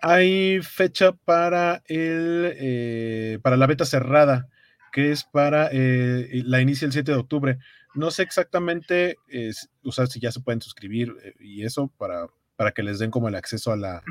hay 0.04 0.60
fecha 0.60 1.12
para 1.12 1.82
el 1.86 2.52
eh, 2.60 3.38
para 3.42 3.56
la 3.56 3.66
beta 3.66 3.86
cerrada, 3.86 4.48
que 4.92 5.10
es 5.10 5.24
para 5.24 5.70
eh, 5.72 6.42
la 6.44 6.60
inicia 6.60 6.84
el 6.84 6.92
7 6.92 7.10
de 7.10 7.18
octubre. 7.18 7.58
No 7.94 8.10
sé 8.10 8.22
exactamente 8.22 9.16
sea, 9.90 10.06
si 10.06 10.20
ya 10.20 10.30
se 10.30 10.40
pueden 10.40 10.60
suscribir 10.60 11.14
eh, 11.24 11.32
y 11.40 11.64
eso 11.64 11.90
para, 11.96 12.26
para 12.56 12.72
que 12.72 12.82
les 12.82 12.98
den 12.98 13.10
como 13.10 13.28
el 13.28 13.34
acceso 13.34 13.72
a 13.72 13.76
la, 13.76 14.02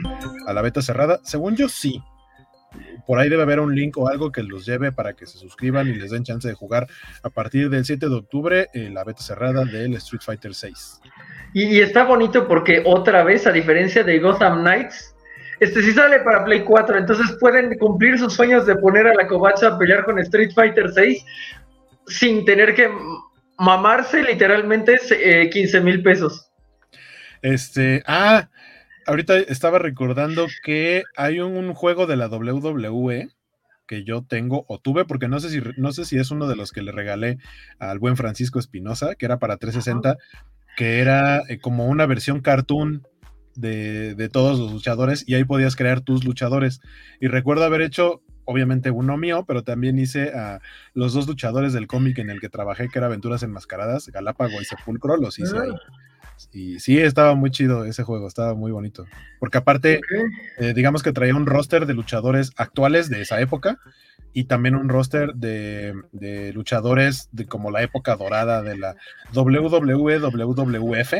a 0.47 0.53
la 0.53 0.61
beta 0.63 0.81
cerrada. 0.81 1.19
Según 1.23 1.55
yo, 1.55 1.69
sí 1.69 2.01
por 3.05 3.19
ahí 3.19 3.29
debe 3.29 3.43
haber 3.43 3.59
un 3.59 3.75
link 3.75 3.95
o 3.99 4.07
algo 4.07 4.31
que 4.31 4.41
los 4.41 4.65
lleve 4.65 4.91
para 4.91 5.13
que 5.13 5.27
se 5.27 5.37
suscriban 5.37 5.87
y 5.89 5.93
les 5.93 6.09
den 6.09 6.23
chance 6.23 6.47
de 6.47 6.55
jugar 6.55 6.87
a 7.21 7.29
partir 7.29 7.69
del 7.69 7.85
7 7.85 8.09
de 8.09 8.15
octubre 8.15 8.67
la 8.73 9.03
beta 9.03 9.21
cerrada 9.21 9.63
del 9.63 9.93
Street 9.95 10.23
Fighter 10.25 10.55
6. 10.55 11.01
Y, 11.53 11.81
está 11.81 12.03
bonito 12.03 12.47
porque 12.47 12.81
otra 12.83 13.23
vez, 13.23 13.45
a 13.45 13.51
diferencia 13.51 14.03
de 14.03 14.17
Gotham 14.17 14.61
Knights, 14.61 15.12
este 15.63 15.81
sí 15.81 15.93
sale 15.93 16.19
para 16.19 16.43
Play 16.43 16.63
4, 16.63 16.97
entonces 16.97 17.37
pueden 17.39 17.77
cumplir 17.77 18.17
sus 18.19 18.33
sueños 18.33 18.65
de 18.65 18.75
poner 18.75 19.07
a 19.07 19.13
la 19.13 19.27
covacha 19.27 19.67
a 19.67 19.77
pelear 19.77 20.05
con 20.05 20.19
Street 20.19 20.51
Fighter 20.53 20.91
6 20.91 21.25
sin 22.07 22.45
tener 22.45 22.75
que 22.75 22.89
mamarse 23.57 24.23
literalmente 24.23 24.97
15 25.51 25.77
eh, 25.77 25.81
mil 25.81 26.03
pesos. 26.03 26.49
Este, 27.41 28.03
ah, 28.07 28.49
ahorita 29.05 29.37
estaba 29.37 29.79
recordando 29.79 30.47
que 30.63 31.03
hay 31.15 31.39
un, 31.39 31.73
juego 31.73 32.07
de 32.07 32.15
la 32.15 32.27
WWE 32.27 33.29
que 33.87 34.03
yo 34.03 34.23
tengo 34.23 34.65
o 34.67 34.79
tuve, 34.79 35.05
porque 35.05 35.27
no 35.27 35.39
sé 35.39 35.49
si 35.49 35.61
no 35.77 35.91
sé 35.91 36.05
si 36.05 36.17
es 36.17 36.31
uno 36.31 36.47
de 36.47 36.55
los 36.55 36.71
que 36.71 36.81
le 36.81 36.91
regalé 36.91 37.37
al 37.79 37.99
buen 37.99 38.15
Francisco 38.15 38.59
Espinosa, 38.59 39.15
que 39.15 39.25
era 39.25 39.39
para 39.39 39.57
360, 39.57 40.17
que 40.77 40.99
era 40.99 41.41
eh, 41.49 41.59
como 41.59 41.87
una 41.87 42.05
versión 42.05 42.41
cartoon 42.41 43.05
de, 43.55 44.15
de, 44.15 44.29
todos 44.29 44.59
los 44.59 44.71
luchadores 44.71 45.23
y 45.27 45.35
ahí 45.35 45.43
podías 45.43 45.75
crear 45.75 46.01
tus 46.01 46.23
luchadores. 46.23 46.81
Y 47.19 47.27
recuerdo 47.27 47.63
haber 47.63 47.81
hecho, 47.81 48.21
obviamente, 48.45 48.91
uno 48.91 49.17
mío, 49.17 49.45
pero 49.47 49.63
también 49.63 49.99
hice 49.99 50.33
a 50.33 50.59
los 50.93 51.13
dos 51.13 51.27
luchadores 51.27 51.73
del 51.73 51.87
cómic 51.87 52.19
en 52.19 52.29
el 52.29 52.39
que 52.39 52.49
trabajé, 52.49 52.89
que 52.89 52.99
era 52.99 53.07
Aventuras 53.07 53.43
Enmascaradas, 53.43 54.07
Galápago 54.07 54.61
y 54.61 54.65
Sepulcro, 54.65 55.17
los 55.17 55.39
hice 55.39 55.57
ahí. 55.57 55.71
Ah. 55.71 56.03
Y 56.51 56.79
sí, 56.79 56.97
estaba 56.97 57.35
muy 57.35 57.51
chido 57.51 57.85
ese 57.85 58.03
juego, 58.03 58.27
estaba 58.27 58.53
muy 58.53 58.71
bonito. 58.71 59.05
Porque 59.39 59.57
aparte, 59.57 60.01
eh, 60.59 60.73
digamos 60.73 61.03
que 61.03 61.13
traía 61.13 61.35
un 61.35 61.45
roster 61.45 61.85
de 61.85 61.93
luchadores 61.93 62.51
actuales 62.57 63.09
de 63.09 63.21
esa 63.21 63.39
época 63.39 63.79
y 64.33 64.45
también 64.45 64.75
un 64.75 64.89
roster 64.89 65.33
de, 65.35 65.93
luchadores 66.53 67.29
de 67.31 67.45
como 67.45 67.71
la 67.71 67.83
época 67.83 68.15
dorada 68.15 68.61
de 68.61 68.77
la 68.77 68.95
WWE, 69.33 70.19
WWF. 70.19 71.13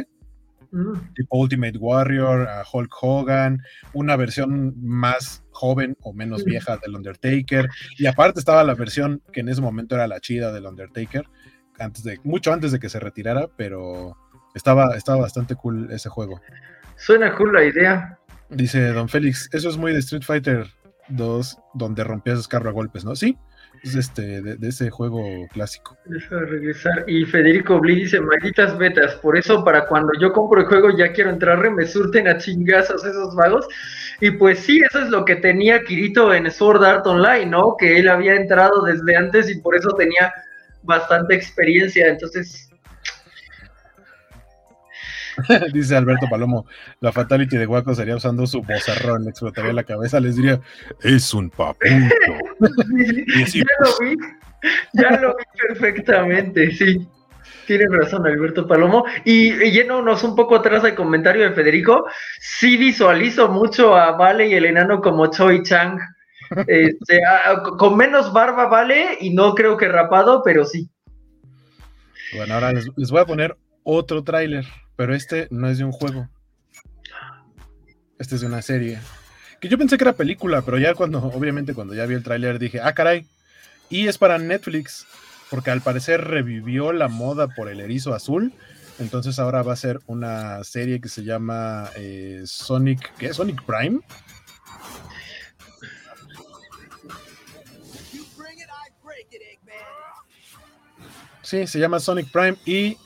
Mm. 0.74 1.14
tipo 1.14 1.38
Ultimate 1.38 1.78
Warrior, 1.78 2.48
a 2.48 2.64
Hulk 2.72 2.92
Hogan, 3.02 3.62
una 3.94 4.16
versión 4.16 4.74
más 4.82 5.44
joven 5.52 5.96
o 6.02 6.14
menos 6.14 6.42
mm. 6.42 6.46
vieja 6.46 6.78
del 6.78 6.96
Undertaker, 6.96 7.70
y 7.98 8.06
aparte 8.08 8.40
estaba 8.40 8.64
la 8.64 8.76
versión 8.76 9.22
que 9.32 9.42
en 9.42 9.50
ese 9.50 9.62
momento 9.62 9.96
era 9.96 10.08
la 10.08 10.20
chida 10.20 10.52
del 10.52 10.66
Undertaker, 10.66 11.26
antes 11.80 12.04
de, 12.04 12.20
mucho 12.24 12.52
antes 12.52 12.72
de 12.72 12.80
que 12.80 12.90
se 12.90 13.00
retirara, 13.00 13.48
pero 13.56 14.18
estaba, 14.54 14.96
estaba 14.96 15.22
bastante 15.22 15.56
cool 15.56 15.90
ese 15.92 16.10
juego. 16.10 16.42
Suena 16.96 17.36
cool 17.36 17.54
la 17.54 17.64
idea. 17.64 18.20
Dice 18.50 18.92
Don 18.94 19.10
Félix, 19.10 19.50
eso 19.52 19.70
es 19.70 19.78
muy 19.78 19.94
de 19.94 20.00
Street 20.00 20.24
Fighter 20.24 20.68
2, 21.10 21.58
donde 21.74 22.04
rompías 22.04 22.48
carro 22.48 22.70
a 22.70 22.74
golpes, 22.74 23.04
¿no? 23.04 23.16
Sí, 23.16 23.38
este, 23.84 24.42
de, 24.42 24.68
ese 24.68 24.90
juego 24.90 25.22
clásico. 25.52 25.98
Deja 26.06 26.36
de 26.38 26.46
regresar. 26.46 27.04
Y 27.08 27.26
Federico 27.26 27.80
Bli 27.80 28.04
dice, 28.04 28.22
malditas 28.22 28.78
betas, 28.78 29.16
por 29.16 29.38
eso 29.38 29.64
para 29.64 29.86
cuando 29.86 30.14
yo 30.20 30.32
compro 30.32 30.62
el 30.62 30.68
juego 30.68 30.90
ya 30.98 31.12
quiero 31.12 31.30
entrar, 31.30 31.70
me 31.70 31.86
surten 31.86 32.28
a 32.28 32.38
chingazos 32.38 33.04
esos 33.06 33.36
vagos. 33.36 33.68
Y 34.22 34.32
pues 34.32 34.60
sí, 34.60 34.82
eso 34.90 35.00
es 35.00 35.10
lo 35.10 35.26
que 35.26 35.36
tenía 35.36 35.84
Kirito 35.84 36.34
en 36.34 36.50
Sword 36.50 36.84
Art 36.84 37.06
Online, 37.06 37.46
¿no? 37.46 37.76
Que 37.78 37.98
él 37.98 38.08
había 38.08 38.36
entrado 38.36 38.84
desde 38.84 39.16
antes 39.18 39.50
y 39.50 39.60
por 39.60 39.76
eso 39.76 39.90
tenía 39.96 40.34
bastante 40.84 41.36
experiencia. 41.36 42.08
Entonces, 42.08 42.70
Dice 45.74 45.96
Alberto 45.96 46.28
Palomo, 46.30 46.66
la 47.00 47.12
fatality 47.12 47.58
de 47.58 47.66
Guaco 47.66 47.96
sería 47.96 48.16
usando 48.16 48.46
su 48.46 48.62
bozarrón, 48.62 49.24
le 49.24 49.32
explotaría 49.32 49.74
la 49.74 49.84
cabeza, 49.84 50.20
les 50.20 50.36
diría, 50.36 50.60
es 51.02 51.34
un 51.34 51.50
papucho. 51.50 51.90
ya 53.54 53.66
lo 53.80 54.00
vi, 54.00 54.16
ya 54.94 55.12
lo 55.20 55.36
vi 55.36 55.44
perfectamente, 55.68 56.72
sí. 56.72 57.08
Tienes 57.66 57.88
razón, 57.92 58.28
Alberto 58.28 58.68
Palomo. 58.68 59.06
Y, 59.24 59.54
yéndonos 59.72 60.24
un 60.24 60.36
poco 60.36 60.58
atrás 60.58 60.84
al 60.84 60.96
comentario 60.96 61.44
de 61.44 61.56
Federico, 61.56 62.06
sí 62.40 62.76
visualizo 62.76 63.48
mucho 63.48 63.96
a 63.96 64.12
Vale 64.12 64.48
y 64.48 64.54
el 64.54 64.66
enano 64.66 65.02
como 65.02 65.28
Choi 65.28 65.64
Chang. 65.64 65.98
Este, 66.68 67.22
con 67.78 67.96
menos 67.96 68.34
barba, 68.34 68.68
Vale, 68.68 69.18
y 69.22 69.34
no 69.34 69.56
creo 69.56 69.78
que 69.78 69.88
rapado, 69.88 70.42
pero 70.44 70.66
sí. 70.66 70.90
Bueno, 72.36 72.56
ahora 72.56 72.74
les 72.74 73.12
voy 73.12 73.22
a 73.22 73.26
poner 73.26 73.56
otro 73.84 74.24
tráiler. 74.24 74.66
Pero 74.96 75.16
este 75.16 75.48
no 75.52 75.70
es 75.70 75.78
de 75.78 75.84
un 75.84 75.92
juego. 75.92 76.30
Este 78.20 78.36
es 78.36 78.42
de 78.42 78.48
una 78.48 78.62
serie. 78.62 79.00
Que 79.60 79.70
yo 79.70 79.78
pensé 79.78 79.98
que 79.98 80.04
era 80.04 80.14
película, 80.14 80.62
pero 80.62 80.78
ya 80.78 80.94
cuando, 80.94 81.20
obviamente, 81.20 81.74
cuando 81.74 81.94
ya 81.94 82.06
vi 82.06 82.16
el 82.16 82.24
tráiler 82.24 82.60
dije, 82.60 82.80
ah, 82.82 82.94
caray. 82.94 83.26
Y 83.90 84.08
es 84.08 84.18
para 84.18 84.38
Netflix, 84.38 85.06
porque 85.50 85.72
al 85.72 85.82
parecer 85.82 86.22
revivió 86.22 86.94
la 86.94 87.08
moda 87.08 87.48
por 87.48 87.70
el 87.70 87.80
erizo 87.80 88.14
azul. 88.14 88.54
Entonces 89.00 89.40
ahora 89.40 89.64
va 89.64 89.74
a 89.74 89.78
ser 89.78 90.00
una 90.06 90.64
serie 90.64 91.02
que 91.02 91.10
se 91.10 91.24
llama 91.24 91.90
eh, 91.96 92.44
Sonic, 92.46 93.14
¿qué? 93.18 93.34
Sonic 93.34 93.64
Prime. 93.64 94.00
Sí, 101.42 101.68
se 101.68 101.80
llama 101.80 102.00
Sonic 102.00 102.32
Prime 102.32 102.56
y 102.66 102.98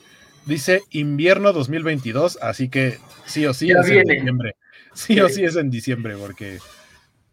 Dice 0.47 0.83
invierno 0.91 1.51
2022, 1.51 2.39
así 2.41 2.69
que 2.69 2.97
sí 3.25 3.45
o 3.45 3.53
sí 3.53 3.69
es 3.69 3.89
en 3.89 4.03
diciembre. 4.03 4.55
Sí, 4.93 5.19
o 5.19 5.29
sí 5.29 5.43
es 5.43 5.55
en 5.57 5.69
diciembre, 5.69 6.15
porque 6.17 6.59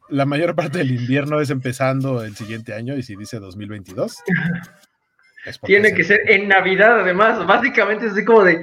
la 0.09 0.27
mayor 0.27 0.55
parte 0.55 0.79
del 0.79 0.91
invierno 0.91 1.41
es 1.41 1.51
empezando 1.51 2.25
el 2.25 2.37
siguiente 2.37 2.75
año 2.75 2.97
y 2.97 3.03
si 3.03 3.17
dice 3.17 3.39
2022. 3.39 4.17
Tiene 5.63 5.95
que 5.95 6.05
ser 6.05 6.29
en 6.29 6.49
Navidad, 6.49 7.01
además. 7.01 7.47
Básicamente 7.47 8.07
es 8.07 8.13
así 8.13 8.25
como 8.25 8.45
de. 8.45 8.63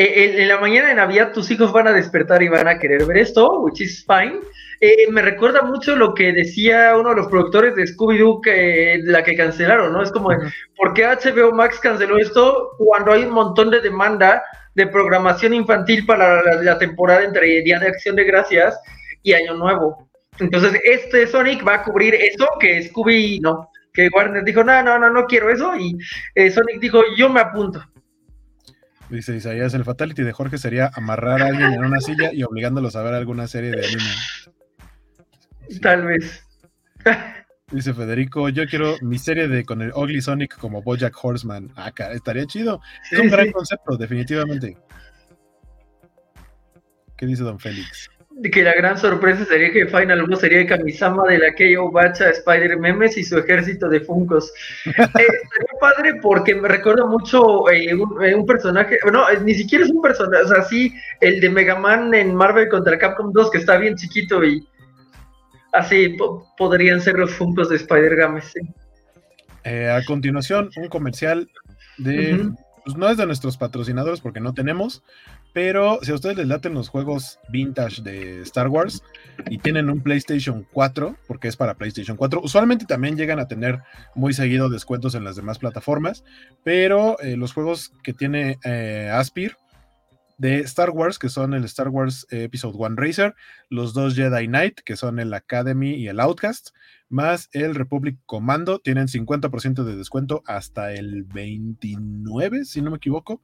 Eh, 0.00 0.40
en, 0.40 0.48
la 0.48 0.56
mañana 0.56 0.88
de 0.88 0.94
Navidad 0.94 1.30
tus 1.34 1.50
hijos 1.50 1.72
van 1.72 1.86
a 1.86 1.92
despertar 1.92 2.42
y 2.42 2.48
van 2.48 2.66
a 2.66 2.78
querer 2.78 3.04
ver 3.04 3.18
esto, 3.18 3.60
which 3.60 3.82
is 3.82 4.02
fine. 4.06 4.40
Eh, 4.80 5.10
me 5.10 5.20
recuerda 5.20 5.60
mucho 5.60 5.94
lo 5.94 6.14
que 6.14 6.32
decía 6.32 6.96
uno 6.96 7.10
de 7.10 7.16
los 7.16 7.26
productores 7.26 7.76
de 7.76 7.84
Scooby-Doo, 7.84 8.40
que, 8.40 9.02
la 9.04 9.22
que 9.22 9.36
cancelaron, 9.36 9.92
¿no? 9.92 10.02
Es 10.02 10.10
como, 10.10 10.30
¿por 10.74 10.94
qué 10.94 11.04
HBO 11.04 11.52
Max 11.52 11.78
canceló 11.80 12.16
esto 12.16 12.70
cuando 12.78 13.12
hay 13.12 13.24
un 13.24 13.32
montón 13.32 13.70
de 13.70 13.82
demanda 13.82 14.42
de 14.74 14.86
programación 14.86 15.52
infantil 15.52 16.06
para 16.06 16.62
la, 16.62 16.78
temporada 16.78 17.22
entre 17.22 17.60
Día 17.60 17.78
de 17.78 17.88
Acción 17.88 18.16
de 18.16 18.24
Gracias 18.24 18.80
y 19.22 19.34
Año 19.34 19.52
Nuevo? 19.52 20.08
Entonces, 20.38 20.80
este 20.82 21.26
Sonic 21.26 21.68
va 21.68 21.74
a 21.74 21.82
cubrir 21.82 22.14
eso 22.14 22.48
que 22.58 22.82
Scooby 22.84 23.40
no, 23.40 23.68
que 23.92 24.08
Warner 24.16 24.44
dijo, 24.44 24.64
no, 24.64 24.82
no, 24.82 24.98
no, 24.98 25.10
no 25.10 25.26
quiero 25.26 25.50
eso, 25.50 25.76
y 25.76 25.98
eh, 26.36 26.50
Sonic 26.50 26.80
dijo, 26.80 27.02
yo 27.18 27.28
me 27.28 27.40
apunto. 27.40 27.84
Dice 29.10 29.34
Isaías, 29.34 29.74
el 29.74 29.84
fatality 29.84 30.22
de 30.22 30.32
Jorge 30.32 30.56
sería 30.56 30.90
amarrar 30.94 31.42
a 31.42 31.46
alguien 31.46 31.72
en 31.72 31.84
una 31.84 32.00
silla 32.00 32.32
y 32.32 32.44
obligándolos 32.44 32.94
a 32.94 33.02
ver 33.02 33.14
alguna 33.14 33.48
serie 33.48 33.70
de 33.72 33.84
anime. 33.84 34.10
Tal 35.82 36.06
vez. 36.06 36.44
Dice 37.72 37.94
Federico, 37.94 38.48
yo 38.48 38.66
quiero 38.66 38.96
mi 39.00 39.18
serie 39.18 39.46
de 39.46 39.64
con 39.64 39.80
el 39.80 39.92
Ugly 39.94 40.20
Sonic 40.20 40.56
como 40.58 40.82
Bojack 40.82 41.14
Horseman. 41.22 41.72
Acá 41.76 42.08
ah, 42.10 42.12
estaría 42.12 42.44
chido. 42.46 42.80
Es 43.10 43.18
un 43.20 43.28
gran 43.28 43.52
concepto, 43.52 43.96
definitivamente. 43.96 44.76
¿Qué 47.16 47.26
dice 47.26 47.44
Don 47.44 47.60
Félix? 47.60 48.10
Que 48.52 48.62
la 48.62 48.72
gran 48.74 48.96
sorpresa 48.96 49.44
sería 49.44 49.72
que 49.72 49.86
Final 49.86 50.22
1 50.22 50.36
sería 50.36 50.66
Kamisama 50.66 51.24
de 51.26 51.38
la 51.38 51.54
Keio 51.54 51.90
Bacha, 51.90 52.30
Spider 52.30 52.78
Memes 52.78 53.16
y 53.18 53.24
su 53.24 53.38
ejército 53.38 53.88
de 53.88 54.00
Funcos. 54.00 54.52
eh, 54.86 54.94
sería 54.94 55.80
padre 55.80 56.14
porque 56.22 56.54
me 56.54 56.68
recuerda 56.68 57.06
mucho 57.06 57.68
eh, 57.70 57.90
eh, 57.90 58.34
un, 58.34 58.46
personaje, 58.46 58.98
bueno, 59.02 59.24
ni 59.42 59.54
siquiera 59.54 59.84
es 59.84 59.90
un 59.90 60.00
personaje, 60.00 60.44
o 60.44 60.48
sea, 60.48 60.62
sí, 60.62 60.94
el 61.20 61.40
de 61.40 61.50
Mega 61.50 61.76
Man 61.76 62.14
en 62.14 62.34
Marvel 62.34 62.68
contra 62.68 62.98
Capcom 62.98 63.32
2 63.32 63.50
que 63.50 63.58
está 63.58 63.76
bien 63.76 63.96
chiquito 63.96 64.44
y 64.44 64.64
Así 65.72 66.16
podrían 66.56 67.00
ser 67.00 67.16
los 67.16 67.32
Funkos 67.32 67.68
de 67.68 67.76
Spider-Games, 67.76 68.54
eh, 69.62 69.90
a 69.90 70.04
continuación, 70.04 70.70
un 70.76 70.88
comercial 70.88 71.48
de. 71.98 72.50
Pues 72.82 72.96
no 72.96 73.10
es 73.10 73.18
de 73.18 73.26
nuestros 73.26 73.58
patrocinadores 73.58 74.22
porque 74.22 74.40
no 74.40 74.54
tenemos, 74.54 75.02
pero 75.52 75.98
si 76.02 76.12
a 76.12 76.14
ustedes 76.14 76.36
les 76.36 76.46
laten 76.46 76.74
los 76.74 76.88
juegos 76.88 77.38
vintage 77.48 78.02
de 78.02 78.42
Star 78.42 78.68
Wars 78.68 79.02
y 79.48 79.58
tienen 79.58 79.90
un 79.90 80.00
PlayStation 80.00 80.66
4, 80.72 81.16
porque 81.26 81.48
es 81.48 81.56
para 81.56 81.74
PlayStation 81.74 82.16
4, 82.16 82.40
usualmente 82.42 82.86
también 82.86 83.16
llegan 83.16 83.40
a 83.40 83.48
tener 83.48 83.80
muy 84.14 84.32
seguido 84.32 84.68
descuentos 84.68 85.14
en 85.14 85.24
las 85.24 85.36
demás 85.36 85.58
plataformas, 85.58 86.24
pero 86.62 87.18
eh, 87.20 87.36
los 87.36 87.52
juegos 87.52 87.92
que 88.02 88.12
tiene 88.12 88.58
eh, 88.64 89.10
Aspir 89.12 89.56
de 90.38 90.60
Star 90.60 90.90
Wars, 90.90 91.18
que 91.18 91.28
son 91.28 91.52
el 91.52 91.64
Star 91.64 91.88
Wars 91.88 92.26
Episode 92.30 92.76
One 92.78 92.96
Racer, 92.96 93.34
los 93.68 93.92
dos 93.92 94.14
Jedi 94.14 94.46
Knight, 94.46 94.80
que 94.80 94.96
son 94.96 95.18
el 95.18 95.34
Academy 95.34 95.90
y 95.90 96.08
el 96.08 96.18
Outcast, 96.18 96.70
más 97.10 97.50
el 97.52 97.74
Republic 97.74 98.18
Commando, 98.24 98.78
tienen 98.78 99.08
50% 99.08 99.84
de 99.84 99.96
descuento 99.96 100.42
hasta 100.46 100.94
el 100.94 101.24
29, 101.24 102.64
si 102.64 102.80
no 102.80 102.90
me 102.90 102.96
equivoco. 102.96 103.42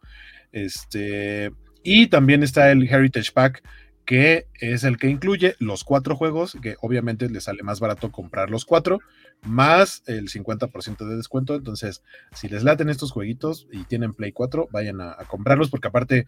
Este, 0.53 1.53
y 1.87 2.09
también 2.09 2.43
está 2.43 2.73
el 2.73 2.83
Heritage 2.93 3.31
Pack, 3.33 3.63
que 4.05 4.49
es 4.61 4.83
el 4.83 4.99
que 4.99 5.09
incluye 5.09 5.55
los 5.61 5.85
cuatro 5.85 6.17
juegos, 6.17 6.59
que 6.61 6.75
obviamente 6.81 7.31
les 7.31 7.45
sale 7.45 7.63
más 7.63 7.79
barato 7.79 8.11
comprar 8.11 8.51
los 8.51 8.65
cuatro, 8.65 8.99
más 9.43 10.03
el 10.07 10.29
50% 10.29 11.07
de 11.07 11.17
descuento. 11.17 11.55
Entonces, 11.55 12.03
si 12.33 12.49
les 12.49 12.65
laten 12.65 12.89
estos 12.89 13.13
jueguitos 13.13 13.69
y 13.71 13.85
tienen 13.85 14.15
Play 14.15 14.33
4, 14.33 14.69
vayan 14.73 15.01
a, 15.01 15.15
comprarlos, 15.29 15.71
porque 15.71 15.87
aparte 15.87 16.27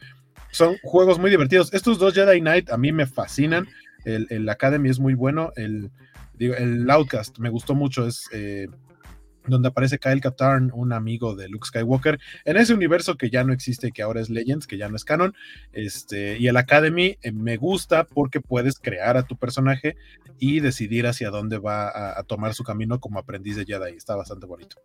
son 0.53 0.77
juegos 0.85 1.19
muy 1.19 1.29
divertidos. 1.29 1.75
Estos 1.75 1.99
dos 1.99 2.15
Jedi 2.15 2.39
Knight 2.39 2.71
a 2.71 2.79
mí 2.79 2.93
me 2.93 3.07
fascinan. 3.07 3.67
El, 4.05 4.29
el 4.31 4.49
Academy 4.49 4.91
es 4.91 5.01
muy 5.01 5.15
bueno. 5.15 5.53
El, 5.57 5.91
el 6.39 6.89
Outcast 6.89 7.41
me 7.41 7.51
gustó 7.51 7.75
mucho. 7.75 8.07
Es 8.07 8.29
eh, 8.33 8.69
donde 9.49 9.69
aparece 9.69 9.99
Kyle 9.99 10.21
Katarn, 10.21 10.71
un 10.75 10.93
amigo 10.93 11.35
de 11.35 11.49
Luke 11.49 11.67
Skywalker, 11.67 12.19
en 12.45 12.57
ese 12.57 12.75
universo 12.75 13.17
que 13.17 13.31
ya 13.31 13.45
no 13.45 13.53
existe, 13.53 13.93
que 13.93 14.03
ahora 14.03 14.21
es 14.21 14.31
Legends, 14.31 14.67
que 14.67 14.79
ya 14.79 14.89
no 14.89 14.97
es 14.97 15.05
canon. 15.05 15.35
Este, 15.73 16.39
y 16.39 16.49
el 16.49 16.57
Academy 16.57 17.19
eh, 17.23 17.33
me 17.33 17.57
gusta 17.57 18.05
porque 18.05 18.41
puedes 18.41 18.79
crear 18.79 19.17
a 19.17 19.25
tu 19.25 19.37
personaje 19.37 19.97
y 20.39 20.61
decidir 20.61 21.07
hacia 21.07 21.31
dónde 21.31 21.59
va 21.59 22.19
a, 22.19 22.23
tomar 22.25 22.55
su 22.55 22.65
camino 22.65 23.01
como 23.01 23.19
aprendiz 23.19 23.57
de 23.57 23.65
Jedi. 23.65 23.97
Está 23.97 24.17
bastante 24.17 24.47
bonito. 24.47 24.77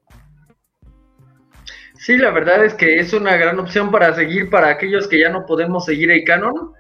Sí, 1.96 2.18
la 2.18 2.32
verdad 2.32 2.66
es 2.66 2.74
que 2.74 3.00
es 3.00 3.14
una 3.14 3.36
gran 3.38 3.60
opción 3.60 3.92
para 3.92 4.14
seguir 4.16 4.50
para 4.50 4.70
aquellos 4.70 5.08
que 5.08 5.20
ya 5.20 5.30
no 5.30 5.46
podemos 5.46 5.86
seguir 5.86 6.12
el 6.12 6.24
canon. 6.24 6.74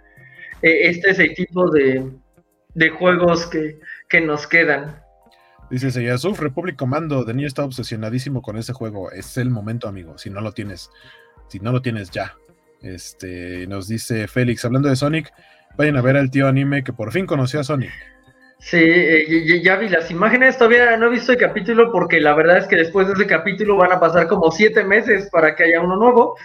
Eh, 0.61 0.87
este 0.89 1.11
es 1.11 1.19
el 1.19 1.33
tipo 1.35 1.69
de, 1.69 2.11
juegos 2.97 3.45
que, 3.45 3.79
que 4.09 4.21
nos 4.21 4.47
quedan. 4.47 5.02
Dice 5.73 5.89
Seyasuf, 5.89 6.39
Republic 6.39 6.75
Commando, 6.75 7.23
de 7.23 7.33
niño 7.33 7.47
está 7.47 7.63
obsesionadísimo 7.63 8.43
con 8.43 8.57
ese 8.57 8.73
juego. 8.73 9.09
Es 9.09 9.37
el 9.37 9.49
momento, 9.49 9.87
amigo. 9.87 10.19
Si 10.19 10.29
no 10.29 10.39
lo 10.39 10.51
tienes, 10.51 10.91
si 11.47 11.59
no 11.59 11.71
lo 11.71 11.81
tienes 11.81 12.11
ya. 12.11 12.35
Este, 12.83 13.65
nos 13.65 13.87
dice 13.87 14.27
Félix, 14.27 14.63
hablando 14.65 14.87
de 14.87 14.95
Sonic, 14.95 15.33
vayan 15.75 15.97
a 15.97 16.03
ver 16.03 16.15
al 16.15 16.29
tío 16.29 16.47
anime 16.47 16.83
que 16.83 16.93
por 16.93 17.11
fin 17.11 17.25
conoció 17.25 17.59
a 17.59 17.63
Sonic. 17.63 17.89
Sí, 18.59 18.77
eh, 18.77 19.63
ya 19.63 19.77
vi 19.77 19.89
las 19.89 20.11
imágenes, 20.11 20.59
todavía 20.59 20.95
no 20.95 21.07
he 21.07 21.09
visto 21.09 21.31
el 21.31 21.39
capítulo 21.39 21.91
porque 21.91 22.21
la 22.21 22.35
verdad 22.35 22.59
es 22.59 22.67
que 22.67 22.75
después 22.75 23.07
de 23.07 23.13
ese 23.13 23.25
capítulo 23.25 23.75
van 23.75 23.93
a 23.93 23.99
pasar 23.99 24.27
como 24.27 24.51
siete 24.51 24.83
meses 24.83 25.27
para 25.31 25.55
que 25.55 25.63
haya 25.63 25.81
uno 25.81 25.95
nuevo. 25.95 26.37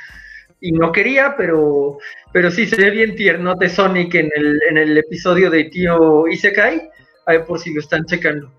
y 0.59 0.73
no 0.73 0.91
quería, 0.91 1.35
pero, 1.37 1.99
pero 2.33 2.51
sí 2.51 2.65
se 2.65 2.77
ve 2.77 2.89
bien 2.89 3.15
tierno 3.15 3.57
de 3.57 3.69
Sonic 3.69 4.15
en 4.15 4.31
el, 4.35 4.59
en 4.71 4.79
el 4.79 4.97
episodio 4.97 5.51
de 5.51 5.65
Tío 5.65 6.27
Isekai. 6.29 6.89
A 7.27 7.33
ver 7.33 7.45
por 7.45 7.59
si 7.59 7.75
lo 7.75 7.81
están 7.81 8.07
checando. 8.07 8.58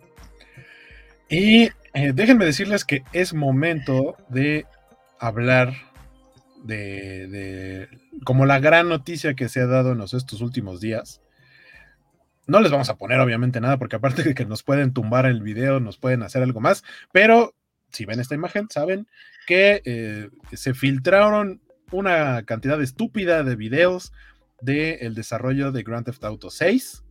Y 1.30 1.70
eh, 1.94 2.12
déjenme 2.14 2.46
decirles 2.46 2.86
que 2.86 3.04
es 3.14 3.34
momento 3.34 4.18
de 4.30 4.66
hablar 5.20 5.74
de, 6.64 7.28
de, 7.28 7.90
como 8.26 8.46
la 8.46 8.60
gran 8.60 8.90
noticia 8.90 9.36
que 9.36 9.50
se 9.50 9.62
ha 9.62 9.68
dado 9.68 9.92
en 9.92 10.02
estos 10.02 10.42
últimos 10.42 10.82
días. 10.82 11.22
No 12.48 12.60
les 12.62 12.72
vamos 12.72 12.90
a 12.90 12.98
poner 12.98 13.20
obviamente 13.20 13.62
nada 13.62 13.78
porque 13.78 13.96
aparte 13.96 14.24
de 14.24 14.34
que 14.34 14.46
nos 14.46 14.64
pueden 14.64 14.92
tumbar 14.92 15.26
el 15.28 15.42
video, 15.42 15.80
nos 15.80 15.98
pueden 15.98 16.24
hacer 16.24 16.42
algo 16.42 16.60
más, 16.62 16.84
pero 17.12 17.54
si 17.92 18.06
ven 18.06 18.20
esta 18.20 18.36
imagen, 18.36 18.68
saben 18.70 19.08
que 19.48 19.82
eh, 19.86 20.30
se 20.54 20.74
filtraron 20.74 21.62
una 21.92 22.44
cantidad 22.44 22.82
estúpida 22.82 23.44
de 23.44 23.56
videos 23.56 24.14
del 24.62 25.16
desarrollo 25.16 25.72
de 25.72 25.84
Grand 25.84 26.06
Theft 26.06 26.24
Auto 26.24 26.50
6, 26.50 27.04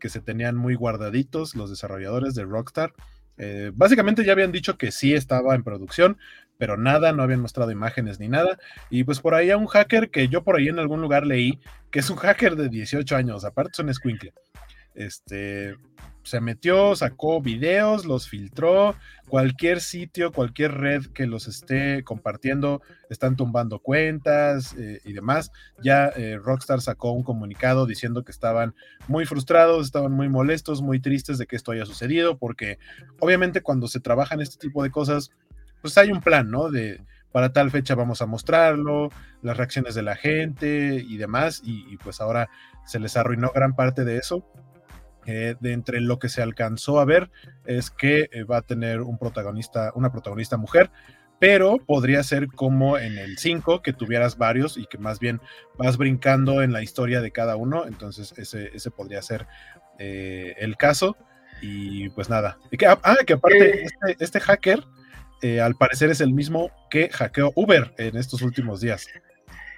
que 0.00 0.08
se 0.08 0.20
tenían 0.20 0.56
muy 0.56 0.74
guardaditos 0.74 1.54
los 1.54 1.70
desarrolladores 1.70 2.34
de 2.34 2.44
Rockstar. 2.44 2.92
Eh, 3.38 3.72
básicamente 3.74 4.24
ya 4.24 4.32
habían 4.32 4.52
dicho 4.52 4.76
que 4.76 4.92
sí 4.92 5.14
estaba 5.14 5.54
en 5.54 5.64
producción, 5.64 6.18
pero 6.58 6.76
nada, 6.76 7.12
no 7.12 7.22
habían 7.22 7.40
mostrado 7.40 7.70
imágenes 7.70 8.20
ni 8.20 8.28
nada. 8.28 8.58
Y 8.90 9.04
pues 9.04 9.20
por 9.20 9.34
ahí 9.34 9.50
a 9.50 9.56
un 9.56 9.66
hacker 9.66 10.10
que 10.10 10.28
yo 10.28 10.44
por 10.44 10.56
ahí 10.56 10.68
en 10.68 10.78
algún 10.78 11.00
lugar 11.00 11.26
leí, 11.26 11.58
que 11.90 12.00
es 12.00 12.10
un 12.10 12.16
hacker 12.16 12.56
de 12.56 12.68
18 12.68 13.16
años, 13.16 13.44
aparte 13.44 13.72
es 13.72 13.78
un 13.80 13.92
squinkle. 13.92 14.32
Este, 14.94 15.76
se 16.22 16.40
metió, 16.40 16.94
sacó 16.94 17.40
videos, 17.40 18.04
los 18.04 18.28
filtró, 18.28 18.94
cualquier 19.28 19.80
sitio, 19.80 20.32
cualquier 20.32 20.74
red 20.74 21.06
que 21.06 21.26
los 21.26 21.48
esté 21.48 22.04
compartiendo, 22.04 22.80
están 23.10 23.36
tumbando 23.36 23.80
cuentas 23.80 24.74
eh, 24.78 25.00
y 25.04 25.12
demás. 25.12 25.50
Ya 25.82 26.08
eh, 26.08 26.38
Rockstar 26.42 26.80
sacó 26.80 27.12
un 27.12 27.22
comunicado 27.22 27.86
diciendo 27.86 28.24
que 28.24 28.32
estaban 28.32 28.74
muy 29.08 29.26
frustrados, 29.26 29.86
estaban 29.86 30.12
muy 30.12 30.28
molestos, 30.28 30.82
muy 30.82 31.00
tristes 31.00 31.38
de 31.38 31.46
que 31.46 31.56
esto 31.56 31.72
haya 31.72 31.86
sucedido, 31.86 32.38
porque 32.38 32.78
obviamente 33.18 33.62
cuando 33.62 33.88
se 33.88 34.00
trabaja 34.00 34.34
en 34.34 34.42
este 34.42 34.58
tipo 34.58 34.82
de 34.82 34.90
cosas, 34.90 35.30
pues 35.80 35.98
hay 35.98 36.12
un 36.12 36.20
plan, 36.20 36.50
¿no? 36.50 36.70
De 36.70 37.00
para 37.32 37.52
tal 37.52 37.70
fecha 37.70 37.94
vamos 37.94 38.20
a 38.20 38.26
mostrarlo, 38.26 39.08
las 39.40 39.56
reacciones 39.56 39.94
de 39.94 40.02
la 40.02 40.16
gente 40.16 41.02
y 41.08 41.16
demás, 41.16 41.62
y 41.64 41.96
pues 41.96 42.20
ahora 42.20 42.50
se 42.84 43.00
les 43.00 43.16
arruinó 43.16 43.50
gran 43.54 43.74
parte 43.74 44.04
de 44.04 44.18
eso 44.18 44.44
de 45.24 45.72
entre 45.72 46.00
lo 46.00 46.18
que 46.18 46.28
se 46.28 46.42
alcanzó 46.42 46.98
a 46.98 47.04
ver 47.04 47.30
es 47.64 47.90
que 47.90 48.28
eh, 48.32 48.44
va 48.44 48.58
a 48.58 48.62
tener 48.62 49.00
un 49.00 49.18
protagonista, 49.18 49.92
una 49.94 50.10
protagonista 50.10 50.56
mujer, 50.56 50.90
pero 51.38 51.78
podría 51.78 52.22
ser 52.22 52.48
como 52.48 52.98
en 52.98 53.18
el 53.18 53.38
5, 53.38 53.82
que 53.82 53.92
tuvieras 53.92 54.38
varios 54.38 54.76
y 54.76 54.86
que 54.86 54.98
más 54.98 55.18
bien 55.18 55.40
vas 55.76 55.96
brincando 55.96 56.62
en 56.62 56.72
la 56.72 56.82
historia 56.82 57.20
de 57.20 57.32
cada 57.32 57.56
uno, 57.56 57.86
entonces 57.86 58.32
ese, 58.36 58.70
ese 58.74 58.90
podría 58.90 59.22
ser 59.22 59.46
eh, 59.98 60.54
el 60.58 60.76
caso. 60.76 61.16
Y 61.60 62.08
pues 62.10 62.28
nada, 62.28 62.58
que, 62.76 62.86
ah, 62.86 63.16
que 63.24 63.34
aparte 63.34 63.84
este, 63.84 64.16
este, 64.24 64.40
hacker 64.40 64.82
eh, 65.42 65.60
al 65.60 65.76
parecer 65.76 66.10
es 66.10 66.20
el 66.20 66.32
mismo 66.32 66.70
que 66.90 67.08
hackeó 67.08 67.52
Uber 67.54 67.94
en 67.98 68.16
estos 68.16 68.42
últimos 68.42 68.80
días. 68.80 69.06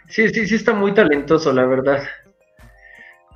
Sí, 0.08 0.28
sí, 0.28 0.46
sí 0.46 0.54
está 0.54 0.72
muy 0.72 0.94
talentoso, 0.94 1.52
la 1.52 1.66
verdad. 1.66 2.02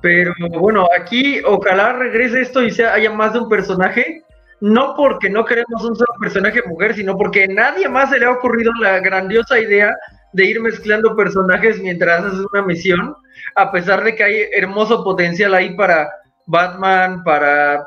Pero 0.01 0.33
bueno, 0.59 0.87
aquí 0.97 1.41
ojalá 1.45 1.93
regrese 1.93 2.41
esto 2.41 2.61
y 2.61 2.71
sea, 2.71 2.93
haya 2.93 3.11
más 3.11 3.33
de 3.33 3.39
un 3.39 3.49
personaje. 3.49 4.23
No 4.61 4.93
porque 4.95 5.29
no 5.29 5.45
queremos 5.45 5.83
un 5.83 5.95
solo 5.95 6.13
personaje 6.19 6.61
mujer, 6.65 6.93
sino 6.93 7.17
porque 7.17 7.45
a 7.45 7.47
nadie 7.47 7.87
más 7.87 8.09
se 8.09 8.19
le 8.19 8.25
ha 8.25 8.31
ocurrido 8.31 8.73
la 8.81 8.99
grandiosa 8.99 9.57
idea 9.57 9.95
de 10.33 10.45
ir 10.45 10.59
mezclando 10.61 11.15
personajes 11.15 11.79
mientras 11.79 12.25
haces 12.25 12.45
una 12.51 12.63
misión, 12.63 13.15
a 13.55 13.71
pesar 13.71 14.03
de 14.03 14.15
que 14.15 14.23
hay 14.23 14.41
hermoso 14.53 15.03
potencial 15.03 15.53
ahí 15.53 15.75
para 15.75 16.09
Batman, 16.45 17.23
para 17.23 17.83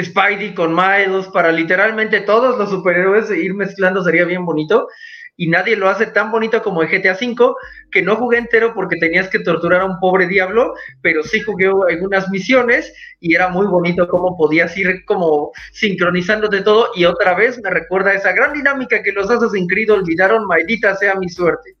Spidey 0.00 0.54
con 0.54 0.74
Miles, 0.74 1.26
para 1.28 1.50
literalmente 1.50 2.20
todos 2.20 2.56
los 2.56 2.70
superhéroes, 2.70 3.30
ir 3.30 3.54
mezclando 3.54 4.02
sería 4.02 4.24
bien 4.24 4.44
bonito 4.44 4.88
y 5.36 5.48
nadie 5.48 5.76
lo 5.76 5.88
hace 5.88 6.06
tan 6.06 6.30
bonito 6.30 6.62
como 6.62 6.82
en 6.82 6.90
GTA 6.90 7.18
V, 7.20 7.54
que 7.90 8.02
no 8.02 8.16
jugué 8.16 8.38
entero 8.38 8.74
porque 8.74 8.96
tenías 8.96 9.28
que 9.28 9.40
torturar 9.40 9.80
a 9.80 9.86
un 9.86 9.98
pobre 9.98 10.26
diablo, 10.26 10.74
pero 11.00 11.22
sí 11.22 11.40
jugué 11.40 11.70
algunas 11.88 12.28
misiones 12.30 12.92
y 13.20 13.34
era 13.34 13.48
muy 13.48 13.66
bonito 13.66 14.08
cómo 14.08 14.36
podías 14.36 14.76
ir 14.76 15.04
como 15.04 15.52
sincronizándote 15.72 16.62
todo 16.62 16.88
y 16.94 17.04
otra 17.04 17.34
vez 17.34 17.60
me 17.62 17.70
recuerda 17.70 18.14
esa 18.14 18.32
gran 18.32 18.52
dinámica 18.52 19.02
que 19.02 19.12
los 19.12 19.30
Assassin's 19.30 19.68
Creed 19.68 19.92
olvidaron, 19.92 20.46
maldita 20.46 20.94
sea 20.96 21.14
mi 21.14 21.28
suerte. 21.28 21.76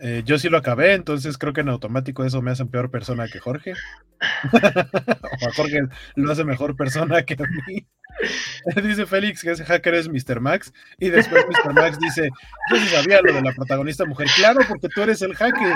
Eh, 0.00 0.22
yo 0.24 0.38
sí 0.38 0.48
lo 0.48 0.58
acabé, 0.58 0.94
entonces 0.94 1.38
creo 1.38 1.52
que 1.52 1.62
en 1.62 1.70
automático 1.70 2.24
eso 2.24 2.42
me 2.42 2.50
hace 2.50 2.66
peor 2.66 2.90
persona 2.90 3.28
que 3.28 3.38
Jorge. 3.38 3.72
o 4.52 5.48
a 5.48 5.52
Jorge 5.54 5.82
lo 6.16 6.32
hace 6.32 6.44
mejor 6.44 6.76
persona 6.76 7.22
que 7.22 7.34
a 7.34 7.46
mí. 7.66 7.86
dice 8.82 9.06
Félix 9.06 9.42
que 9.42 9.52
ese 9.52 9.64
hacker 9.64 9.94
es 9.94 10.08
Mr. 10.08 10.40
Max. 10.40 10.72
Y 10.98 11.08
después 11.08 11.44
Mr. 11.46 11.72
Max 11.72 11.98
dice: 11.98 12.28
Yo 12.70 12.76
sí 12.76 12.86
sabía 12.88 13.20
lo 13.22 13.32
de 13.32 13.42
la 13.42 13.52
protagonista 13.52 14.04
mujer. 14.04 14.28
Claro, 14.36 14.60
porque 14.68 14.88
tú 14.88 15.02
eres 15.02 15.22
el 15.22 15.34
hacker. 15.34 15.74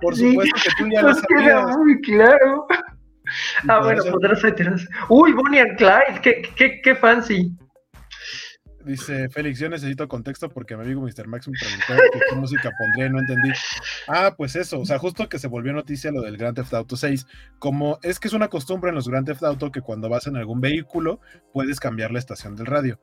Por 0.00 0.16
supuesto 0.16 0.56
que 0.62 0.70
tú 0.84 0.90
ya 0.90 1.02
lo 1.02 1.14
sabías. 1.14 1.76
Muy 1.76 2.00
claro. 2.02 2.66
Ah, 3.68 3.80
bueno, 3.80 4.02
podrás 4.10 4.42
Uy, 5.08 5.32
Bonnie 5.32 5.60
and 5.60 5.76
Clyde, 5.76 6.20
qué, 6.22 6.42
qué, 6.56 6.80
qué 6.82 6.94
fancy. 6.94 7.52
Dice 8.88 9.28
Félix, 9.28 9.58
yo 9.58 9.68
necesito 9.68 10.08
contexto 10.08 10.48
porque 10.48 10.74
mi 10.74 10.82
amigo 10.82 11.02
Mr. 11.02 11.28
Max 11.28 11.46
me 11.46 11.58
preguntó 11.58 12.18
qué 12.30 12.36
música 12.36 12.70
pondría, 12.78 13.10
no 13.10 13.18
entendí. 13.18 13.50
Ah, 14.06 14.32
pues 14.34 14.56
eso, 14.56 14.80
o 14.80 14.86
sea, 14.86 14.98
justo 14.98 15.28
que 15.28 15.38
se 15.38 15.46
volvió 15.46 15.74
noticia 15.74 16.10
lo 16.10 16.22
del 16.22 16.38
Grand 16.38 16.56
Theft 16.56 16.72
Auto 16.72 16.96
6, 16.96 17.26
como 17.58 17.98
es 18.02 18.18
que 18.18 18.28
es 18.28 18.34
una 18.34 18.48
costumbre 18.48 18.88
en 18.88 18.94
los 18.94 19.06
Grand 19.06 19.26
Theft 19.26 19.42
Auto 19.42 19.70
que 19.70 19.82
cuando 19.82 20.08
vas 20.08 20.26
en 20.26 20.36
algún 20.36 20.62
vehículo 20.62 21.20
puedes 21.52 21.80
cambiar 21.80 22.12
la 22.12 22.18
estación 22.18 22.56
del 22.56 22.64
radio. 22.64 22.98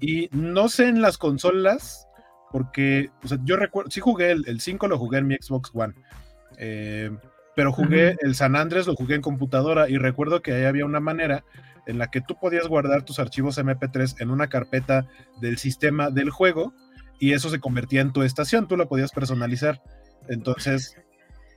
Y 0.00 0.28
no 0.32 0.68
sé 0.68 0.88
en 0.88 1.00
las 1.00 1.18
consolas, 1.18 2.08
porque, 2.50 3.10
o 3.22 3.28
sea, 3.28 3.38
yo 3.44 3.56
recuerdo, 3.56 3.92
sí 3.92 4.00
jugué 4.00 4.32
el, 4.32 4.42
el 4.48 4.60
5, 4.60 4.88
lo 4.88 4.98
jugué 4.98 5.18
en 5.18 5.28
mi 5.28 5.36
Xbox 5.36 5.70
One. 5.72 5.94
Eh, 6.56 7.16
pero 7.54 7.72
jugué 7.72 8.16
el 8.22 8.34
San 8.34 8.56
Andrés, 8.56 8.88
lo 8.88 8.96
jugué 8.96 9.14
en 9.14 9.22
computadora 9.22 9.88
y 9.88 9.98
recuerdo 9.98 10.42
que 10.42 10.52
ahí 10.52 10.64
había 10.64 10.84
una 10.84 11.00
manera 11.00 11.44
en 11.88 11.98
la 11.98 12.08
que 12.08 12.20
tú 12.20 12.36
podías 12.38 12.68
guardar 12.68 13.02
tus 13.02 13.18
archivos 13.18 13.58
MP3 13.58 14.20
en 14.20 14.30
una 14.30 14.48
carpeta 14.48 15.08
del 15.40 15.56
sistema 15.56 16.10
del 16.10 16.30
juego 16.30 16.74
y 17.18 17.32
eso 17.32 17.48
se 17.48 17.58
convertía 17.58 18.02
en 18.02 18.12
tu 18.12 18.22
estación, 18.22 18.68
tú 18.68 18.76
la 18.76 18.86
podías 18.86 19.10
personalizar. 19.10 19.82
Entonces, 20.28 20.94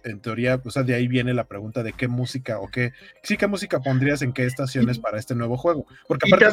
en 0.05 0.21
teoría, 0.21 0.59
o 0.63 0.71
sea, 0.71 0.83
de 0.83 0.95
ahí 0.95 1.09
viene 1.09 1.33
la 1.33 1.43
pregunta 1.43 1.83
de 1.83 1.91
qué 1.91 2.07
música 2.07 2.59
o 2.59 2.69
qué, 2.69 2.93
sí, 3.23 3.35
qué 3.35 3.47
música 3.47 3.81
pondrías 3.81 4.21
en 4.21 4.31
qué 4.31 4.45
estaciones 4.45 4.99
para 4.99 5.19
este 5.19 5.35
nuevo 5.35 5.57
juego. 5.57 5.85
Porque 6.07 6.29
aparte 6.33 6.45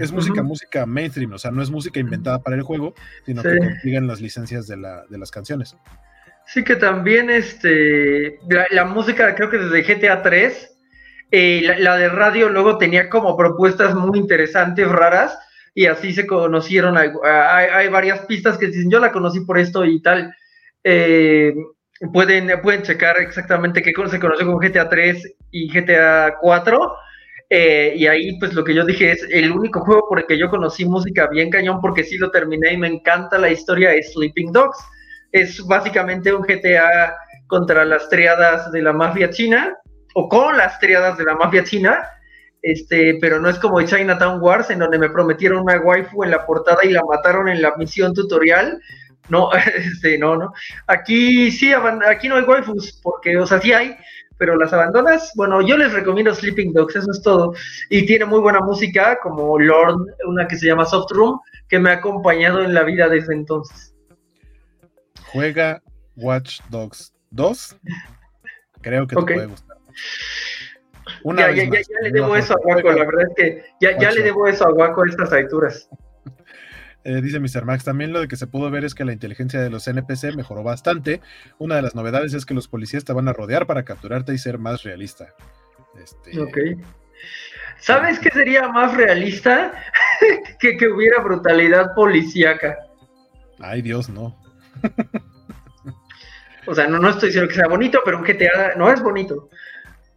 es 0.00 0.10
música, 0.10 0.42
música, 0.42 0.86
mainstream, 0.86 1.32
o 1.32 1.38
sea, 1.38 1.50
no 1.50 1.62
es 1.62 1.70
música 1.70 2.00
inventada 2.00 2.42
para 2.42 2.56
el 2.56 2.62
juego, 2.62 2.94
sino 3.26 3.42
que 3.42 3.58
consiguen 3.58 4.06
las 4.06 4.22
licencias 4.22 4.66
de, 4.66 4.78
la, 4.78 5.04
de 5.10 5.18
las 5.18 5.30
canciones. 5.30 5.76
Sí, 6.46 6.64
que 6.64 6.76
también 6.76 7.28
este, 7.28 8.38
la, 8.48 8.66
la 8.70 8.86
música, 8.86 9.34
creo 9.34 9.50
que 9.50 9.58
desde 9.58 9.82
GTA 9.82 10.22
3 10.22 10.71
eh, 11.34 11.62
la, 11.78 11.96
de 11.96 12.10
radio 12.10 12.50
luego 12.50 12.76
tenía 12.76 13.08
como 13.08 13.38
propuestas 13.38 13.94
muy 13.94 14.18
interesantes, 14.18 14.86
raras, 14.86 15.38
y 15.74 15.86
así 15.86 16.12
se 16.12 16.26
conocieron. 16.26 16.98
Hay, 16.98 17.88
varias 17.88 18.20
pistas 18.26 18.58
que 18.58 18.66
dicen, 18.66 18.90
yo 18.90 19.00
la 19.00 19.12
conocí 19.12 19.40
por 19.40 19.58
esto 19.58 19.82
y 19.86 20.02
tal. 20.02 20.30
Eh, 20.84 21.54
pueden, 22.12 22.60
pueden 22.60 22.82
checar 22.82 23.16
exactamente 23.18 23.82
qué 23.82 23.94
se 24.10 24.20
conoció 24.20 24.46
con 24.46 24.58
GTA 24.58 24.90
3 24.90 25.36
y 25.52 25.72
GTA 25.72 26.36
4. 26.38 26.96
Eh, 27.48 27.94
y 27.96 28.06
ahí, 28.06 28.38
pues 28.38 28.52
lo 28.52 28.62
que 28.62 28.74
yo 28.74 28.84
dije 28.84 29.12
es 29.12 29.26
el 29.30 29.52
único 29.52 29.80
juego 29.80 30.06
por 30.08 30.18
el 30.18 30.26
que 30.26 30.38
yo 30.38 30.50
conocí 30.50 30.84
música 30.84 31.28
bien 31.28 31.48
cañón, 31.48 31.80
porque 31.80 32.04
sí 32.04 32.18
lo 32.18 32.30
terminé 32.30 32.74
y 32.74 32.76
me 32.76 32.88
encanta 32.88 33.38
la 33.38 33.48
historia, 33.48 33.94
es 33.94 34.12
Sleeping 34.12 34.52
Dogs. 34.52 34.78
Es 35.32 35.66
básicamente 35.66 36.30
un 36.30 36.42
GTA 36.42 37.14
contra 37.46 37.86
las 37.86 38.10
triadas 38.10 38.70
de 38.70 38.82
la 38.82 38.92
mafia 38.92 39.30
china 39.30 39.78
o 40.14 40.28
con 40.28 40.56
las 40.56 40.78
triadas 40.78 41.18
de 41.18 41.24
la 41.24 41.34
mafia 41.34 41.64
china, 41.64 41.98
este, 42.62 43.18
pero 43.20 43.40
no 43.40 43.48
es 43.48 43.58
como 43.58 43.82
Chinatown 43.82 44.40
Wars, 44.40 44.70
en 44.70 44.78
donde 44.78 44.98
me 44.98 45.10
prometieron 45.10 45.62
una 45.62 45.80
waifu 45.80 46.22
en 46.22 46.30
la 46.30 46.46
portada 46.46 46.78
y 46.84 46.90
la 46.90 47.02
mataron 47.04 47.48
en 47.48 47.60
la 47.60 47.74
misión 47.76 48.14
tutorial. 48.14 48.80
No, 49.28 49.50
este, 49.76 50.16
no, 50.18 50.36
no. 50.36 50.52
Aquí 50.86 51.50
sí, 51.50 51.72
aquí 51.72 52.28
no 52.28 52.36
hay 52.36 52.44
waifus, 52.44 53.00
porque, 53.02 53.36
o 53.36 53.46
sea, 53.46 53.60
sí 53.60 53.72
hay, 53.72 53.96
pero 54.38 54.56
las 54.56 54.72
abandonas. 54.72 55.32
Bueno, 55.34 55.60
yo 55.60 55.76
les 55.76 55.92
recomiendo 55.92 56.34
Sleeping 56.34 56.72
Dogs, 56.72 56.96
eso 56.96 57.10
es 57.10 57.20
todo. 57.22 57.52
Y 57.90 58.06
tiene 58.06 58.26
muy 58.26 58.40
buena 58.40 58.60
música, 58.60 59.18
como 59.22 59.58
Lord, 59.58 60.06
una 60.26 60.46
que 60.46 60.56
se 60.56 60.66
llama 60.66 60.84
Soft 60.84 61.10
Room, 61.10 61.40
que 61.68 61.80
me 61.80 61.90
ha 61.90 61.94
acompañado 61.94 62.62
en 62.62 62.74
la 62.74 62.84
vida 62.84 63.08
desde 63.08 63.34
entonces. 63.34 63.92
Juega 65.32 65.82
Watch 66.16 66.60
Dogs 66.68 67.12
2. 67.30 67.76
Creo 68.82 69.06
que 69.06 69.16
te 69.16 69.22
puede 69.22 69.46
gustar 69.46 69.71
ya, 71.24 71.50
ya, 71.52 71.64
ya, 71.64 71.80
le 72.02 72.10
debo 72.10 72.36
eso 72.36 72.54
a 72.54 72.60
Guaco, 72.62 72.92
la 72.92 73.04
verdad 73.04 73.26
es 73.28 73.34
que 73.36 73.64
ya, 73.80 73.98
ya 73.98 74.10
le 74.10 74.22
debo 74.22 74.46
eso 74.46 74.66
a 74.66 74.72
Guaco 74.72 75.02
a 75.02 75.08
estas 75.08 75.32
alturas. 75.32 75.88
Eh, 77.04 77.20
dice 77.20 77.40
Mr. 77.40 77.64
Max, 77.64 77.84
también 77.84 78.12
lo 78.12 78.20
de 78.20 78.28
que 78.28 78.36
se 78.36 78.46
pudo 78.46 78.70
ver 78.70 78.84
es 78.84 78.94
que 78.94 79.04
la 79.04 79.12
inteligencia 79.12 79.60
de 79.60 79.70
los 79.70 79.88
NPC 79.88 80.36
mejoró 80.36 80.62
bastante. 80.62 81.20
Una 81.58 81.76
de 81.76 81.82
las 81.82 81.94
novedades 81.94 82.32
es 82.34 82.46
que 82.46 82.54
los 82.54 82.68
policías 82.68 83.04
te 83.04 83.12
van 83.12 83.28
a 83.28 83.32
rodear 83.32 83.66
para 83.66 83.84
capturarte 83.84 84.32
y 84.32 84.38
ser 84.38 84.58
más 84.58 84.84
realista. 84.84 85.34
Este... 86.00 86.40
Ok. 86.40 86.58
¿Sabes 87.78 88.20
qué 88.20 88.30
sería 88.30 88.68
más 88.68 88.96
realista? 88.96 89.72
que, 90.60 90.76
que 90.76 90.88
hubiera 90.88 91.20
brutalidad 91.20 91.92
policíaca. 91.94 92.78
Ay, 93.58 93.82
Dios, 93.82 94.08
no. 94.08 94.40
o 96.66 96.74
sea, 96.74 96.86
no, 96.86 96.98
no 96.98 97.08
estoy 97.08 97.30
diciendo 97.30 97.48
que 97.48 97.56
sea 97.56 97.66
bonito, 97.66 98.00
pero 98.04 98.18
un 98.18 98.24
GTA 98.24 98.74
no 98.76 98.90
es 98.92 99.02
bonito. 99.02 99.48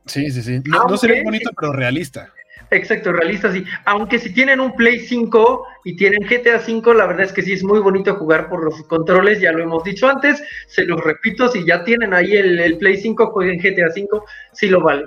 Sí, 0.05 0.29
sí, 0.29 0.41
sí. 0.41 0.61
No, 0.65 0.97
sería 0.97 1.23
bonito, 1.23 1.49
pero 1.59 1.73
realista. 1.73 2.31
Exacto, 2.71 3.11
realista, 3.11 3.51
sí. 3.51 3.63
Aunque 3.85 4.19
si 4.19 4.33
tienen 4.33 4.59
un 4.59 4.75
Play 4.75 4.99
5 4.99 5.65
y 5.83 5.95
tienen 5.95 6.27
GTA 6.27 6.59
5, 6.59 6.93
la 6.93 7.05
verdad 7.05 7.25
es 7.25 7.33
que 7.33 7.41
sí 7.41 7.53
es 7.53 7.63
muy 7.63 7.79
bonito 7.79 8.15
jugar 8.15 8.49
por 8.49 8.63
los 8.63 8.81
controles, 8.83 9.39
ya 9.39 9.51
lo 9.51 9.63
hemos 9.63 9.83
dicho 9.83 10.07
antes, 10.07 10.41
se 10.67 10.85
los 10.85 11.03
repito, 11.03 11.47
si 11.49 11.65
ya 11.65 11.83
tienen 11.83 12.13
ahí 12.13 12.33
el, 12.33 12.77
Play 12.77 12.97
5, 12.97 13.27
jueguen 13.27 13.59
GTA 13.59 13.91
5, 13.91 14.25
sí 14.53 14.67
lo 14.67 14.81
vale. 14.81 15.05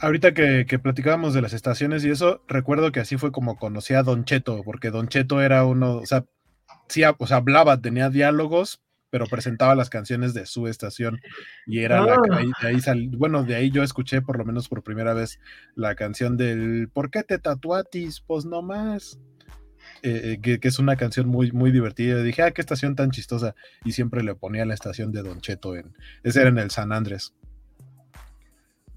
Ahorita 0.00 0.32
que, 0.32 0.64
que, 0.66 0.78
platicábamos 0.78 1.34
de 1.34 1.42
las 1.42 1.52
estaciones 1.52 2.04
y 2.04 2.10
eso, 2.10 2.42
recuerdo 2.48 2.90
que 2.90 3.00
así 3.00 3.18
fue 3.18 3.32
como 3.32 3.58
conocí 3.58 3.94
a 3.94 4.02
Don 4.02 4.24
Cheto, 4.24 4.62
porque 4.64 4.90
Don 4.90 5.08
Cheto 5.08 5.42
era 5.42 5.64
uno, 5.64 5.96
o 5.96 6.06
sea, 6.06 6.24
sí, 6.88 7.02
o 7.18 7.26
sea, 7.26 7.38
hablaba, 7.38 7.80
tenía 7.80 8.08
diálogos, 8.08 8.80
pero 9.10 9.26
presentaba 9.26 9.74
las 9.74 9.90
canciones 9.90 10.34
de 10.34 10.46
su 10.46 10.66
estación 10.68 11.20
y 11.66 11.80
era 11.80 12.00
la 12.00 12.16
que 12.22 12.32
ah. 12.32 12.36
ahí, 12.38 12.80
ahí 12.86 13.08
bueno, 13.08 13.42
de 13.42 13.56
ahí 13.56 13.70
yo 13.70 13.82
escuché 13.82 14.22
por 14.22 14.38
lo 14.38 14.44
menos 14.44 14.68
por 14.68 14.82
primera 14.82 15.14
vez 15.14 15.40
la 15.74 15.94
canción 15.94 16.36
del 16.36 16.88
¿Por 16.92 17.10
qué 17.10 17.22
te 17.22 17.38
tatuatis? 17.38 18.20
Pues 18.20 18.44
no 18.44 18.62
más. 18.62 19.18
Eh, 20.02 20.38
eh, 20.42 20.58
que, 20.58 20.68
es 20.68 20.78
una 20.78 20.96
canción 20.96 21.28
muy, 21.28 21.52
muy 21.52 21.70
divertida. 21.70 22.22
dije, 22.22 22.42
ah, 22.42 22.50
qué 22.52 22.60
estación 22.60 22.96
tan 22.96 23.10
chistosa. 23.10 23.54
Y 23.84 23.92
siempre 23.92 24.22
le 24.22 24.34
ponía 24.34 24.64
la 24.64 24.74
estación 24.74 25.12
de 25.12 25.22
Don 25.22 25.40
Cheto 25.40 25.76
en. 25.76 25.94
Ese 26.22 26.40
era 26.40 26.50
en 26.50 26.58
el 26.58 26.70
San 26.70 26.92
Andrés. 26.92 27.34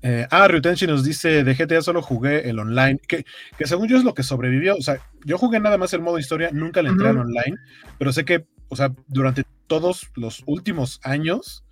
Eh, 0.02 0.27
ah, 0.30 0.48
Ryutenshi 0.48 0.85
nos 0.85 1.03
dice, 1.03 1.44
de 1.45 1.56
GTA 1.56 1.81
solo 1.81 2.02
jugué 2.02 2.49
el 2.49 2.60
online, 2.60 2.99
que, 3.07 3.26
que, 3.57 3.65
según 3.65 3.88
yo 3.88 3.95
es 3.95 4.03
lo 4.03 4.14
que 4.14 4.23
sobrevivió. 4.23 4.76
O 4.76 4.81
sea, 4.81 4.98
yo 5.26 5.38
jugué 5.38 5.61
nada 5.61 5.77
más 5.77 5.94
el 5.94 6.02
modo 6.02 6.19
historia, 6.19 6.49
nunca 6.52 6.81
le 6.81 6.90
entré 6.90 7.07
al 7.07 7.19
online, 7.19 7.56
pero 7.98 8.11
sé 8.11 8.26
que, 8.26 8.45
o 8.74 8.76
sea, 8.76 8.91
durante 9.08 9.45
todos 9.68 10.12
los 10.16 10.44
últimos 10.45 11.00
años, 11.04 11.64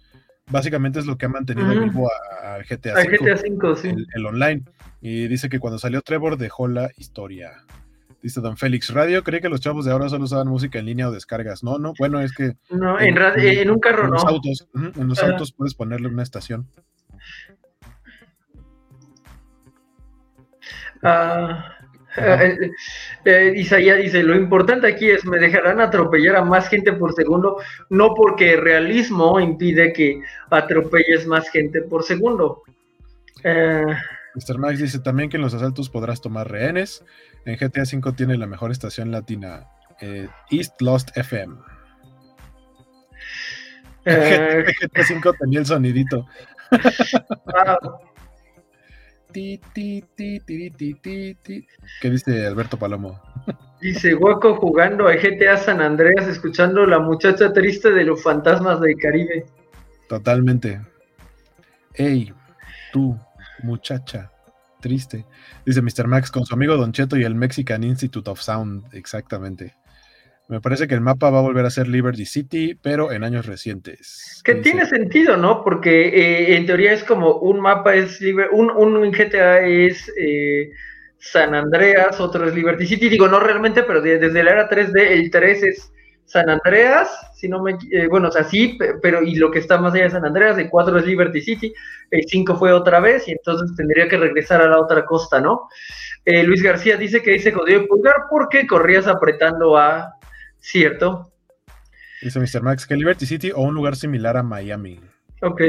básicamente 0.49 0.99
es 0.99 1.05
lo 1.05 1.17
que 1.17 1.25
ha 1.25 1.29
mantenido 1.29 1.69
vivo 1.69 2.09
a, 2.43 2.59
GTA, 2.59 2.93
V, 2.93 3.95
el, 4.13 4.25
online. 4.25 4.63
Y 5.01 5.27
dice 5.27 5.49
que 5.49 5.59
cuando 5.59 5.79
salió 5.79 6.01
Trevor 6.01 6.37
dejó 6.37 6.67
la 6.67 6.91
historia. 6.95 7.51
Dice 8.21 8.39
Don 8.39 8.55
Félix, 8.55 8.93
radio, 8.93 9.23
creí 9.23 9.41
que 9.41 9.49
los 9.49 9.61
chavos 9.61 9.83
de 9.85 9.91
ahora 9.91 10.07
solo 10.07 10.25
usaban 10.25 10.47
música 10.47 10.77
en 10.77 10.85
línea 10.85 11.09
o 11.09 11.11
descargas. 11.11 11.63
No, 11.63 11.79
no, 11.79 11.93
bueno, 11.97 12.21
es 12.21 12.31
que... 12.33 12.53
No, 12.69 12.99
en, 12.99 13.17
en, 13.17 13.71
un 13.71 13.79
carro 13.79 14.05
en 14.05 14.11
Los 14.11 14.23
autos, 14.23 14.67
en 14.75 15.07
los 15.07 15.23
autos 15.23 15.51
puedes 15.53 15.73
ponerle 15.73 16.07
una 16.07 16.21
estación. 16.21 16.67
Ah, 21.01 21.80
eh, 22.17 22.71
eh, 23.25 23.53
Isaías 23.55 23.97
dice, 23.97 24.23
lo 24.23 24.35
importante 24.35 24.87
aquí 24.87 25.09
es, 25.09 25.25
me 25.25 25.39
dejarán 25.39 25.79
atropellar 25.79 26.35
a 26.35 26.43
más 26.43 26.67
gente 26.67 26.93
por 26.93 27.13
segundo, 27.13 27.57
no 27.89 28.13
porque 28.13 28.53
el 28.53 28.61
realismo 28.61 29.39
impide 29.39 29.93
que 29.93 30.21
atropelles 30.49 31.25
más 31.27 31.49
gente 31.49 31.81
por 31.81 32.03
segundo. 32.03 32.63
Eh, 33.43 33.85
Mr. 34.35 34.57
Max 34.57 34.79
dice 34.79 34.99
también 34.99 35.29
que 35.29 35.37
en 35.37 35.43
los 35.43 35.53
asaltos 35.53 35.89
podrás 35.89 36.21
tomar 36.21 36.49
rehenes. 36.49 37.03
En 37.45 37.57
GTA 37.57 37.83
V 37.83 38.13
tiene 38.13 38.37
la 38.37 38.47
mejor 38.47 38.71
estación 38.71 39.11
latina, 39.11 39.67
East 40.49 40.79
Lost 40.81 41.15
FM. 41.17 41.55
GTA 44.05 45.01
V 45.01 45.37
tenía 45.39 45.59
el 45.59 45.65
sonidito. 45.65 46.27
Ti, 49.31 49.59
ti, 49.73 50.03
ti, 50.15 50.41
¿Qué 52.01 52.09
dice 52.09 52.45
Alberto 52.45 52.77
Palomo? 52.77 53.19
Dice 53.81 54.13
Guaco 54.13 54.55
jugando 54.55 55.07
a 55.07 55.15
GTA 55.15 55.57
San 55.57 55.81
Andreas, 55.81 56.27
escuchando 56.27 56.85
la 56.85 56.99
muchacha 56.99 57.51
triste 57.53 57.91
de 57.91 58.03
los 58.03 58.21
fantasmas 58.21 58.79
del 58.81 58.95
Caribe. 58.97 59.45
Totalmente. 60.07 60.81
Ey, 61.93 62.33
tú, 62.91 63.17
muchacha 63.63 64.31
triste. 64.81 65.25
Dice 65.65 65.81
Mr. 65.81 66.07
Max 66.07 66.29
con 66.29 66.45
su 66.45 66.53
amigo 66.53 66.75
Don 66.75 66.91
Cheto 66.91 67.15
y 67.15 67.23
el 67.23 67.35
Mexican 67.35 67.83
Institute 67.83 68.29
of 68.29 68.41
Sound. 68.41 68.93
Exactamente. 68.93 69.75
Me 70.51 70.59
parece 70.59 70.85
que 70.85 70.95
el 70.95 70.99
mapa 70.99 71.29
va 71.29 71.39
a 71.39 71.43
volver 71.43 71.65
a 71.65 71.69
ser 71.69 71.87
Liberty 71.87 72.25
City, 72.25 72.77
pero 72.81 73.13
en 73.13 73.23
años 73.23 73.45
recientes. 73.45 74.41
Que 74.43 74.55
tiene 74.55 74.85
sentido, 74.85 75.37
¿no? 75.37 75.63
Porque 75.63 76.09
eh, 76.09 76.57
en 76.57 76.65
teoría 76.65 76.91
es 76.91 77.05
como 77.05 77.37
un 77.37 77.61
mapa 77.61 77.95
es 77.95 78.19
un, 78.51 78.69
un 78.69 79.11
GTA 79.11 79.61
es 79.61 80.11
eh, 80.19 80.71
San 81.19 81.55
Andreas, 81.55 82.19
otro 82.19 82.49
es 82.49 82.53
Liberty 82.53 82.85
City. 82.85 83.07
Digo, 83.07 83.29
no 83.29 83.39
realmente, 83.39 83.83
pero 83.83 84.01
desde 84.01 84.43
la 84.43 84.51
era 84.51 84.69
3D, 84.69 84.99
el 84.99 85.31
3 85.31 85.63
es 85.63 85.93
San 86.25 86.49
Andreas, 86.49 87.09
si 87.33 87.47
no 87.47 87.63
me 87.63 87.77
eh, 87.89 88.07
bueno, 88.09 88.27
o 88.27 88.31
sea, 88.31 88.43
sí, 88.43 88.77
pero 89.01 89.23
y 89.23 89.35
lo 89.35 89.51
que 89.51 89.59
está 89.59 89.77
más 89.77 89.93
allá 89.93 90.03
de 90.03 90.09
San 90.11 90.25
Andreas, 90.25 90.57
el 90.57 90.69
4 90.69 90.99
es 90.99 91.05
Liberty 91.05 91.39
City, 91.39 91.73
el 92.09 92.25
5 92.27 92.57
fue 92.57 92.73
otra 92.73 92.99
vez, 92.99 93.25
y 93.25 93.31
entonces 93.31 93.73
tendría 93.77 94.09
que 94.09 94.17
regresar 94.17 94.61
a 94.61 94.67
la 94.67 94.81
otra 94.81 95.05
costa, 95.05 95.39
¿no? 95.39 95.69
Luis 96.25 96.61
García 96.61 96.97
dice 96.97 97.23
que 97.23 97.31
dice 97.31 97.53
jodido 97.53 97.87
pulgar 97.87 98.15
porque 98.29 98.67
corrías 98.67 99.07
apretando 99.07 99.75
a 99.75 100.17
Cierto. 100.61 101.33
Dice 102.21 102.39
Mr. 102.39 102.61
Max 102.61 102.85
que 102.85 102.95
Liberty 102.95 103.25
City 103.25 103.51
o 103.51 103.61
un 103.61 103.73
lugar 103.73 103.95
similar 103.95 104.37
a 104.37 104.43
Miami. 104.43 104.99
Ok. 105.41 105.61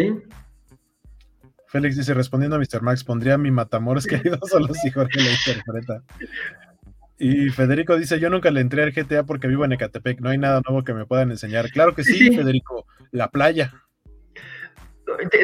Félix 1.67 1.97
dice, 1.97 2.13
respondiendo 2.13 2.57
a 2.57 2.59
Mr. 2.59 2.83
Max, 2.83 3.03
pondría 3.03 3.39
mi 3.39 3.51
Matamoros 3.51 4.07
querido 4.07 4.39
solo 4.43 4.73
si 4.75 4.91
Jorge 4.91 5.21
lo 5.21 5.31
interpreta. 5.31 6.03
Y 7.19 7.49
Federico 7.49 7.97
dice, 7.97 8.21
yo 8.21 8.29
nunca 8.29 8.51
le 8.51 8.61
entré 8.61 8.83
al 8.83 8.93
GTA 8.93 9.25
porque 9.25 9.49
vivo 9.49 9.65
en 9.65 9.73
Ecatepec, 9.73 10.21
no 10.21 10.29
hay 10.29 10.39
nada 10.39 10.61
nuevo 10.67 10.85
que 10.85 10.93
me 10.93 11.07
puedan 11.07 11.31
enseñar. 11.31 11.71
Claro 11.71 11.95
que 11.95 12.05
sí, 12.05 12.37
Federico, 12.37 12.85
la 13.11 13.29
playa. 13.29 13.73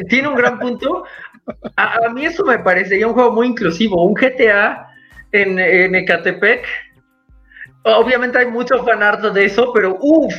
Tiene 0.09 0.29
un 0.29 0.35
gran 0.35 0.59
punto. 0.59 1.05
A, 1.77 2.09
mí 2.13 2.27
eso 2.27 2.45
me 2.45 2.59
parecería 2.59 3.07
un 3.07 3.15
juego 3.15 3.33
muy 3.33 3.47
inclusivo. 3.47 4.05
Un 4.05 4.15
GTA 4.15 4.87
en, 5.33 5.59
en 5.59 5.95
Ecatepec 5.95 6.67
Obviamente 7.85 8.39
hay 8.39 8.47
mucho 8.47 8.85
fanart 8.85 9.23
de 9.33 9.45
eso, 9.45 9.73
pero 9.73 9.97
uff, 10.01 10.35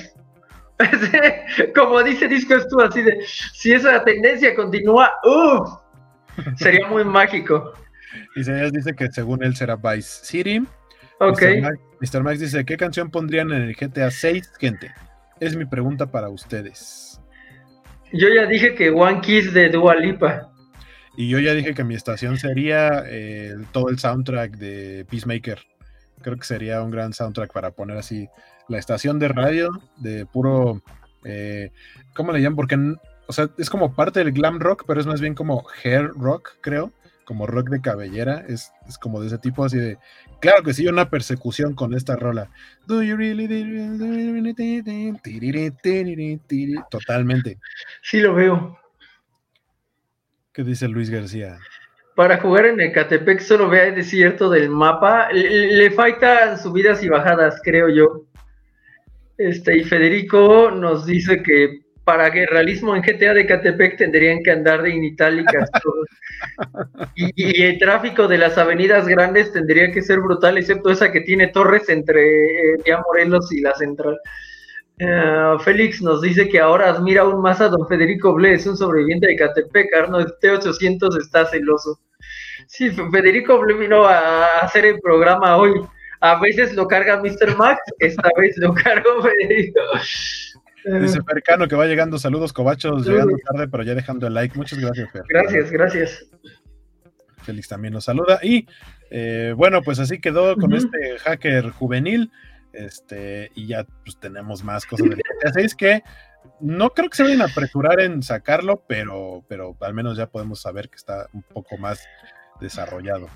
como 1.76 2.04
dice 2.04 2.28
Disco 2.28 2.56
tú 2.70 2.80
así 2.82 3.02
de, 3.02 3.24
si 3.54 3.74
esa 3.74 4.04
tendencia 4.04 4.56
continúa, 4.56 5.12
uff, 5.24 5.70
sería 6.58 6.88
muy 6.88 7.04
mágico. 7.04 7.74
Isaías 8.36 8.72
dice 8.72 8.96
que 8.96 9.10
según 9.12 9.44
él 9.44 9.56
será 9.56 9.76
Vice 9.76 10.26
City. 10.26 10.64
Ok. 11.20 11.42
Mr. 12.02 12.24
Max, 12.24 12.40
dice, 12.40 12.64
¿qué 12.64 12.78
canción 12.78 13.12
pondrían 13.12 13.52
en 13.52 13.64
el 13.64 13.76
GTA 13.76 14.10
6, 14.10 14.54
gente? 14.58 14.94
Es 15.40 15.56
mi 15.56 15.66
pregunta 15.66 16.06
para 16.06 16.30
ustedes. 16.30 17.20
Yo 18.14 18.28
ya 18.30 18.46
dije 18.46 18.74
que 18.74 18.90
One 18.90 19.22
Kiss 19.22 19.54
de 19.54 19.70
Dua 19.70 19.96
Lipa. 19.96 20.50
Y 21.18 21.28
yo 21.30 21.40
ya 21.40 21.54
dije 21.54 21.74
que 21.74 21.84
mi 21.84 21.96
estación 21.96 22.38
sería 22.38 23.04
eh, 23.06 23.56
todo 23.74 23.90
el 23.90 24.00
soundtrack 24.00 24.56
de 24.56 25.06
Peacemaker 25.10 25.60
creo 26.22 26.38
que 26.38 26.46
sería 26.46 26.82
un 26.82 26.92
gran 26.92 27.14
soundtrack 27.14 27.52
para 27.54 27.72
poner 27.72 27.98
así 27.98 28.30
la 28.68 28.78
estación 28.78 29.20
de 29.20 29.28
radio 29.28 29.70
de 29.98 30.26
puro, 30.26 30.82
eh, 31.24 31.72
¿cómo 32.14 32.32
le 32.32 32.42
llaman? 32.42 32.56
Porque, 32.56 32.76
o 33.28 33.34
sea, 33.34 33.50
es 33.58 33.70
como 33.70 33.96
parte 33.96 34.24
del 34.24 34.32
glam 34.32 34.60
rock, 34.60 34.84
pero 34.88 35.00
es 35.00 35.08
más 35.08 35.22
bien 35.22 35.36
como 35.36 35.66
hair 35.84 36.10
rock, 36.16 36.58
creo, 36.62 36.94
como 37.26 37.46
rock 37.46 37.70
de 37.70 37.82
cabellera, 37.82 38.44
es, 38.48 38.72
como 39.00 39.22
de 39.22 39.28
ese 39.28 39.38
tipo 39.38 39.64
así 39.64 39.78
de, 39.78 39.98
claro 40.40 40.64
que 40.64 40.74
sí, 40.74 40.88
una 40.88 41.10
persecución 41.10 41.76
con 41.76 41.94
esta 41.94 42.16
rola. 42.16 42.50
Totalmente. 46.90 47.60
Sí 48.02 48.20
lo 48.20 48.34
veo. 48.34 48.80
¿Qué 50.54 50.64
dice 50.64 50.88
Luis 50.88 51.10
García? 51.10 51.60
Para 52.20 52.38
jugar 52.42 52.66
en 52.66 52.82
Ecatepec 52.82 53.40
solo 53.40 53.70
vea 53.70 53.86
el 53.86 53.96
desierto 53.96 54.50
del 54.50 54.68
mapa. 54.70 55.32
Le, 55.32 55.90
faltan 55.92 56.60
subidas 56.60 57.02
y 57.02 57.08
bajadas, 57.08 57.62
creo 57.64 57.88
yo. 57.88 58.26
Este, 59.38 59.78
y 59.78 59.86
Federico 59.86 60.70
nos 60.70 61.06
dice 61.06 61.42
que 61.42 61.80
para 62.04 62.30
que 62.30 62.46
realismo 62.46 62.94
en 62.94 63.04
GTA 63.04 63.34
de 63.34 63.44
Ecatepec 63.44 63.96
tendrían 63.96 64.44
que 64.44 64.52
andar 64.52 64.82
de 64.82 64.90
initálicas 64.90 65.70
y, 67.16 67.64
el 67.64 67.80
tráfico 67.80 68.28
de 68.28 68.38
las 68.38 68.58
avenidas 68.58 69.08
grandes 69.08 69.54
tendría 69.54 69.90
que 69.94 70.02
ser 70.02 70.20
brutal, 70.20 70.58
excepto 70.58 70.90
esa 70.90 71.14
que 71.14 71.22
tiene 71.22 71.48
torres 71.48 71.88
entre 71.88 72.74
eh, 72.74 72.98
Morelos 73.08 73.50
y 73.54 73.62
la 73.62 73.74
central. 73.76 74.20
Eh, 74.98 75.56
Félix 75.64 76.02
nos 76.02 76.22
dice 76.22 76.50
que 76.50 76.60
ahora 76.60 76.90
admira 76.90 77.22
aún 77.22 77.42
más 77.42 77.62
a 77.62 77.70
don 77.70 77.88
Federico 77.88 78.34
Ble, 78.34 78.56
es 78.56 78.68
un 78.68 78.76
sobreviviente 78.76 79.28
de 79.28 79.36
Ecatepec, 79.36 79.94
Arnold 79.96 80.34
T800 80.42 81.18
está 81.18 81.46
celoso. 81.46 81.98
Sí, 82.70 82.92
Federico 82.92 83.60
vino 83.66 84.06
a 84.06 84.60
hacer 84.60 84.86
el 84.86 85.00
programa 85.00 85.58
hoy. 85.58 85.72
A 86.22 86.40
veces 86.40 86.76
lo 86.76 86.88
carga 86.88 87.20
Mr. 87.20 87.58
Max, 87.58 87.82
esta 87.98 88.30
vez 88.38 88.56
lo 88.58 88.76
cargo 88.76 89.24
Federico. 89.24 89.82
Dice 91.02 91.20
Fercano 91.24 91.68
que 91.68 91.76
va 91.76 91.88
llegando. 91.88 92.20
Saludos, 92.20 92.54
Cobachos, 92.54 93.08
llegando 93.08 93.36
tarde, 93.52 93.68
pero 93.68 93.82
ya 93.82 93.96
dejando 93.96 94.28
el 94.28 94.36
like. 94.36 94.56
Muchas 94.56 94.78
gracias, 94.78 95.12
Fer. 95.12 95.24
Gracias, 95.28 95.72
gracias. 95.72 96.28
Félix 97.42 97.68
también 97.70 97.96
nos 97.96 98.04
saluda. 98.04 98.40
Y 98.44 98.68
eh, 99.10 99.56
bueno, 99.58 99.82
pues 99.82 99.98
así 99.98 100.22
quedó 100.22 100.56
con 100.56 100.72
este 100.74 101.18
hacker 101.24 101.72
juvenil. 101.72 102.32
Este, 102.72 103.50
y 103.56 103.66
ya 103.66 103.84
pues 104.04 104.20
tenemos 104.20 104.64
más 104.64 104.86
cosas 104.86 105.10
de 105.10 105.16
GTA 105.16 105.54
6 105.54 105.74
que 105.74 106.04
no 106.60 106.92
creo 106.92 107.10
que 107.10 107.18
se 107.18 107.24
vayan 107.24 107.42
a 107.42 107.46
apresurar 107.46 108.00
en 108.00 108.22
sacarlo, 108.22 108.84
pero, 108.88 109.44
pero 109.48 109.76
al 109.82 109.96
menos 109.96 110.18
ya 110.18 110.28
podemos 110.28 110.62
saber 110.62 110.88
que 110.88 110.98
está 110.98 111.28
un 111.34 111.42
poco 111.42 111.80
más 111.80 112.08
desarrollado. 112.60 113.28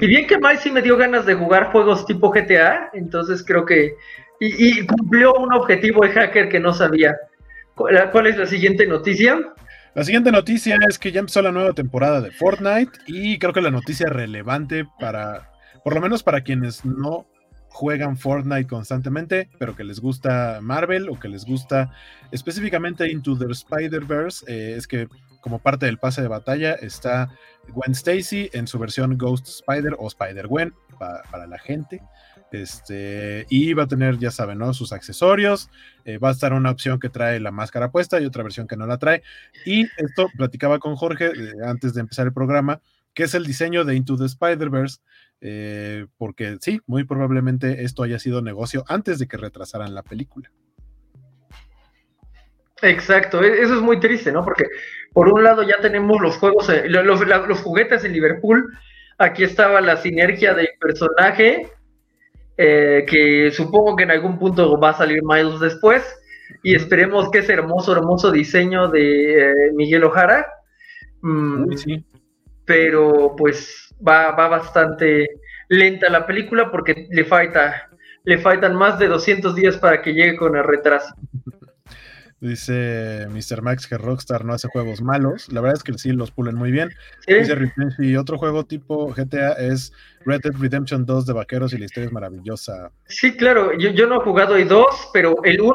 Y 0.00 0.06
bien 0.06 0.26
que 0.26 0.38
Mike 0.38 0.58
sí 0.58 0.70
me 0.70 0.82
dio 0.82 0.96
ganas 0.96 1.26
de 1.26 1.34
jugar 1.34 1.72
juegos 1.72 2.06
tipo 2.06 2.30
GTA, 2.30 2.90
entonces 2.92 3.44
creo 3.44 3.64
que. 3.64 3.94
Y, 4.38 4.84
cumplió 4.86 5.32
un 5.32 5.54
objetivo 5.54 6.02
de 6.02 6.10
hacker 6.10 6.50
que 6.50 6.60
no 6.60 6.74
sabía. 6.74 7.16
¿Cuál 7.74 8.26
es 8.26 8.36
la 8.36 8.46
siguiente 8.46 8.86
noticia? 8.86 9.38
La 9.94 10.04
siguiente 10.04 10.30
noticia 10.30 10.76
es 10.86 10.98
que 10.98 11.10
ya 11.10 11.20
empezó 11.20 11.40
la 11.40 11.52
nueva 11.52 11.72
temporada 11.72 12.20
de 12.20 12.30
Fortnite 12.30 12.98
y 13.06 13.38
creo 13.38 13.54
que 13.54 13.62
la 13.62 13.70
noticia 13.70 14.08
relevante 14.08 14.86
para, 15.00 15.52
por 15.82 15.94
lo 15.94 16.02
menos 16.02 16.22
para 16.22 16.42
quienes 16.42 16.84
no 16.84 17.26
juegan 17.70 18.18
Fortnite 18.18 18.66
constantemente, 18.66 19.48
pero 19.58 19.74
que 19.74 19.84
les 19.84 20.00
gusta 20.00 20.60
Marvel 20.60 21.08
o 21.08 21.18
que 21.18 21.28
les 21.28 21.46
gusta 21.46 21.92
específicamente 22.30 23.10
Into 23.10 23.38
the 23.38 23.50
Spider-Verse, 23.50 24.44
eh, 24.48 24.74
es 24.76 24.86
que 24.86 25.08
como 25.46 25.60
parte 25.60 25.86
del 25.86 25.98
pase 25.98 26.22
de 26.22 26.26
batalla 26.26 26.72
está 26.72 27.30
Gwen 27.68 27.92
Stacy 27.92 28.50
en 28.52 28.66
su 28.66 28.80
versión 28.80 29.16
Ghost 29.16 29.46
Spider 29.46 29.94
o 29.96 30.08
Spider-Gwen 30.08 30.74
para, 30.98 31.46
la 31.46 31.56
gente. 31.56 32.02
Este, 32.50 33.46
y 33.48 33.72
va 33.72 33.84
a 33.84 33.86
tener, 33.86 34.18
ya 34.18 34.32
saben, 34.32 34.58
¿no? 34.58 34.74
Sus 34.74 34.92
accesorios. 34.92 35.70
Eh, 36.04 36.18
va 36.18 36.30
a 36.30 36.32
estar 36.32 36.52
una 36.52 36.72
opción 36.72 36.98
que 36.98 37.10
trae 37.10 37.38
la 37.38 37.52
máscara 37.52 37.92
puesta 37.92 38.20
y 38.20 38.26
otra 38.26 38.42
versión 38.42 38.66
que 38.66 38.76
no 38.76 38.88
la 38.88 38.98
trae. 38.98 39.22
Y 39.64 39.82
esto 39.98 40.26
platicaba 40.36 40.80
con 40.80 40.96
Jorge 40.96 41.26
eh, 41.26 41.52
antes 41.64 41.94
de 41.94 42.00
empezar 42.00 42.26
el 42.26 42.32
programa, 42.32 42.80
que 43.14 43.22
es 43.22 43.34
el 43.34 43.46
diseño 43.46 43.84
de 43.84 43.94
Into 43.94 44.16
the 44.16 44.24
Spider-Verse, 44.24 44.98
eh, 45.42 46.06
porque 46.18 46.58
sí, 46.60 46.80
muy 46.86 47.04
probablemente 47.04 47.84
esto 47.84 48.02
haya 48.02 48.18
sido 48.18 48.42
negocio 48.42 48.82
antes 48.88 49.20
de 49.20 49.28
que 49.28 49.36
retrasaran 49.36 49.94
la 49.94 50.02
película. 50.02 50.50
Exacto, 52.86 53.42
e-, 53.42 53.62
eso 53.62 53.74
es 53.74 53.80
muy 53.80 54.00
triste, 54.00 54.32
¿no? 54.32 54.44
Porque 54.44 54.64
por 55.12 55.28
un 55.28 55.42
lado 55.42 55.62
ya 55.62 55.80
tenemos 55.80 56.20
los 56.20 56.36
juegos, 56.36 56.68
eh, 56.68 56.88
los, 56.88 57.60
juguetes 57.60 58.04
en 58.04 58.12
Liverpool, 58.12 58.72
aquí 59.18 59.44
estaba 59.44 59.80
la 59.80 59.96
sinergia 59.96 60.54
del 60.54 60.68
personaje, 60.80 61.68
eh, 62.56 63.04
que 63.08 63.50
supongo 63.50 63.96
que 63.96 64.04
en 64.04 64.10
algún 64.10 64.38
punto 64.38 64.78
va 64.78 64.90
a 64.90 64.94
salir 64.94 65.22
Miles 65.22 65.60
después, 65.60 66.02
y 66.62 66.74
esperemos 66.74 67.30
que 67.30 67.38
ese 67.38 67.54
hermoso, 67.54 67.92
hermoso 67.92 68.30
diseño 68.30 68.88
de 68.88 69.72
Miguel 69.74 70.04
Ojara. 70.04 70.46
Mm, 71.22 71.72
sí. 71.72 72.04
Pero 72.64 73.34
pues 73.36 73.94
va, 74.06 74.32
va 74.32 74.48
bastante 74.48 75.26
lenta 75.68 76.08
la 76.08 76.26
película 76.26 76.70
porque 76.70 77.08
le 77.10 77.24
falta 77.24 77.88
le 78.26 78.38
faltan 78.38 78.74
más 78.74 78.98
de 78.98 79.06
200 79.06 79.54
días 79.54 79.76
para 79.78 80.02
que 80.02 80.12
llegue 80.12 80.36
con 80.36 80.56
el 80.56 80.64
retraso. 80.64 81.14
Dice 82.46 83.26
Mr. 83.28 83.62
Max 83.62 83.86
que 83.86 83.98
Rockstar 83.98 84.44
no 84.44 84.52
hace 84.52 84.68
juegos 84.68 85.02
malos. 85.02 85.50
La 85.52 85.60
verdad 85.60 85.76
es 85.76 85.82
que 85.82 85.96
sí 85.98 86.12
los 86.12 86.30
pulen 86.30 86.54
muy 86.54 86.70
bien. 86.70 86.90
y 87.98 88.16
otro 88.16 88.38
juego 88.38 88.64
tipo 88.64 89.12
GTA 89.12 89.52
es 89.52 89.92
Red 90.24 90.40
Dead 90.42 90.54
Redemption 90.58 91.04
2 91.04 91.26
de 91.26 91.32
vaqueros 91.32 91.72
y 91.72 91.78
la 91.78 91.84
historia 91.86 92.06
es 92.06 92.12
maravillosa. 92.12 92.90
Sí, 93.06 93.36
claro. 93.36 93.76
Yo, 93.78 93.90
yo 93.90 94.06
no 94.06 94.20
he 94.20 94.24
jugado 94.24 94.56
el 94.56 94.68
2, 94.68 94.86
pero 95.12 95.36
el 95.44 95.60
1 95.60 95.74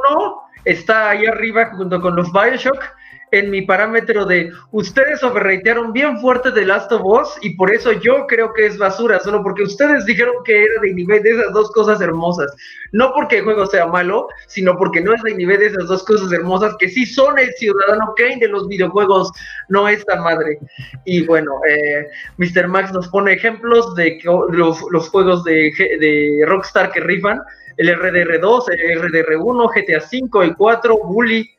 está 0.66 1.10
ahí 1.10 1.26
arriba 1.26 1.72
junto 1.76 2.00
con 2.00 2.16
los 2.16 2.32
Bioshock 2.32 2.84
en 3.32 3.50
mi 3.50 3.62
parámetro 3.62 4.26
de 4.26 4.52
ustedes 4.72 5.24
overratearon 5.24 5.94
bien 5.94 6.20
fuerte 6.20 6.52
The 6.52 6.66
Last 6.66 6.92
of 6.92 7.02
Us 7.04 7.30
y 7.42 7.56
por 7.56 7.74
eso 7.74 7.94
yo 7.94 8.28
creo 8.28 8.54
que 8.54 8.66
es 8.66 8.78
basura, 8.78 9.20
solo 9.20 9.42
porque 9.42 9.64
ustedes 9.64 10.06
dijeron 10.06 10.36
que 10.44 10.64
era 10.64 10.82
de 10.82 10.94
nivel 10.94 11.24
de 11.24 11.32
esas 11.32 11.54
dos 11.54 11.72
cosas 11.72 12.02
hermosas. 12.02 12.54
No 12.92 13.14
porque 13.14 13.38
el 13.38 13.46
juego 13.46 13.66
sea 13.66 13.88
malo, 13.88 14.28
sino 14.48 14.78
porque 14.78 15.00
no 15.00 15.14
es 15.14 15.22
de 15.24 15.36
nivel 15.36 15.60
de 15.60 15.68
esas 15.68 15.88
dos 15.88 16.04
cosas 16.04 16.32
hermosas 16.34 16.76
que 16.78 16.90
sí 16.90 17.06
son 17.06 17.40
el 17.40 17.54
ciudadano 17.54 18.14
Kane 18.18 18.38
de 18.38 18.50
los 18.50 18.68
videojuegos, 18.68 19.32
no 19.70 19.88
esta 19.88 20.18
madre. 20.22 20.60
Y 21.06 21.26
bueno, 21.26 21.54
eh, 21.70 22.08
Mr. 22.38 22.68
Max 22.68 22.92
nos 22.92 23.08
pone 23.08 23.34
ejemplos 23.34 23.96
de 23.96 24.20
los, 24.50 24.82
los 24.92 25.10
juegos 25.10 25.44
de, 25.46 25.72
de 26.00 26.44
Rockstar 26.46 26.92
que 26.92 27.00
rifan. 27.00 27.42
El 27.78 27.98
RDR2, 27.98 28.66
el 28.78 29.02
RDR1, 29.02 29.70
GTA 29.74 30.06
V, 30.06 30.46
el 30.46 30.56
4, 30.56 31.00
Bully, 31.06 31.50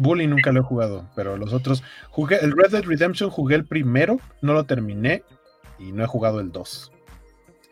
Bully 0.00 0.26
nunca 0.26 0.50
lo 0.50 0.60
he 0.60 0.64
jugado, 0.64 1.06
pero 1.14 1.36
los 1.36 1.52
otros. 1.52 1.82
Jugué 2.08 2.38
el 2.40 2.52
Red 2.52 2.70
Dead 2.70 2.84
Redemption, 2.84 3.28
jugué 3.28 3.54
el 3.54 3.66
primero, 3.66 4.18
no 4.40 4.54
lo 4.54 4.64
terminé 4.64 5.22
y 5.78 5.92
no 5.92 6.02
he 6.02 6.06
jugado 6.06 6.40
el 6.40 6.50
2. 6.50 6.90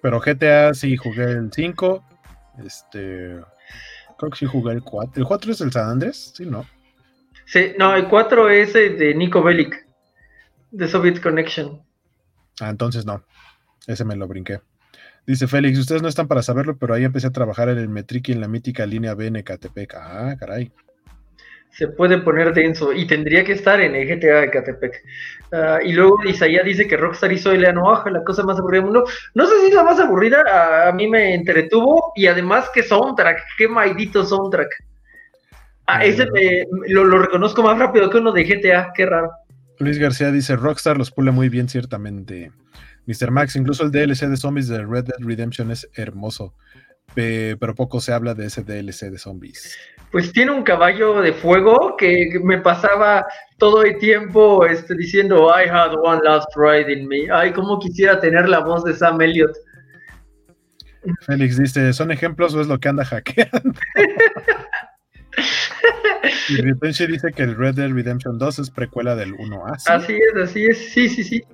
Pero 0.02 0.20
GTA 0.20 0.74
sí 0.74 0.96
jugué 0.96 1.24
el 1.24 1.50
5. 1.50 2.05
Este. 2.64 3.40
Creo 4.18 4.30
que 4.30 4.36
sí 4.36 4.46
jugué 4.46 4.74
el 4.74 4.82
4. 4.82 5.12
¿El 5.16 5.26
4 5.26 5.52
es 5.52 5.60
el 5.62 5.72
San 5.72 5.88
Andrés? 5.88 6.32
Sí, 6.36 6.44
¿no? 6.44 6.66
Sí, 7.46 7.72
no, 7.78 7.94
el 7.96 8.09
4 8.09 8.50
es 8.50 8.74
el 8.74 8.98
de 8.98 9.14
Nico 9.14 9.42
Bellic, 9.42 9.86
de 10.70 10.86
Soviet 10.86 11.22
Connection. 11.22 11.82
Ah, 12.60 12.68
entonces 12.68 13.06
no. 13.06 13.24
Ese 13.86 14.05
me 14.05 14.16
lo 14.16 14.28
brinqué. 14.28 14.60
Dice 15.26 15.46
Félix, 15.46 15.78
ustedes 15.78 16.02
no 16.02 16.09
están 16.09 16.28
para 16.28 16.42
saberlo, 16.42 16.76
pero 16.76 16.92
ahí 16.92 17.05
empecé 17.05 17.26
a 17.26 17.32
trabajar 17.32 17.70
en 17.70 17.78
el 17.78 17.88
Metric 17.88 18.28
y 18.28 18.32
en 18.32 18.42
la 18.42 18.48
mítica 18.48 18.84
línea 18.84 19.14
B 19.14 19.28
en 19.28 19.36
Ecatepec. 19.36 19.94
Ah, 19.94 20.36
caray 20.38 20.72
se 21.78 21.86
puede 21.86 22.18
poner 22.18 22.52
denso 22.55 22.92
y 22.92 23.06
tendría 23.06 23.44
que 23.44 23.52
estar 23.52 23.80
en 23.80 23.94
el 23.94 24.09
GTA 24.09 24.40
de 24.40 24.50
Catepec. 24.50 25.00
Ah, 25.52 25.78
y 25.80 25.92
luego 25.92 26.24
Isaías 26.24 26.64
dice 26.64 26.88
que 26.88 26.96
Rockstar 26.96 27.32
hizo 27.32 27.52
el 27.52 27.64
Oaja, 27.78 28.10
la 28.10 28.24
cosa 28.24 28.42
más 28.42 28.59
aburrida 28.59 28.82
del 28.82 28.90
mundo. 28.90 29.09
No 29.36 29.46
sé 29.46 29.60
si 29.60 29.66
es 29.68 29.74
la 29.74 29.84
más 29.84 30.00
aburrida, 30.00 30.88
a, 30.88 30.90
mí 30.90 31.06
me 31.06 31.34
entretuvo 31.34 32.12
y 32.16 32.26
además 32.26 32.68
que 32.74 32.82
soundtrack, 32.82 33.38
qué 33.56 33.68
maldito 33.68 34.24
soundtrack. 34.24 34.68
Ah, 35.86 36.05
ese 36.05 36.26
lo, 36.88 37.05
reconozco 37.16 37.62
más 37.62 37.78
rápido 37.78 38.10
que 38.10 38.18
uno 38.18 38.32
de 38.32 38.42
GTA, 38.42 38.90
qué 38.92 39.06
raro. 39.06 39.30
Luis 39.78 40.00
García 40.00 40.32
dice, 40.32 40.56
Rockstar 40.56 40.98
los 40.98 41.12
pule 41.12 41.30
muy 41.30 41.48
bien, 41.48 41.68
ciertamente. 41.68 42.50
Mr. 43.06 43.30
Max, 43.30 43.55
incluso 43.55 43.84
el 43.84 43.92
DLC 43.92 44.26
de 44.26 44.36
zombies 44.36 44.66
de 44.66 44.84
Red 44.84 45.05
Dead 45.05 45.18
Redemption 45.20 45.70
es 45.70 45.88
hermoso, 45.94 46.55
pero 47.14 47.76
poco 47.76 48.00
se 48.00 48.12
habla 48.12 48.34
de 48.34 48.46
ese 48.46 48.64
DLC 48.64 49.12
de 49.12 49.18
zombies 49.18 49.78
pues 50.10 50.32
tiene 50.32 50.52
un 50.52 50.62
caballo 50.62 51.20
de 51.20 51.32
fuego 51.32 51.97
que 51.97 52.40
me 52.43 52.59
pasaba 52.59 53.26
todo 53.59 53.82
el 53.82 53.98
tiempo 53.98 54.64
este, 54.64 54.94
diciendo 54.94 55.48
I 55.48 55.68
had 55.68 55.94
one 56.02 56.20
last 56.24 56.48
ride 56.56 56.93
in 56.93 57.06
me. 57.06 57.28
Ay, 57.32 57.52
cómo 57.52 57.78
quisiera 57.78 58.20
tener 58.20 58.48
la 58.48 58.60
voz 58.60 58.85
de 58.85 58.94
Sam 58.94 59.20
Elliott. 59.20 59.55
Félix 61.26 61.59
dice, 61.59 61.93
¿son 61.93 62.10
ejemplos 62.10 62.55
o 62.55 62.60
es 62.60 62.66
lo 62.66 62.78
que 62.78 62.89
anda 62.89 63.05
hackeando? 63.05 63.72
y 66.48 67.06
dice 67.06 67.32
que 67.35 67.43
el 67.43 67.56
Red 67.56 67.76
Dead 67.76 67.90
Redemption 67.90 68.39
2 68.39 68.59
es 68.59 68.70
precuela 68.70 69.14
del 69.14 69.35
1A. 69.35 69.76
Así 69.86 70.16
es, 70.16 70.43
así 70.43 70.66
es, 70.66 70.93
sí, 70.93 71.09
sí, 71.09 71.24
sí. 71.24 71.44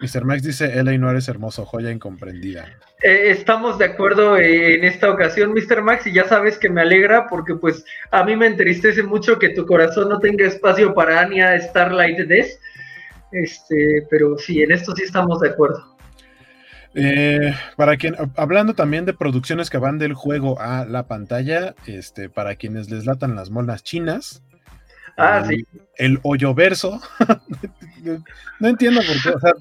Mr. 0.00 0.24
Max 0.24 0.42
dice, 0.42 0.78
L.A. 0.78 0.96
no 0.96 1.10
eres 1.10 1.28
hermoso, 1.28 1.64
joya 1.64 1.90
incomprendida. 1.90 2.66
Eh, 3.02 3.30
estamos 3.30 3.78
de 3.78 3.84
acuerdo 3.84 4.36
en 4.36 4.82
esta 4.84 5.10
ocasión, 5.10 5.52
Mr. 5.52 5.82
Max, 5.82 6.06
y 6.06 6.12
ya 6.12 6.24
sabes 6.24 6.58
que 6.58 6.68
me 6.68 6.80
alegra 6.80 7.28
porque 7.28 7.54
pues 7.54 7.84
a 8.10 8.24
mí 8.24 8.34
me 8.34 8.46
entristece 8.46 9.02
mucho 9.02 9.38
que 9.38 9.50
tu 9.50 9.66
corazón 9.66 10.08
no 10.08 10.18
tenga 10.18 10.46
espacio 10.46 10.94
para 10.94 11.20
Anya 11.20 11.60
Starlight 11.60 12.18
Death. 12.26 12.48
Este, 13.30 14.06
pero 14.10 14.36
sí, 14.38 14.62
en 14.62 14.72
esto 14.72 14.96
sí 14.96 15.04
estamos 15.04 15.40
de 15.40 15.50
acuerdo. 15.50 15.96
Eh, 16.94 17.54
para 17.76 17.96
quien, 17.96 18.16
hablando 18.36 18.74
también 18.74 19.04
de 19.04 19.12
producciones 19.12 19.70
que 19.70 19.78
van 19.78 19.98
del 19.98 20.14
juego 20.14 20.60
a 20.60 20.84
la 20.84 21.06
pantalla, 21.06 21.76
este, 21.86 22.28
para 22.28 22.56
quienes 22.56 22.90
les 22.90 23.06
latan 23.06 23.36
las 23.36 23.50
monas 23.50 23.84
chinas, 23.84 24.42
Ah, 25.18 25.44
sí. 25.48 25.66
El 25.96 26.20
hoyo 26.22 26.54
verso. 26.54 27.00
no 28.60 28.68
entiendo 28.68 29.00
por 29.00 29.20
qué. 29.20 29.30
O 29.30 29.40
sea, 29.40 29.52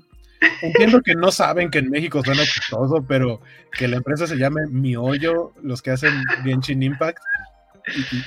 Entiendo 0.62 1.02
que 1.02 1.16
no 1.16 1.32
saben 1.32 1.70
que 1.70 1.80
en 1.80 1.90
México 1.90 2.22
suena 2.24 2.44
chistoso, 2.44 3.04
pero 3.08 3.42
que 3.72 3.88
la 3.88 3.98
empresa 3.98 4.28
se 4.28 4.38
llame 4.38 4.68
Mi 4.68 4.96
Hoyo, 4.96 5.54
los 5.62 5.82
que 5.82 5.92
hacen 5.92 6.14
Genshin 6.44 6.84
Impact, 6.84 7.20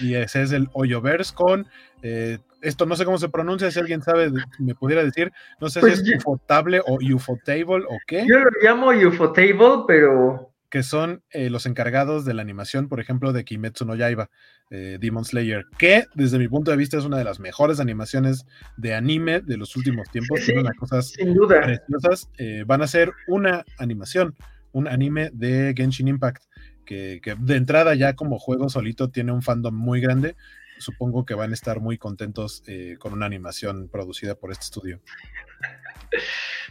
y, 0.00 0.14
ese 0.14 0.42
es 0.42 0.52
el 0.52 0.68
Hoyoverse 0.72 1.34
con 1.34 1.66
eh, 2.02 2.38
esto 2.62 2.86
no 2.86 2.96
sé 2.96 3.04
cómo 3.04 3.18
se 3.18 3.28
pronuncia, 3.28 3.70
si 3.70 3.78
alguien 3.78 4.02
sabe, 4.02 4.30
me 4.58 4.74
pudiera 4.74 5.02
decir, 5.02 5.32
no 5.60 5.68
sé 5.68 5.80
si 5.80 5.86
pues 5.86 6.00
es 6.00 6.16
Ufotable 6.16 6.80
o 6.86 6.98
Ufotable 7.14 7.84
o 7.88 7.98
qué. 8.06 8.24
Yo 8.26 8.38
lo 8.38 8.50
llamo 8.62 8.90
Ufotable, 8.90 9.84
pero 9.86 10.49
que 10.70 10.82
son 10.82 11.22
eh, 11.30 11.50
los 11.50 11.66
encargados 11.66 12.24
de 12.24 12.34
la 12.34 12.42
animación, 12.42 12.88
por 12.88 13.00
ejemplo, 13.00 13.32
de 13.32 13.44
Kimetsu 13.44 13.84
no 13.84 13.94
Yaiba, 13.94 14.30
eh, 14.70 14.98
Demon 15.00 15.24
Slayer, 15.24 15.66
que 15.78 16.04
desde 16.14 16.38
mi 16.38 16.48
punto 16.48 16.70
de 16.70 16.76
vista 16.76 16.96
es 16.96 17.04
una 17.04 17.18
de 17.18 17.24
las 17.24 17.40
mejores 17.40 17.80
animaciones 17.80 18.46
de 18.76 18.94
anime 18.94 19.40
de 19.40 19.56
los 19.56 19.76
últimos 19.76 20.08
tiempos. 20.10 20.40
Sí, 20.40 20.52
cosas 20.78 21.08
sin 21.08 21.34
duda. 21.34 21.60
preciosas. 21.60 22.30
Eh, 22.38 22.62
van 22.66 22.82
a 22.82 22.86
ser 22.86 23.12
una 23.26 23.64
animación 23.78 24.36
un 24.72 24.88
anime 24.88 25.30
de 25.32 25.74
Genshin 25.76 26.08
Impact, 26.08 26.44
que, 26.84 27.20
de 27.38 27.56
entrada 27.56 27.94
ya 27.94 28.14
como 28.14 28.38
juego 28.38 28.68
solito 28.68 29.10
tiene 29.10 29.32
un 29.32 29.42
fandom 29.42 29.74
muy 29.74 30.00
grande. 30.00 30.36
Supongo 30.78 31.24
que 31.24 31.34
van 31.34 31.50
a 31.50 31.54
estar 31.54 31.80
muy 31.80 31.98
contentos 31.98 32.62
eh, 32.66 32.96
con 32.98 33.12
una 33.12 33.26
animación 33.26 33.88
producida 33.88 34.34
por 34.34 34.50
este 34.50 34.64
estudio. 34.64 35.00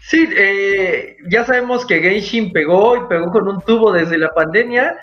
Sí, 0.02 0.28
eh, 0.36 1.18
ya 1.30 1.46
sabemos 1.46 1.86
que 1.86 2.02
Genshin 2.02 2.52
pegó 2.52 2.98
y 2.98 3.08
pegó 3.08 3.32
con 3.32 3.48
un 3.48 3.62
tubo 3.62 3.92
desde 3.92 4.18
la 4.18 4.30
pandemia 4.30 4.98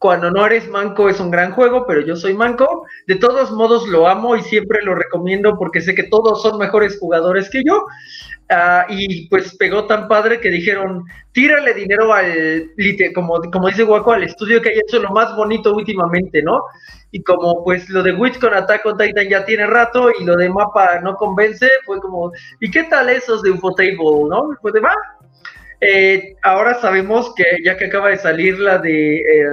cuando 0.00 0.30
no 0.30 0.46
eres 0.46 0.66
manco 0.66 1.10
es 1.10 1.20
un 1.20 1.30
gran 1.30 1.52
juego, 1.52 1.84
pero 1.86 2.00
yo 2.00 2.16
soy 2.16 2.32
manco. 2.32 2.86
De 3.06 3.16
todos 3.16 3.52
modos 3.52 3.86
lo 3.86 4.08
amo 4.08 4.34
y 4.34 4.40
siempre 4.40 4.82
lo 4.82 4.94
recomiendo 4.94 5.58
porque 5.58 5.82
sé 5.82 5.94
que 5.94 6.04
todos 6.04 6.40
son 6.40 6.58
mejores 6.58 6.98
jugadores 6.98 7.50
que 7.50 7.62
yo. 7.62 7.84
Ah, 8.48 8.86
y 8.88 9.28
pues 9.28 9.54
pegó 9.58 9.86
tan 9.86 10.08
padre 10.08 10.40
que 10.40 10.48
dijeron, 10.48 11.04
tírale 11.32 11.74
dinero 11.74 12.14
al, 12.14 12.70
como, 13.14 13.42
como 13.52 13.68
dice 13.68 13.82
Guaco, 13.82 14.12
al 14.12 14.22
estudio 14.22 14.62
que 14.62 14.70
haya 14.70 14.80
hecho 14.80 15.00
lo 15.00 15.10
más 15.10 15.36
bonito 15.36 15.74
últimamente, 15.74 16.42
¿no? 16.42 16.62
Y 17.10 17.22
como 17.22 17.62
pues 17.62 17.90
lo 17.90 18.02
de 18.02 18.14
Witch 18.14 18.40
con 18.40 18.54
Attack 18.54 18.86
on 18.86 18.96
Titan 18.96 19.28
ya 19.28 19.44
tiene 19.44 19.66
rato 19.66 20.10
y 20.18 20.24
lo 20.24 20.34
de 20.34 20.48
mapa 20.48 20.98
no 21.00 21.14
convence, 21.16 21.68
fue 21.84 22.00
como, 22.00 22.32
¿y 22.58 22.70
qué 22.70 22.84
tal 22.84 23.10
esos 23.10 23.42
de 23.42 23.50
Ufotable, 23.50 23.98
no? 24.30 24.56
Pues 24.62 24.72
de, 24.72 24.80
va, 24.80 24.94
eh, 25.80 26.36
ahora 26.42 26.74
sabemos 26.80 27.32
que 27.34 27.44
ya 27.64 27.76
que 27.76 27.86
acaba 27.86 28.10
de 28.10 28.18
salir 28.18 28.58
la 28.58 28.78
de 28.78 29.16
eh, 29.16 29.46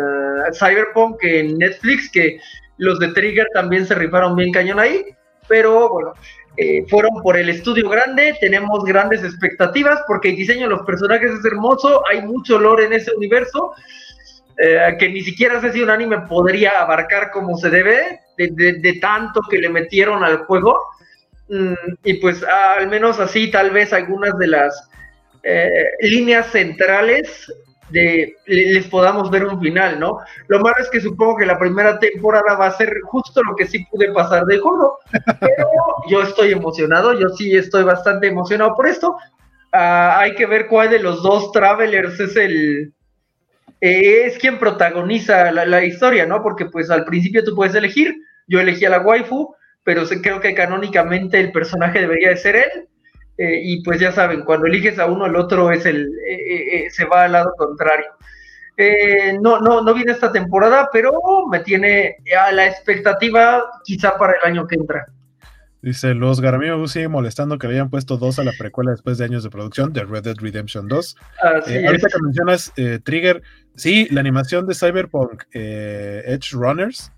Cyberpunk 0.53 1.23
en 1.23 1.57
Netflix, 1.57 2.11
que 2.11 2.39
los 2.77 2.99
de 2.99 3.09
Trigger 3.09 3.47
también 3.53 3.85
se 3.85 3.95
rifaron 3.95 4.35
bien 4.35 4.51
cañón 4.51 4.79
ahí, 4.79 5.05
pero 5.47 5.89
bueno, 5.89 6.13
eh, 6.57 6.85
fueron 6.89 7.21
por 7.23 7.37
el 7.37 7.49
estudio 7.49 7.89
grande, 7.89 8.35
tenemos 8.41 8.83
grandes 8.83 9.23
expectativas 9.23 10.01
porque 10.05 10.29
el 10.29 10.35
diseño 10.35 10.63
de 10.63 10.75
los 10.75 10.85
personajes 10.85 11.31
es 11.31 11.45
hermoso, 11.45 12.03
hay 12.11 12.21
mucho 12.21 12.59
lore 12.59 12.85
en 12.85 12.93
ese 12.93 13.11
universo. 13.15 13.73
que 14.99 15.09
ni 15.09 15.21
siquiera 15.21 15.61
sé 15.61 15.71
si 15.71 15.83
un 15.83 15.91
anime 15.91 16.21
podría 16.27 16.81
abarcar 16.81 17.29
como 17.31 17.57
se 17.57 17.69
debe, 17.69 18.19
de, 18.37 18.97
tanto 18.99 19.41
que 19.49 19.59
le 19.59 19.69
metieron 19.69 20.23
al 20.23 20.39
juego. 20.45 20.79
Mm, 21.47 21.73
y 22.03 22.15
pues 22.15 22.43
al 22.43 22.87
menos 22.87 23.19
así, 23.19 23.49
tal 23.51 23.69
vez 23.69 23.93
algunas 23.93 24.37
de 24.37 24.47
las 24.47 24.89
eh, 25.49 25.91
líneas 26.01 26.51
centrales 26.51 27.49
de 27.89 28.35
les 28.47 28.85
podamos 28.87 29.31
ver 29.31 29.45
un 29.45 29.61
final, 29.61 29.97
¿no? 29.97 30.17
Lo 30.47 30.59
malo 30.59 30.75
es 30.81 30.89
que 30.89 30.99
supongo 30.99 31.37
que 31.37 31.45
la 31.45 31.57
primera 31.57 31.99
temporada 31.99 32.55
va 32.55 32.67
a 32.67 32.77
ser 32.77 32.99
justo 33.03 33.41
lo 33.43 33.55
que 33.55 33.65
sí 33.65 33.85
pude 33.89 34.11
pasar 34.11 34.43
de 34.43 34.57
juego, 34.57 34.99
pero 35.39 35.69
yo 36.09 36.21
estoy 36.21 36.51
emocionado, 36.51 37.17
yo 37.17 37.29
sí 37.29 37.55
estoy 37.55 37.83
bastante 37.83 38.27
emocionado 38.27 38.75
por 38.75 38.87
esto. 38.87 39.15
Ah, 39.71 40.19
hay 40.19 40.35
que 40.35 40.45
ver 40.45 40.67
cuál 40.67 40.89
de 40.89 40.99
los 40.99 41.23
dos 41.23 41.53
travelers 41.53 42.19
es 42.19 42.35
el 42.35 42.93
eh, 43.79 44.25
es 44.25 44.37
quien 44.39 44.59
protagoniza 44.59 45.49
la, 45.53 45.65
la, 45.65 45.85
historia, 45.85 46.25
¿no? 46.25 46.43
Porque 46.43 46.65
pues 46.65 46.89
al 46.89 47.05
principio 47.05 47.45
tú 47.45 47.55
puedes 47.55 47.73
elegir, 47.73 48.13
yo 48.47 48.59
elegí 48.59 48.83
a 48.83 48.89
la 48.89 48.99
waifu, 48.99 49.55
pero 49.83 50.03
creo 50.21 50.41
que 50.41 50.53
canónicamente 50.53 51.39
el 51.39 51.53
personaje 51.53 52.01
debería 52.01 52.31
de 52.31 52.37
ser 52.37 52.57
él 52.57 52.87
eh, 53.37 53.59
y 53.63 53.83
pues 53.83 53.99
ya 53.99 54.11
saben, 54.11 54.43
cuando 54.43 54.65
eliges 54.65 54.97
a 54.97 55.05
uno, 55.05 55.27
el 55.27 55.35
otro 55.35 55.71
es 55.71 55.85
el, 55.85 56.07
eh, 56.27 56.85
eh, 56.85 56.89
se 56.89 57.05
va 57.05 57.25
al 57.25 57.33
lado 57.33 57.53
contrario. 57.57 58.07
no, 59.41 59.59
no, 59.59 59.81
no 59.81 59.93
viene 59.93 60.11
esta 60.11 60.31
temporada, 60.31 60.89
pero 60.91 61.11
me 61.49 61.59
tiene 61.59 62.17
a 62.39 62.51
la 62.51 62.67
expectativa 62.67 63.63
quizá 63.83 64.17
para 64.17 64.33
el 64.33 64.51
año 64.51 64.67
que 64.67 64.75
entra. 64.75 65.05
Dice, 65.81 66.15
los 66.15 66.41
Garamio 66.41 66.87
sigue 66.87 67.07
molestando 67.07 67.59
que 67.59 67.67
le 67.67 67.75
hayan 67.75 67.89
puesto 67.91 68.17
dos 68.17 68.39
a 68.39 68.43
la 68.43 68.51
precuela 68.57 68.91
después 68.91 69.19
de 69.19 69.25
años 69.25 69.43
de 69.43 69.51
producción 69.51 69.93
de 69.93 70.03
Red 70.03 70.23
Dead 70.23 70.35
Redemption 70.37 70.87
2. 70.87 71.15
ahorita 71.43 72.07
que 72.09 72.21
mencionas 72.21 72.73
Trigger, 73.03 73.43
sí, 73.75 74.07
la 74.09 74.19
animación 74.19 74.65
de 74.65 74.73
Cyberpunk 74.73 75.43
Edge 75.53 76.51
Runners 76.53 77.11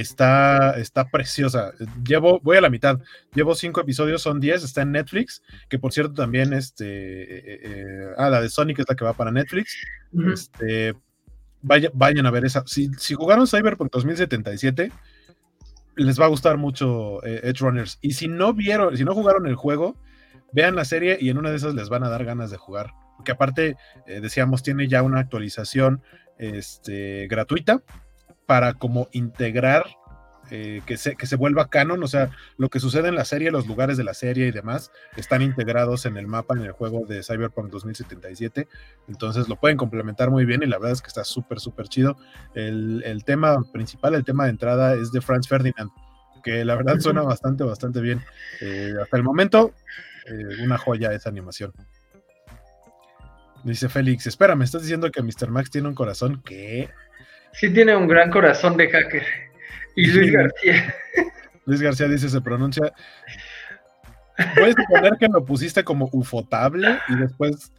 Está, 0.00 0.72
está 0.78 1.08
preciosa. 1.08 1.72
Llevo, 2.04 2.38
voy 2.40 2.58
a 2.58 2.60
la 2.60 2.68
mitad. 2.68 3.00
Llevo 3.34 3.54
cinco 3.54 3.80
episodios, 3.80 4.20
son 4.20 4.40
diez, 4.40 4.62
está 4.62 4.82
en 4.82 4.92
Netflix, 4.92 5.42
que 5.70 5.78
por 5.78 5.90
cierto 5.90 6.12
también, 6.12 6.52
este, 6.52 6.84
eh, 7.22 7.60
eh, 7.64 8.08
ah, 8.18 8.28
la 8.28 8.42
de 8.42 8.50
Sonic 8.50 8.80
es 8.80 8.86
la 8.86 8.94
que 8.94 9.06
va 9.06 9.14
para 9.14 9.32
Netflix. 9.32 9.74
Este, 10.30 10.94
vaya, 11.62 11.90
vayan 11.94 12.26
a 12.26 12.30
ver 12.30 12.44
esa. 12.44 12.62
Si, 12.66 12.90
si 12.98 13.14
jugaron 13.14 13.46
Cyberpunk 13.46 13.90
2077, 13.90 14.92
les 15.96 16.20
va 16.20 16.26
a 16.26 16.28
gustar 16.28 16.58
mucho 16.58 17.24
eh, 17.24 17.40
Edge 17.44 17.60
Runners. 17.60 17.98
Y 18.02 18.12
si 18.12 18.28
no 18.28 18.52
vieron, 18.52 18.94
si 18.98 19.04
no 19.06 19.14
jugaron 19.14 19.46
el 19.46 19.54
juego, 19.54 19.96
vean 20.52 20.76
la 20.76 20.84
serie 20.84 21.16
y 21.18 21.30
en 21.30 21.38
una 21.38 21.48
de 21.48 21.56
esas 21.56 21.74
les 21.74 21.88
van 21.88 22.04
a 22.04 22.10
dar 22.10 22.26
ganas 22.26 22.50
de 22.50 22.58
jugar. 22.58 22.90
Porque 23.16 23.32
aparte, 23.32 23.76
decíamos, 24.06 24.62
tiene 24.62 24.88
ya 24.88 25.02
una 25.02 25.20
actualización 25.20 26.02
este, 26.36 27.28
gratuita 27.28 27.82
para 28.46 28.74
como 28.74 29.08
integrar 29.12 29.84
eh, 30.50 30.80
que, 30.86 30.96
se, 30.96 31.16
que 31.16 31.26
se 31.26 31.34
vuelva 31.34 31.68
canon, 31.68 32.02
o 32.04 32.06
sea, 32.06 32.30
lo 32.56 32.68
que 32.68 32.78
sucede 32.78 33.08
en 33.08 33.16
la 33.16 33.24
serie, 33.24 33.50
los 33.50 33.66
lugares 33.66 33.96
de 33.96 34.04
la 34.04 34.14
serie 34.14 34.46
y 34.46 34.52
demás, 34.52 34.92
están 35.16 35.42
integrados 35.42 36.06
en 36.06 36.16
el 36.16 36.28
mapa, 36.28 36.54
en 36.54 36.62
el 36.62 36.70
juego 36.70 37.04
de 37.04 37.24
Cyberpunk 37.24 37.68
2077, 37.70 38.68
entonces 39.08 39.48
lo 39.48 39.56
pueden 39.56 39.76
complementar 39.76 40.30
muy 40.30 40.44
bien 40.44 40.62
y 40.62 40.66
la 40.66 40.78
verdad 40.78 40.92
es 40.92 41.02
que 41.02 41.08
está 41.08 41.24
súper, 41.24 41.58
súper 41.58 41.88
chido. 41.88 42.16
El, 42.54 43.22
tema 43.24 43.60
principal, 43.72 44.14
el 44.14 44.24
tema 44.24 44.44
de 44.44 44.50
entrada 44.50 44.94
es 44.94 45.10
de 45.10 45.20
Franz 45.20 45.48
Ferdinand, 45.48 45.90
que 46.44 46.64
la 46.64 46.76
verdad 46.76 47.00
suena 47.00 47.22
bastante, 47.22 47.64
bastante 47.64 48.00
bien. 48.00 48.22
Eh, 48.60 48.92
hasta 49.02 49.16
el 49.16 49.24
momento, 49.24 49.74
eh, 50.26 50.62
una 50.62 50.78
joya 50.78 51.12
esa 51.12 51.28
animación. 51.28 51.72
Dice 53.64 53.88
Félix, 53.88 54.28
espera, 54.28 54.54
¿me 54.54 54.64
estás 54.64 54.82
diciendo 54.82 55.10
que 55.10 55.22
Mr. 55.22 55.50
Max 55.50 55.70
tiene 55.72 55.88
un 55.88 55.96
corazón? 55.96 56.40
¿Qué? 56.44 56.88
Sí 57.56 57.70
tiene 57.70 57.96
un 57.96 58.06
gran 58.06 58.30
corazón 58.30 58.76
de 58.76 58.90
hacker. 58.90 59.24
Y 59.94 60.10
Luis 60.10 60.32
García. 60.32 60.94
Luis 61.64 61.80
García 61.80 62.08
dice, 62.08 62.28
se 62.28 62.40
pronuncia... 62.40 62.92
Puedes 64.54 64.74
suponer 64.74 65.14
que 65.18 65.28
lo 65.28 65.42
pusiste 65.46 65.82
como 65.82 66.10
ufotable 66.12 66.98
y 67.08 67.16
después 67.16 67.72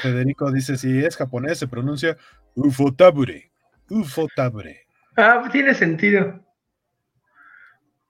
Federico 0.00 0.52
dice, 0.52 0.76
si 0.76 1.04
es 1.04 1.16
japonés, 1.16 1.58
se 1.58 1.66
pronuncia 1.66 2.16
ufotable. 2.54 3.50
Ufotable. 3.90 4.86
Ah, 5.16 5.48
tiene 5.50 5.74
sentido. 5.74 6.40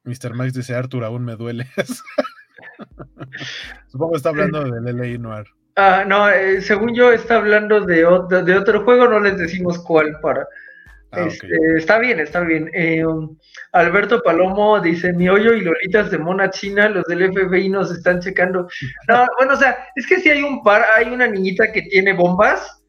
Mr. 0.05 0.35
Max 0.35 0.53
dice, 0.53 0.75
Arthur, 0.75 1.05
aún 1.05 1.25
me 1.25 1.37
duele. 1.37 1.67
Supongo 3.89 4.13
que 4.13 4.17
está 4.19 4.29
hablando 4.29 4.65
del 4.65 4.97
LA 4.97 5.19
Noir. 5.19 5.47
Ah, 5.77 6.05
no, 6.07 6.29
eh, 6.29 6.61
según 6.61 6.95
yo 6.95 7.11
está 7.11 7.37
hablando 7.37 7.81
de, 7.81 8.07
de 8.43 8.57
otro 8.57 8.85
juego, 8.85 9.09
no 9.09 9.19
les 9.19 9.39
decimos 9.39 9.79
cuál 9.79 10.21
para 10.21 10.47
Ah, 11.17 11.27
este, 11.27 11.49
está 11.77 11.99
bien, 11.99 12.21
está 12.21 12.41
bien. 12.41 12.71
Eh, 12.73 13.05
um, 13.05 13.37
Alberto 13.73 14.23
Palomo 14.23 14.81
dice, 14.81 15.13
mi 15.13 15.29
hoyo 15.29 15.55
y 15.55 15.63
lolitas 15.63 16.11
de 16.11 16.19
mona 16.19 16.51
china, 16.51 16.89
los 16.89 17.05
del 17.07 17.33
FBI 17.33 17.69
nos 17.69 17.91
están 17.91 18.21
checando. 18.21 18.69
No, 19.09 19.27
bueno, 19.39 19.55
o 19.55 19.57
sea, 19.57 19.87
es 19.95 20.07
que 20.07 20.21
sí 20.21 20.31
hay 20.31 20.43
un 20.43 20.63
par, 20.63 20.85
hay 20.97 21.13
una 21.13 21.27
niñita 21.27 21.73
que 21.73 21.83
tiene 21.83 22.13
bombas, 22.13 22.83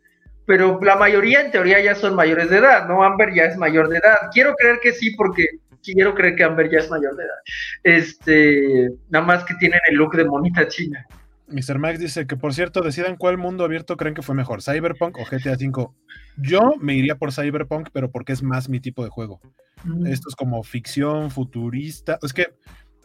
pero 0.46 0.80
la 0.82 0.96
mayoría 0.96 1.42
en 1.42 1.52
teoría 1.52 1.82
ya 1.82 1.96
son 1.96 2.16
mayores 2.16 2.50
de 2.50 2.58
edad, 2.58 2.88
¿no? 2.88 3.04
Amber 3.04 3.34
ya 3.34 3.46
es 3.46 3.58
mayor 3.58 3.90
de 3.90 3.98
edad. 3.98 4.30
Quiero 4.32 4.54
creer 4.56 4.80
que 4.82 4.94
sí, 4.94 5.12
porque 5.16 5.48
quiero 5.84 6.14
creer 6.14 6.36
que 6.36 6.44
Amber 6.44 6.70
ya 6.70 6.80
es 6.80 6.90
mayor 6.90 7.16
de 7.16 7.24
edad. 7.24 7.38
Este, 7.84 8.90
nada 9.10 9.26
más 9.26 9.44
que 9.44 9.56
tienen 9.56 9.80
el 9.90 9.96
look 9.96 10.16
de 10.16 10.26
monita 10.26 10.68
china. 10.68 11.06
Mr. 11.48 11.78
Max 11.80 12.00
dice 12.00 12.26
que, 12.26 12.36
por 12.36 12.54
cierto, 12.54 12.82
decidan 12.82 13.18
cuál 13.18 13.38
mundo 13.38 13.64
abierto 13.64 13.98
creen 13.98 14.16
que 14.16 14.22
fue 14.22 14.36
mejor, 14.36 14.64
Cyberpunk 14.64 15.18
o 15.18 15.26
GTA 15.26 15.54
V. 15.54 15.90
Yo 16.38 16.74
me 16.80 16.96
iría 16.96 17.18
por 17.18 17.32
Cyberpunk, 17.32 17.90
pero 17.94 18.12
porque 18.12 18.34
es 18.34 18.42
más 18.42 18.70
mi 18.70 18.80
tipo 18.80 19.04
de 19.04 19.10
juego. 19.10 19.40
Mm. 19.84 20.08
Esto 20.08 20.30
es 20.30 20.36
como 20.36 20.64
ficción 20.64 21.30
futurista. 21.32 22.18
Es 22.22 22.34
que 22.34 22.48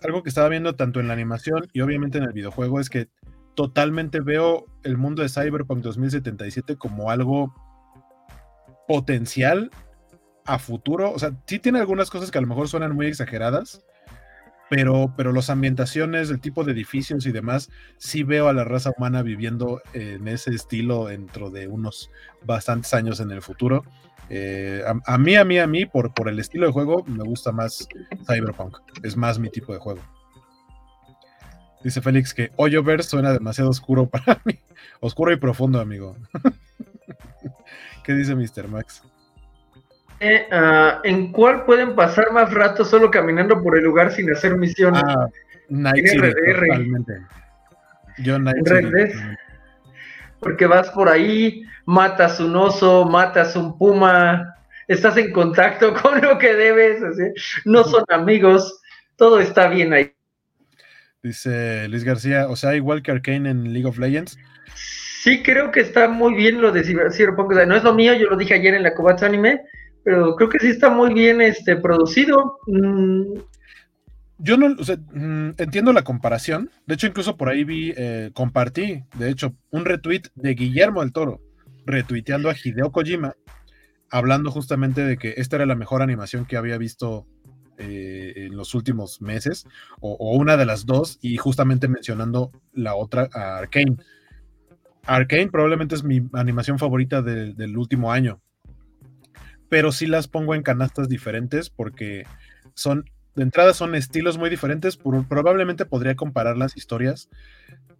algo 0.02 0.22
que 0.22 0.30
estaba 0.30 0.48
viendo 0.48 0.74
tanto 0.74 1.00
en 1.00 1.08
la 1.08 1.12
animación 1.12 1.68
y 1.72 1.80
obviamente 1.80 2.18
en 2.18 2.24
el 2.24 2.32
videojuego 2.32 2.80
es 2.80 2.88
que 2.88 3.08
totalmente 3.54 4.20
veo 4.20 4.64
el 4.82 4.96
mundo 4.96 5.22
de 5.22 5.28
Cyberpunk 5.28 5.82
2077 5.82 6.76
como 6.76 7.10
algo 7.10 7.54
potencial 8.88 9.70
a 10.46 10.58
futuro. 10.58 11.12
O 11.12 11.18
sea, 11.18 11.32
sí 11.46 11.58
tiene 11.58 11.80
algunas 11.80 12.10
cosas 12.10 12.30
que 12.30 12.38
a 12.38 12.40
lo 12.40 12.46
mejor 12.46 12.68
suenan 12.68 12.94
muy 12.94 13.06
exageradas, 13.06 13.84
pero, 14.70 15.12
pero 15.16 15.32
las 15.32 15.50
ambientaciones, 15.50 16.30
el 16.30 16.40
tipo 16.40 16.62
de 16.62 16.70
edificios 16.70 17.26
y 17.26 17.32
demás, 17.32 17.70
sí 17.98 18.22
veo 18.22 18.48
a 18.48 18.52
la 18.52 18.62
raza 18.62 18.92
humana 18.96 19.20
viviendo 19.20 19.82
en 19.94 20.28
ese 20.28 20.54
estilo 20.54 21.06
dentro 21.06 21.50
de 21.50 21.66
unos 21.66 22.08
bastantes 22.44 22.94
años 22.94 23.18
en 23.18 23.32
el 23.32 23.42
futuro. 23.42 23.82
Eh, 24.28 24.84
a, 24.86 25.18
mí, 25.18 25.34
a 25.34 25.44
mí, 25.44 25.58
a 25.58 25.66
mí, 25.66 25.86
por, 25.86 26.14
por 26.14 26.28
el 26.28 26.38
estilo 26.38 26.66
de 26.66 26.72
juego, 26.72 27.02
me 27.06 27.24
gusta 27.24 27.50
más 27.50 27.88
Cyberpunk. 28.28 28.78
Es 29.02 29.16
más 29.16 29.40
mi 29.40 29.50
tipo 29.50 29.72
de 29.72 29.80
juego. 29.80 30.00
Dice 31.82 32.00
Félix 32.00 32.32
que 32.32 32.52
Hoyoverse 32.54 33.10
suena 33.10 33.32
demasiado 33.32 33.70
oscuro 33.70 34.08
para 34.08 34.40
mí. 34.44 34.56
Oscuro 35.00 35.32
y 35.32 35.36
profundo, 35.36 35.80
amigo. 35.80 36.16
¿Qué 38.04 38.14
dice 38.14 38.36
Mr. 38.36 38.68
Max? 38.68 39.02
Ah, 40.50 41.00
¿En 41.04 41.32
cuál 41.32 41.64
pueden 41.64 41.94
pasar 41.94 42.30
más 42.32 42.52
rato 42.52 42.84
solo 42.84 43.10
caminando 43.10 43.62
por 43.62 43.76
el 43.76 43.84
lugar 43.84 44.12
sin 44.12 44.30
hacer 44.30 44.56
misiones? 44.56 45.02
Ah, 45.04 45.28
Night 45.68 46.06
City, 46.06 46.32
totalmente. 46.60 47.12
Yo 48.18 48.38
Night 48.38 48.66
City. 48.66 49.18
porque 50.40 50.66
vas 50.66 50.90
por 50.90 51.08
ahí, 51.08 51.64
matas 51.86 52.40
un 52.40 52.54
oso, 52.56 53.06
matas 53.06 53.56
un 53.56 53.78
puma, 53.78 54.54
estás 54.88 55.16
en 55.16 55.32
contacto 55.32 55.94
con 56.02 56.20
lo 56.20 56.38
que 56.38 56.54
debes, 56.54 57.00
no 57.64 57.84
son 57.84 58.04
amigos, 58.08 58.80
todo 59.16 59.40
está 59.40 59.68
bien 59.68 59.92
ahí. 59.92 60.12
Dice 61.22 61.86
Luis 61.88 62.04
García, 62.04 62.48
o 62.48 62.56
sea, 62.56 62.74
igual 62.74 63.02
que 63.02 63.10
Arkane 63.10 63.50
en 63.50 63.72
League 63.72 63.86
of 63.86 63.98
Legends. 63.98 64.38
Sí, 65.22 65.42
creo 65.42 65.70
que 65.70 65.80
está 65.80 66.08
muy 66.08 66.34
bien 66.34 66.62
lo 66.62 66.72
de 66.72 66.82
Cyberpunk. 66.82 67.52
no 67.66 67.76
es 67.76 67.84
lo 67.84 67.94
mío, 67.94 68.14
yo 68.14 68.28
lo 68.30 68.36
dije 68.36 68.54
ayer 68.54 68.74
en 68.74 68.82
la 68.82 68.94
Kobatsu 68.94 69.26
Anime, 69.26 69.60
pero 70.10 70.34
creo 70.34 70.48
que 70.48 70.58
sí 70.58 70.66
está 70.66 70.90
muy 70.90 71.14
bien 71.14 71.40
este, 71.40 71.76
producido. 71.76 72.58
Mm. 72.66 73.34
Yo 74.38 74.56
no, 74.56 74.66
o 74.66 75.16
mm, 75.16 75.54
entiendo 75.56 75.92
la 75.92 76.02
comparación. 76.02 76.68
De 76.84 76.94
hecho, 76.94 77.06
incluso 77.06 77.36
por 77.36 77.48
ahí 77.48 77.62
vi, 77.62 77.94
eh, 77.96 78.32
compartí, 78.34 79.04
de 79.16 79.30
hecho, 79.30 79.54
un 79.70 79.84
retweet 79.84 80.22
de 80.34 80.54
Guillermo 80.54 81.02
del 81.02 81.12
Toro, 81.12 81.40
retuiteando 81.86 82.50
a 82.50 82.56
Hideo 82.60 82.90
Kojima, 82.90 83.36
hablando 84.10 84.50
justamente 84.50 85.04
de 85.04 85.16
que 85.16 85.34
esta 85.36 85.54
era 85.54 85.66
la 85.66 85.76
mejor 85.76 86.02
animación 86.02 86.44
que 86.44 86.56
había 86.56 86.76
visto 86.76 87.28
eh, 87.78 88.32
en 88.34 88.56
los 88.56 88.74
últimos 88.74 89.22
meses, 89.22 89.64
o, 90.00 90.36
una 90.36 90.56
de 90.56 90.66
las 90.66 90.86
dos, 90.86 91.20
y 91.22 91.36
justamente 91.36 91.86
mencionando 91.86 92.50
la 92.72 92.96
otra, 92.96 93.28
Arkane. 93.32 93.96
Arkane 95.04 95.50
probablemente 95.52 95.94
es 95.94 96.02
mi 96.02 96.28
animación 96.32 96.80
favorita 96.80 97.22
del 97.22 97.76
último 97.76 98.10
año, 98.10 98.40
pero 99.70 99.92
sí 99.92 100.06
las 100.06 100.28
pongo 100.28 100.54
en 100.54 100.62
canastas 100.62 101.08
diferentes 101.08 101.70
porque 101.70 102.26
son, 102.74 103.06
de 103.34 103.44
entrada 103.44 103.72
son 103.72 103.94
estilos 103.94 104.36
muy 104.36 104.50
diferentes, 104.50 104.98
probablemente 104.98 105.86
podría 105.86 106.16
comparar 106.16 106.58
las 106.58 106.76
historias, 106.76 107.30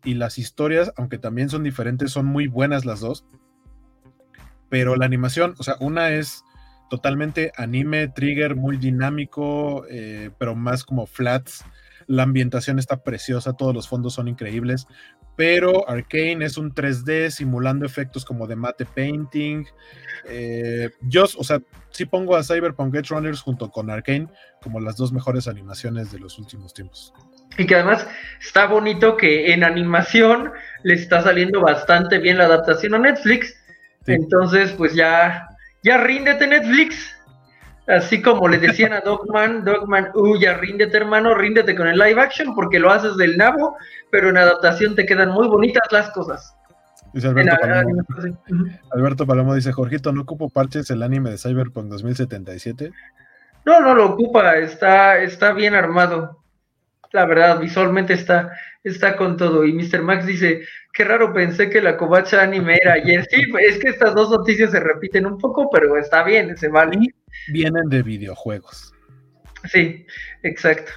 y 0.04 0.14
las 0.14 0.38
historias, 0.38 0.92
aunque 0.96 1.18
también 1.18 1.48
son 1.48 1.62
diferentes, 1.62 2.12
son 2.12 2.26
muy 2.26 2.46
buenas 2.46 2.84
las 2.84 3.00
dos, 3.00 3.24
pero 4.68 4.96
la 4.96 5.06
animación, 5.06 5.54
o 5.58 5.62
sea, 5.62 5.76
una 5.80 6.10
es 6.10 6.44
totalmente 6.88 7.52
anime, 7.56 8.08
trigger, 8.08 8.56
muy 8.56 8.76
dinámico, 8.76 9.84
eh, 9.88 10.30
pero 10.38 10.54
más 10.54 10.84
como 10.84 11.06
flats. 11.06 11.64
La 12.10 12.24
ambientación 12.24 12.80
está 12.80 13.04
preciosa, 13.04 13.52
todos 13.52 13.72
los 13.72 13.88
fondos 13.88 14.14
son 14.14 14.26
increíbles, 14.26 14.88
pero 15.36 15.88
Arcane 15.88 16.44
es 16.44 16.58
un 16.58 16.74
3D 16.74 17.30
simulando 17.30 17.86
efectos 17.86 18.24
como 18.24 18.48
de 18.48 18.56
mate 18.56 18.84
painting. 18.84 19.64
Eh, 20.28 20.90
yo, 21.02 21.24
o 21.36 21.44
sea, 21.44 21.60
sí 21.90 22.06
pongo 22.06 22.34
a 22.34 22.42
Cyberpunk 22.42 22.96
Edge 22.96 23.10
Runners 23.10 23.40
junto 23.40 23.70
con 23.70 23.90
Arcane 23.90 24.26
como 24.60 24.80
las 24.80 24.96
dos 24.96 25.12
mejores 25.12 25.46
animaciones 25.46 26.10
de 26.10 26.18
los 26.18 26.36
últimos 26.40 26.74
tiempos. 26.74 27.14
Y 27.56 27.66
que 27.66 27.76
además 27.76 28.08
está 28.40 28.66
bonito 28.66 29.16
que 29.16 29.52
en 29.52 29.62
animación 29.62 30.50
le 30.82 30.94
está 30.94 31.22
saliendo 31.22 31.60
bastante 31.60 32.18
bien 32.18 32.38
la 32.38 32.46
adaptación 32.46 32.94
a 32.94 32.98
Netflix. 32.98 33.54
Entonces, 34.06 34.72
pues 34.72 34.94
ya 34.94 35.46
ya 35.82 35.98
ríndete 35.98 36.46
Netflix. 36.46 37.16
Así 37.90 38.22
como 38.22 38.48
le 38.48 38.58
decían 38.58 38.92
a 38.92 39.00
Dogman, 39.00 39.64
Dogman, 39.64 40.10
uh, 40.14 40.38
ya 40.38 40.54
ríndete 40.54 40.96
hermano, 40.96 41.34
ríndete 41.34 41.74
con 41.74 41.88
el 41.88 41.98
live 41.98 42.20
action 42.20 42.54
porque 42.54 42.78
lo 42.78 42.90
haces 42.90 43.16
del 43.16 43.36
nabo, 43.36 43.76
pero 44.10 44.28
en 44.28 44.36
adaptación 44.36 44.94
te 44.94 45.06
quedan 45.06 45.30
muy 45.30 45.48
bonitas 45.48 45.82
las 45.90 46.10
cosas. 46.10 46.54
Dice 47.12 47.26
Alberto, 47.26 47.56
Palomo, 47.60 48.04
Alberto 48.92 49.26
Palomo 49.26 49.54
dice, 49.54 49.72
Jorgito, 49.72 50.12
¿no 50.12 50.22
ocupo 50.22 50.48
parches 50.48 50.88
el 50.90 51.02
anime 51.02 51.30
de 51.30 51.38
Cyberpunk 51.38 51.86
2077? 51.86 52.92
No, 53.64 53.80
no 53.80 53.94
lo 53.94 54.12
ocupa, 54.12 54.56
está, 54.58 55.18
está 55.18 55.52
bien 55.52 55.74
armado. 55.74 56.38
La 57.12 57.26
verdad, 57.26 57.58
visualmente 57.58 58.12
está, 58.12 58.52
está 58.84 59.16
con 59.16 59.36
todo. 59.36 59.64
Y 59.64 59.72
Mr. 59.72 60.02
Max 60.02 60.26
dice, 60.26 60.62
qué 60.92 61.04
raro, 61.04 61.32
pensé 61.32 61.68
que 61.68 61.82
la 61.82 61.96
covacha 61.96 62.42
anime 62.42 62.78
era 62.80 62.92
ayer. 62.92 63.26
Sí, 63.28 63.42
es 63.68 63.78
que 63.78 63.88
estas 63.88 64.14
dos 64.14 64.30
noticias 64.30 64.70
se 64.70 64.78
repiten 64.78 65.26
un 65.26 65.38
poco, 65.38 65.68
pero 65.70 65.96
está 65.96 66.22
bien, 66.22 66.56
se 66.56 66.68
vale. 66.68 67.12
Vienen 67.48 67.88
de 67.88 68.02
videojuegos. 68.02 68.92
Sí, 69.64 70.06
exacto. 70.42 70.92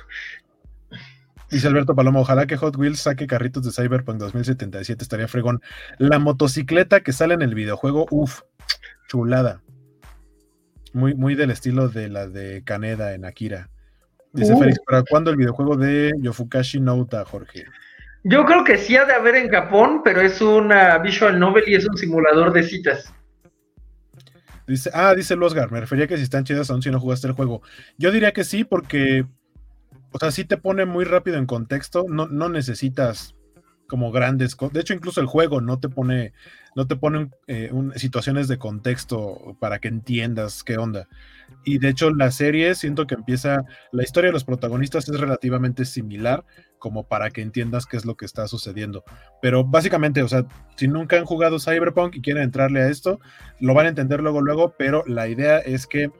Dice 1.49 1.67
Alberto 1.67 1.95
Paloma, 1.95 2.19
ojalá 2.19 2.47
que 2.47 2.57
Hot 2.57 2.75
Wheels 2.77 3.01
saque 3.01 3.27
carritos 3.27 3.63
de 3.63 3.71
Cyberpunk 3.71 4.17
2077, 4.17 5.03
estaría 5.03 5.27
fregón. 5.27 5.61
La 5.99 6.17
motocicleta 6.17 7.01
que 7.01 7.13
sale 7.13 7.35
en 7.35 7.43
el 7.43 7.53
videojuego, 7.53 8.07
uff, 8.09 8.41
chulada. 9.07 9.61
Muy, 10.93 11.13
muy 11.13 11.35
del 11.35 11.51
estilo 11.51 11.89
de 11.89 12.09
la 12.09 12.27
de 12.27 12.63
Kaneda 12.63 13.13
en 13.13 13.25
Akira. 13.25 13.69
Dice 14.31 14.53
uh. 14.53 14.59
Félix, 14.59 14.79
¿para 14.85 15.03
cuándo 15.03 15.29
el 15.29 15.37
videojuego 15.37 15.77
de 15.77 16.13
Yofukashi 16.21 16.79
Nouta, 16.79 17.23
Jorge? 17.23 17.65
Yo 18.23 18.45
creo 18.45 18.63
que 18.63 18.77
sí 18.77 18.95
ha 18.95 19.05
de 19.05 19.13
haber 19.13 19.35
en 19.35 19.49
Japón, 19.49 20.01
pero 20.03 20.21
es 20.21 20.41
una 20.41 20.97
visual 20.99 21.37
novel 21.39 21.65
y 21.67 21.75
es 21.75 21.85
un 21.87 21.97
simulador 21.97 22.53
de 22.53 22.63
citas. 22.63 23.13
Dice, 24.67 24.89
ah, 24.93 25.13
dice 25.13 25.35
Losgar, 25.35 25.71
me 25.71 25.79
refería 25.79 26.07
que 26.07 26.17
si 26.17 26.23
están 26.23 26.43
chidas 26.43 26.69
aún 26.69 26.81
si 26.81 26.89
no 26.89 26.99
jugaste 26.99 27.27
el 27.27 27.33
juego. 27.33 27.61
Yo 27.97 28.11
diría 28.11 28.31
que 28.31 28.43
sí, 28.43 28.63
porque, 28.63 29.25
o 30.11 30.19
sea, 30.19 30.31
sí 30.31 30.45
te 30.45 30.57
pone 30.57 30.85
muy 30.85 31.05
rápido 31.05 31.37
en 31.37 31.45
contexto, 31.45 32.05
no, 32.07 32.27
no 32.27 32.49
necesitas 32.49 33.35
como 33.87 34.11
grandes 34.11 34.57
De 34.71 34.79
hecho, 34.79 34.93
incluso 34.93 35.21
el 35.21 35.27
juego 35.27 35.61
no 35.61 35.79
te 35.79 35.89
pone, 35.89 36.33
no 36.75 36.87
te 36.87 36.95
pone 36.95 37.29
eh, 37.47 37.71
situaciones 37.95 38.47
de 38.47 38.57
contexto 38.57 39.55
para 39.59 39.79
que 39.79 39.87
entiendas 39.87 40.63
qué 40.63 40.77
onda. 40.77 41.07
Y 41.65 41.77
de 41.77 41.89
hecho, 41.89 42.11
la 42.11 42.31
serie 42.31 42.75
siento 42.75 43.07
que 43.07 43.15
empieza, 43.15 43.63
la 43.91 44.03
historia 44.03 44.29
de 44.29 44.33
los 44.33 44.43
protagonistas 44.43 45.07
es 45.07 45.19
relativamente 45.19 45.85
similar, 45.85 46.43
como 46.77 47.07
para 47.07 47.29
que 47.29 47.41
entiendas 47.41 47.85
qué 47.85 47.95
es 47.95 48.05
lo 48.05 48.15
que 48.15 48.25
está 48.25 48.47
sucediendo. 48.47 49.03
Pero 49.41 49.63
básicamente, 49.63 50.21
o 50.21 50.27
sea, 50.27 50.45
si 50.75 50.87
nunca 50.87 51.17
han 51.17 51.25
jugado 51.25 51.59
Cyberpunk 51.59 52.15
y 52.15 52.21
quieren 52.21 52.43
entrarle 52.43 52.81
a 52.81 52.89
esto, 52.89 53.19
lo 53.59 53.73
van 53.73 53.85
a 53.85 53.89
entender 53.89 54.19
luego, 54.21 54.41
luego, 54.41 54.75
pero 54.77 55.03
la 55.07 55.27
idea 55.27 55.59
es 55.59 55.87
que 55.87 56.11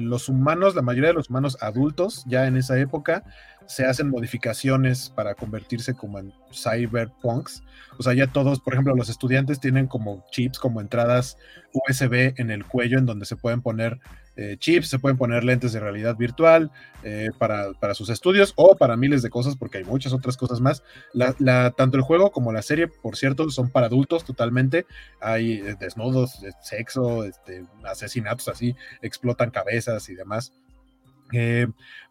los 0.00 0.28
humanos, 0.28 0.74
la 0.74 0.82
mayoría 0.82 1.08
de 1.08 1.14
los 1.14 1.30
humanos 1.30 1.56
adultos, 1.60 2.24
ya 2.26 2.46
en 2.46 2.56
esa 2.56 2.78
época, 2.78 3.24
se 3.66 3.86
hacen 3.86 4.10
modificaciones 4.10 5.10
para 5.10 5.34
convertirse 5.34 5.94
como 5.94 6.18
en 6.18 6.32
cyberpunks. 6.52 7.62
O 7.98 8.02
sea, 8.02 8.12
ya 8.14 8.26
todos, 8.26 8.60
por 8.60 8.74
ejemplo, 8.74 8.94
los 8.94 9.08
estudiantes 9.08 9.60
tienen 9.60 9.86
como 9.86 10.24
chips, 10.30 10.58
como 10.58 10.80
entradas 10.80 11.38
USB 11.72 12.34
en 12.36 12.50
el 12.50 12.64
cuello 12.64 12.98
en 12.98 13.06
donde 13.06 13.24
se 13.24 13.36
pueden 13.36 13.62
poner 13.62 14.00
eh, 14.36 14.56
chips, 14.58 14.88
se 14.88 14.98
pueden 14.98 15.16
poner 15.16 15.44
lentes 15.44 15.72
de 15.72 15.80
realidad 15.80 16.16
virtual 16.16 16.72
eh, 17.04 17.30
para, 17.38 17.94
sus 17.94 18.08
estudios 18.08 18.52
o 18.56 18.76
para 18.76 18.96
miles 18.96 19.22
de 19.22 19.30
cosas, 19.30 19.56
porque 19.56 19.78
hay 19.78 19.84
muchas 19.84 20.12
otras 20.12 20.36
cosas 20.36 20.60
más. 20.60 20.82
La, 21.12 21.70
tanto 21.70 21.96
el 21.96 22.02
juego 22.02 22.32
como 22.32 22.52
la 22.52 22.62
serie, 22.62 22.88
por 22.88 23.16
cierto, 23.16 23.48
son 23.50 23.70
para 23.70 23.86
adultos 23.86 24.24
totalmente. 24.24 24.86
Hay 25.20 25.54
eh, 25.54 25.76
desnudos, 25.78 26.40
sexo, 26.62 27.24
este, 27.24 27.64
asesinatos 27.84 28.48
así, 28.48 28.74
explotan 29.02 29.50
cabezas 29.50 30.08
y 30.08 30.14
demás. 30.14 30.52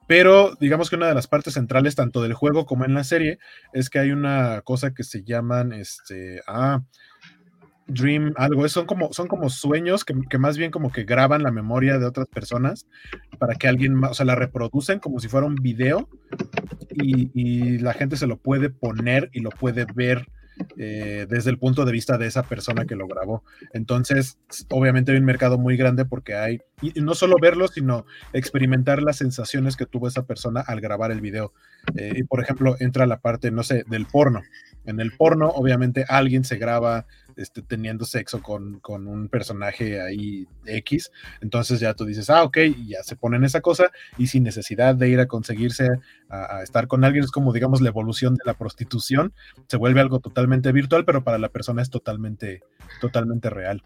pero 0.08 0.56
digamos 0.60 0.90
que 0.90 0.96
una 0.96 1.08
de 1.08 1.16
las 1.16 1.28
partes 1.28 1.54
centrales, 1.56 1.96
tanto 1.96 2.22
del 2.22 2.34
juego 2.34 2.66
como 2.66 2.86
en 2.86 2.94
la 2.94 3.04
serie, 3.04 3.40
es 3.74 3.90
que 3.90 4.00
hay 4.00 4.12
una 4.12 4.62
cosa 4.62 4.94
que 4.94 5.04
se 5.04 5.24
llaman, 5.24 5.74
este, 5.74 6.42
ah, 6.48 6.82
dream, 7.88 8.34
algo, 8.38 8.68
son 8.70 8.86
como, 8.86 9.12
son 9.14 9.28
como 9.28 9.50
sueños 9.50 10.06
que, 10.06 10.38
más 10.38 10.58
bien 10.58 10.72
como 10.72 10.92
que 10.92 11.04
graban 11.04 11.44
la 11.44 11.52
memoria 11.52 12.00
de 12.00 12.06
otras 12.06 12.28
personas 12.28 12.88
para 13.40 13.56
que 13.56 13.68
alguien 13.68 13.94
más, 13.94 14.12
o 14.12 14.14
sea, 14.14 14.26
la 14.26 14.36
reproducen 14.36 15.00
como 15.00 15.20
si 15.20 15.28
fuera 15.28 15.46
un 15.46 15.56
video 15.56 16.10
y, 16.92 17.32
y 17.34 17.78
la 17.80 17.94
gente 17.94 18.18
se 18.18 18.28
lo 18.28 18.38
puede 18.38 18.70
poner 18.70 19.30
y 19.34 19.42
lo 19.42 19.50
puede 19.50 19.86
ver 19.94 20.28
eh, 20.78 21.26
desde 21.30 21.50
el 21.50 21.58
punto 21.58 21.84
de 21.84 21.92
vista 21.92 22.18
de 22.18 22.28
esa 22.28 22.44
persona 22.44 22.86
que 22.86 22.96
lo 22.96 23.08
grabó. 23.08 23.44
Entonces, 23.74 24.38
obviamente 24.70 25.12
hay 25.12 25.18
un 25.18 25.26
mercado 25.26 25.58
muy 25.58 25.78
grande 25.78 26.06
porque 26.06 26.36
hay, 26.36 26.62
y 26.82 27.02
no 27.02 27.16
solo 27.16 27.38
verlo, 27.42 27.68
sino 27.68 28.06
experimentar 28.34 29.02
las 29.02 29.18
sensaciones 29.18 29.76
que 29.76 29.86
tuvo 29.86 30.08
esa 30.08 30.26
persona 30.26 30.62
al 30.62 30.80
grabar 30.80 31.12
el 31.12 31.22
video. 31.22 31.54
Eh, 31.96 32.14
y 32.18 32.24
por 32.24 32.42
ejemplo, 32.42 32.76
entra 32.80 33.06
la 33.08 33.20
parte, 33.20 33.52
no 33.52 33.64
sé, 33.64 33.84
del 33.88 34.06
porno. 34.06 34.42
En 34.86 35.00
el 35.00 35.14
porno, 35.14 35.50
obviamente, 35.50 36.06
alguien 36.08 36.44
se 36.44 36.58
graba 36.58 37.08
este, 37.38 37.62
teniendo 37.62 38.06
sexo 38.06 38.42
con, 38.42 38.82
un 38.86 39.30
personaje 39.30 40.02
ahí 40.02 40.48
X. 40.66 41.12
Entonces 41.42 41.80
ya 41.80 41.94
tú 41.94 42.06
dices, 42.06 42.30
ah, 42.30 42.44
ok, 42.44 42.58
ya 42.86 43.04
se 43.04 43.16
ponen 43.16 43.44
esa 43.44 43.62
cosa 43.62 43.92
y 44.18 44.28
sin 44.28 44.44
necesidad 44.44 44.96
de 44.96 45.10
ir 45.10 45.20
a 45.20 45.28
conseguirse 45.28 45.88
a, 46.30 46.64
estar 46.64 46.88
con 46.88 47.04
alguien, 47.04 47.24
es 47.24 47.32
como, 47.32 47.54
digamos, 47.54 47.82
la 47.82 47.90
evolución 47.90 48.36
de 48.36 48.44
la 48.46 48.54
prostitución. 48.54 49.34
Se 49.68 49.78
vuelve 49.78 50.02
algo 50.02 50.20
totalmente 50.20 50.72
virtual, 50.72 51.06
pero 51.06 51.24
para 51.24 51.38
la 51.38 51.50
persona 51.50 51.82
es 51.82 51.90
totalmente, 51.90 52.62
totalmente 53.02 53.50
real. 53.50 53.84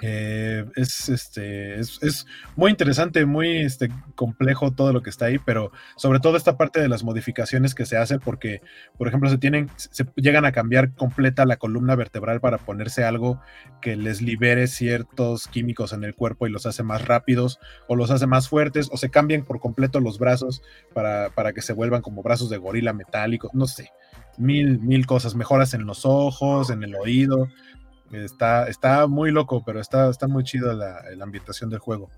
Eh, 0.00 0.64
es, 0.74 1.08
este, 1.08 1.78
es, 1.78 2.26
muy 2.56 2.72
interesante, 2.72 3.24
muy 3.26 3.58
este, 3.58 3.90
complejo 4.16 4.72
todo 4.72 4.92
lo 4.92 5.02
que 5.02 5.10
está 5.10 5.26
ahí, 5.26 5.38
pero 5.38 5.70
sobre 5.96 6.18
todo 6.18 6.36
esta 6.36 6.56
parte 6.56 6.80
de 6.80 6.88
las 6.88 7.04
modificaciones 7.04 7.76
que 7.76 7.86
se 7.86 7.96
hacen, 7.96 8.18
porque, 8.18 8.60
por 8.98 9.06
ejemplo, 9.06 9.30
se 9.30 9.38
tienen, 9.38 9.70
se 9.76 10.04
llegan 10.16 10.44
a 10.46 10.52
cambiar 10.52 10.94
completa 10.94 11.46
la 11.46 11.58
columna 11.58 11.94
vertebral 11.94 12.40
para 12.40 12.58
ponerse 12.58 13.04
algo 13.04 13.40
que 13.80 13.94
les 13.94 14.20
libere 14.20 14.66
ciertos 14.66 15.46
químicos 15.46 15.92
en 15.92 16.02
el 16.02 16.16
cuerpo 16.16 16.46
y 16.46 16.50
los 16.50 16.66
hace 16.66 16.82
más 16.82 17.06
rápidos, 17.06 17.60
o 17.86 17.94
los 17.94 18.10
hace 18.10 18.26
más 18.26 18.48
fuertes, 18.48 18.88
o 18.90 18.96
se 18.96 19.10
cambian 19.10 19.44
por 19.44 19.60
completo 19.60 20.00
los 20.00 20.18
brazos 20.18 20.62
para, 20.92 21.30
para 21.30 21.52
que 21.52 21.62
se 21.62 21.72
vuelvan 21.72 22.02
como 22.02 22.22
brazos 22.22 22.50
de 22.50 22.56
gorila 22.56 22.92
metálicos, 22.92 23.54
no 23.54 23.68
sé, 23.68 23.92
mil, 24.38 24.80
mil 24.80 25.06
cosas, 25.06 25.36
mejoras 25.36 25.72
en 25.72 25.86
los 25.86 26.04
ojos, 26.04 26.70
en 26.70 26.82
el 26.82 26.96
oído 26.96 27.48
Está, 28.14 28.68
está 28.68 29.06
muy 29.08 29.32
loco, 29.32 29.64
pero 29.64 29.80
está, 29.80 30.08
está 30.08 30.28
muy 30.28 30.44
chido 30.44 30.72
la, 30.72 31.02
ambientación 31.20 31.68
del 31.68 31.80
juego. 31.80 32.10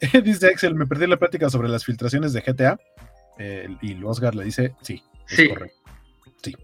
dice 0.24 0.48
Axel, 0.48 0.74
me 0.74 0.86
perdí 0.86 1.06
la 1.06 1.18
plática 1.18 1.50
sobre 1.50 1.68
las 1.68 1.84
filtraciones 1.84 2.32
de 2.32 2.42
GTA. 2.42 2.78
Eh, 3.38 3.68
y 3.80 4.02
Oscar 4.04 4.34
le 4.34 4.44
dice, 4.44 4.74
sí, 4.82 5.02
es 5.28 5.48
correcto. 5.48 5.78
Sí. 6.42 6.54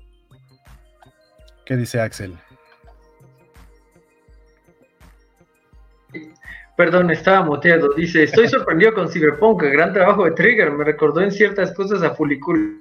¿Qué 1.64 1.76
dice 1.76 2.00
Axel? 2.00 2.38
Perdón, 6.76 7.10
estaba 7.10 7.44
moteado. 7.44 7.92
Dice, 7.94 8.22
estoy 8.22 8.48
sorprendido 8.48 8.94
con 8.94 9.08
Cyberpunk, 9.08 9.62
gran 9.64 9.92
trabajo 9.92 10.24
de 10.24 10.30
Trigger, 10.30 10.70
me 10.70 10.84
recordó 10.84 11.20
en 11.20 11.32
ciertas 11.32 11.72
cosas 11.74 12.02
a 12.04 12.14
Fulicul. 12.14 12.80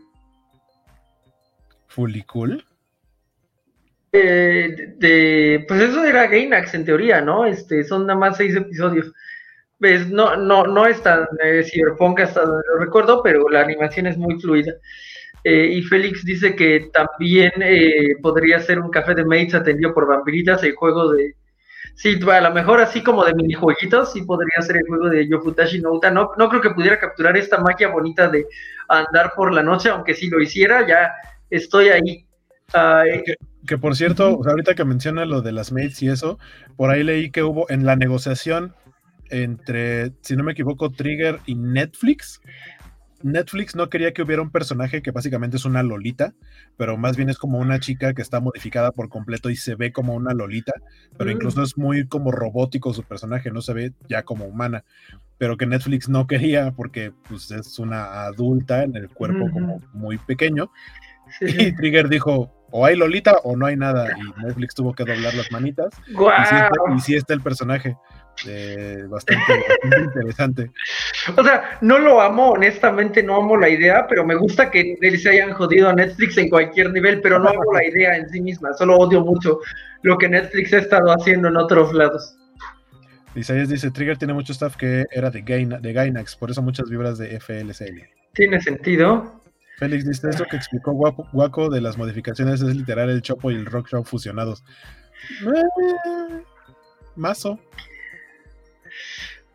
¿Fulicul? 1.88 2.66
De, 4.18 5.65
pues 5.68 5.81
eso 5.81 6.03
era 6.03 6.27
Gainax 6.27 6.73
en 6.73 6.85
teoría, 6.85 7.22
¿no? 7.22 7.45
Este, 7.45 7.84
son 7.84 8.06
nada 8.06 8.19
más 8.19 8.38
seis 8.38 8.56
episodios. 8.56 9.14
Pues 9.80 10.10
no, 10.10 10.35
no, 10.35 10.65
no 10.65 10.88
es 10.88 11.02
tan 11.03 11.27
eh, 11.44 11.64
Cyberpunk 11.64 12.22
hasta 12.22 12.44
lo 12.44 12.80
recuerdo, 12.80 13.22
pero 13.22 13.48
la 13.49 13.61
animación 13.61 14.07
es 14.07 14.18
muy 14.18 14.39
fluida. 14.39 14.73
Eh, 15.44 15.68
y 15.73 15.81
Félix 15.84 16.26
dice 16.26 16.56
que 16.56 16.89
también 16.91 17.52
eh, 17.61 18.15
podría 18.22 18.60
ser 18.60 18.80
un 18.80 18.89
café 18.89 19.15
de 19.15 19.23
mates 19.23 19.56
atendido 19.56 19.94
por 19.94 20.07
vampiritas, 20.07 20.64
el 20.64 20.76
juego 20.76 21.14
de... 21.14 21.35
Sí, 21.95 22.19
a 22.30 22.41
lo 22.41 22.52
mejor 22.52 22.81
así 22.81 23.02
como 23.02 23.23
de 23.26 23.34
minijueguitos, 23.34 24.14
sí 24.14 24.22
podría 24.23 24.61
ser 24.61 24.77
el 24.77 24.88
juego 24.88 25.10
de 25.10 25.27
Yofutashi 25.27 25.80
no 25.80 25.94
Uta. 25.94 26.11
No, 26.11 26.31
no 26.38 26.49
creo 26.49 26.61
que 26.61 26.72
pudiera 26.72 26.99
capturar 26.99 27.38
esta 27.38 27.60
magia 27.60 27.88
bonita 27.88 28.27
de 28.27 28.45
andar 28.88 29.34
por 29.35 29.53
la 29.53 29.64
noche, 29.64 29.89
aunque 29.89 30.14
si 30.14 30.30
lo 30.30 30.41
hiciera, 30.41 30.85
ya 30.85 31.14
estoy 31.49 31.89
ahí. 31.89 32.26
Que, 33.68 33.77
por 33.77 33.95
cierto, 33.95 34.41
ahorita 34.44 34.73
que 34.73 34.85
menciona 34.85 35.26
lo 35.26 35.41
de 35.41 35.52
las 35.52 35.72
mates 35.72 36.02
y 36.02 36.10
eso, 36.10 36.39
por 36.76 36.89
ahí 36.89 37.03
leí 37.03 37.30
que 37.30 37.44
hubo 37.44 37.69
en 37.69 37.85
la 37.85 37.95
negociación 37.95 38.73
entre, 39.30 40.14
si 40.22 40.35
no 40.35 40.44
me 40.44 40.53
equivoco, 40.53 40.89
Trigger 40.89 41.39
y 41.45 41.56
Netflix. 41.56 42.41
Netflix 43.23 43.76
no 43.76 43.89
quería 43.89 44.14
que 44.14 44.22
hubiera 44.22 44.41
un 44.41 44.52
personaje 44.52 45.02
que 45.02 45.11
básicamente 45.11 45.57
es 45.57 45.65
una 45.65 45.81
lolita, 45.84 46.34
pero 46.77 46.98
más 46.98 47.18
bien 47.18 47.30
es 47.30 47.38
como 47.38 47.57
una 47.57 47.80
chica 47.80 48.14
que 48.14 48.22
está 48.22 48.39
modificada 48.39 48.91
por 48.91 49.10
completo 49.10 49.49
y 49.49 49.56
se 49.56 49.76
ve 49.76 49.91
como 49.91 50.14
una 50.14 50.34
lolita, 50.34 50.73
pero 51.18 51.31
mm. 51.31 51.34
incluso 51.34 51.64
es 51.64 51.77
muy 51.77 52.07
como 52.07 52.31
robótico 52.31 52.94
su 52.94 53.03
personaje, 53.03 53.52
no 53.52 53.61
se 53.61 53.73
ve 53.73 53.94
ya 54.07 54.23
como 54.23 54.45
humana, 54.45 54.84
pero 55.38 55.57
que 55.57 55.65
Netflix 55.65 56.10
no 56.10 56.27
quería 56.27 56.72
porque 56.72 57.11
pues, 57.27 57.52
es 57.52 57.80
una 57.80 58.23
adulta 58.26 58.84
en 58.84 58.95
el 58.95 59.10
cuerpo 59.10 59.49
como 59.52 59.81
muy 59.94 60.18
pequeño. 60.19 60.72
Y 61.41 61.71
Trigger 61.75 62.09
dijo, 62.09 62.51
o 62.71 62.85
hay 62.85 62.95
Lolita 62.95 63.37
o 63.43 63.55
no 63.55 63.65
hay 63.65 63.75
nada. 63.75 64.07
Y 64.17 64.43
Netflix 64.43 64.75
tuvo 64.75 64.93
que 64.93 65.03
doblar 65.03 65.33
las 65.33 65.51
manitas. 65.51 65.89
Y, 66.07 66.99
sí 66.99 67.15
está, 67.15 67.33
el 67.33 67.41
personaje. 67.41 67.95
Eh, 68.45 69.03
bastante, 69.09 69.51
interesante. 69.95 70.71
O 71.35 71.43
sea, 71.43 71.79
no 71.81 71.97
lo 71.97 72.21
amo, 72.21 72.51
honestamente 72.51 73.23
no 73.23 73.37
amo 73.37 73.57
la 73.57 73.67
idea, 73.67 74.05
pero 74.07 74.23
me 74.23 74.35
gusta 74.35 74.69
que 74.69 74.95
se 75.17 75.29
hayan 75.29 75.53
jodido 75.53 75.89
a 75.89 75.93
Netflix 75.93 76.37
en 76.37 76.49
cualquier 76.49 76.91
nivel, 76.91 77.19
pero 77.21 77.39
no 77.39 77.49
amo 77.49 77.73
la 77.73 77.83
idea 77.83 78.15
en 78.15 78.29
sí 78.29 78.39
misma, 78.39 78.73
solo 78.73 78.97
odio 78.97 79.21
mucho 79.21 79.59
lo 80.03 80.19
que 80.19 80.29
Netflix 80.29 80.71
ha 80.73 80.77
estado 80.77 81.11
haciendo 81.11 81.47
en 81.47 81.57
otros 81.57 81.91
lados. 81.93 82.37
Isaías 83.33 83.69
dice, 83.69 83.91
Trigger 83.91 84.17
tiene 84.17 84.33
mucho 84.33 84.53
staff 84.53 84.75
que 84.75 85.05
era 85.11 85.29
de, 85.31 85.41
de 85.41 85.93
Gainax, 85.93 86.35
por 86.35 86.51
eso 86.51 86.61
muchas 86.61 86.89
vibras 86.89 87.17
de 87.17 87.39
FLCL. 87.39 88.01
Tiene 88.33 88.61
sentido. 88.61 89.41
Félix 89.77 90.05
dice, 90.05 90.29
esto 90.29 90.45
que 90.49 90.57
explicó 90.57 90.91
Guaco 90.93 91.69
de 91.69 91.81
las 91.81 91.97
modificaciones 91.97 92.61
es 92.61 92.75
literal 92.75 93.11
el 93.11 93.21
Chopo 93.21 93.51
y 93.51 93.55
el 93.55 93.65
Rock 93.67 93.89
Show 93.89 94.03
fusionados. 94.03 94.63
Eh, 95.41 96.41
mazo. 97.15 97.59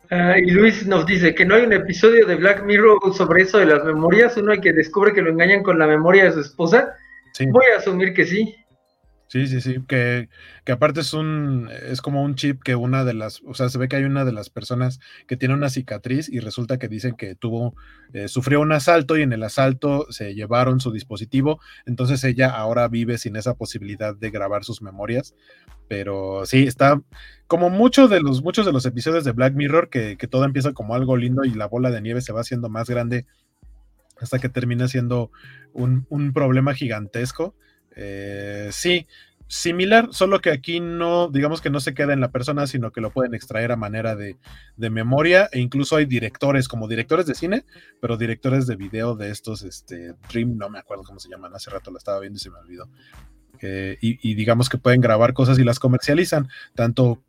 Ah, 0.09 0.35
y 0.37 0.51
Luis 0.51 0.85
nos 0.85 1.05
dice 1.05 1.35
que 1.35 1.45
no 1.45 1.55
hay 1.55 1.63
un 1.65 1.73
episodio 1.73 2.25
de 2.25 2.35
Black 2.35 2.63
Mirror 2.63 2.99
sobre 3.13 3.43
eso 3.43 3.57
de 3.57 3.65
las 3.65 3.83
memorias, 3.83 4.37
uno 4.37 4.53
hay 4.53 4.61
que 4.61 4.71
descubre 4.71 5.11
que 5.11 5.21
lo 5.21 5.29
engañan 5.29 5.61
con 5.61 5.77
la 5.77 5.87
memoria 5.87 6.25
de 6.25 6.31
su 6.31 6.39
esposa. 6.39 6.95
Voy 7.39 7.65
a 7.73 7.79
asumir 7.79 8.13
que 8.13 8.25
sí. 8.25 8.55
Sí, 9.33 9.47
sí, 9.47 9.61
sí, 9.61 9.83
que, 9.87 10.29
que, 10.63 10.73
aparte 10.73 10.99
es 10.99 11.11
un, 11.15 11.67
es 11.89 12.03
como 12.03 12.21
un 12.21 12.35
chip 12.35 12.61
que 12.61 12.75
una 12.75 13.03
de 13.03 13.15
las, 13.15 13.41
o 13.47 13.55
sea, 13.55 13.67
se 13.67 13.79
ve 13.79 13.87
que 13.87 13.95
hay 13.95 14.03
una 14.03 14.25
de 14.25 14.31
las 14.31 14.51
personas 14.51 14.99
que 15.25 15.37
tiene 15.37 15.55
una 15.55 15.71
cicatriz 15.71 16.29
y 16.29 16.39
resulta 16.39 16.77
que 16.77 16.87
dicen 16.87 17.15
que 17.15 17.33
tuvo, 17.33 17.73
eh, 18.13 18.27
sufrió 18.27 18.61
un 18.61 18.71
asalto 18.71 19.17
y 19.17 19.23
en 19.23 19.33
el 19.33 19.41
asalto 19.41 20.05
se 20.11 20.35
llevaron 20.35 20.79
su 20.79 20.91
dispositivo, 20.91 21.59
entonces 21.87 22.23
ella 22.23 22.51
ahora 22.51 22.87
vive 22.89 23.17
sin 23.17 23.35
esa 23.35 23.55
posibilidad 23.55 24.15
de 24.15 24.29
grabar 24.29 24.63
sus 24.63 24.83
memorias, 24.83 25.33
pero 25.87 26.45
sí, 26.45 26.67
está 26.67 27.01
como 27.47 27.71
muchos 27.71 28.11
de 28.11 28.21
los, 28.21 28.43
muchos 28.43 28.67
de 28.67 28.71
los 28.71 28.85
episodios 28.85 29.23
de 29.23 29.31
Black 29.31 29.55
Mirror, 29.55 29.89
que, 29.89 30.15
que 30.15 30.27
todo 30.27 30.45
empieza 30.45 30.73
como 30.73 30.93
algo 30.93 31.17
lindo 31.17 31.43
y 31.43 31.55
la 31.55 31.65
bola 31.65 31.89
de 31.89 32.01
nieve 32.01 32.21
se 32.21 32.33
va 32.33 32.41
haciendo 32.41 32.69
más 32.69 32.87
grande 32.87 33.25
hasta 34.21 34.37
que 34.37 34.49
termina 34.49 34.87
siendo 34.87 35.31
un, 35.73 36.05
un 36.09 36.33
problema 36.33 36.75
gigantesco. 36.75 37.55
Eh, 37.95 38.69
sí, 38.71 39.07
similar, 39.47 40.09
solo 40.11 40.39
que 40.39 40.49
aquí 40.49 40.79
no, 40.79 41.29
digamos 41.29 41.61
que 41.61 41.69
no 41.69 41.79
se 41.79 41.93
queda 41.93 42.13
en 42.13 42.21
la 42.21 42.31
persona, 42.31 42.65
sino 42.65 42.91
que 42.91 43.01
lo 43.01 43.11
pueden 43.11 43.35
extraer 43.35 43.71
a 43.71 43.75
manera 43.75 44.15
de, 44.15 44.37
memoria, 44.77 45.49
e 45.51 45.59
incluso 45.59 45.95
hay 45.95 46.05
directores, 46.05 46.67
como 46.67 46.87
directores 46.87 47.25
de 47.25 47.35
cine, 47.35 47.65
pero 48.01 48.17
directores 48.17 48.65
de 48.65 48.75
video 48.75 49.15
de 49.15 49.29
estos, 49.29 49.63
este, 49.63 50.15
Dream, 50.31 50.57
no 50.57 50.69
me 50.69 50.79
acuerdo 50.79 51.03
cómo 51.03 51.19
se 51.19 51.29
llaman, 51.29 51.53
hace 51.53 51.69
rato 51.69 51.91
lo 51.91 51.97
estaba 51.97 52.19
viendo 52.19 52.37
y 52.37 52.39
se 52.39 52.49
me 52.49 52.57
olvidó. 52.57 52.89
Eh, 53.61 53.97
y, 54.01 54.33
digamos 54.33 54.67
que 54.67 54.77
pueden 54.77 54.99
grabar 54.99 55.33
cosas 55.33 55.57
y 55.57 55.63
las 55.63 55.79
comercializan, 55.79 56.49
tanto 56.75 57.23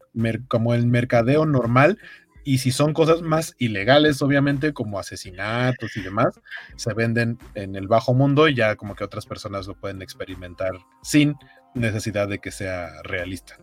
como 0.48 0.74
el 0.74 0.86
mercadeo 0.86 1.46
normal, 1.46 1.98
y 2.44 2.58
si 2.58 2.70
son 2.70 2.92
cosas 2.92 3.22
más 3.22 3.54
ilegales, 3.58 4.20
obviamente, 4.22 4.72
como 4.72 4.98
asesinatos 4.98 5.96
y 5.96 6.02
demás, 6.02 6.40
se 6.76 6.92
venden 6.94 7.38
en 7.54 7.74
el 7.74 7.88
bajo 7.88 8.14
mundo 8.14 8.48
y 8.48 8.54
ya 8.54 8.76
como 8.76 8.94
que 8.94 9.04
otras 9.04 9.26
personas 9.26 9.66
lo 9.66 9.74
pueden 9.74 10.02
experimentar 10.02 10.72
sin 11.02 11.34
necesidad 11.74 12.28
de 12.28 12.38
que 12.38 12.50
sea 12.50 13.02
realista. 13.02 13.58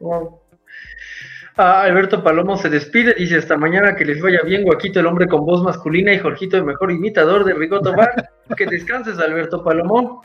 Wow. 0.00 0.40
Ah, 1.56 1.82
Alberto 1.82 2.24
Palomo 2.24 2.56
se 2.56 2.70
despide, 2.70 3.14
dice 3.14 3.36
hasta 3.36 3.58
mañana 3.58 3.94
que 3.94 4.06
les 4.06 4.22
vaya 4.22 4.40
bien, 4.42 4.64
Guaquito, 4.64 5.00
el 5.00 5.06
hombre 5.06 5.28
con 5.28 5.44
voz 5.44 5.62
masculina 5.62 6.12
y 6.12 6.18
Jorgito, 6.18 6.56
el 6.56 6.64
mejor 6.64 6.90
imitador 6.90 7.44
de 7.44 7.52
Rigoto 7.52 7.94
Bar. 7.94 8.30
que 8.56 8.66
descanses, 8.66 9.18
Alberto 9.18 9.62
Palomo. 9.62 10.22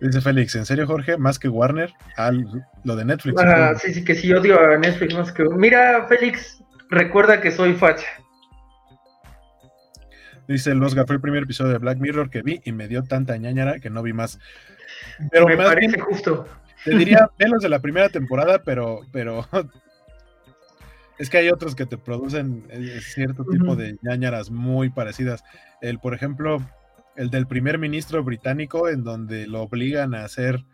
Dice 0.00 0.22
Félix, 0.22 0.54
¿en 0.54 0.64
serio, 0.64 0.86
Jorge? 0.86 1.18
¿Más 1.18 1.38
que 1.38 1.48
Warner? 1.48 1.92
Al, 2.16 2.46
lo 2.84 2.96
de 2.96 3.04
Netflix. 3.04 3.38
Ah, 3.42 3.74
sí, 3.76 3.92
sí, 3.92 4.02
que 4.02 4.14
sí, 4.14 4.32
odio 4.32 4.58
a 4.58 4.78
Netflix 4.78 5.14
más 5.14 5.30
que. 5.30 5.44
Mira, 5.44 6.06
Félix, 6.08 6.59
Recuerda 6.90 7.40
que 7.40 7.52
soy 7.52 7.74
facha. 7.74 8.06
Dice 10.48 10.72
el 10.72 10.82
Oscar, 10.82 11.06
fue 11.06 11.16
el 11.16 11.22
primer 11.22 11.44
episodio 11.44 11.70
de 11.70 11.78
Black 11.78 11.98
Mirror 11.98 12.28
que 12.28 12.42
vi 12.42 12.60
y 12.64 12.72
me 12.72 12.88
dio 12.88 13.04
tanta 13.04 13.36
ñañara 13.36 13.78
que 13.78 13.88
no 13.88 14.02
vi 14.02 14.12
más. 14.12 14.40
Pero 15.30 15.46
me 15.46 15.56
parece 15.56 16.00
justo. 16.00 16.46
Te 16.84 16.96
diría 16.96 17.30
menos 17.38 17.62
de 17.62 17.68
la 17.68 17.78
primera 17.78 18.08
temporada, 18.08 18.60
pero, 18.64 19.02
pero 19.12 19.46
es 21.18 21.30
que 21.30 21.38
hay 21.38 21.50
otros 21.50 21.76
que 21.76 21.86
te 21.86 21.96
producen 21.96 22.66
eh, 22.70 22.98
cierto 23.00 23.44
tipo 23.44 23.76
de 23.76 23.96
ñañaras 24.02 24.50
muy 24.50 24.90
parecidas. 24.90 25.44
El, 25.80 26.00
por 26.00 26.14
ejemplo, 26.14 26.60
el 27.14 27.30
del 27.30 27.46
primer 27.46 27.78
ministro 27.78 28.24
británico, 28.24 28.88
en 28.88 29.04
donde 29.04 29.46
lo 29.46 29.62
obligan 29.62 30.16
a 30.16 30.24
hacer 30.24 30.64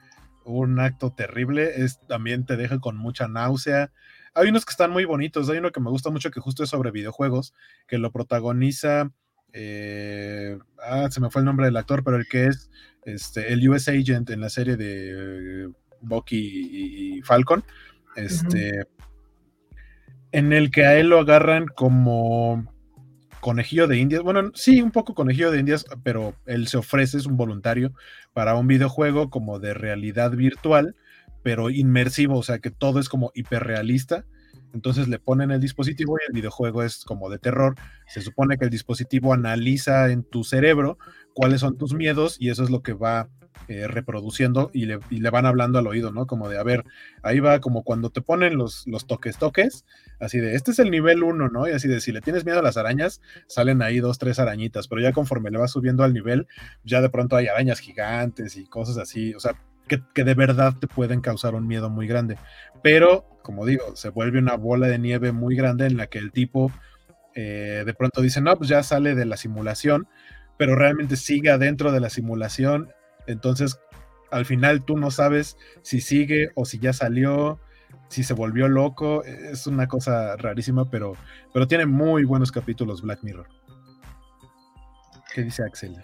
un 0.46 0.80
acto 0.80 1.12
terrible, 1.12 1.82
es 1.82 2.00
también 2.06 2.46
te 2.46 2.56
deja 2.56 2.78
con 2.78 2.96
mucha 2.96 3.28
náusea. 3.28 3.90
Hay 4.36 4.48
unos 4.48 4.66
que 4.66 4.70
están 4.70 4.90
muy 4.90 5.06
bonitos. 5.06 5.48
Hay 5.48 5.58
uno 5.58 5.72
que 5.72 5.80
me 5.80 5.88
gusta 5.88 6.10
mucho 6.10 6.30
que 6.30 6.40
justo 6.40 6.62
es 6.62 6.68
sobre 6.68 6.90
videojuegos, 6.90 7.54
que 7.88 7.96
lo 7.96 8.12
protagoniza. 8.12 9.10
Eh, 9.54 10.58
ah, 10.82 11.08
se 11.10 11.20
me 11.20 11.30
fue 11.30 11.40
el 11.40 11.46
nombre 11.46 11.64
del 11.64 11.76
actor, 11.78 12.04
pero 12.04 12.18
el 12.18 12.28
que 12.28 12.46
es 12.46 12.70
este, 13.04 13.54
el 13.54 13.66
US 13.66 13.88
Agent 13.88 14.28
en 14.28 14.42
la 14.42 14.50
serie 14.50 14.76
de 14.76 15.70
Bucky 16.02 17.16
y, 17.16 17.22
Falcon. 17.22 17.64
Este. 18.14 18.86
En 20.32 20.52
el 20.52 20.70
que 20.70 20.84
a 20.84 20.98
él 20.98 21.08
lo 21.08 21.20
agarran 21.20 21.66
como 21.66 22.70
conejillo 23.40 23.86
de 23.86 23.96
indias. 23.96 24.22
Bueno, 24.22 24.50
sí, 24.54 24.82
un 24.82 24.90
poco 24.90 25.14
conejillo 25.14 25.50
de 25.50 25.60
indias, 25.60 25.86
pero 26.02 26.34
él 26.44 26.66
se 26.66 26.76
ofrece, 26.76 27.16
es 27.16 27.24
un 27.24 27.38
voluntario 27.38 27.94
para 28.34 28.54
un 28.56 28.66
videojuego 28.66 29.30
como 29.30 29.60
de 29.60 29.72
realidad 29.72 30.32
virtual 30.32 30.94
pero 31.46 31.70
inmersivo, 31.70 32.38
o 32.38 32.42
sea 32.42 32.58
que 32.58 32.72
todo 32.72 32.98
es 32.98 33.08
como 33.08 33.30
hiperrealista. 33.32 34.24
Entonces 34.74 35.06
le 35.06 35.20
ponen 35.20 35.52
el 35.52 35.60
dispositivo 35.60 36.18
y 36.18 36.26
el 36.26 36.32
videojuego 36.32 36.82
es 36.82 37.04
como 37.04 37.30
de 37.30 37.38
terror. 37.38 37.76
Se 38.08 38.20
supone 38.20 38.58
que 38.58 38.64
el 38.64 38.70
dispositivo 38.72 39.32
analiza 39.32 40.10
en 40.10 40.24
tu 40.24 40.42
cerebro 40.42 40.98
cuáles 41.34 41.60
son 41.60 41.78
tus 41.78 41.94
miedos 41.94 42.36
y 42.40 42.50
eso 42.50 42.64
es 42.64 42.70
lo 42.70 42.82
que 42.82 42.94
va 42.94 43.28
eh, 43.68 43.86
reproduciendo 43.86 44.72
y 44.72 44.86
le, 44.86 45.30
van 45.30 45.46
hablando 45.46 45.78
al 45.78 45.86
oído, 45.86 46.10
¿no? 46.10 46.26
Como 46.26 46.48
de, 46.48 46.58
a 46.58 46.64
ver, 46.64 46.84
ahí 47.22 47.38
va 47.38 47.60
como 47.60 47.84
cuando 47.84 48.10
te 48.10 48.22
ponen 48.22 48.56
los, 48.56 48.84
los 48.88 49.06
toques, 49.06 49.38
toques, 49.38 49.84
así 50.18 50.40
de, 50.40 50.56
este 50.56 50.72
es 50.72 50.80
el 50.80 50.90
nivel 50.90 51.22
uno, 51.22 51.48
¿no? 51.48 51.68
Y 51.68 51.70
así 51.70 51.86
de, 51.86 52.00
si 52.00 52.10
le 52.10 52.22
tienes 52.22 52.44
miedo 52.44 52.58
a 52.58 52.62
las 52.62 52.76
arañas, 52.76 53.20
salen 53.46 53.82
ahí 53.82 54.00
dos, 54.00 54.18
tres 54.18 54.40
arañitas, 54.40 54.88
pero 54.88 55.00
ya 55.00 55.12
conforme 55.12 55.52
le 55.52 55.58
vas 55.58 55.70
subiendo 55.70 56.02
al 56.02 56.12
nivel, 56.12 56.48
ya 56.82 57.00
de 57.00 57.08
pronto 57.08 57.36
hay 57.36 57.46
arañas 57.46 57.78
gigantes 57.78 58.56
y 58.56 58.66
cosas 58.66 58.98
así, 58.98 59.32
o 59.32 59.38
sea, 59.38 59.54
que, 59.86 60.24
de 60.24 60.34
verdad 60.34 60.74
te 60.78 60.86
pueden 60.86 61.20
causar 61.20 61.54
un 61.54 61.66
miedo 61.66 61.90
muy 61.90 62.06
grande. 62.06 62.36
Pero, 62.82 63.26
como 63.42 63.66
digo, 63.66 63.96
se 63.96 64.10
vuelve 64.10 64.38
una 64.38 64.56
bola 64.56 64.88
de 64.88 64.98
nieve 64.98 65.32
muy 65.32 65.56
grande 65.56 65.86
en 65.86 65.96
la 65.96 66.06
que 66.08 66.18
el 66.18 66.32
tipo 66.32 66.72
eh, 67.34 67.82
de 67.84 67.94
pronto 67.94 68.22
dice, 68.22 68.40
no, 68.40 68.56
pues 68.56 68.68
ya 68.68 68.82
sale 68.82 69.14
de 69.14 69.26
la 69.26 69.36
simulación, 69.36 70.08
pero 70.56 70.74
realmente 70.74 71.16
sigue 71.16 71.50
adentro 71.50 71.92
de 71.92 72.00
la 72.00 72.10
simulación. 72.10 72.90
Entonces, 73.26 73.78
al 74.30 74.46
final 74.46 74.84
tú 74.84 74.96
no 74.96 75.10
sabes 75.10 75.56
si 75.82 76.00
sigue 76.00 76.50
o 76.54 76.64
si 76.64 76.78
ya 76.78 76.92
salió, 76.92 77.60
si 78.08 78.22
se 78.22 78.34
volvió 78.34 78.68
loco. 78.68 79.22
Es 79.24 79.66
una 79.66 79.86
cosa 79.86 80.36
rarísima, 80.36 80.90
pero, 80.90 81.14
pero 81.52 81.66
tiene 81.66 81.86
muy 81.86 82.24
buenos 82.24 82.50
capítulos 82.50 83.02
Black 83.02 83.22
Mirror. 83.22 83.48
¿Qué 85.34 85.42
dice 85.42 85.62
Axel? 85.62 85.96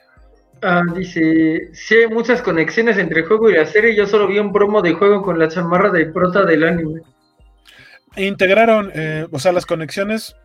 Ah, 0.63 0.83
dice, 0.95 1.71
sí 1.73 1.97
hay 1.97 2.07
muchas 2.07 2.41
conexiones 2.41 2.97
entre 2.97 3.21
el 3.21 3.27
juego 3.27 3.51
y 3.51 3.55
la 3.55 3.67
serie, 3.67 3.97
yo 3.97 4.07
solo 4.07 4.29
vi 4.29 4.39
un 4.39 4.53
promo 4.53 4.81
de 4.81 4.93
juego 4.93 5.21
con 5.21 5.37
la 5.39 5.49
chamarra 5.49 5.91
de 5.91 6.07
prota 6.07 6.45
del 6.45 6.63
anime. 6.63 7.01
Integraron, 8.17 8.93
eh, 8.95 9.27
o 9.33 9.41
sea, 9.41 9.51
las 9.51 9.67
conexiones 9.67 10.37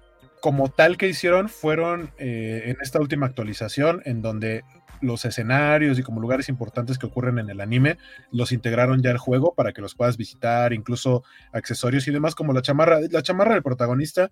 como 0.41 0.69
tal 0.69 0.97
que 0.97 1.07
hicieron 1.07 1.49
fueron 1.49 2.11
eh, 2.17 2.63
en 2.65 2.77
esta 2.81 2.99
última 2.99 3.27
actualización, 3.27 4.01
en 4.05 4.23
donde 4.23 4.63
los 5.01 5.23
escenarios 5.25 5.99
y 5.99 6.03
como 6.03 6.19
lugares 6.19 6.49
importantes 6.49 6.97
que 6.97 7.05
ocurren 7.05 7.37
en 7.37 7.51
el 7.51 7.61
anime 7.61 7.99
los 8.31 8.51
integraron 8.51 9.03
ya 9.03 9.11
al 9.11 9.19
juego 9.19 9.53
para 9.53 9.71
que 9.71 9.81
los 9.81 9.93
puedas 9.93 10.17
visitar, 10.17 10.73
incluso 10.73 11.23
accesorios 11.51 12.07
y 12.07 12.11
demás, 12.11 12.33
como 12.33 12.53
la 12.53 12.63
chamarra, 12.63 12.99
la 13.11 13.21
chamarra 13.21 13.53
del 13.53 13.61
protagonista. 13.61 14.31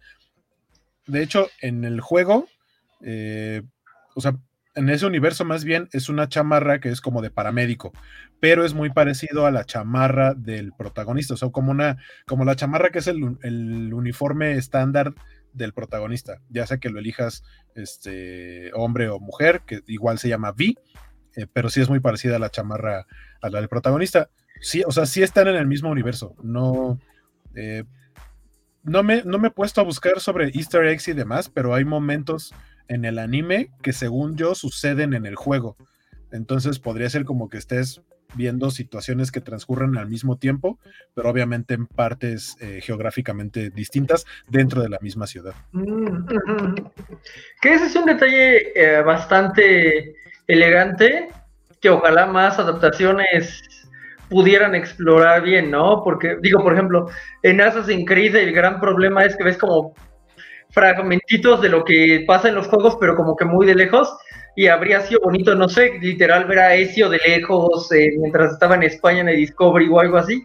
De 1.06 1.22
hecho, 1.22 1.48
en 1.62 1.84
el 1.84 2.02
juego, 2.02 2.48
eh, 3.02 3.62
o 4.16 4.22
sea, 4.22 4.36
en 4.76 4.90
ese 4.90 5.06
universo 5.06 5.46
más 5.46 5.64
bien 5.64 5.90
es 5.94 6.10
una 6.10 6.28
chamarra 6.28 6.80
que 6.80 6.90
es 6.90 7.02
como 7.02 7.22
de 7.22 7.32
paramédico, 7.32 7.94
pero 8.40 8.66
es 8.66 8.74
muy 8.74 8.90
parecido 8.90 9.46
a 9.46 9.52
la 9.52 9.66
chamarra 9.66 10.34
del 10.34 10.74
protagonista, 10.74 11.34
o 11.34 11.38
sea, 11.38 11.50
como 11.50 11.72
una, 11.72 11.98
como 12.28 12.44
la 12.46 12.56
chamarra 12.56 12.90
que 12.90 13.00
es 13.00 13.08
el, 13.08 13.24
uniforme 13.94 14.54
estándar 14.54 15.14
del 15.54 15.74
protagonista, 15.74 16.42
ya 16.50 16.68
sea 16.68 16.78
que 16.78 16.90
lo 16.90 17.00
elijas 17.00 17.44
este 17.74 18.72
hombre 18.74 19.08
o 19.08 19.20
mujer, 19.20 19.62
que 19.66 19.80
igual 19.88 20.20
se 20.20 20.28
llama 20.28 20.52
V, 20.52 20.76
eh, 21.38 21.48
pero 21.52 21.70
sí 21.70 21.82
es 21.82 21.90
muy 21.90 22.02
parecida 22.02 22.36
a 22.36 22.40
la 22.40 22.52
chamarra 22.52 23.08
a 23.42 23.50
del 23.50 23.70
protagonista. 23.70 24.30
Sí, 24.62 24.84
o 24.86 24.92
sea, 24.92 25.06
sí 25.06 25.24
están 25.24 25.48
en 25.48 25.56
el 25.56 25.68
mismo 25.68 25.90
universo. 25.90 26.36
No, 26.42 27.00
eh, 27.56 27.84
no, 28.84 29.04
me, 29.04 29.24
no 29.24 29.38
me 29.38 29.50
he 29.50 29.52
puesto 29.52 29.82
a 29.82 29.84
buscar 29.84 30.20
sobre 30.20 30.50
Easter 30.54 30.86
eggs 30.86 31.08
y 31.08 31.14
demás, 31.14 31.50
pero 31.50 31.74
hay 31.74 31.86
momentos 31.86 32.54
en 32.88 33.06
el 33.06 33.20
anime 33.20 33.70
que 33.82 33.94
según 33.94 34.36
yo 34.36 34.56
suceden 34.56 35.14
en 35.14 35.26
el 35.26 35.36
juego. 35.36 35.78
Entonces 36.32 36.80
podría 36.80 37.10
ser 37.10 37.26
como 37.26 37.50
que 37.50 37.58
estés 37.58 38.02
viendo 38.36 38.70
situaciones 38.72 39.32
que 39.32 39.42
transcurren 39.42 39.98
al 39.98 40.10
mismo 40.10 40.38
tiempo, 40.38 40.80
pero 41.14 41.30
obviamente 41.30 41.74
en 41.74 41.88
partes 41.88 42.58
eh, 42.60 42.82
geográficamente 42.82 43.70
distintas 43.70 44.26
dentro 44.48 44.82
de 44.82 44.90
la 44.90 45.00
misma 45.02 45.28
ciudad. 45.28 45.54
Mm, 45.72 46.26
que 47.62 47.74
ese 47.74 47.86
es 47.86 47.96
un 47.96 48.06
detalle 48.06 48.72
eh, 48.76 49.02
bastante 49.02 50.16
elegante, 50.48 51.30
que 51.80 51.90
ojalá 51.90 52.26
más 52.26 52.60
adaptaciones 52.60 53.64
pudieran 54.30 54.76
explorar 54.76 55.44
bien, 55.44 55.72
¿no? 55.72 56.04
Porque, 56.04 56.38
digo, 56.42 56.62
por 56.64 56.74
ejemplo, 56.74 57.10
en 57.44 57.62
Assassin's 57.62 58.06
Creed 58.08 58.36
el 58.36 58.54
gran 58.54 58.80
problema 58.80 59.24
es 59.24 59.36
que 59.36 59.44
ves 59.44 59.58
como 59.58 59.94
fragmentitos 60.76 61.62
de 61.62 61.70
lo 61.70 61.86
que 61.86 62.26
pasa 62.28 62.50
en 62.50 62.56
los 62.56 62.68
juegos, 62.68 62.98
pero 63.00 63.16
como 63.16 63.36
que 63.36 63.46
muy 63.46 63.66
de 63.66 63.76
lejos. 63.76 64.14
Y 64.58 64.68
habría 64.68 65.02
sido 65.02 65.22
bonito, 65.22 65.56
no 65.56 65.68
sé, 65.68 65.98
literal 66.02 66.46
ver 66.46 66.60
a 66.60 66.76
Ezio 66.76 67.10
de 67.10 67.18
lejos 67.26 67.92
eh, 67.92 68.14
mientras 68.20 68.54
estaba 68.54 68.76
en 68.76 68.84
España 68.84 69.22
en 69.22 69.30
el 69.30 69.38
Discovery 69.38 69.88
o 69.88 70.00
algo 70.00 70.18
así. 70.18 70.44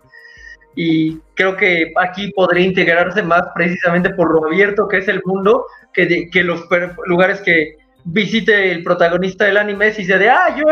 Y 0.77 1.19
creo 1.35 1.57
que 1.57 1.93
aquí 1.97 2.31
podría 2.33 2.65
integrarse 2.65 3.23
más 3.23 3.43
precisamente 3.55 4.11
por 4.11 4.33
lo 4.33 4.47
abierto 4.47 4.89
que 4.89 4.99
es 4.99 5.09
el 5.09 5.21
mundo, 5.25 5.67
que, 5.93 6.31
que 6.31 6.45
los 6.45 6.65
lugares 7.07 7.41
que 7.41 7.77
visite 8.05 8.71
el 8.71 8.83
protagonista 8.85 9.45
del 9.45 9.57
anime 9.57 9.93
si 9.93 10.05
se 10.05 10.17
de, 10.17 10.31
ah, 10.31 10.57
yo 10.57 10.65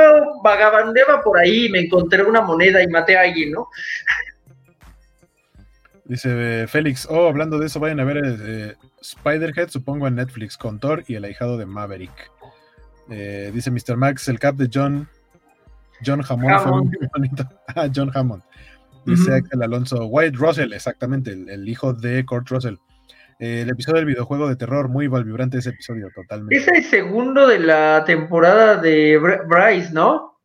vagabandeba 0.42 1.20
por 1.22 1.38
ahí, 1.38 1.68
me 1.68 1.80
encontré 1.80 2.22
una 2.22 2.40
moneda 2.40 2.82
y 2.82 2.86
maté 2.86 3.16
a 3.16 3.22
alguien, 3.22 3.52
¿no? 3.52 3.68
Dice 6.04 6.66
Félix, 6.68 7.06
oh, 7.10 7.28
hablando 7.28 7.58
de 7.58 7.66
eso, 7.66 7.80
vayan 7.80 8.00
a 8.00 8.04
ver 8.04 8.22
eh, 8.24 8.74
Spiderhead, 9.02 9.68
supongo 9.68 10.06
en 10.06 10.16
Netflix, 10.16 10.56
con 10.56 10.78
Thor 10.80 11.04
y 11.06 11.14
el 11.14 11.24
ahijado 11.24 11.56
de 11.56 11.66
Maverick. 11.66 12.30
Eh, 13.10 13.50
dice 13.54 13.70
Mr. 13.70 13.96
Max, 13.96 14.28
el 14.28 14.38
cap 14.38 14.56
de 14.56 14.68
John, 14.72 15.08
John 16.04 16.22
Hammond, 16.28 16.60
fue 16.60 16.72
muy 16.72 17.08
bonito. 17.14 17.48
ah, 17.68 17.88
John 17.94 18.10
Hammond. 18.14 18.42
Dice 19.04 19.32
Axel 19.32 19.62
Alonso, 19.62 20.06
White 20.06 20.36
Russell, 20.36 20.72
exactamente, 20.72 21.32
el, 21.32 21.66
hijo 21.68 21.94
de 21.94 22.24
Kurt 22.26 22.48
Russell. 22.50 22.74
Eh, 23.38 23.62
el 23.62 23.70
episodio 23.70 23.98
del 23.98 24.06
videojuego 24.06 24.48
de 24.48 24.56
terror, 24.56 24.88
muy 24.88 25.08
vibrante 25.08 25.58
ese 25.58 25.70
episodio, 25.70 26.08
totalmente. 26.14 26.56
Es 26.56 26.68
el 26.68 26.84
segundo 26.84 27.46
de 27.46 27.60
la 27.60 28.04
temporada 28.04 28.76
de 28.76 29.16
Bryce, 29.46 29.92
¿no? 29.92 30.38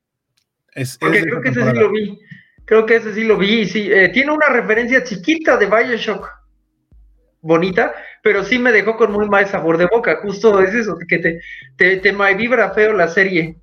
Es, 0.73 0.97
Porque 0.97 1.21
creo 1.23 1.41
que 1.41 1.49
ese 1.49 1.71
sí 1.71 1.77
lo 1.77 1.91
vi. 1.91 2.19
Creo 2.65 2.85
que 2.85 2.95
ese 2.95 3.13
sí 3.13 3.23
lo 3.25 3.37
vi, 3.37 3.65
sí. 3.65 3.91
Eh, 3.91 4.09
tiene 4.09 4.31
una 4.31 4.47
referencia 4.47 5.03
chiquita 5.03 5.57
de 5.57 5.65
Bioshock, 5.65 6.29
bonita, 7.43 7.93
pero 8.23 8.43
sí 8.43 8.57
me 8.57 8.71
dejó 8.71 8.97
con 8.97 9.11
muy 9.11 9.29
mal 9.29 9.45
sabor 9.47 9.77
de 9.77 9.85
boca. 9.85 10.19
Justo 10.23 10.59
es 10.61 10.73
eso, 10.73 10.97
que 11.07 11.19
te, 11.19 11.41
te, 11.77 11.97
te 11.97 12.35
vibra 12.35 12.71
feo 12.71 12.93
la 12.93 13.07
serie. 13.07 13.57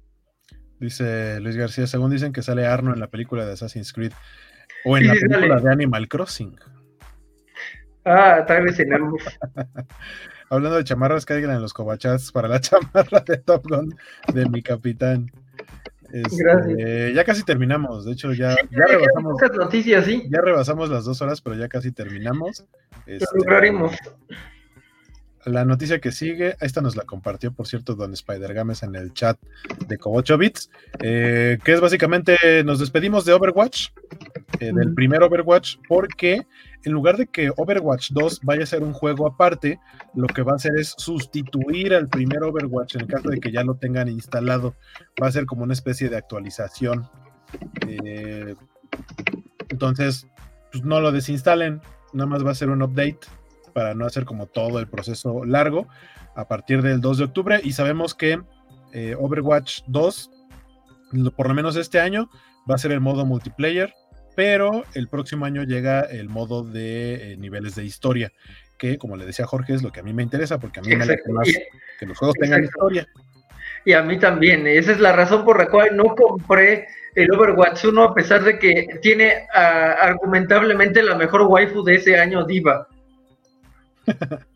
Dice 0.79 1.41
Luis 1.41 1.57
García, 1.57 1.87
según 1.87 2.11
dicen 2.11 2.33
que 2.33 2.43
sale 2.43 2.67
Arno 2.67 2.95
en 2.95 3.01
la 3.01 3.09
película 3.09 3.45
de 3.45 3.53
Assassin's 3.53 3.93
Creed 3.93 4.13
o 4.85 4.97
en 4.97 5.09
la 5.09 5.15
película 5.15 5.61
de 5.61 5.73
Animal 5.73 6.09
Crossing. 6.09 6.57
Ah, 8.05 8.45
tal 8.47 8.65
vez 8.65 8.79
en 8.79 8.95
ambos. 8.95 9.23
Hablando 10.51 10.79
de 10.79 10.85
chamarras, 10.85 11.27
caigan 11.27 11.53
en 11.53 11.63
los 11.63 11.73
cobachats 11.73 12.33
para 12.33 12.49
la 12.49 12.61
chamarra 12.61 13.21
de 13.21 13.39
Top 13.39 13.67
Gun 13.69 13.95
de 14.33 14.49
mi 14.49 14.63
capitán. 14.63 15.31
Este, 16.13 17.13
ya 17.15 17.25
casi 17.25 17.45
terminamos, 17.45 18.05
de 18.05 18.13
hecho 18.13 18.33
ya, 18.33 18.57
ya 18.71 18.87
rebasamos. 18.87 19.37
Noticias, 19.57 20.05
¿sí? 20.05 20.29
Ya 20.31 20.41
rebasamos 20.41 20.91
las 20.91 21.05
dos 21.05 21.21
horas, 21.23 21.41
pero 21.41 21.57
ya 21.57 21.69
casi 21.69 21.93
terminamos. 21.93 22.65
Este, 23.07 23.27
lograremos. 23.35 23.95
La 25.47 25.65
noticia 25.65 26.01
que 26.01 26.13
sigue, 26.13 26.57
esta 26.61 26.83
nos 26.83 26.97
la 26.97 27.05
compartió, 27.05 27.53
por 27.53 27.67
cierto, 27.67 27.95
Don 27.95 28.13
Spider 28.13 28.53
Games 28.53 28.83
en 28.83 28.95
el 28.95 29.15
chat 29.15 29.39
de 29.87 29.97
Cobocho 29.97 30.37
Bits, 30.37 30.71
eh, 31.01 31.59
que 31.65 31.73
es 31.73 31.81
básicamente 31.81 32.63
nos 32.63 32.79
despedimos 32.79 33.25
de 33.25 33.33
Overwatch, 33.33 33.89
eh, 34.61 34.73
del 34.75 34.93
primer 34.93 35.23
Overwatch, 35.23 35.77
porque 35.89 36.47
en 36.85 36.93
lugar 36.93 37.17
de 37.17 37.27
que 37.27 37.51
Overwatch 37.57 38.11
2 38.11 38.41
vaya 38.43 38.65
a 38.65 38.67
ser 38.67 38.83
un 38.83 38.93
juego 38.93 39.27
aparte, 39.27 39.81
lo 40.15 40.27
que 40.27 40.43
va 40.43 40.53
a 40.53 40.57
hacer 40.57 40.73
es 40.79 40.95
sustituir 40.99 41.95
al 41.95 42.09
primer 42.09 42.43
Overwatch 42.43 42.97
en 42.97 43.03
el 43.03 43.07
caso 43.07 43.31
de 43.31 43.41
que 43.41 43.51
ya 43.51 43.65
lo 43.65 43.77
tengan 43.77 44.09
instalado. 44.09 44.75
Va 45.23 45.29
a 45.29 45.33
ser 45.33 45.47
como 45.47 45.63
una 45.63 45.73
especie 45.73 46.11
de 46.11 46.19
actualización. 46.19 47.09
Eh, 47.89 48.55
entonces, 49.71 50.27
pues 50.71 50.85
no 50.85 51.01
lo 51.01 51.13
desinstalen, 51.13 51.81
nada 52.13 52.27
más 52.27 52.45
va 52.45 52.51
a 52.51 52.55
ser 52.55 52.69
un 52.69 52.83
update 52.83 53.21
para 53.73 53.95
no 53.95 54.07
hacer 54.07 54.25
como 54.25 54.47
todo 54.47 54.79
el 54.79 54.89
proceso 54.89 55.45
largo 55.45 55.89
a 56.35 56.49
partir 56.49 56.83
del 56.83 57.01
2 57.01 57.19
de 57.19 57.25
octubre. 57.25 57.61
Y 57.63 57.73
sabemos 57.73 58.15
que 58.15 58.41
eh, 58.93 59.17
Overwatch 59.19 59.83
2, 59.87 60.31
por 61.37 61.49
lo 61.49 61.55
menos 61.55 61.77
este 61.77 62.01
año, 62.01 62.31
va 62.71 62.75
a 62.75 62.79
ser 62.79 62.93
el 62.93 63.01
modo 63.01 63.25
multiplayer 63.27 63.93
pero 64.41 64.85
el 64.95 65.09
próximo 65.09 65.45
año 65.45 65.65
llega 65.65 66.01
el 66.01 66.29
modo 66.29 66.63
de 66.63 67.33
eh, 67.33 67.37
niveles 67.37 67.75
de 67.75 67.85
historia, 67.85 68.33
que 68.79 68.99
como 68.99 69.17
le 69.17 69.27
decía 69.27 69.47
Jorge 69.47 69.75
es 69.75 69.83
lo 69.83 69.93
que 69.93 70.01
a 70.01 70.03
mí 70.03 70.13
me 70.13 70.23
interesa, 70.23 70.59
porque 70.59 70.81
a 70.81 70.83
mí 70.83 70.97
me 70.97 71.07
gusta 71.07 71.31
más 71.31 71.49
que 71.99 72.07
los 72.07 72.17
juegos 72.17 72.37
tengan 72.41 72.65
historia. 72.65 73.07
Y 73.85 73.93
a 73.93 74.03
mí 74.03 74.19
también, 74.19 74.67
esa 74.67 74.93
es 74.93 75.01
la 75.01 75.13
razón 75.13 75.45
por 75.45 75.59
la 75.59 75.69
cual 75.69 75.97
no 75.97 76.15
compré 76.15 76.87
el 77.15 77.33
Overwatch 77.33 77.85
1, 77.85 78.03
a 78.03 78.15
pesar 78.15 78.43
de 78.43 78.59
que 78.59 78.99
tiene 79.03 79.47
ah, 79.55 79.97
argumentablemente 80.01 81.03
la 81.03 81.17
mejor 81.17 81.43
waifu 81.43 81.83
de 81.83 81.97
ese 81.97 82.19
año, 82.19 82.45
Diva. 82.45 82.89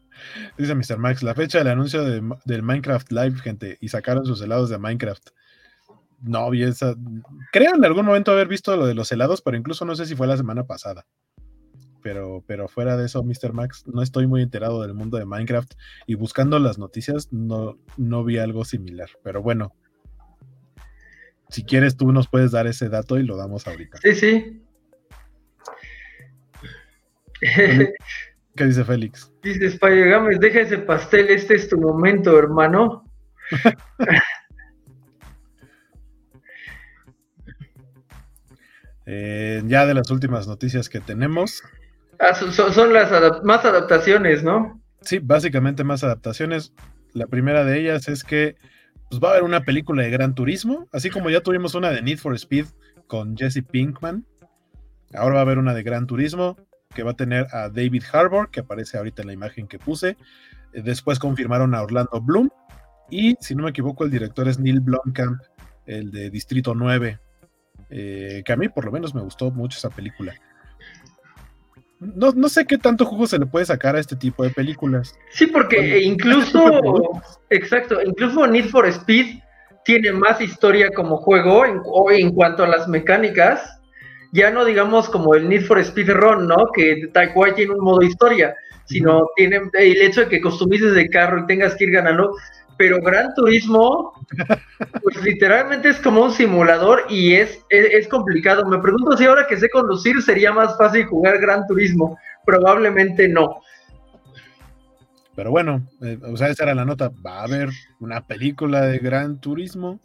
Dice 0.59 0.75
Mr. 0.75 0.99
Max, 0.99 1.23
la 1.23 1.35
fecha 1.35 1.59
del 1.59 1.69
anuncio 1.69 2.03
del 2.03 2.63
Minecraft 2.63 3.11
Live, 3.13 3.37
gente, 3.41 3.79
y 3.81 3.89
sacaron 3.89 4.25
sus 4.25 4.41
helados 4.41 4.71
de 4.71 4.79
Minecraft 4.79 5.31
no 6.25 6.51
vi 6.51 6.63
esa. 6.63 6.95
Creo 7.53 7.75
en 7.75 7.85
algún 7.85 8.07
momento 8.07 8.33
haber 8.33 8.49
visto 8.49 8.77
lo 8.77 8.87
de 8.87 8.95
los 8.95 9.13
helados, 9.13 9.43
pero 9.43 9.57
incluso 9.57 9.85
no 9.85 9.95
sé 9.95 10.07
si 10.07 10.17
fue 10.17 10.27
la 10.27 10.37
semana 10.37 10.65
pasada. 10.65 11.07
Pero, 12.03 12.43
pero 12.47 12.69
fuera 12.69 12.97
de 12.97 13.07
eso, 13.07 13.23
Mr. 13.23 13.53
Max, 13.53 13.85
no 13.87 14.03
estoy 14.03 14.27
muy 14.27 14.43
enterado 14.43 14.83
del 14.83 14.95
mundo 14.95 15.17
de 15.17 15.25
Minecraft 15.25 15.73
y 16.07 16.17
buscando 16.17 16.59
las 16.59 16.79
noticias 16.79 17.33
no, 17.33 17.79
no 17.97 18.25
vi 18.25 18.39
algo 18.39 18.65
similar. 18.65 19.09
Pero 19.23 19.43
bueno, 19.43 19.75
si 21.49 21.65
quieres 21.65 21.97
tú 21.97 22.13
nos 22.13 22.29
puedes 22.29 22.53
dar 22.53 22.67
ese 22.67 22.89
dato 22.89 23.19
y 23.19 23.23
lo 23.23 23.37
damos 23.37 23.67
ahorita. 23.67 23.99
Sí, 24.03 24.15
sí. 24.15 24.63
¿Qué 28.57 28.67
dice 28.67 28.85
Félix? 28.85 29.33
Dice 29.43 29.67
Spider 29.67 30.11
Games, 30.11 30.39
deja 30.39 30.61
ese 30.61 30.79
pastel, 30.79 31.29
este 31.29 31.55
es 31.55 31.69
tu 31.69 31.79
momento, 31.79 32.39
hermano. 32.39 33.05
Eh, 39.07 39.63
ya 39.67 39.85
de 39.85 39.93
las 39.93 40.11
últimas 40.11 40.49
noticias 40.49 40.89
que 40.89 40.99
tenemos. 40.99 41.63
Ah, 42.19 42.33
son, 42.35 42.91
las 42.95 43.45
más 43.45 43.63
adaptaciones, 43.67 44.43
¿no? 44.43 44.81
Sí, 45.03 45.19
básicamente 45.19 45.85
más 45.85 46.03
adaptaciones. 46.05 46.73
La 47.13 47.27
primera 47.27 47.67
de 47.67 47.81
ellas 47.81 48.09
es 48.09 48.25
que 48.25 48.57
pues, 49.11 49.21
va 49.23 49.29
a 49.29 49.31
haber 49.33 49.43
una 49.43 49.61
película 49.61 50.03
de 50.03 50.09
Gran 50.09 50.35
Turismo, 50.35 50.89
así 50.91 51.11
como 51.11 51.29
ya 51.29 51.43
tuvimos 51.43 51.75
una 51.75 51.91
de 51.91 52.01
Need 52.01 52.17
for 52.17 52.35
Speed 52.35 52.65
con 53.07 53.37
Jesse 53.37 53.63
Pinkman. 53.63 54.25
Ahora 55.13 55.35
va 55.35 55.41
a 55.41 55.43
haber 55.43 55.59
una 55.59 55.75
de 55.75 55.83
Gran 55.83 56.07
Turismo 56.07 56.57
que 56.95 57.03
va 57.03 57.13
a 57.13 57.17
tener 57.17 57.47
a 57.53 57.69
David 57.69 58.05
Harbour, 58.13 58.51
que 58.51 58.61
aparece 58.61 58.97
ahorita 58.97 59.23
en 59.23 59.29
la 59.29 59.35
imagen 59.35 59.67
que 59.67 59.79
puse. 59.79 60.17
Eh, 60.73 60.83
después 60.83 61.19
confirmaron 61.19 61.75
a 61.75 61.83
Orlando 61.83 62.21
Bloom. 62.21 62.51
Y 63.11 63.37
si 63.41 63.55
no 63.55 63.65
me 63.65 63.71
equivoco, 63.71 64.05
el 64.05 64.11
director 64.11 64.49
es 64.49 64.59
Neil 64.59 64.81
Blomkamp, 64.81 65.41
el 65.87 66.11
de 66.11 66.31
Distrito 66.31 66.75
9. 66.75 67.19
Eh, 67.91 68.43
que 68.45 68.53
a 68.53 68.57
mí 68.57 68.69
por 68.69 68.85
lo 68.85 68.93
menos 68.93 69.15
me 69.15 69.21
gustó 69.21 69.51
mucho 69.51 69.79
esa 69.79 69.91
película. 69.91 70.35
No, 72.01 72.33
no, 72.33 72.49
sé 72.49 72.67
qué 72.67 72.77
tanto 72.77 73.05
jugo 73.05 73.27
se 73.27 73.39
le 73.39 73.47
puede 73.47 73.65
sacar 73.65 73.97
a 73.97 74.01
este 74.01 74.17
tipo 74.17 74.43
de 74.43 74.51
películas. 74.51 75.15
Sí, 75.31 75.47
porque 75.47 76.03
incluso, 76.03 77.23
exacto, 77.51 78.03
incluso 78.03 78.47
Need 78.47 78.69
for 78.69 78.87
Speed 78.87 79.39
tiene 79.85 80.13
más 80.13 80.41
historia 80.41 80.91
como 80.95 81.19
juego 81.19 81.65
en, 81.65 81.81
en 82.11 82.35
cuanto 82.35 82.65
a 82.65 82.69
las 82.69 82.89
mecánicas. 82.89 83.81
Ya 84.35 84.51
no 84.51 84.65
digamos 84.65 85.09
como 85.09 85.35
el 85.35 85.49
Need 85.49 85.63
for 85.63 85.79
Speed 85.79 86.11
Run, 86.11 86.47
¿no? 86.47 86.57
Que 86.75 87.09
tal 87.13 87.33
cual 87.33 87.55
tiene 87.55 87.73
un 87.73 87.85
modo 87.85 88.03
historia, 88.03 88.55
sino 88.85 89.29
tiene 89.37 89.61
el 89.75 90.03
hecho 90.03 90.23
de 90.23 90.29
que 90.29 90.43
customices 90.43 90.95
de 90.95 91.09
carro 91.09 91.41
y 91.41 91.47
tengas 91.47 91.75
que 91.77 91.85
ir 91.85 91.93
ganando 91.93 92.35
pero 92.77 93.01
Gran 93.01 93.35
Turismo, 93.35 94.13
pues 95.03 95.23
literalmente 95.23 95.89
es 95.89 95.99
como 95.99 96.23
un 96.23 96.33
simulador 96.33 97.05
y 97.09 97.35
es, 97.35 97.61
es, 97.69 98.09
complicado. 98.09 98.67
Me 98.67 98.79
pregunto 98.79 99.17
si 99.17 99.25
ahora 99.25 99.47
que 99.47 99.57
sé 99.57 99.69
conducir 99.69 100.21
sería 100.23 100.53
más 100.53 100.77
fácil 100.77 101.07
jugar 101.07 101.39
Gran 101.39 101.67
Turismo. 101.67 102.19
Probablemente 102.45 103.29
no. 103.29 103.61
Pero 105.37 105.51
bueno, 105.51 105.87
eh, 106.03 106.19
o 106.23 106.37
sea, 106.37 106.49
esa 106.49 106.65
era 106.65 106.75
la 106.75 106.85
nota. 106.85 107.11
Va 107.25 107.41
a 107.41 107.45
haber 107.45 107.71
una 108.01 108.27
película 108.27 108.83
de 108.83 108.99
Gran 108.99 109.41
Turismo. 109.41 110.01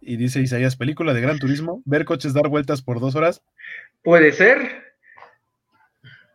Y 0.00 0.16
dice 0.16 0.40
Isaías, 0.40 0.76
película 0.76 1.12
de 1.14 1.20
Gran 1.20 1.38
Turismo. 1.38 1.82
Ver 1.84 2.04
coches 2.04 2.34
dar 2.34 2.48
vueltas 2.48 2.82
por 2.82 3.00
dos 3.00 3.14
horas. 3.14 3.42
Puede 4.02 4.32
ser. 4.32 4.84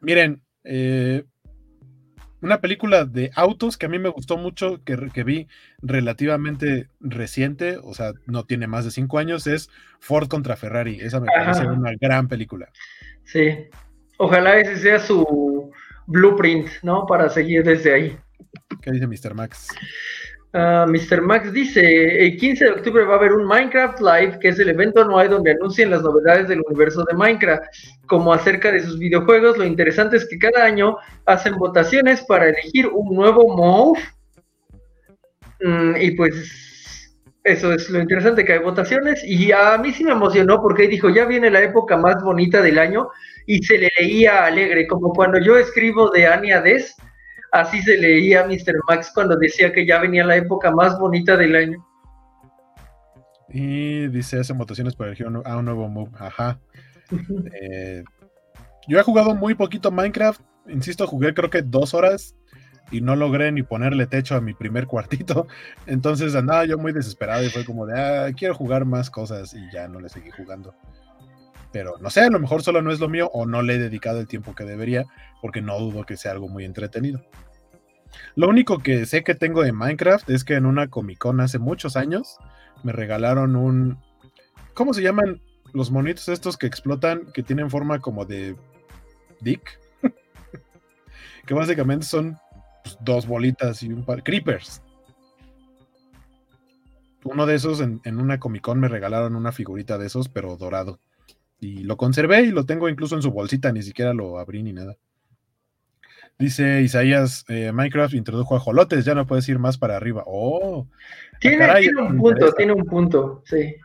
Miren, 0.01 0.41
eh, 0.63 1.23
una 2.43 2.59
película 2.59 3.05
de 3.05 3.31
autos 3.35 3.77
que 3.77 3.85
a 3.85 3.89
mí 3.89 3.99
me 3.99 4.09
gustó 4.09 4.37
mucho, 4.37 4.83
que, 4.83 4.97
que, 5.13 5.23
vi 5.23 5.47
relativamente 5.81 6.89
reciente, 6.99 7.77
o 7.81 7.93
sea, 7.93 8.11
no 8.25 8.43
tiene 8.43 8.67
más 8.67 8.83
de 8.83 8.91
cinco 8.91 9.17
años, 9.17 9.47
es 9.47 9.69
Ford 9.99 10.27
contra 10.27 10.57
Ferrari. 10.57 10.99
Esa 10.99 11.21
me 11.21 11.27
parece 11.27 11.65
una 11.65 11.93
gran 11.99 12.27
película. 12.27 12.69
Sí, 13.23 13.69
ojalá 14.17 14.57
ese 14.59 14.77
sea 14.77 14.99
su 14.99 15.71
blueprint, 16.05 16.67
¿no? 16.81 17.05
Para 17.05 17.29
seguir 17.29 17.63
desde 17.63 17.93
ahí. 17.93 18.17
¿Qué 18.81 18.91
dice 18.91 19.07
Mr. 19.07 19.33
Max? 19.33 19.69
Uh, 20.53 20.85
Mr. 20.85 21.19
Max 21.19 21.51
dice, 21.51 21.81
el 22.25 22.37
15 22.37 22.65
de 22.65 22.71
octubre 22.71 23.03
va 23.05 23.15
a 23.15 23.17
haber 23.17 23.33
un 23.33 23.43
Minecraft 23.43 23.99
Live, 24.01 24.37
que 24.39 24.49
es 24.49 24.59
el 24.59 24.69
evento 24.69 25.01
anual 25.01 25.27
donde 25.31 25.49
anuncian 25.49 25.89
las 25.89 26.03
novedades 26.03 26.47
del 26.47 26.61
universo 26.67 27.03
de 27.05 27.15
Minecraft, 27.15 27.63
como 28.05 28.31
acerca 28.31 28.71
de 28.71 28.81
sus 28.81 28.99
videojuegos. 28.99 29.57
Lo 29.57 29.65
interesante 29.65 30.17
es 30.17 30.27
que 30.29 30.37
cada 30.37 30.63
año 30.63 30.97
hacen 31.25 31.55
votaciones 31.55 32.23
para 32.27 32.49
elegir 32.49 32.85
un 32.85 33.15
nuevo 33.15 33.47
MOV. 33.57 33.97
Mm, 35.61 35.95
y 35.99 36.11
pues 36.11 37.17
eso 37.43 37.73
es 37.73 37.89
lo 37.89 37.99
interesante, 37.99 38.45
que 38.45 38.53
hay 38.53 38.59
votaciones. 38.59 39.23
Y 39.23 39.51
a 39.51 39.75
mí 39.79 39.91
sí 39.91 40.03
me 40.03 40.11
emocionó 40.11 40.61
porque 40.61 40.87
dijo, 40.87 41.09
ya 41.09 41.25
viene 41.25 41.49
la 41.49 41.63
época 41.63 41.97
más 41.97 42.21
bonita 42.23 42.61
del 42.61 42.77
año 42.77 43.09
y 43.47 43.63
se 43.63 43.79
le 43.79 43.89
leía 43.99 44.45
alegre, 44.45 44.85
como 44.85 45.13
cuando 45.13 45.39
yo 45.39 45.57
escribo 45.57 46.11
de 46.11 46.27
Ania 46.27 46.61
Des 46.61 46.95
Así 47.53 47.83
se 47.83 47.99
leía 47.99 48.47
Mr. 48.47 48.79
Max 48.89 49.11
cuando 49.13 49.37
decía 49.37 49.71
que 49.71 49.85
ya 49.85 49.99
venía 49.99 50.25
la 50.25 50.35
época 50.35 50.71
más 50.71 50.97
bonita 50.97 51.37
del 51.37 51.55
año. 51.55 51.87
Y 53.47 54.07
dice, 54.07 54.39
hace 54.39 54.53
votaciones 54.53 54.95
para 54.95 55.11
elegir 55.11 55.27
a 55.27 55.57
un 55.57 55.65
nuevo 55.65 55.87
move. 55.87 56.11
Ajá. 56.19 56.59
Eh, 57.61 58.03
yo 58.87 58.99
he 58.99 59.03
jugado 59.03 59.35
muy 59.35 59.53
poquito 59.53 59.91
Minecraft. 59.91 60.41
Insisto, 60.67 61.05
jugué 61.05 61.35
creo 61.35 61.51
que 61.51 61.61
dos 61.61 61.93
horas 61.93 62.35
y 62.91 63.01
no 63.01 63.15
logré 63.15 63.51
ni 63.51 63.61
ponerle 63.61 64.07
techo 64.07 64.35
a 64.35 64.41
mi 64.41 64.55
primer 64.55 64.87
cuartito. 64.87 65.45
Entonces 65.85 66.33
andaba 66.33 66.65
yo 66.65 66.79
muy 66.79 66.91
desesperado 66.91 67.43
y 67.43 67.49
fue 67.49 67.65
como 67.65 67.85
de, 67.85 67.99
ah, 67.99 68.31
quiero 68.35 68.55
jugar 68.55 68.85
más 68.85 69.11
cosas 69.11 69.53
y 69.53 69.71
ya 69.71 69.87
no 69.87 69.99
le 69.99 70.09
seguí 70.09 70.31
jugando. 70.31 70.73
Pero 71.71 71.97
no 71.99 72.09
sé, 72.09 72.21
a 72.21 72.29
lo 72.29 72.39
mejor 72.39 72.63
solo 72.63 72.81
no 72.81 72.91
es 72.91 72.99
lo 72.99 73.09
mío 73.09 73.29
o 73.31 73.45
no 73.45 73.61
le 73.61 73.75
he 73.75 73.79
dedicado 73.79 74.19
el 74.19 74.27
tiempo 74.27 74.55
que 74.55 74.63
debería, 74.63 75.05
porque 75.39 75.61
no 75.61 75.79
dudo 75.79 76.03
que 76.03 76.17
sea 76.17 76.31
algo 76.31 76.47
muy 76.47 76.65
entretenido. 76.65 77.23
Lo 78.35 78.49
único 78.49 78.79
que 78.79 79.05
sé 79.05 79.23
que 79.23 79.35
tengo 79.35 79.63
de 79.63 79.71
Minecraft 79.71 80.29
es 80.29 80.43
que 80.43 80.55
en 80.55 80.65
una 80.65 80.89
Comic 80.89 81.19
Con 81.19 81.39
hace 81.39 81.59
muchos 81.59 81.95
años 81.95 82.37
me 82.83 82.91
regalaron 82.91 83.55
un. 83.55 83.97
¿Cómo 84.73 84.93
se 84.93 85.01
llaman 85.01 85.41
los 85.71 85.91
monitos 85.91 86.27
estos 86.29 86.57
que 86.57 86.67
explotan, 86.67 87.31
que 87.33 87.43
tienen 87.43 87.69
forma 87.69 87.99
como 87.99 88.25
de 88.25 88.55
Dick? 89.39 89.79
que 91.45 91.53
básicamente 91.53 92.05
son 92.05 92.37
pues, 92.83 92.97
dos 93.01 93.27
bolitas 93.27 93.83
y 93.83 93.91
un 93.91 94.03
par. 94.03 94.23
Creepers. 94.23 94.81
Uno 97.23 97.45
de 97.45 97.55
esos 97.55 97.79
en, 97.79 98.01
en 98.03 98.19
una 98.19 98.39
Comic 98.39 98.63
Con 98.63 98.79
me 98.79 98.89
regalaron 98.89 99.35
una 99.35 99.51
figurita 99.51 99.97
de 99.97 100.07
esos, 100.07 100.27
pero 100.27 100.57
dorado. 100.57 100.99
Y 101.59 101.83
lo 101.83 101.95
conservé 101.95 102.41
y 102.41 102.51
lo 102.51 102.65
tengo 102.65 102.89
incluso 102.89 103.15
en 103.15 103.21
su 103.21 103.31
bolsita, 103.31 103.71
ni 103.71 103.81
siquiera 103.81 104.13
lo 104.13 104.37
abrí 104.37 104.63
ni 104.63 104.73
nada. 104.73 104.97
Dice 106.39 106.81
Isaías, 106.81 107.45
eh, 107.47 107.71
Minecraft 107.71 108.15
introdujo 108.15 108.55
a 108.55 108.59
Jolotes, 108.59 109.05
ya 109.05 109.13
no 109.13 109.27
puedes 109.27 109.47
ir 109.49 109.59
más 109.59 109.77
para 109.77 109.95
arriba. 109.95 110.23
Oh, 110.25 110.87
ah, 110.91 111.37
tiene, 111.39 112.01
un 112.01 112.17
punto, 112.17 112.53
tiene 112.53 112.73
un 112.73 112.85
punto, 112.85 113.43
sí. 113.45 113.75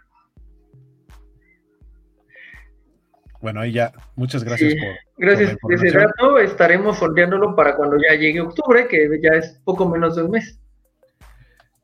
Bueno, 3.40 3.60
ahí 3.60 3.72
ya, 3.72 3.92
muchas 4.16 4.42
gracias 4.42 4.74
por. 4.74 5.08
Gracias. 5.18 5.56
Ese 5.70 5.90
rato 5.90 6.38
estaremos 6.38 6.98
sondeándolo 6.98 7.54
para 7.54 7.76
cuando 7.76 7.96
ya 7.96 8.16
llegue 8.16 8.40
octubre, 8.40 8.88
que 8.88 9.08
ya 9.22 9.30
es 9.32 9.60
poco 9.64 9.88
menos 9.88 10.16
de 10.16 10.22
un 10.22 10.30
mes. 10.32 10.58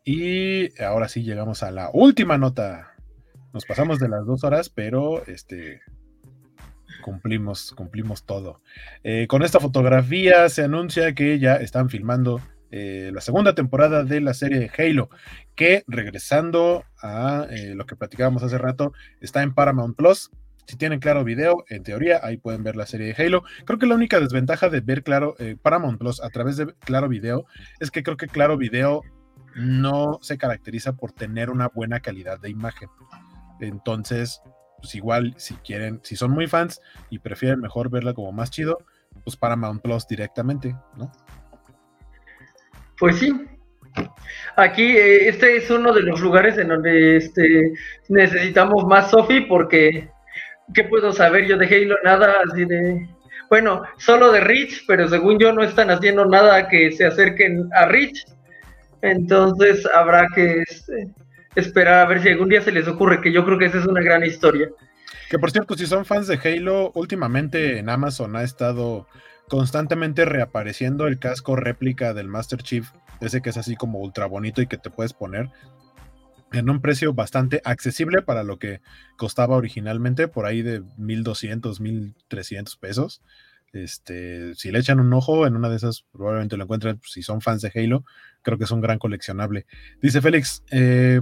Y 0.05 0.81
ahora 0.83 1.09
sí 1.09 1.23
llegamos 1.23 1.63
a 1.63 1.71
la 1.71 1.91
última 1.93 2.39
nota. 2.39 2.95
Nos 3.53 3.65
pasamos 3.65 4.01
de 4.01 4.09
las 4.09 4.27
dos 4.27 4.43
horas, 4.45 4.69
pero 4.69 5.25
este 5.27 5.81
cumplimos, 7.05 7.75
cumplimos 7.77 8.25
todo. 8.25 8.63
Eh, 9.03 9.27
con 9.29 9.43
esta 9.43 9.61
fotografía 9.61 10.49
se 10.49 10.65
anuncia 10.65 11.15
que 11.15 11.39
ya 11.39 11.57
están 11.57 11.91
filmando 11.91 12.41
eh, 12.71 13.11
la 13.13 13.21
segunda 13.21 13.55
temporada 13.55 14.05
de 14.05 14.23
la 14.23 14.33
serie 14.33 14.59
de 14.59 14.71
Halo, 14.77 15.11
que 15.55 15.85
regresando 15.87 16.83
a 17.03 17.47
eh, 17.51 17.75
lo 17.75 17.85
que 17.85 17.95
platicábamos 17.95 18.43
hace 18.43 18.57
rato, 18.57 18.95
está 19.21 19.43
en 19.43 19.53
Paramount 19.53 19.95
Plus. 19.97 20.31
Si 20.67 20.77
tienen 20.77 20.99
claro 20.99 21.25
video, 21.25 21.67
en 21.69 21.83
teoría 21.83 22.21
ahí 22.23 22.39
pueden 22.39 22.65
ver 22.65 22.75
la 22.75 22.87
serie 22.87 23.13
de 23.13 23.23
Halo. 23.23 23.43
Creo 23.67 23.79
que 23.79 23.87
la 23.87 23.97
única 23.97 24.19
desventaja 24.19 24.71
de 24.71 24.81
ver 24.81 25.03
claro 25.03 25.37
Paramount 25.61 25.99
Plus 25.99 26.23
a 26.23 26.31
través 26.31 26.57
de 26.57 26.73
Claro 26.79 27.11
Video 27.11 27.45
es 27.81 27.91
que 27.91 28.03
creo 28.03 28.17
que 28.17 28.29
Claro 28.29 28.57
Video 28.57 29.03
no 29.55 30.19
se 30.23 30.39
caracteriza 30.39 30.95
por 30.95 31.13
tener 31.13 31.51
una 31.51 31.69
buena 31.69 32.01
calidad 32.01 32.41
de 32.41 32.49
imagen. 32.49 32.89
Entonces, 33.61 34.41
pues 34.85 34.95
igual, 34.97 35.33
si 35.39 35.55
quieren, 35.55 35.99
si 36.03 36.15
son 36.15 36.33
muy 36.33 36.47
fans 36.47 36.83
y 37.09 37.19
prefieren 37.19 37.59
mejor 37.59 37.89
verla 37.89 38.13
como 38.13 38.33
más 38.33 38.51
chido, 38.51 38.77
pues 39.25 39.35
Paramount 39.35 39.81
Plus 39.81 40.07
directamente, 40.07 40.77
¿no? 40.99 41.11
Pues 42.99 43.17
sí. 43.17 43.33
Aquí, 44.57 44.95
eh, 44.95 45.29
este 45.31 45.57
es 45.57 45.71
uno 45.71 45.95
de 45.95 46.03
los 46.03 46.21
lugares 46.21 46.59
en 46.59 46.69
donde 46.69 47.17
este, 47.17 47.73
necesitamos 48.11 48.85
más 48.85 49.11
Sofi 49.11 49.41
porque, 49.41 50.11
¿qué 50.75 50.85
puedo 50.85 51.13
saber 51.13 51.47
yo 51.47 51.57
de 51.57 51.67
Halo? 51.67 51.97
Nada 52.05 52.35
así 52.47 52.67
de... 52.67 53.09
Bueno, 53.49 53.85
solo 53.97 54.33
de 54.33 54.41
Rich, 54.41 54.85
pero 54.87 55.09
según 55.09 55.39
yo 55.39 55.51
no 55.55 55.63
están 55.63 55.91
haciendo 55.91 56.27
nada 56.27 56.69
que 56.69 56.93
se 56.93 57.07
acerquen 57.07 57.71
a 57.73 57.87
Rich. 57.87 58.27
Entonces 59.01 59.87
habrá 59.95 60.27
que 60.35 60.61
este, 60.69 61.09
esperar 61.55 62.01
a 62.01 62.09
ver 62.09 62.23
si 62.23 62.29
algún 62.29 62.49
día 62.49 62.63
se 62.63 62.73
les 62.73 62.89
ocurre, 62.89 63.21
que 63.21 63.33
yo 63.33 63.45
creo 63.45 63.59
que 63.59 63.67
esa 63.67 63.79
es 63.79 63.87
una 63.87 64.01
gran 64.01 64.25
historia. 64.25 64.69
Que 65.31 65.39
por 65.39 65.51
cierto, 65.51 65.77
si 65.77 65.87
son 65.87 66.05
fans 66.05 66.27
de 66.27 66.39
Halo, 66.43 66.93
últimamente 66.95 67.79
en 67.79 67.89
Amazon 67.89 68.37
ha 68.37 68.43
estado 68.43 69.07
constantemente 69.49 70.25
reapareciendo 70.25 71.07
el 71.07 71.19
casco 71.19 71.57
réplica 71.57 72.15
del 72.15 72.29
Master 72.29 72.63
Chief, 72.63 72.91
ese 73.21 73.43
que 73.43 73.51
es 73.51 73.57
así 73.57 73.77
como 73.77 74.01
ultra 74.01 74.27
bonito 74.27 74.63
y 74.63 74.67
que 74.67 74.79
te 74.79 74.91
puedes 74.91 75.13
poner 75.13 75.51
en 76.53 76.71
un 76.71 76.81
precio 76.81 77.15
bastante 77.15 77.61
accesible 77.65 78.23
para 78.23 78.43
lo 78.43 78.59
que 78.59 78.81
costaba 79.17 79.57
originalmente, 79.57 80.29
por 80.29 80.47
ahí 80.47 80.63
de 80.63 80.83
1200, 80.97 81.81
1300 81.81 82.77
pesos. 82.77 83.23
Este, 83.73 84.55
si 84.55 84.71
le 84.71 84.79
echan 84.79 85.01
un 85.01 85.13
ojo, 85.13 85.47
en 85.47 85.57
una 85.57 85.69
de 85.69 85.77
esas 85.77 86.05
probablemente 86.13 86.57
lo 86.57 86.65
encuentren. 86.65 87.01
Si 87.05 87.23
son 87.23 87.41
fans 87.41 87.61
de 87.61 87.73
Halo, 87.75 88.05
creo 88.43 88.57
que 88.57 88.65
es 88.65 88.71
un 88.71 88.81
gran 88.81 88.99
coleccionable. 88.99 89.67
Dice 90.01 90.21
Félix, 90.21 90.63
eh, 90.71 91.21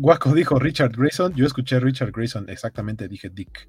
Guaco 0.00 0.32
dijo 0.32 0.58
Richard 0.58 0.92
Grayson, 0.96 1.34
yo 1.34 1.44
escuché 1.44 1.78
Richard 1.78 2.10
Grayson, 2.10 2.48
exactamente 2.48 3.06
dije 3.06 3.28
Dick. 3.28 3.68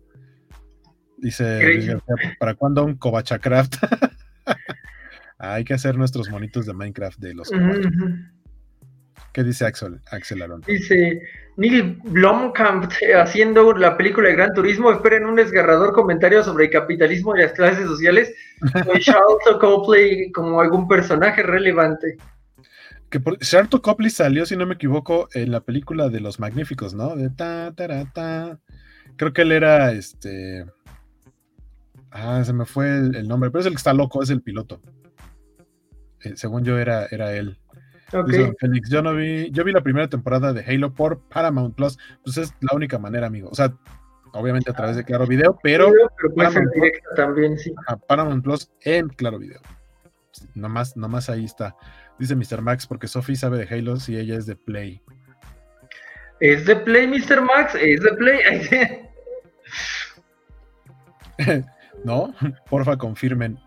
Dice, 1.17 1.99
¿para 2.39 2.53
cuándo 2.55 2.85
un 2.85 2.95
Covachacraft? 2.95 3.75
Hay 5.37 5.65
que 5.65 5.73
hacer 5.73 5.97
nuestros 5.97 6.29
monitos 6.29 6.65
de 6.65 6.73
Minecraft 6.73 7.19
de 7.19 7.33
los 7.33 7.51
¿Qué 9.33 9.43
dice 9.43 9.65
Axel, 9.65 9.99
Axel 10.09 10.41
Alonso? 10.41 10.71
Dice 10.71 11.21
Neil 11.57 11.99
Blomkamp 12.03 12.89
eh, 13.01 13.15
haciendo 13.15 13.73
la 13.73 13.97
película 13.97 14.29
de 14.29 14.35
Gran 14.35 14.53
Turismo. 14.53 14.89
Esperen 14.89 15.25
un 15.25 15.35
desgarrador 15.35 15.91
comentario 15.91 16.43
sobre 16.43 16.65
el 16.65 16.71
capitalismo 16.71 17.35
y 17.35 17.41
las 17.41 17.51
clases 17.51 17.85
sociales. 17.87 18.33
Charlton 19.01 19.59
Copley 19.59 20.31
como 20.31 20.61
algún 20.61 20.87
personaje 20.87 21.43
relevante. 21.43 22.15
Que 23.11 23.19
por, 23.19 23.37
Charlton 23.37 23.81
Copley 23.81 24.09
salió, 24.09 24.45
si 24.45 24.55
no 24.55 24.65
me 24.65 24.75
equivoco, 24.75 25.27
en 25.33 25.51
la 25.51 25.59
película 25.59 26.09
de 26.09 26.21
Los 26.21 26.39
Magníficos, 26.39 26.93
¿no? 26.93 27.15
De 27.15 27.29
ta, 27.29 27.73
ta, 27.75 28.05
ta. 28.11 28.59
Creo 29.17 29.33
que 29.33 29.41
él 29.41 29.51
era 29.51 29.91
este. 29.91 30.65
Ah, 32.09 32.41
se 32.43 32.53
me 32.53 32.65
fue 32.65 32.87
el, 32.87 33.27
nombre, 33.27 33.51
pero 33.51 33.59
es 33.59 33.65
el 33.65 33.73
que 33.73 33.77
está 33.77 33.93
loco, 33.93 34.23
es 34.23 34.29
el 34.29 34.41
piloto. 34.41 34.81
Eh, 36.21 36.33
según 36.35 36.63
yo 36.63 36.79
era, 36.79 37.05
era 37.11 37.33
él. 37.33 37.59
Okay. 38.13 38.51
Félix, 38.59 38.89
yo 38.89 39.01
no 39.01 39.13
vi, 39.13 39.51
yo 39.51 39.63
vi 39.63 39.71
la 39.71 39.81
primera 39.81 40.07
temporada 40.07 40.51
de 40.53 40.63
Halo 40.65 40.93
por 40.93 41.19
Paramount 41.29 41.75
Plus, 41.75 41.97
pues 42.23 42.37
es 42.37 42.53
la 42.61 42.75
única 42.75 42.97
manera, 42.97 43.27
amigo. 43.27 43.49
O 43.49 43.55
sea, 43.55 43.73
obviamente 44.33 44.71
a 44.71 44.73
través 44.73 44.95
de 44.95 45.03
Claro 45.05 45.27
Video, 45.27 45.57
pero, 45.63 45.91
Paramount, 46.35 46.69
también, 47.15 47.57
sí. 47.57 47.73
Paramount 48.07 48.43
Plus 48.43 48.71
en 48.81 49.07
Claro 49.09 49.39
Video. 49.39 49.61
Nomás, 50.55 50.95
nomás 50.97 51.29
ahí 51.29 51.45
está. 51.45 51.75
Dice 52.19 52.35
Mr. 52.35 52.61
Max, 52.61 52.85
porque 52.85 53.07
Sophie 53.07 53.35
sabe 53.35 53.65
de 53.65 53.75
Halo 53.75 53.97
si 53.97 54.17
ella 54.17 54.37
es 54.37 54.45
de 54.45 54.55
Play. 54.55 55.01
Es 56.39 56.65
de 56.65 56.75
Play, 56.75 57.07
Mr. 57.07 57.41
Max, 57.41 57.75
es 57.75 58.01
de 58.01 58.13
Play. 58.13 58.39
no, 62.03 62.33
porfa, 62.69 62.97
confirmen 62.97 63.59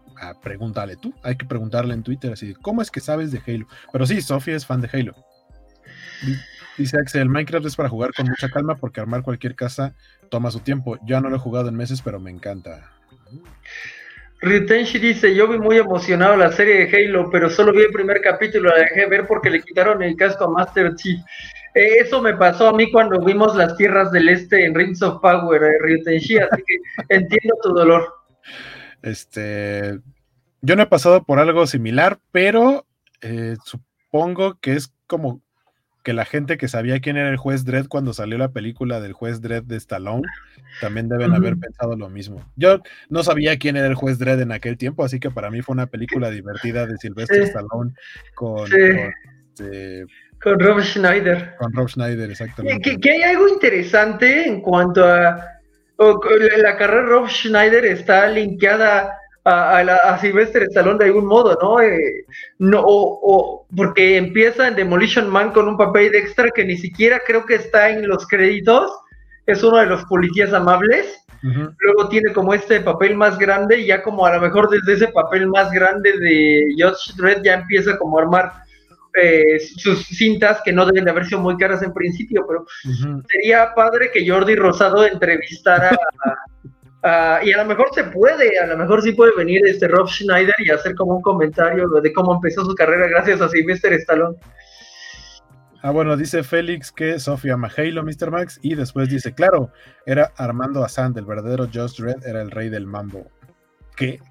pregúntale 0.43 0.97
tú. 0.97 1.15
Hay 1.23 1.37
que 1.37 1.45
preguntarle 1.45 1.95
en 1.95 2.03
Twitter 2.03 2.33
así, 2.33 2.55
¿cómo 2.55 2.83
es 2.83 2.91
que 2.91 3.01
sabes 3.01 3.31
de 3.33 3.43
Halo? 3.47 3.67
Pero 3.93 4.07
sí, 4.07 4.21
Sofía 4.21 4.57
es 4.57 4.67
fan 4.67 4.81
de 4.81 4.89
Halo. 4.93 5.15
Dice 6.79 6.99
Axel, 6.99 7.29
Minecraft 7.29 7.67
es 7.67 7.77
para 7.77 7.89
jugar 7.89 8.13
con 8.15 8.27
mucha 8.27 8.49
calma 8.49 8.77
porque 8.77 9.01
armar 9.01 9.23
cualquier 9.23 9.55
casa 9.55 9.95
toma 10.31 10.51
su 10.51 10.61
tiempo. 10.61 10.99
Ya 11.07 11.21
no 11.21 11.29
lo 11.29 11.37
he 11.37 11.39
jugado 11.39 11.69
en 11.69 11.77
meses, 11.77 12.03
pero 12.03 12.19
me 12.19 12.31
encanta. 12.31 12.91
Ryutenshi 14.45 14.99
dice, 14.99 15.35
yo 15.35 15.49
vi 15.49 15.59
muy 15.59 15.79
emocionado 15.79 16.37
la 16.37 16.53
serie 16.53 16.87
de 16.87 17.07
Halo, 17.07 17.31
pero 17.31 17.51
solo 17.51 17.73
vi 17.73 17.83
el 17.83 17.93
primer 17.93 18.21
capítulo, 18.21 18.71
la 18.71 18.85
dejé 18.85 19.07
ver 19.07 19.27
porque 19.27 19.51
le 19.51 19.63
quitaron 19.63 20.03
el 20.03 20.17
casco 20.17 20.45
a 20.45 20.51
Master 20.51 20.95
Chief. 20.95 21.19
Eh, 21.75 21.99
eso 22.01 22.21
me 22.21 22.35
pasó 22.35 22.69
a 22.69 22.73
mí 22.73 22.91
cuando 22.93 23.25
vimos 23.25 23.57
las 23.57 23.77
tierras 23.77 24.13
del 24.13 24.29
este 24.29 24.65
en 24.65 24.75
Rings 24.75 25.03
of 25.03 25.21
Power, 25.21 25.63
eh, 25.63 25.79
Ryutenshi, 25.81 26.39
así 26.39 26.63
que 26.67 26.77
entiendo 27.09 27.57
tu 27.63 27.73
dolor. 27.73 28.15
Este, 29.03 29.99
yo 30.61 30.77
no 30.77 30.83
he 30.83 30.87
pasado 30.87 31.25
por 31.25 31.39
algo 31.39 31.67
similar, 31.67 32.19
pero 32.31 32.87
eh, 33.21 33.57
supongo 33.65 34.59
que 34.61 34.75
es 34.75 34.93
como 35.07 35.41
que 36.05 36.13
la 36.13 36.27
gente 36.27 36.59
que 36.59 36.69
sabía 36.69 37.01
quién 37.01 37.17
era 37.17 37.31
el 37.31 37.39
juez 37.39 37.65
Dredd 37.65 37.89
cuando 37.89 38.13
salió 38.13 38.37
la 38.37 38.53
película 38.53 39.01
del 39.01 39.15
juez 39.15 39.41
Dredd 39.41 39.65
de 39.65 39.77
Stallone, 39.77 40.23
también 40.81 41.09
deben 41.09 41.35
haber 41.35 41.57
pensado 41.57 41.97
lo 41.97 42.11
mismo. 42.11 42.45
Yo 42.57 42.81
no 43.09 43.25
sabía 43.25 43.59
quién 43.59 43.77
era 43.77 43.87
el 43.87 43.95
juez 43.95 44.19
Dredd 44.19 44.41
en 44.41 44.53
aquel 44.53 44.77
tiempo, 44.77 45.03
así 45.03 45.19
que 45.19 45.31
para 45.31 45.51
mí 45.51 45.63
fue 45.63 45.73
una 45.73 45.87
película 45.87 46.31
divertida 46.31 46.87
de 46.87 46.99
Sylvester 46.99 47.43
Stallone 47.43 47.95
con, 48.35 48.67
este, 48.67 50.05
con, 50.43 50.61
Rob 50.61 50.83
Schneider. 50.83 51.57
Con 51.59 51.73
Rob 51.73 51.89
Schneider, 51.89 52.31
exactamente. 52.31 52.99
Que, 53.01 53.11
hay 53.11 53.23
algo 53.23 53.49
interesante 53.49 54.47
en 54.47 54.61
cuanto 54.61 55.09
a 55.09 55.43
la 55.99 56.77
carrera 56.77 57.03
de 57.03 57.09
Rob 57.09 57.29
Schneider 57.31 57.87
está 57.87 58.29
linkeada 58.29 59.17
a, 59.45 59.79
a, 59.79 60.19
Sylvester 60.19 60.63
Stallone 60.65 60.99
de 60.99 61.05
algún 61.07 61.27
modo, 61.27 61.57
¿no? 61.61 61.81
Eh, 61.81 62.25
no 62.59 62.83
o, 62.85 63.67
porque 63.77 64.17
empieza 64.17 64.69
en 64.69 64.77
Demolition 64.77 65.29
Man 65.29 65.53
con 65.53 65.69
un 65.69 65.77
papel 65.77 66.13
de 66.13 66.19
extra 66.19 66.51
que 66.51 66.65
ni 66.65 66.77
siquiera 66.77 67.21
creo 67.27 67.45
que 67.45 67.57
está 67.57 67.91
en 67.91 68.09
los 68.09 68.27
créditos, 68.27 68.91
es 69.47 69.63
uno 69.63 69.79
de 69.79 69.87
los 69.87 70.05
policías 70.07 70.53
amables. 70.53 71.21
Luego 71.79 72.09
tiene 72.09 72.33
como 72.33 72.55
este 72.55 72.81
papel 72.81 73.17
más 73.17 73.39
grande 73.39 73.79
y 73.79 73.89
ya 73.89 74.03
como 74.03 74.25
a 74.25 74.35
lo 74.35 74.41
mejor 74.41 74.71
desde 74.71 74.95
ese 74.95 75.13
papel 75.13 75.47
más 75.47 75.71
grande 75.71 76.19
de 76.19 76.69
Josh 76.79 77.15
Dredd 77.17 77.43
ya 77.45 77.53
empieza 77.53 77.99
como 77.99 78.19
a 78.19 78.23
armar 78.23 78.53
eh, 79.13 79.61
sus 79.61 80.07
cintas 80.07 80.63
que 80.65 80.73
no 80.73 80.87
deben 80.87 81.05
de 81.05 81.11
haber 81.11 81.27
sido 81.27 81.41
muy 81.41 81.59
caras 81.59 81.83
en 81.83 81.93
principio, 81.93 82.47
pero 82.49 82.65
sería 83.29 83.75
padre 83.75 84.11
que 84.11 84.27
Jordi 84.27 84.57
Rosado 84.57 85.05
entrevistara 85.05 85.95
Ah, 87.07 87.41
y 87.45 87.53
a 87.53 87.59
lo 87.59 87.67
mejor 87.67 87.89
se 87.95 88.03
puede, 88.05 88.59
a 88.59 88.67
lo 88.67 88.79
mejor 88.79 89.03
sí 89.03 89.13
puede 89.13 89.37
venir 89.37 89.61
este 89.67 89.87
Rob 89.89 90.09
Schneider 90.09 90.55
y 90.59 90.71
hacer 90.71 90.95
como 90.95 91.17
un 91.17 91.23
comentario 91.23 91.87
de 91.87 92.13
cómo 92.15 92.35
empezó 92.35 92.65
su 92.65 92.75
carrera 92.75 93.07
gracias 93.09 93.43
a 93.43 93.49
Sylvester 93.51 93.93
Stallone. 93.93 94.39
Ah, 95.83 95.91
bueno, 95.91 96.17
dice 96.17 96.43
Félix 96.43 96.91
que 96.91 97.19
Sofía 97.19 97.59
Halo, 97.77 98.03
Mr. 98.03 98.31
Max, 98.31 98.59
y 98.63 98.75
después 98.75 99.11
dice, 99.11 99.35
claro, 99.35 99.71
era 100.07 100.33
Armando 100.39 100.83
Asand, 100.83 101.19
el 101.19 101.27
verdadero 101.27 101.69
Just 101.71 101.99
Red, 101.99 102.25
era 102.27 102.41
el 102.41 102.51
rey 102.51 102.71
del 102.71 102.87
mambo. 102.87 103.31
¿Qué? 103.97 104.19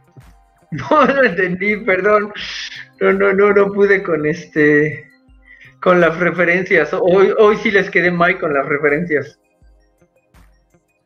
No, 0.72 1.06
no 1.06 1.22
entendí, 1.22 1.76
perdón. 1.86 2.34
No, 3.00 3.14
no, 3.14 3.32
no, 3.32 3.54
no 3.54 3.72
pude 3.72 4.02
con 4.02 4.26
este, 4.26 5.08
con 5.80 6.02
las 6.02 6.18
referencias. 6.18 6.90
Hoy, 7.00 7.32
hoy 7.38 7.58
sí 7.58 7.70
les 7.70 7.92
quedé 7.92 8.10
mal 8.10 8.40
con 8.40 8.56
las 8.56 8.66
referencias. 8.66 9.40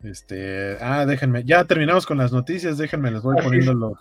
Este, 0.09 0.77
ah, 0.79 1.05
déjenme, 1.05 1.43
ya 1.43 1.65
terminamos 1.65 2.05
con 2.05 2.17
las 2.17 2.31
noticias, 2.31 2.77
déjenme, 2.77 3.11
les 3.11 3.21
voy 3.21 3.35
poniendo 3.43 3.73
los, 3.73 3.97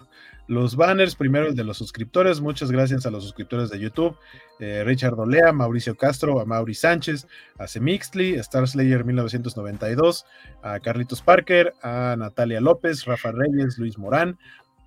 los, 0.46 0.76
banners. 0.76 1.16
Primero 1.16 1.48
el 1.48 1.56
de 1.56 1.64
los 1.64 1.78
suscriptores, 1.78 2.40
muchas 2.40 2.70
gracias 2.70 3.06
a 3.06 3.10
los 3.10 3.24
suscriptores 3.24 3.70
de 3.70 3.80
YouTube, 3.80 4.16
eh, 4.60 4.84
Richard 4.84 5.18
Olea, 5.18 5.52
Mauricio 5.52 5.96
Castro, 5.96 6.40
a 6.40 6.44
Mauri 6.44 6.74
Sánchez, 6.74 7.26
a 7.58 7.66
Semixtli, 7.66 8.34
Star 8.34 8.68
Slayer 8.68 9.04
1992, 9.04 10.24
a 10.62 10.78
Carlitos 10.78 11.22
Parker, 11.22 11.74
a 11.82 12.14
Natalia 12.16 12.60
López, 12.60 13.04
Rafa 13.04 13.32
Reyes, 13.32 13.76
Luis 13.78 13.98
Morán, 13.98 14.38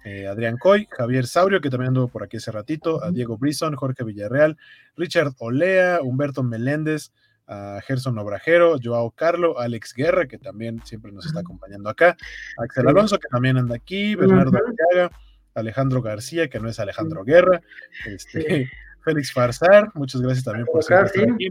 eh, 0.05 0.27
Adrián 0.27 0.57
Coy, 0.57 0.87
Javier 0.89 1.27
Saurio, 1.27 1.59
que 1.59 1.69
también 1.69 1.89
anduvo 1.89 2.07
por 2.07 2.23
aquí 2.23 2.37
hace 2.37 2.51
ratito, 2.51 3.03
a 3.03 3.11
Diego 3.11 3.37
Brison, 3.37 3.75
Jorge 3.75 4.05
Villarreal, 4.05 4.57
Richard 4.95 5.33
Olea, 5.39 5.99
Humberto 6.01 6.43
Meléndez, 6.43 7.11
a 7.49 7.81
Gerson 7.81 8.17
Obrajero, 8.19 8.77
Joao 8.81 9.09
Carlo, 9.11 9.59
Alex 9.59 9.93
Guerra, 9.95 10.27
que 10.27 10.37
también 10.37 10.81
siempre 10.85 11.11
nos 11.11 11.25
está 11.25 11.39
acompañando 11.39 11.89
acá, 11.89 12.15
Axel 12.57 12.87
Alonso, 12.87 13.17
que 13.17 13.27
también 13.27 13.57
anda 13.57 13.75
aquí, 13.75 14.15
Bernardo 14.15 14.55
Arteaga, 14.55 15.11
Alejandro 15.55 16.01
García, 16.03 16.47
que 16.47 16.59
no 16.59 16.69
es 16.69 16.79
Alejandro 16.79 17.23
Guerra, 17.23 17.61
este, 18.05 18.69
Félix 19.03 19.33
Farsar, 19.33 19.91
muchas 19.95 20.21
gracias 20.21 20.45
también 20.45 20.67
por 20.67 20.81
estar 20.81 21.05
aquí, 21.05 21.49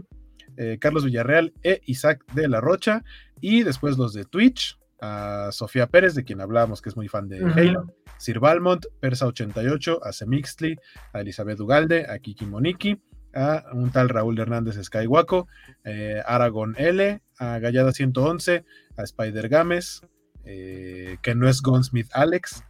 eh, 0.55 0.77
Carlos 0.79 1.03
Villarreal 1.03 1.53
e 1.63 1.81
Isaac 1.85 2.23
de 2.33 2.47
la 2.47 2.61
Rocha, 2.61 3.03
y 3.41 3.63
después 3.63 3.97
los 3.97 4.13
de 4.13 4.23
Twitch, 4.23 4.79
a 5.01 5.49
Sofía 5.51 5.87
Pérez, 5.87 6.15
de 6.15 6.23
quien 6.23 6.41
hablábamos 6.41 6.81
que 6.81 6.89
es 6.89 6.95
muy 6.95 7.07
fan 7.07 7.27
de 7.27 7.39
Halo, 7.39 7.93
Sir 8.17 8.39
Balmont, 8.39 8.85
Persa88, 9.01 9.99
a 10.03 10.11
Semixtli, 10.11 10.77
a 11.13 11.21
Elizabeth 11.21 11.59
Ugalde, 11.59 12.05
a 12.09 12.19
Kiki 12.19 12.45
Moniki, 12.45 13.01
a 13.33 13.65
un 13.73 13.91
tal 13.91 14.09
Raúl 14.09 14.39
Hernández 14.39 14.75
Skywaco, 14.83 15.47
eh, 15.83 16.21
Aragon 16.25 16.75
L, 16.77 17.21
a 17.37 17.59
Gallada 17.59 17.91
111, 17.91 18.65
a 18.97 19.03
Spider 19.03 19.49
Games, 19.49 20.01
eh, 20.45 21.17
que 21.21 21.35
no 21.35 21.47
es 21.47 21.61
Gunsmith 21.61 22.09
Alex, 22.13 22.63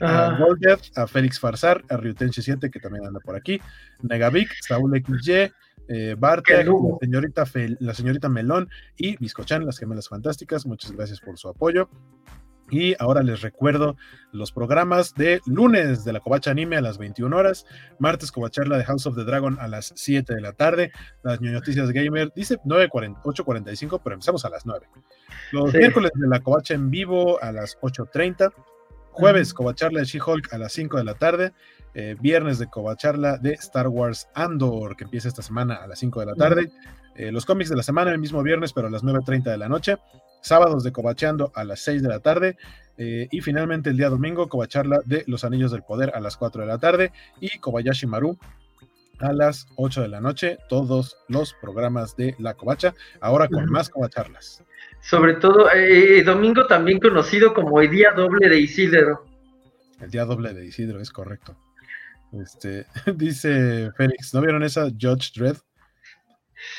a 0.00 0.36
a 0.96 1.06
Félix 1.06 1.38
Farsar, 1.38 1.84
a 1.88 1.96
Ryutenshi 1.96 2.42
7, 2.42 2.70
que 2.70 2.80
también 2.80 3.06
anda 3.06 3.20
por 3.20 3.36
aquí, 3.36 3.60
Negavic, 4.02 4.50
Saúl 4.60 4.92
XY, 5.00 5.52
eh, 5.88 6.16
Bartek, 6.18 6.66
la 6.66 6.98
señorita, 7.00 7.44
la 7.80 7.94
señorita 7.94 8.28
Melón 8.28 8.68
y 8.96 9.16
Biscochan, 9.16 9.66
las 9.66 9.78
gemelas 9.78 10.08
fantásticas. 10.08 10.66
Muchas 10.66 10.92
gracias 10.92 11.20
por 11.20 11.38
su 11.38 11.48
apoyo. 11.48 11.88
Y 12.70 12.94
ahora 12.98 13.22
les 13.22 13.42
recuerdo 13.42 13.96
los 14.32 14.52
programas 14.52 15.14
de 15.14 15.40
lunes 15.46 16.04
de 16.04 16.12
la 16.12 16.20
Covacha 16.20 16.50
Anime 16.50 16.76
a 16.76 16.80
las 16.80 16.98
21 16.98 17.36
horas, 17.36 17.66
martes 17.98 18.32
Covacharla 18.32 18.78
de 18.78 18.84
House 18.84 19.06
of 19.06 19.16
the 19.16 19.24
Dragon 19.24 19.58
a 19.60 19.68
las 19.68 19.92
7 19.94 20.34
de 20.34 20.40
la 20.40 20.52
tarde, 20.52 20.90
las 21.22 21.40
noticias 21.40 21.90
gamer 21.90 22.32
dice 22.34 22.58
8.45, 22.64 24.00
pero 24.02 24.14
empezamos 24.14 24.44
a 24.44 24.50
las 24.50 24.66
9. 24.66 24.86
Los 25.52 25.72
miércoles 25.74 26.10
de 26.14 26.28
la 26.28 26.40
Covacha 26.40 26.74
en 26.74 26.90
vivo 26.90 27.40
a 27.42 27.52
las 27.52 27.78
8.30, 27.80 28.52
jueves 29.10 29.54
Covacharla 29.54 30.00
de 30.00 30.06
She-Hulk 30.06 30.52
a 30.52 30.58
las 30.58 30.72
5 30.72 30.96
de 30.96 31.04
la 31.04 31.14
tarde, 31.14 31.52
eh, 31.94 32.16
viernes 32.20 32.58
de 32.58 32.66
Covacharla 32.66 33.38
de 33.38 33.52
Star 33.52 33.88
Wars 33.88 34.28
Andor, 34.34 34.96
que 34.96 35.04
empieza 35.04 35.28
esta 35.28 35.42
semana 35.42 35.76
a 35.76 35.86
las 35.86 36.00
5 36.00 36.20
de 36.20 36.26
la 36.26 36.34
tarde, 36.34 36.72
eh, 37.14 37.32
los 37.32 37.44
cómics 37.44 37.70
de 37.70 37.76
la 37.76 37.82
semana 37.82 38.10
el 38.10 38.18
mismo 38.18 38.42
viernes, 38.42 38.72
pero 38.72 38.88
a 38.88 38.90
las 38.90 39.04
9.30 39.04 39.44
de 39.44 39.58
la 39.58 39.68
noche, 39.68 39.96
sábados 40.42 40.84
de 40.84 40.92
Covacheando 40.92 41.52
a 41.54 41.64
las 41.64 41.80
6 41.80 42.02
de 42.02 42.08
la 42.08 42.20
tarde, 42.20 42.56
eh, 42.96 43.28
y 43.30 43.40
finalmente 43.40 43.90
el 43.90 43.96
día 43.96 44.08
domingo, 44.08 44.48
Covacharla 44.48 45.00
de 45.04 45.24
Los 45.26 45.44
Anillos 45.44 45.72
del 45.72 45.82
Poder 45.82 46.12
a 46.14 46.20
las 46.20 46.36
4 46.36 46.62
de 46.62 46.68
la 46.68 46.78
tarde, 46.78 47.12
y 47.40 47.58
Kobayashi 47.58 48.06
Maru 48.06 48.38
a 49.20 49.32
las 49.32 49.66
8 49.76 50.02
de 50.02 50.08
la 50.08 50.20
noche 50.20 50.58
todos 50.68 51.16
los 51.28 51.54
programas 51.54 52.16
de 52.16 52.34
La 52.38 52.54
Covacha, 52.54 52.94
ahora 53.20 53.48
con 53.48 53.66
más 53.70 53.88
covacharlas. 53.88 54.62
Sobre 55.00 55.34
todo, 55.34 55.70
eh, 55.72 56.22
domingo 56.22 56.66
también 56.66 56.98
conocido 56.98 57.52
como 57.52 57.80
el 57.80 57.90
día 57.90 58.12
doble 58.12 58.48
de 58.48 58.60
Isidro. 58.60 59.24
El 60.00 60.10
día 60.10 60.24
doble 60.24 60.54
de 60.54 60.66
Isidro, 60.66 61.00
es 61.00 61.10
correcto. 61.10 61.56
Este, 62.32 62.86
dice 63.14 63.90
Félix, 63.96 64.34
¿no 64.34 64.40
vieron 64.40 64.62
esa 64.62 64.88
Judge 64.90 65.32
Dredd? 65.34 65.58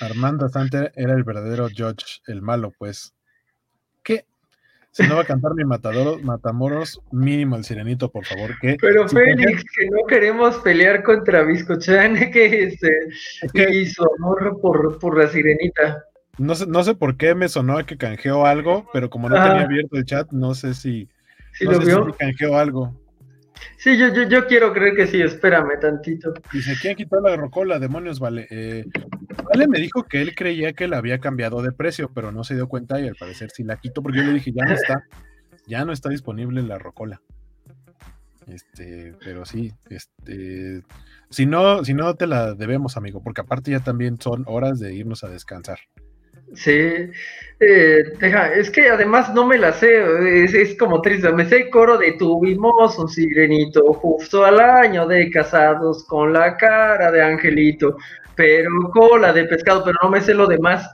Armando 0.01 0.49
Santer 0.49 0.91
era 0.95 1.13
el 1.13 1.23
verdadero 1.23 1.67
Judge, 1.69 2.21
el 2.27 2.41
malo, 2.41 2.73
pues. 2.77 3.13
¿Qué? 4.03 4.25
Si 4.91 5.03
no 5.03 5.15
va 5.15 5.23
a 5.23 5.25
cantar 5.25 5.53
mi 5.55 5.65
matador, 5.65 6.21
Matamoros, 6.23 7.01
mínimo 7.11 7.57
el 7.57 7.65
sirenito, 7.65 8.09
por 8.09 8.25
favor. 8.25 8.51
¿qué? 8.61 8.77
Pero 8.79 9.07
Félix, 9.09 9.63
que 9.77 9.89
no 9.89 10.05
queremos 10.07 10.55
pelear 10.59 11.03
contra 11.03 11.43
Biscochan, 11.43 12.31
que, 12.31 12.63
este, 12.63 13.09
y 13.71 13.85
su 13.87 14.05
amor 14.17 14.59
por, 14.61 14.97
por 14.99 15.17
la 15.17 15.27
sirenita. 15.27 16.03
No 16.37 16.55
sé, 16.55 16.65
no 16.67 16.83
sé 16.83 16.95
por 16.95 17.17
qué 17.17 17.35
me 17.35 17.49
sonó 17.49 17.85
que 17.85 17.97
canjeó 17.97 18.45
algo, 18.45 18.89
pero 18.93 19.09
como 19.09 19.29
no 19.29 19.35
tenía 19.35 19.63
abierto 19.63 19.97
el 19.97 20.05
chat, 20.05 20.31
no 20.31 20.53
sé 20.53 20.73
si, 20.73 21.09
¿Sí 21.53 21.65
lo 21.65 21.79
vio? 21.79 22.05
si 22.05 22.11
canjeó 22.13 22.57
algo. 22.57 22.93
Sí, 23.77 23.97
yo, 23.97 24.13
yo, 24.13 24.23
yo, 24.23 24.47
quiero 24.47 24.73
creer 24.73 24.95
que 24.95 25.07
sí, 25.07 25.21
espérame 25.21 25.79
tantito. 25.79 26.33
Dice, 26.51 26.75
¿quién 26.81 26.95
quitó 26.95 27.19
la 27.21 27.35
rocola? 27.35 27.79
Demonios, 27.79 28.19
vale. 28.19 28.47
Eh, 28.49 28.85
vale 29.43 29.67
me 29.67 29.79
dijo 29.79 30.03
que 30.03 30.21
él 30.21 30.35
creía 30.35 30.73
que 30.73 30.87
la 30.87 30.97
había 30.97 31.19
cambiado 31.19 31.61
de 31.61 31.71
precio, 31.71 32.11
pero 32.13 32.31
no 32.31 32.43
se 32.43 32.55
dio 32.55 32.67
cuenta 32.67 32.99
y 32.99 33.07
al 33.07 33.15
parecer 33.15 33.51
sí 33.51 33.63
la 33.63 33.77
quitó, 33.77 34.01
porque 34.01 34.19
yo 34.19 34.23
le 34.23 34.33
dije, 34.33 34.51
ya 34.51 34.65
no 34.65 34.73
está, 34.73 35.03
ya 35.67 35.85
no 35.85 35.93
está 35.93 36.09
disponible 36.09 36.61
la 36.61 36.77
rocola. 36.77 37.21
Este, 38.47 39.15
pero 39.23 39.45
sí, 39.45 39.73
este, 39.89 40.83
si 41.29 41.45
no, 41.45 41.83
si 41.83 41.93
no 41.93 42.13
te 42.15 42.27
la 42.27 42.53
debemos, 42.53 42.95
amigo, 42.97 43.21
porque 43.23 43.41
aparte 43.41 43.71
ya 43.71 43.79
también 43.79 44.19
son 44.21 44.43
horas 44.47 44.79
de 44.79 44.93
irnos 44.93 45.23
a 45.23 45.29
descansar. 45.29 45.79
Sí, 46.55 47.11
eh, 47.59 48.03
es 48.55 48.69
que 48.69 48.89
además 48.89 49.33
no 49.33 49.45
me 49.45 49.57
la 49.57 49.71
sé, 49.73 50.43
es, 50.43 50.77
como 50.77 51.01
triste, 51.01 51.31
me 51.31 51.45
sé 51.45 51.57
el 51.63 51.69
coro 51.69 51.97
de 51.97 52.13
tuvimos 52.13 52.97
un 52.99 53.07
sirenito 53.07 53.93
justo 53.93 54.43
al 54.43 54.59
año 54.59 55.07
de 55.07 55.29
casados 55.31 56.05
con 56.05 56.33
la 56.33 56.57
cara 56.57 57.11
de 57.11 57.21
angelito, 57.21 57.97
pero 58.35 58.69
cola 58.93 59.31
de 59.33 59.45
pescado, 59.45 59.83
pero 59.83 59.97
no 60.03 60.09
me 60.09 60.21
sé 60.21 60.33
lo 60.33 60.47
demás. 60.47 60.89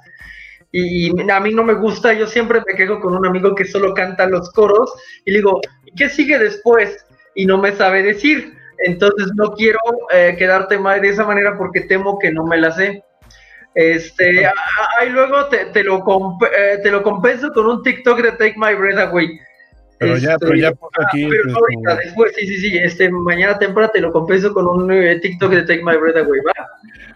Y, 0.72 1.10
a 1.30 1.40
mí 1.40 1.54
no 1.54 1.64
me 1.64 1.74
gusta, 1.74 2.14
yo 2.14 2.28
siempre 2.28 2.62
me 2.66 2.76
quejo 2.76 3.00
con 3.00 3.16
un 3.16 3.26
amigo 3.26 3.56
que 3.56 3.66
solo 3.66 3.94
canta 3.94 4.28
los 4.28 4.52
coros 4.52 4.94
y 5.26 5.32
le 5.32 5.40
digo, 5.40 5.60
¿qué 5.98 6.10
sigue 6.10 6.40
después? 6.40 7.06
Y 7.36 7.46
no 7.46 7.58
me 7.58 7.74
sabe 7.74 8.04
decir. 8.04 8.54
Entonces 8.84 9.32
no 9.36 9.52
quiero 9.54 9.80
eh, 10.12 10.36
quedarte 10.38 10.80
mal 10.80 11.02
de 11.02 11.10
esa 11.10 11.26
manera 11.26 11.58
porque 11.58 11.82
temo 11.82 12.18
que 12.20 12.32
no 12.32 12.46
me 12.46 12.58
la 12.58 12.72
sé. 12.72 13.04
Este, 13.74 14.46
ahí 15.00 15.10
luego 15.10 15.46
te, 15.48 15.66
te 15.68 15.84
lo 15.84 16.04
eh, 16.58 16.80
te 16.84 16.92
lo 16.92 17.02
compenso 17.04 17.52
con 17.54 17.68
un 17.68 17.84
TikTok 17.84 18.22
de 18.22 18.32
Take 18.32 18.56
My 18.58 18.74
Breath 18.74 19.00
Away. 19.00 19.40
Pero 19.98 20.18
ya, 20.18 20.36
pero 20.38 20.56
ya 20.56 20.72
puso 20.72 20.92
ah, 21.00 21.06
aquí. 21.08 21.28
Pero 21.30 21.56
ahorita, 21.56 21.96
después, 22.04 22.34
sí, 22.36 22.48
sí, 22.48 22.58
sí, 22.58 22.78
este, 22.78 23.10
mañana 23.12 23.60
temprano 23.60 23.92
te 23.94 24.02
lo 24.02 24.12
compenso 24.12 24.52
con 24.54 24.68
un 24.68 24.92
eh, 24.92 25.20
TikTok 25.20 25.52
de 25.52 25.62
Take 25.62 25.84
My 25.84 25.96
Breath 25.96 26.18
Away, 26.18 26.40
¿va? 26.42 26.54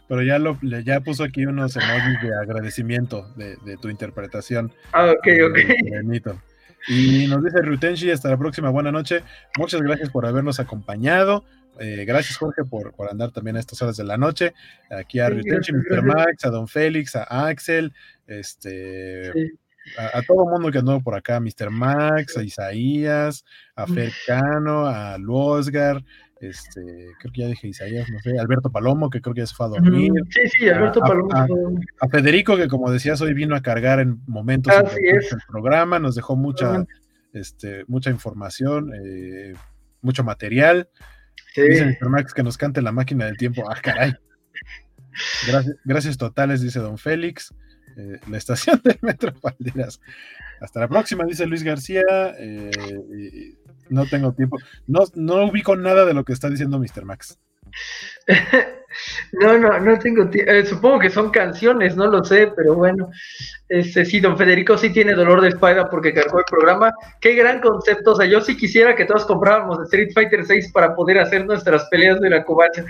Pero 0.08 0.22
ya 0.22 0.38
lo, 0.38 0.58
ya 0.62 1.00
puso 1.00 1.24
aquí 1.24 1.46
unos 1.48 1.76
emojis 1.76 2.22
de 2.22 2.36
agradecimiento 2.40 3.28
de, 3.36 3.58
de 3.66 3.76
tu 3.78 3.90
interpretación. 3.90 4.72
Ah, 4.94 5.12
ok, 5.12 5.28
ok. 5.50 5.58
Y 6.88 7.26
nos 7.28 7.44
dice 7.44 7.62
Rutenshi, 7.64 8.12
hasta 8.12 8.30
la 8.30 8.38
próxima, 8.38 8.70
buena 8.70 8.92
noche. 8.92 9.24
Muchas 9.58 9.82
gracias 9.82 10.12
por 10.12 10.28
habernos 10.28 10.60
acompañado. 10.60 11.44
Eh, 11.80 12.06
gracias, 12.06 12.38
Jorge, 12.38 12.64
por, 12.64 12.94
por, 12.94 13.10
andar 13.10 13.32
también 13.32 13.58
a 13.58 13.60
estas 13.60 13.82
horas 13.82 13.98
de 13.98 14.04
la 14.04 14.18
noche. 14.18 14.54
Aquí 14.90 15.20
a 15.20 15.30
Rutenchi, 15.30 15.74
Mr. 15.74 16.04
Max, 16.04 16.46
a 16.46 16.50
Don 16.50 16.68
Félix, 16.68 17.16
a 17.16 17.48
Axel, 17.48 17.94
este, 18.28 19.30
a, 19.98 20.22
todo 20.24 20.46
el 20.46 20.52
mundo 20.52 20.72
que 20.72 20.80
andó 20.80 21.00
por 21.02 21.16
acá, 21.16 21.40
Mr. 21.40 21.70
Max, 21.70 22.38
a 22.38 22.44
Isaías, 22.44 23.44
a 23.76 23.86
Fercano, 23.88 24.88
a 24.88 25.18
Luosgar, 25.18 26.04
este, 26.42 26.82
creo 27.20 27.34
que 27.34 27.42
ya 27.42 27.48
dije 27.48 27.68
Isaías, 27.70 28.10
no 28.10 28.20
sé, 28.20 28.38
Alberto 28.38 28.70
Palomo, 28.70 29.10
que 29.10 29.22
creo 29.22 29.34
que 29.34 29.42
ya 29.42 29.48
se 29.48 29.56
fue 29.56 29.68
a 29.68 29.70
dormir. 29.70 30.12
Sí, 30.30 30.42
sí, 30.60 30.70
Alberto 30.70 31.04
a, 31.04 31.08
Palomo. 31.08 31.80
A, 32.00 32.08
Federico, 32.10 32.58
que 32.58 32.68
como 32.68 32.92
decías, 32.92 33.22
hoy 33.22 33.34
vino 33.34 33.56
a 33.56 33.62
cargar 33.62 34.00
en 34.00 34.20
momentos 34.28 34.74
del 34.94 35.22
programa, 35.48 36.00
nos 36.00 36.16
dejó 36.16 36.36
mucha, 36.36 36.86
este, 37.34 37.86
mucha 37.88 38.10
información, 38.10 38.92
eh, 38.94 39.54
mucho 40.02 40.24
material. 40.24 40.90
Dice 41.56 41.86
Mr. 41.86 42.10
Max 42.10 42.34
que 42.34 42.44
nos 42.44 42.58
cante 42.58 42.82
la 42.82 42.92
máquina 42.92 43.26
del 43.26 43.38
tiempo. 43.38 43.64
Ah, 43.70 43.80
caray. 43.82 44.14
Gracias, 45.48 45.76
gracias 45.86 46.18
totales, 46.18 46.62
dice 46.62 46.80
Don 46.80 46.98
Félix. 46.98 47.54
Eh, 47.98 48.20
la 48.30 48.38
estación 48.38 48.82
del 48.84 49.00
Metro 49.02 49.34
Valderas. 49.42 50.02
Hasta 50.60 50.82
la 50.82 50.88
próxima, 50.88 51.24
dice 51.26 51.46
Luis 51.46 51.64
García. 51.64 52.04
Eh, 52.38 53.56
no 53.90 54.06
tengo 54.06 54.34
tiempo. 54.34 54.58
No, 54.88 55.04
no 55.16 55.46
ubico 55.46 55.76
nada 55.76 56.06
de 56.06 56.14
lo 56.14 56.26
que 56.26 56.34
está 56.34 56.50
diciendo 56.50 56.80
Mr. 56.80 57.06
Max. 57.06 57.40
No, 59.34 59.58
no, 59.58 59.80
no 59.80 60.00
tengo 60.00 60.30
tiempo. 60.30 60.52
Eh, 60.52 60.66
supongo 60.66 61.00
que 61.00 61.10
son 61.10 61.30
canciones, 61.30 61.96
no 61.96 62.08
lo 62.08 62.24
sé, 62.24 62.52
pero 62.56 62.76
bueno. 62.76 63.10
Este, 63.68 64.06
sí, 64.06 64.20
don 64.20 64.38
Federico 64.38 64.78
sí 64.78 64.92
tiene 64.92 65.14
dolor 65.14 65.42
de 65.42 65.50
espalda 65.50 65.90
porque 65.90 66.14
cargó 66.14 66.40
el 66.40 66.46
programa. 66.46 66.94
Qué 67.20 67.36
gran 67.36 67.62
concepto. 67.62 68.14
O 68.14 68.16
sea, 68.16 68.26
yo 68.26 68.42
sí 68.42 68.56
quisiera 68.56 68.96
que 68.96 69.06
todos 69.06 69.26
compráramos 69.26 69.82
Street 69.84 70.10
Fighter 70.14 70.46
6 70.46 70.72
para 70.72 70.96
poder 70.96 71.20
hacer 71.20 71.46
nuestras 71.46 71.86
peleas 71.90 72.20
de 72.22 72.30
la 72.30 72.44
covacha. 72.44 72.86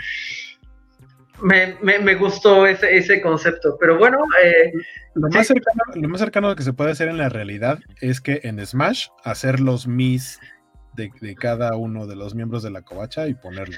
Me, 1.41 1.75
me, 1.81 1.99
me, 1.99 2.15
gustó 2.15 2.65
ese, 2.65 2.95
ese 2.95 3.21
concepto, 3.21 3.77
pero 3.79 3.97
bueno. 3.97 4.19
Eh, 4.43 4.71
lo, 5.15 5.27
más 5.29 5.47
cercano, 5.47 5.81
lo 5.93 6.09
más 6.09 6.21
cercano 6.21 6.55
que 6.55 6.63
se 6.63 6.71
puede 6.71 6.91
hacer 6.91 7.09
en 7.09 7.17
la 7.17 7.27
realidad 7.27 7.79
es 7.99 8.21
que 8.21 8.39
en 8.43 8.65
Smash 8.65 9.07
hacer 9.23 9.59
los 9.59 9.85
Mis 9.85 10.39
de, 10.93 11.11
de 11.19 11.35
cada 11.35 11.75
uno 11.75 12.07
de 12.07 12.15
los 12.15 12.35
miembros 12.35 12.63
de 12.63 12.69
la 12.69 12.83
covacha 12.83 13.27
y 13.27 13.33
ponerlo. 13.33 13.75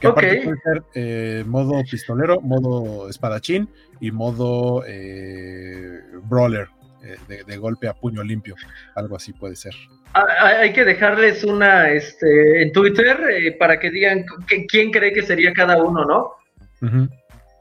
Que 0.00 0.06
aparte 0.08 0.42
puede 0.42 0.56
ser 0.62 0.82
eh, 0.94 1.44
modo 1.46 1.82
pistolero, 1.90 2.40
modo 2.40 3.08
espadachín 3.08 3.68
y 4.00 4.10
modo 4.10 4.82
eh, 4.86 6.00
brawler, 6.24 6.68
eh, 7.02 7.16
de, 7.28 7.44
de 7.44 7.56
golpe 7.56 7.88
a 7.88 7.94
puño 7.94 8.22
limpio. 8.22 8.54
Algo 8.94 9.16
así 9.16 9.32
puede 9.32 9.56
ser. 9.56 9.72
Ah, 10.12 10.26
Hay 10.60 10.72
que 10.72 10.84
dejarles 10.84 11.42
una 11.44 11.90
este, 11.90 12.62
en 12.62 12.72
Twitter 12.72 13.56
para 13.58 13.78
que 13.80 13.90
digan 13.90 14.24
que- 14.46 14.66
quién 14.66 14.90
cree 14.90 15.12
que 15.12 15.22
sería 15.22 15.52
cada 15.52 15.82
uno, 15.82 16.04
¿no? 16.04 16.32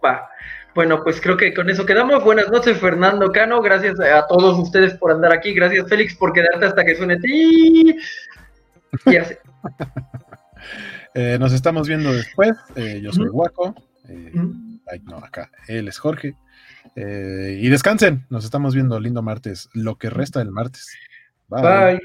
Va. 0.03 0.27
Bueno, 0.75 1.03
pues 1.03 1.21
creo 1.21 1.37
que 1.37 1.53
con 1.53 1.69
eso 1.69 1.85
quedamos. 1.85 2.23
Buenas 2.23 2.49
noches, 2.49 2.77
Fernando 2.79 3.31
Cano. 3.31 3.61
Gracias 3.61 3.99
a 3.99 4.25
todos 4.27 4.57
ustedes 4.59 4.95
por 4.95 5.11
andar 5.11 5.31
aquí. 5.31 5.53
Gracias, 5.53 5.87
Félix, 5.87 6.15
por 6.15 6.33
quedarte 6.33 6.65
hasta 6.65 6.83
que 6.83 6.95
suene 6.95 7.17
ti. 7.19 7.95
Y 9.05 9.15
así. 9.15 9.35
Eh, 11.15 11.37
nos 11.39 11.53
estamos 11.53 11.87
viendo 11.87 12.11
después. 12.11 12.51
Eh, 12.75 12.99
yo 13.03 13.11
soy. 13.11 13.27
Guaco. 13.27 13.75
Eh, 14.09 14.33
ay, 14.91 14.99
no, 15.03 15.17
acá. 15.17 15.51
Él 15.67 15.87
es 15.87 15.97
Jorge. 15.97 16.35
Eh, 16.95 17.59
y 17.61 17.69
descansen. 17.69 18.25
Nos 18.29 18.45
estamos 18.45 18.73
viendo 18.73 18.99
lindo 18.99 19.21
martes. 19.21 19.69
Lo 19.73 19.97
que 19.97 20.09
resta 20.09 20.39
del 20.39 20.51
martes. 20.51 20.89
Bye. 21.47 21.99